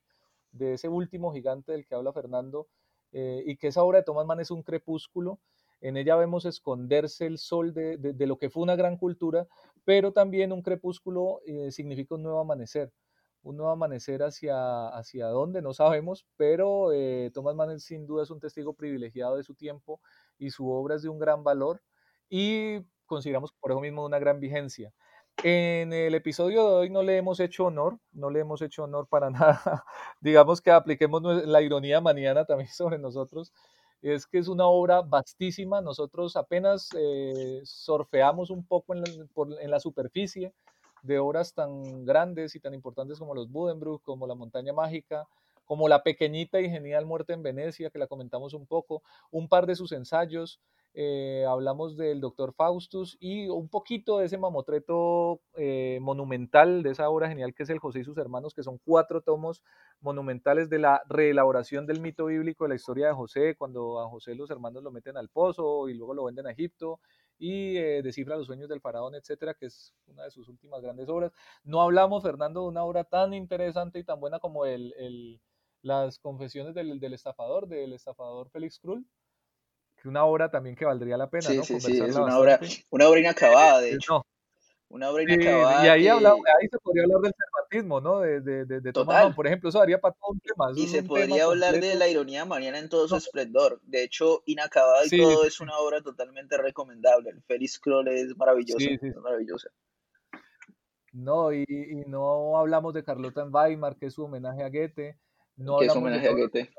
de 0.51 0.73
ese 0.73 0.89
último 0.89 1.31
gigante 1.33 1.71
del 1.71 1.85
que 1.85 1.95
habla 1.95 2.11
Fernando, 2.11 2.67
eh, 3.13 3.43
y 3.45 3.57
que 3.57 3.67
esa 3.67 3.83
obra 3.83 3.99
de 3.99 4.03
Thomas 4.03 4.25
Mann 4.25 4.39
es 4.39 4.51
un 4.51 4.63
crepúsculo, 4.63 5.39
en 5.81 5.97
ella 5.97 6.15
vemos 6.15 6.45
esconderse 6.45 7.25
el 7.25 7.37
sol 7.39 7.73
de, 7.73 7.97
de, 7.97 8.27
lo 8.27 8.37
que 8.37 8.49
fue 8.49 8.61
una 8.61 8.75
gran 8.75 8.97
cultura, 8.97 9.47
pero 9.85 10.11
también 10.13 10.51
un 10.51 10.61
crepúsculo 10.61 11.41
eh, 11.45 11.71
significa 11.71 12.15
un 12.15 12.23
nuevo 12.23 12.39
amanecer, 12.39 12.91
un 13.43 13.57
nuevo 13.57 13.71
amanecer 13.71 14.23
hacia, 14.23 14.89
hacia 14.89 15.27
dónde, 15.27 15.61
no 15.61 15.73
sabemos, 15.73 16.25
pero 16.37 16.91
eh, 16.93 17.31
Thomas 17.33 17.55
Mann 17.55 17.79
sin 17.79 18.05
duda 18.05 18.23
es 18.23 18.29
un 18.31 18.39
testigo 18.39 18.73
privilegiado 18.73 19.37
de 19.37 19.43
su 19.43 19.55
tiempo 19.55 20.01
y 20.37 20.51
su 20.51 20.69
obra 20.69 20.95
es 20.95 21.01
de 21.03 21.09
un 21.09 21.19
gran 21.19 21.43
valor 21.43 21.81
y 22.29 22.81
consideramos 23.05 23.53
por 23.53 23.71
eso 23.71 23.81
mismo 23.81 24.05
una 24.05 24.19
gran 24.19 24.39
vigencia. 24.39 24.93
En 25.43 25.91
el 25.93 26.13
episodio 26.13 26.67
de 26.67 26.73
hoy 26.75 26.89
no 26.89 27.01
le 27.03 27.17
hemos 27.17 27.39
hecho 27.39 27.65
honor, 27.65 27.97
no 28.11 28.29
le 28.29 28.41
hemos 28.41 28.61
hecho 28.61 28.83
honor 28.83 29.07
para 29.07 29.29
nada. 29.31 29.83
Digamos 30.19 30.61
que 30.61 30.71
apliquemos 30.71 31.23
la 31.23 31.61
ironía 31.61 31.99
mañana 32.01 32.45
también 32.45 32.69
sobre 32.69 32.99
nosotros. 32.99 33.51
Es 34.01 34.25
que 34.25 34.39
es 34.39 34.47
una 34.47 34.65
obra 34.65 35.01
vastísima. 35.01 35.81
Nosotros 35.81 36.35
apenas 36.35 36.89
eh, 36.97 37.61
surfeamos 37.63 38.49
un 38.49 38.65
poco 38.65 38.93
en 38.95 39.01
la, 39.01 39.61
en 39.61 39.71
la, 39.71 39.79
superficie 39.79 40.53
de 41.03 41.19
obras 41.19 41.53
tan 41.53 42.05
grandes 42.05 42.55
y 42.55 42.59
tan 42.59 42.73
importantes 42.73 43.19
como 43.19 43.35
los 43.35 43.51
Buddenbrook, 43.51 44.03
como 44.03 44.27
La 44.27 44.35
Montaña 44.35 44.73
Mágica, 44.73 45.27
como 45.65 45.87
La 45.87 46.03
Pequeñita 46.03 46.59
y 46.61 46.69
Genial 46.69 47.05
Muerte 47.05 47.33
en 47.33 47.43
Venecia, 47.43 47.89
que 47.89 47.99
la 47.99 48.07
comentamos 48.07 48.53
un 48.53 48.67
poco, 48.67 49.03
un 49.31 49.47
par 49.47 49.67
de 49.67 49.75
sus 49.75 49.91
ensayos, 49.91 50.59
eh, 50.93 51.45
hablamos 51.47 51.95
del 51.95 52.19
doctor 52.19 52.53
Faustus 52.53 53.15
y 53.21 53.47
un 53.47 53.69
poquito 53.69 54.19
de 54.19 54.25
ese 54.25 54.37
mamotreto 54.37 55.39
eh, 55.55 55.99
monumental, 56.01 56.83
de 56.83 56.89
esa 56.89 57.09
obra 57.09 57.29
genial 57.29 57.53
que 57.53 57.63
es 57.63 57.69
el 57.69 57.79
José 57.79 57.99
y 57.99 58.03
sus 58.03 58.17
hermanos, 58.17 58.53
que 58.53 58.63
son 58.63 58.77
cuatro 58.83 59.21
tomos 59.21 59.63
monumentales 60.01 60.69
de 60.69 60.79
la 60.79 61.01
reelaboración 61.07 61.87
del 61.87 62.01
mito 62.01 62.25
bíblico 62.25 62.65
de 62.65 62.69
la 62.69 62.75
historia 62.75 63.07
de 63.07 63.13
José, 63.13 63.55
cuando 63.57 64.01
a 64.01 64.09
José 64.09 64.35
los 64.35 64.51
hermanos 64.51 64.83
lo 64.83 64.91
meten 64.91 65.15
al 65.15 65.29
pozo 65.29 65.87
y 65.87 65.93
luego 65.93 66.13
lo 66.13 66.25
venden 66.25 66.47
a 66.47 66.51
Egipto 66.51 66.99
y 67.39 67.77
eh, 67.77 68.01
descifra 68.03 68.35
los 68.35 68.47
sueños 68.47 68.67
del 68.67 68.81
faraón, 68.81 69.15
etcétera, 69.15 69.53
que 69.53 69.67
es 69.67 69.93
una 70.07 70.25
de 70.25 70.31
sus 70.31 70.49
últimas 70.49 70.81
grandes 70.81 71.07
obras. 71.07 71.31
No 71.63 71.81
hablamos, 71.81 72.21
Fernando, 72.21 72.61
de 72.61 72.67
una 72.67 72.83
obra 72.83 73.05
tan 73.05 73.33
interesante 73.33 73.97
y 73.97 74.03
tan 74.03 74.19
buena 74.19 74.39
como 74.39 74.65
el, 74.65 74.93
el, 74.97 75.39
las 75.81 76.19
confesiones 76.19 76.75
del, 76.75 76.99
del 76.99 77.13
estafador, 77.13 77.67
del 77.67 77.93
estafador 77.93 78.49
Félix 78.49 78.79
Krull 78.79 79.05
una 80.05 80.25
obra 80.25 80.49
también 80.49 80.75
que 80.75 80.85
valdría 80.85 81.17
la 81.17 81.29
pena, 81.29 81.49
sí, 81.49 81.57
¿no? 81.57 81.63
Sí, 81.63 81.79
sí, 81.79 81.99
es 81.99 82.15
una 82.15 82.37
obra, 82.37 82.59
una 82.89 83.07
obra 83.07 83.19
inacabada, 83.19 83.81
de 83.81 83.93
hecho. 83.93 84.25
Una 84.89 85.09
obra 85.09 85.23
inacabada. 85.23 85.85
y 85.85 85.89
ahí, 85.89 86.07
ahí 86.07 86.67
se 86.69 86.77
podría 86.79 87.03
hablar 87.03 87.21
del 87.21 87.33
cervantismo, 87.33 88.01
¿no? 88.01 88.19
De, 88.19 88.41
de, 88.41 88.65
de, 88.65 88.81
de 88.81 88.93
Tomás 88.93 89.33
por 89.33 89.47
ejemplo, 89.47 89.69
eso 89.69 89.79
daría 89.79 90.01
para 90.01 90.13
todo 90.15 90.31
un 90.31 90.39
tema. 90.39 90.71
Y 90.75 90.87
se 90.87 91.03
podría 91.03 91.45
hablar 91.45 91.79
de 91.79 91.95
la 91.95 92.07
ironía 92.07 92.45
mariana 92.45 92.79
en 92.79 92.89
todo 92.89 93.07
su 93.07 93.15
esplendor. 93.15 93.79
De 93.83 94.03
hecho, 94.03 94.43
inacabada 94.45 95.05
y 95.05 95.17
todo 95.17 95.45
es 95.45 95.59
una 95.61 95.77
obra 95.77 96.01
totalmente 96.01 96.57
recomendable. 96.57 97.29
El 97.29 97.41
Félix 97.43 97.79
Kroll 97.79 98.07
es 98.09 98.35
maravilloso, 98.35 98.79
es 98.79 99.15
maravillosa. 99.17 99.69
No, 101.13 101.53
y, 101.53 101.65
y, 101.67 102.09
no 102.09 102.57
hablamos 102.57 102.93
de 102.93 103.03
Carlota 103.03 103.41
en 103.41 103.53
Weimar, 103.53 103.97
que 103.97 104.05
es 104.07 104.13
su 104.13 104.23
homenaje 104.23 104.63
a 104.63 104.69
Goethe. 104.69 105.17
No 105.61 105.79
que 105.79 105.85
es 105.85 105.95
homenaje 105.95 106.27
a 106.27 106.31
Goethe. 106.31 106.69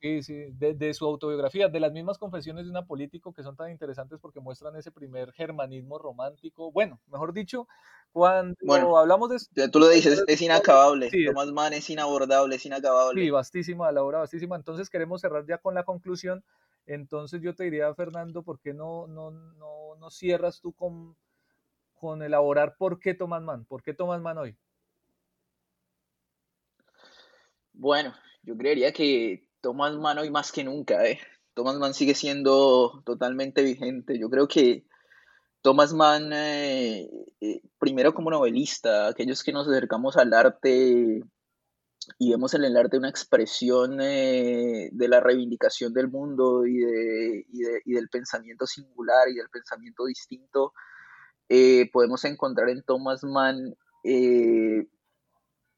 Sí, 0.00 0.22
sí, 0.22 0.44
de, 0.52 0.94
su 0.94 1.06
autobiografía, 1.06 1.68
de 1.68 1.80
las 1.80 1.90
mismas 1.90 2.18
confesiones 2.18 2.64
de 2.64 2.70
una 2.70 2.86
político 2.86 3.32
que 3.32 3.42
son 3.42 3.56
tan 3.56 3.72
interesantes 3.72 4.20
porque 4.20 4.38
muestran 4.38 4.76
ese 4.76 4.92
primer 4.92 5.32
germanismo 5.32 5.98
romántico. 5.98 6.70
Bueno, 6.70 7.00
mejor 7.08 7.32
dicho, 7.32 7.66
cuando 8.12 8.96
hablamos 8.96 9.30
de... 9.30 9.38
Ya 9.56 9.68
tú 9.68 9.80
lo 9.80 9.88
dices, 9.88 10.22
es 10.24 10.40
inacabable. 10.40 11.10
Tomás 11.26 11.50
Mann 11.50 11.72
es 11.72 11.90
inabordable, 11.90 12.54
es 12.54 12.64
inacabable. 12.64 13.20
Sí, 13.20 13.30
vastísima, 13.30 13.90
la 13.90 14.04
obra 14.04 14.18
vastísima. 14.18 14.54
Entonces 14.54 14.88
queremos 14.88 15.20
cerrar 15.20 15.44
ya 15.46 15.58
con 15.58 15.74
la 15.74 15.82
conclusión. 15.82 16.44
Entonces 16.86 17.42
yo 17.42 17.56
te 17.56 17.64
diría, 17.64 17.92
Fernando, 17.94 18.44
¿por 18.44 18.60
qué 18.60 18.74
no, 18.74 19.08
no, 19.08 19.32
no, 19.32 19.96
no 19.98 20.10
cierras 20.10 20.60
tú 20.60 20.72
con, 20.74 21.16
con 21.94 22.22
elaborar 22.22 22.76
por 22.78 23.00
qué 23.00 23.14
Tomás 23.14 23.42
Mann? 23.42 23.64
¿Por 23.64 23.82
qué 23.82 23.94
Tomás 23.94 24.20
Mann 24.20 24.38
hoy? 24.38 24.56
Bueno, 27.78 28.12
yo 28.42 28.56
creería 28.56 28.92
que 28.92 29.48
Thomas 29.60 29.94
Mann 29.94 30.18
hoy 30.18 30.30
más 30.32 30.50
que 30.50 30.64
nunca, 30.64 31.06
¿eh? 31.06 31.20
Thomas 31.54 31.76
Mann 31.76 31.94
sigue 31.94 32.16
siendo 32.16 33.02
totalmente 33.06 33.62
vigente. 33.62 34.18
Yo 34.18 34.28
creo 34.28 34.48
que 34.48 34.84
Thomas 35.62 35.94
Mann, 35.94 36.32
eh, 36.32 37.08
eh, 37.40 37.62
primero 37.78 38.14
como 38.14 38.32
novelista, 38.32 39.06
aquellos 39.06 39.44
que 39.44 39.52
nos 39.52 39.68
acercamos 39.68 40.16
al 40.16 40.34
arte 40.34 41.22
y 42.18 42.30
vemos 42.30 42.52
en 42.54 42.64
el 42.64 42.76
arte 42.76 42.98
una 42.98 43.10
expresión 43.10 44.00
eh, 44.00 44.88
de 44.90 45.08
la 45.08 45.20
reivindicación 45.20 45.94
del 45.94 46.08
mundo 46.08 46.66
y, 46.66 46.78
de, 46.78 47.46
y, 47.84 47.92
del 47.92 48.08
pensamiento 48.08 48.66
singular 48.66 49.28
y 49.28 49.34
del 49.34 49.50
pensamiento 49.50 50.04
distinto, 50.06 50.72
podemos 51.92 52.24
encontrar 52.24 52.70
en 52.70 52.82
Thomas 52.82 53.22
Mann 53.22 53.76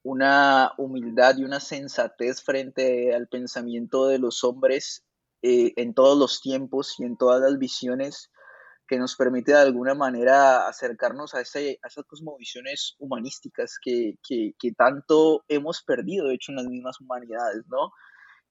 una 0.02 0.72
humildad 0.78 1.36
y 1.38 1.44
una 1.44 1.60
sensatez 1.60 2.42
frente 2.42 3.14
al 3.14 3.28
pensamiento 3.28 4.06
de 4.06 4.18
los 4.18 4.44
hombres 4.44 5.04
eh, 5.42 5.72
en 5.76 5.94
todos 5.94 6.18
los 6.18 6.40
tiempos 6.40 6.98
y 6.98 7.04
en 7.04 7.16
todas 7.16 7.40
las 7.40 7.58
visiones 7.58 8.30
que 8.90 8.98
nos 8.98 9.14
permite 9.14 9.52
de 9.52 9.58
alguna 9.58 9.94
manera 9.94 10.66
acercarnos 10.66 11.34
a, 11.34 11.42
ese, 11.42 11.78
a 11.82 11.86
esas 11.86 12.04
cosmovisiones 12.06 12.96
humanísticas 12.98 13.78
que, 13.80 14.16
tanto 14.76 15.44
hemos 15.46 15.82
perdido, 15.82 16.26
de 16.26 16.34
hecho, 16.34 16.50
en 16.50 16.56
las 16.56 16.66
mismas 16.66 17.00
humanidades, 17.00 17.62
¿no? 17.68 17.92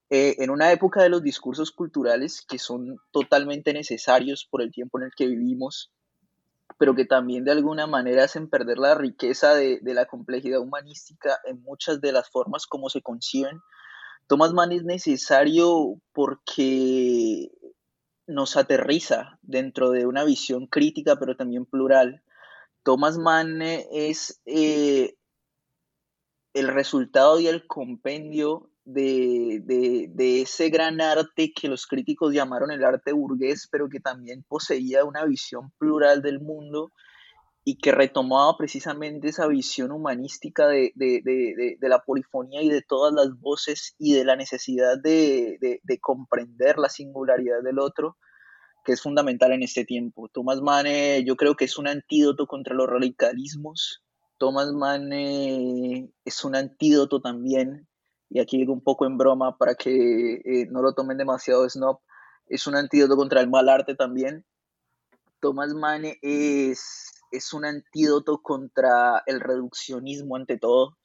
Eh, 0.09 0.37
en 0.39 0.49
una 0.49 0.71
época 0.71 1.03
de 1.03 1.09
los 1.09 1.21
discursos 1.21 1.71
culturales 1.71 2.43
que 2.47 2.57
son 2.57 2.99
totalmente 3.11 3.73
necesarios 3.73 4.47
por 4.49 4.61
el 4.61 4.71
tiempo 4.71 4.97
en 4.97 5.07
el 5.07 5.11
que 5.15 5.27
vivimos, 5.27 5.91
pero 6.79 6.95
que 6.95 7.03
también 7.03 7.43
de 7.43 7.51
alguna 7.51 7.87
manera 7.87 8.23
hacen 8.23 8.49
perder 8.49 8.77
la 8.77 8.95
riqueza 8.95 9.53
de, 9.53 9.81
la 9.83 10.05
complejidad 10.05 10.61
humanística 10.61 11.37
en 11.43 11.61
muchas 11.61 11.99
de 11.99 12.13
las 12.13 12.29
formas 12.29 12.67
como 12.67 12.89
se 12.89 13.01
conciben. 13.01 13.59
Thomas 14.27 14.53
Mann 14.53 14.71
es 14.71 14.85
necesario 14.85 15.99
porque 16.13 17.51
nos 18.27 18.55
aterriza 18.55 19.37
dentro 19.41 19.91
de 19.91 20.05
una 20.05 20.23
visión 20.23 20.67
crítica, 20.67 21.17
pero 21.19 21.35
también 21.35 21.65
plural. 21.65 22.23
Thomas 22.83 23.17
Mann 23.17 23.61
es 23.61 24.41
eh, 24.45 25.17
el 26.53 26.69
resultado 26.69 27.41
y 27.41 27.47
el 27.47 27.67
compendio 27.67 28.69
de, 28.85 30.41
ese 30.41 30.69
gran 30.69 31.01
arte 31.01 31.51
que 31.53 31.67
los 31.67 31.85
críticos 31.85 32.33
llamaron 32.33 32.71
el 32.71 32.83
arte 32.83 33.11
burgués, 33.11 33.67
pero 33.71 33.89
que 33.89 33.99
también 33.99 34.43
poseía 34.47 35.05
una 35.05 35.25
visión 35.25 35.71
plural 35.77 36.21
del 36.21 36.39
mundo 36.39 36.91
y 37.63 37.77
que 37.77 37.91
retomaba 37.91 38.57
precisamente 38.57 39.27
esa 39.27 39.47
visión 39.47 39.91
humanística 39.91 40.67
de, 40.67 41.77
la 41.81 41.99
polifonía 41.99 42.61
y 42.61 42.69
de 42.69 42.81
todas 42.81 43.13
las 43.13 43.39
voces 43.39 43.95
y 43.99 44.13
de 44.13 44.25
la 44.25 44.35
necesidad 44.35 44.97
de, 44.97 45.59
comprender 46.01 46.77
la 46.77 46.89
singularidad 46.89 47.61
del 47.61 47.79
otro, 47.79 48.17
que 48.85 48.93
es 48.93 49.01
fundamental 49.01 49.51
en 49.51 49.63
este 49.63 49.85
tiempo. 49.85 50.29
Thomas 50.29 50.61
Mann 50.61 50.87
yo 51.25 51.35
creo 51.35 51.55
que 51.55 51.65
es 51.65 51.77
un 51.77 51.87
antídoto 51.87 52.47
contra 52.47 52.73
los 52.73 52.87
radicalismos. 52.87 54.03
Thomas 54.37 54.71
Mann 54.71 55.11
eh, 55.11 56.09
es 56.23 56.45
un 56.45 56.55
antídoto 56.55 57.19
también 57.19 57.88
y 58.29 58.39
aquí 58.39 58.57
digo 58.57 58.73
un 58.73 58.83
poco 58.83 59.05
en 59.05 59.17
broma 59.17 59.57
para 59.57 59.75
que 59.75 60.41
eh, 60.45 60.67
no 60.69 60.81
lo 60.81 60.93
tomen 60.93 61.17
demasiado 61.17 61.67
snob, 61.67 61.99
es 62.47 62.67
un 62.67 62.75
antídoto 62.75 63.15
contra 63.15 63.41
el 63.41 63.49
mal 63.49 63.69
arte 63.69 63.95
también. 63.95 64.45
Thomas 65.39 65.73
Mann 65.73 66.03
es, 66.21 67.21
es 67.31 67.53
un 67.53 67.65
antídoto 67.65 68.41
contra 68.41 69.23
el 69.25 69.39
reduccionismo 69.39 70.35
ante 70.35 70.57
todo, 70.57 70.97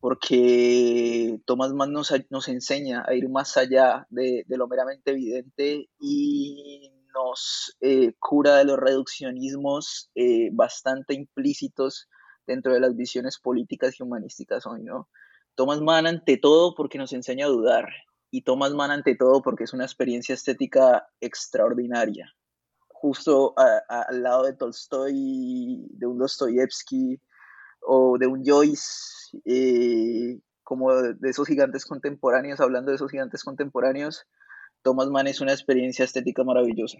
porque 0.00 1.40
Thomas 1.46 1.72
Mann 1.72 1.92
nos, 1.92 2.12
nos 2.30 2.48
enseña 2.48 3.04
a 3.06 3.14
ir 3.14 3.28
más 3.28 3.56
allá 3.56 4.06
de, 4.10 4.44
de, 4.46 4.56
lo 4.56 4.66
meramente 4.68 5.12
evidente 5.12 5.88
y 6.00 6.90
nos 7.14 7.76
eh, 7.80 8.14
cura 8.18 8.56
de 8.56 8.64
los 8.64 8.78
reduccionismos 8.78 10.10
eh, 10.14 10.50
bastante 10.52 11.14
implícitos 11.14 12.08
dentro 12.46 12.72
de 12.72 12.80
las 12.80 12.96
visiones 12.96 13.38
políticas 13.38 13.98
y 13.98 14.02
humanísticas 14.02 14.66
hoy, 14.66 14.82
¿no? 14.82 15.08
Thomas 15.58 15.80
Mann 15.80 16.06
ante 16.06 16.36
todo 16.36 16.76
porque 16.76 16.98
nos 16.98 17.12
enseña 17.12 17.46
a 17.46 17.48
dudar 17.48 17.88
y 18.30 18.42
Thomas 18.42 18.74
Mann 18.74 18.92
ante 18.92 19.16
todo 19.16 19.42
porque 19.42 19.64
es 19.64 19.72
una 19.72 19.84
experiencia 19.84 20.32
estética 20.32 21.08
extraordinaria. 21.20 22.32
Justo 22.86 23.54
al 23.56 24.22
lado 24.22 24.44
de 24.44 24.52
Tolstoy, 24.52 25.88
de 25.90 26.06
un 26.06 26.16
Dostoyevsky 26.16 27.20
o 27.80 28.18
de 28.18 28.28
un 28.28 28.44
Joyce, 28.44 29.36
eh, 29.44 30.38
como 30.62 30.94
de 30.94 31.28
esos 31.28 31.48
gigantes 31.48 31.84
contemporáneos, 31.84 32.60
hablando 32.60 32.92
de 32.92 32.94
esos 32.94 33.10
gigantes 33.10 33.42
contemporáneos, 33.42 34.26
Thomas 34.82 35.08
Mann 35.08 35.26
es 35.26 35.40
una 35.40 35.54
experiencia 35.54 36.04
estética 36.04 36.44
maravillosa. 36.44 36.98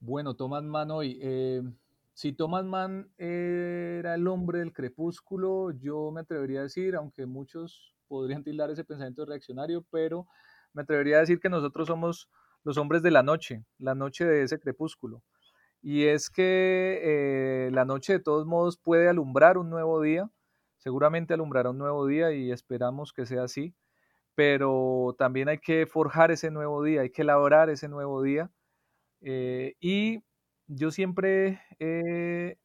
Bueno, 0.00 0.34
Thomas 0.34 0.64
Mann 0.64 0.90
hoy. 0.90 1.20
Eh, 1.22 1.62
si 2.14 2.32
Thomas 2.32 2.64
Mann 2.64 3.12
era 3.18 4.14
el 4.14 4.26
hombre 4.28 4.60
del 4.60 4.72
crepúsculo, 4.72 5.72
yo 5.72 6.12
me 6.12 6.20
atrevería 6.20 6.60
a 6.60 6.64
decir, 6.64 6.94
aunque 6.94 7.26
muchos 7.26 7.94
podrían 8.06 8.44
tildar 8.44 8.70
ese 8.70 8.84
pensamiento 8.84 9.26
reaccionario, 9.26 9.84
pero 9.90 10.26
me 10.72 10.82
atrevería 10.82 11.16
a 11.16 11.20
decir 11.20 11.40
que 11.40 11.48
nosotros 11.48 11.88
somos 11.88 12.30
los 12.62 12.78
hombres 12.78 13.02
de 13.02 13.10
la 13.10 13.24
noche, 13.24 13.64
la 13.78 13.96
noche 13.96 14.24
de 14.24 14.44
ese 14.44 14.60
crepúsculo. 14.60 15.22
Y 15.82 16.04
es 16.04 16.30
que 16.30 17.00
eh, 17.02 17.70
la 17.72 17.84
noche 17.84 18.14
de 18.14 18.20
todos 18.20 18.46
modos 18.46 18.78
puede 18.78 19.08
alumbrar 19.08 19.58
un 19.58 19.68
nuevo 19.68 20.00
día, 20.00 20.30
seguramente 20.78 21.34
alumbrará 21.34 21.70
un 21.70 21.78
nuevo 21.78 22.06
día 22.06 22.32
y 22.32 22.52
esperamos 22.52 23.12
que 23.12 23.26
sea 23.26 23.42
así, 23.42 23.74
pero 24.36 25.14
también 25.18 25.48
hay 25.48 25.58
que 25.58 25.86
forjar 25.86 26.30
ese 26.30 26.50
nuevo 26.50 26.82
día, 26.82 27.02
hay 27.02 27.10
que 27.10 27.22
elaborar 27.22 27.70
ese 27.70 27.88
nuevo 27.88 28.22
día. 28.22 28.50
Eh, 29.20 29.74
y 29.80 30.22
yo 30.66 30.90
siempre 30.90 31.60
he, 31.78 32.58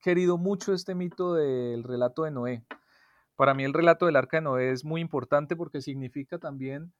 querido 0.00 0.38
mucho 0.38 0.72
este 0.72 0.94
mito 0.94 1.34
del 1.34 1.82
relato 1.82 2.24
de 2.24 2.30
Noé. 2.30 2.64
Para 3.36 3.54
mí 3.54 3.64
el 3.64 3.72
relato 3.72 4.06
del 4.06 4.16
arca 4.16 4.36
de 4.36 4.42
Noé 4.42 4.70
es 4.70 4.84
muy 4.84 5.00
importante 5.00 5.56
porque 5.56 5.80
significa 5.80 6.38
también 6.38 6.92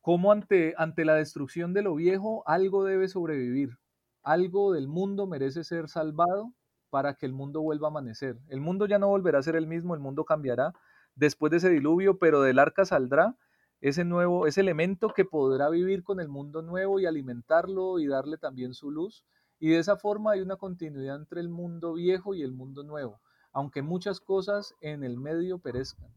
cómo 0.00 0.30
ante, 0.30 0.74
ante 0.76 1.04
la 1.04 1.14
destrucción 1.14 1.72
de 1.72 1.82
lo 1.82 1.94
viejo 1.94 2.44
algo 2.46 2.84
debe 2.84 3.08
sobrevivir, 3.08 3.78
algo 4.22 4.72
del 4.72 4.86
mundo 4.86 5.26
merece 5.26 5.64
ser 5.64 5.88
salvado 5.88 6.52
para 6.90 7.14
que 7.14 7.26
el 7.26 7.32
mundo 7.32 7.62
vuelva 7.62 7.88
a 7.88 7.90
amanecer. 7.90 8.38
El 8.48 8.60
mundo 8.60 8.86
ya 8.86 8.98
no 8.98 9.08
volverá 9.08 9.38
a 9.38 9.42
ser 9.42 9.56
el 9.56 9.66
mismo, 9.66 9.94
el 9.94 10.00
mundo 10.00 10.24
cambiará 10.24 10.72
después 11.14 11.50
de 11.50 11.56
ese 11.56 11.70
diluvio, 11.70 12.18
pero 12.18 12.42
del 12.42 12.58
arca 12.58 12.84
saldrá 12.84 13.36
ese 13.82 14.04
nuevo, 14.04 14.46
ese 14.46 14.60
elemento 14.60 15.08
que 15.08 15.24
podrá 15.24 15.68
vivir 15.68 16.04
con 16.04 16.20
el 16.20 16.28
mundo 16.28 16.62
nuevo 16.62 17.00
y 17.00 17.06
alimentarlo 17.06 17.98
y 17.98 18.06
darle 18.06 18.38
también 18.38 18.74
su 18.74 18.92
luz. 18.92 19.24
Y 19.58 19.70
de 19.70 19.78
esa 19.78 19.96
forma 19.96 20.32
hay 20.32 20.40
una 20.40 20.56
continuidad 20.56 21.16
entre 21.16 21.40
el 21.40 21.48
mundo 21.48 21.92
viejo 21.92 22.32
y 22.32 22.42
el 22.42 22.52
mundo 22.52 22.84
nuevo, 22.84 23.20
aunque 23.52 23.82
muchas 23.82 24.20
cosas 24.20 24.74
en 24.80 25.02
el 25.02 25.18
medio 25.18 25.58
perezcan. 25.58 26.08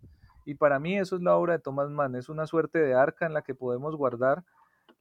Y 0.45 0.53
para 0.53 0.79
mí 0.79 0.97
eso 0.97 1.15
es 1.15 1.23
la 1.23 1.35
obra 1.35 1.53
de 1.53 1.59
Thomas 1.59 1.89
Mann, 1.89 2.15
es 2.15 2.29
una 2.29 2.45
suerte 2.45 2.77
de 2.77 2.93
arca 2.93 3.25
en 3.25 3.33
la 3.33 3.41
que 3.41 3.55
podemos 3.55 3.95
guardar 3.95 4.43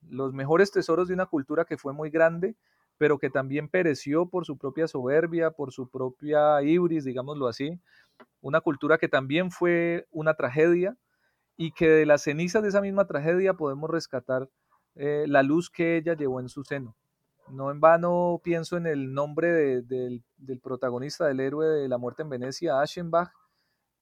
los 0.08 0.32
mejores 0.32 0.70
tesoros 0.70 1.08
de 1.08 1.14
una 1.14 1.26
cultura 1.26 1.66
que 1.66 1.76
fue 1.76 1.92
muy 1.92 2.08
grande, 2.08 2.56
pero 2.96 3.18
que 3.18 3.28
también 3.28 3.68
pereció 3.68 4.26
por 4.26 4.46
su 4.46 4.56
propia 4.56 4.88
soberbia, 4.88 5.50
por 5.50 5.70
su 5.70 5.90
propia 5.90 6.62
ibris, 6.62 7.04
digámoslo 7.04 7.46
así, 7.46 7.78
una 8.40 8.62
cultura 8.62 8.96
que 8.96 9.08
también 9.08 9.50
fue 9.50 10.06
una 10.10 10.32
tragedia 10.32 10.96
y 11.56 11.72
que 11.72 11.88
de 11.88 12.06
las 12.06 12.22
cenizas 12.22 12.62
de 12.62 12.68
esa 12.68 12.80
misma 12.80 13.06
tragedia 13.06 13.54
podemos 13.54 13.90
rescatar 13.90 14.48
eh, 14.96 15.24
la 15.28 15.42
luz 15.42 15.70
que 15.70 15.96
ella 15.96 16.14
llevó 16.14 16.40
en 16.40 16.48
su 16.48 16.64
seno. 16.64 16.96
No 17.48 17.70
en 17.70 17.80
vano 17.80 18.40
pienso 18.42 18.76
en 18.76 18.86
el 18.86 19.12
nombre 19.12 19.82
del, 19.82 20.24
protagonista 20.62 21.26
del 21.26 21.40
héroe 21.40 21.66
de 21.66 21.88
la 21.88 21.98
muerte 21.98 22.22
en 22.22 22.30
Venecia, 22.30 22.80
Aschenbach, 22.80 23.30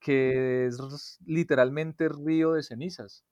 que 0.01 0.66
es 0.66 1.19
literalmente 1.24 2.09
río 2.09 2.53
de 2.53 2.62
cenizas, 2.62 3.24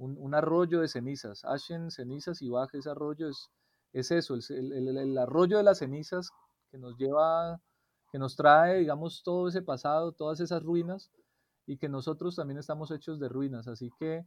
un, 0.00 0.34
arroyo 0.34 0.80
de 0.80 0.88
cenizas. 0.88 1.44
Aschen, 1.44 1.90
cenizas 1.90 2.42
y 2.42 2.48
Bach, 2.48 2.74
ese 2.74 2.90
arroyo 2.90 3.28
es, 3.28 3.50
es 3.92 4.10
eso, 4.10 4.34
el, 4.34 5.18
arroyo 5.18 5.58
de 5.58 5.62
las 5.62 5.78
cenizas 5.78 6.30
que 6.70 6.78
nos 6.78 6.96
lleva, 6.96 7.60
que 8.10 8.18
nos 8.18 8.34
trae, 8.34 8.78
digamos, 8.78 9.22
todo 9.22 9.48
ese 9.48 9.62
pasado, 9.62 10.12
todas 10.12 10.40
esas 10.40 10.62
ruinas, 10.62 11.10
y 11.70 11.76
que 11.76 11.88
nosotros 11.88 12.34
también 12.34 12.58
estamos 12.58 12.90
hechos 12.90 13.20
de 13.20 13.28
ruinas. 13.28 13.68
Así 13.68 13.92
que 13.96 14.26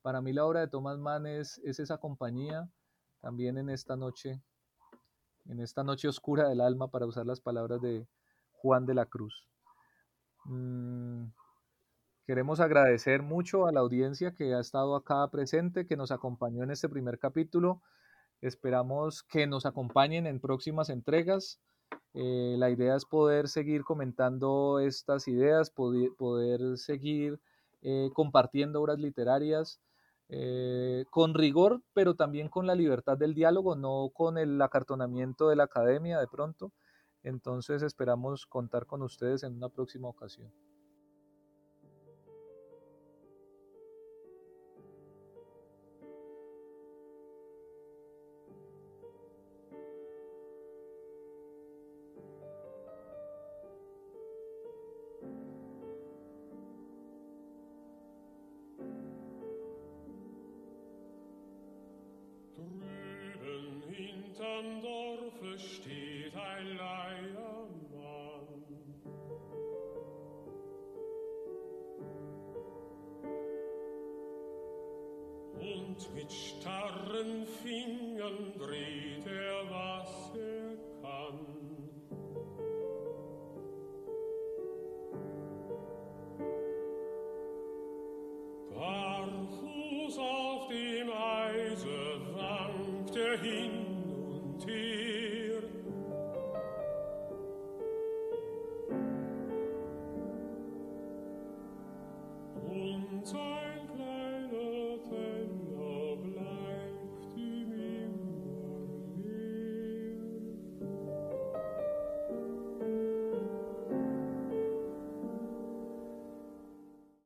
para 0.00 0.22
mí 0.22 0.32
la 0.32 0.46
obra 0.46 0.60
de 0.60 0.68
Thomas 0.68 0.96
Mann 0.96 1.26
es, 1.26 1.58
esa 1.58 1.98
compañía 1.98 2.70
también 3.20 3.58
en 3.58 3.68
esta 3.68 3.96
noche, 3.96 4.40
en 5.44 5.60
esta 5.60 5.84
noche 5.84 6.08
oscura 6.08 6.48
del 6.48 6.62
alma, 6.62 6.88
para 6.88 7.04
usar 7.04 7.26
las 7.26 7.42
palabras 7.42 7.82
de 7.82 8.08
Juan 8.52 8.86
de 8.86 8.94
la 8.94 9.04
Cruz. 9.04 9.46
Mm, 10.46 11.24
queremos 12.26 12.60
agradecer 12.60 13.20
mucho 13.20 13.66
a 13.66 13.72
la 13.72 13.80
audiencia 13.80 14.32
que 14.32 14.54
ha 14.54 14.60
estado 14.60 14.96
acá 14.96 15.28
presente, 15.30 15.86
que 15.86 15.98
nos 15.98 16.10
acompañó 16.10 16.62
en 16.62 16.70
este 16.70 16.88
primer 16.88 17.18
capítulo. 17.18 17.82
Esperamos 18.40 19.22
que 19.22 19.46
nos 19.46 19.66
acompañen 19.66 20.26
en 20.26 20.40
próximas 20.40 20.88
entregas. 20.88 21.60
Eh, 22.14 22.56
la 22.58 22.70
idea 22.70 22.96
es 22.96 23.04
poder 23.04 23.48
seguir 23.48 23.84
comentando 23.84 24.80
estas 24.80 25.28
ideas, 25.28 25.70
poder, 25.70 26.76
seguir 26.76 27.40
eh, 27.82 28.10
compartiendo 28.14 28.80
obras 28.80 28.98
literarias 28.98 29.80
eh, 30.28 31.04
con 31.10 31.34
rigor, 31.34 31.82
pero 31.92 32.14
también 32.14 32.48
con 32.48 32.66
la 32.66 32.74
libertad 32.74 33.16
del 33.16 33.34
diálogo, 33.34 33.76
no 33.76 34.10
con 34.12 34.38
el 34.38 34.60
acartonamiento 34.60 35.48
de 35.48 35.56
la 35.56 35.64
academia 35.64 36.18
de 36.18 36.26
pronto. 36.28 36.72
Entonces 37.22 37.82
esperamos 37.82 38.46
contar 38.46 38.86
con 38.86 39.02
ustedes 39.02 39.42
en 39.42 39.56
una 39.56 39.68
próxima 39.68 40.08
ocasión. 40.08 40.50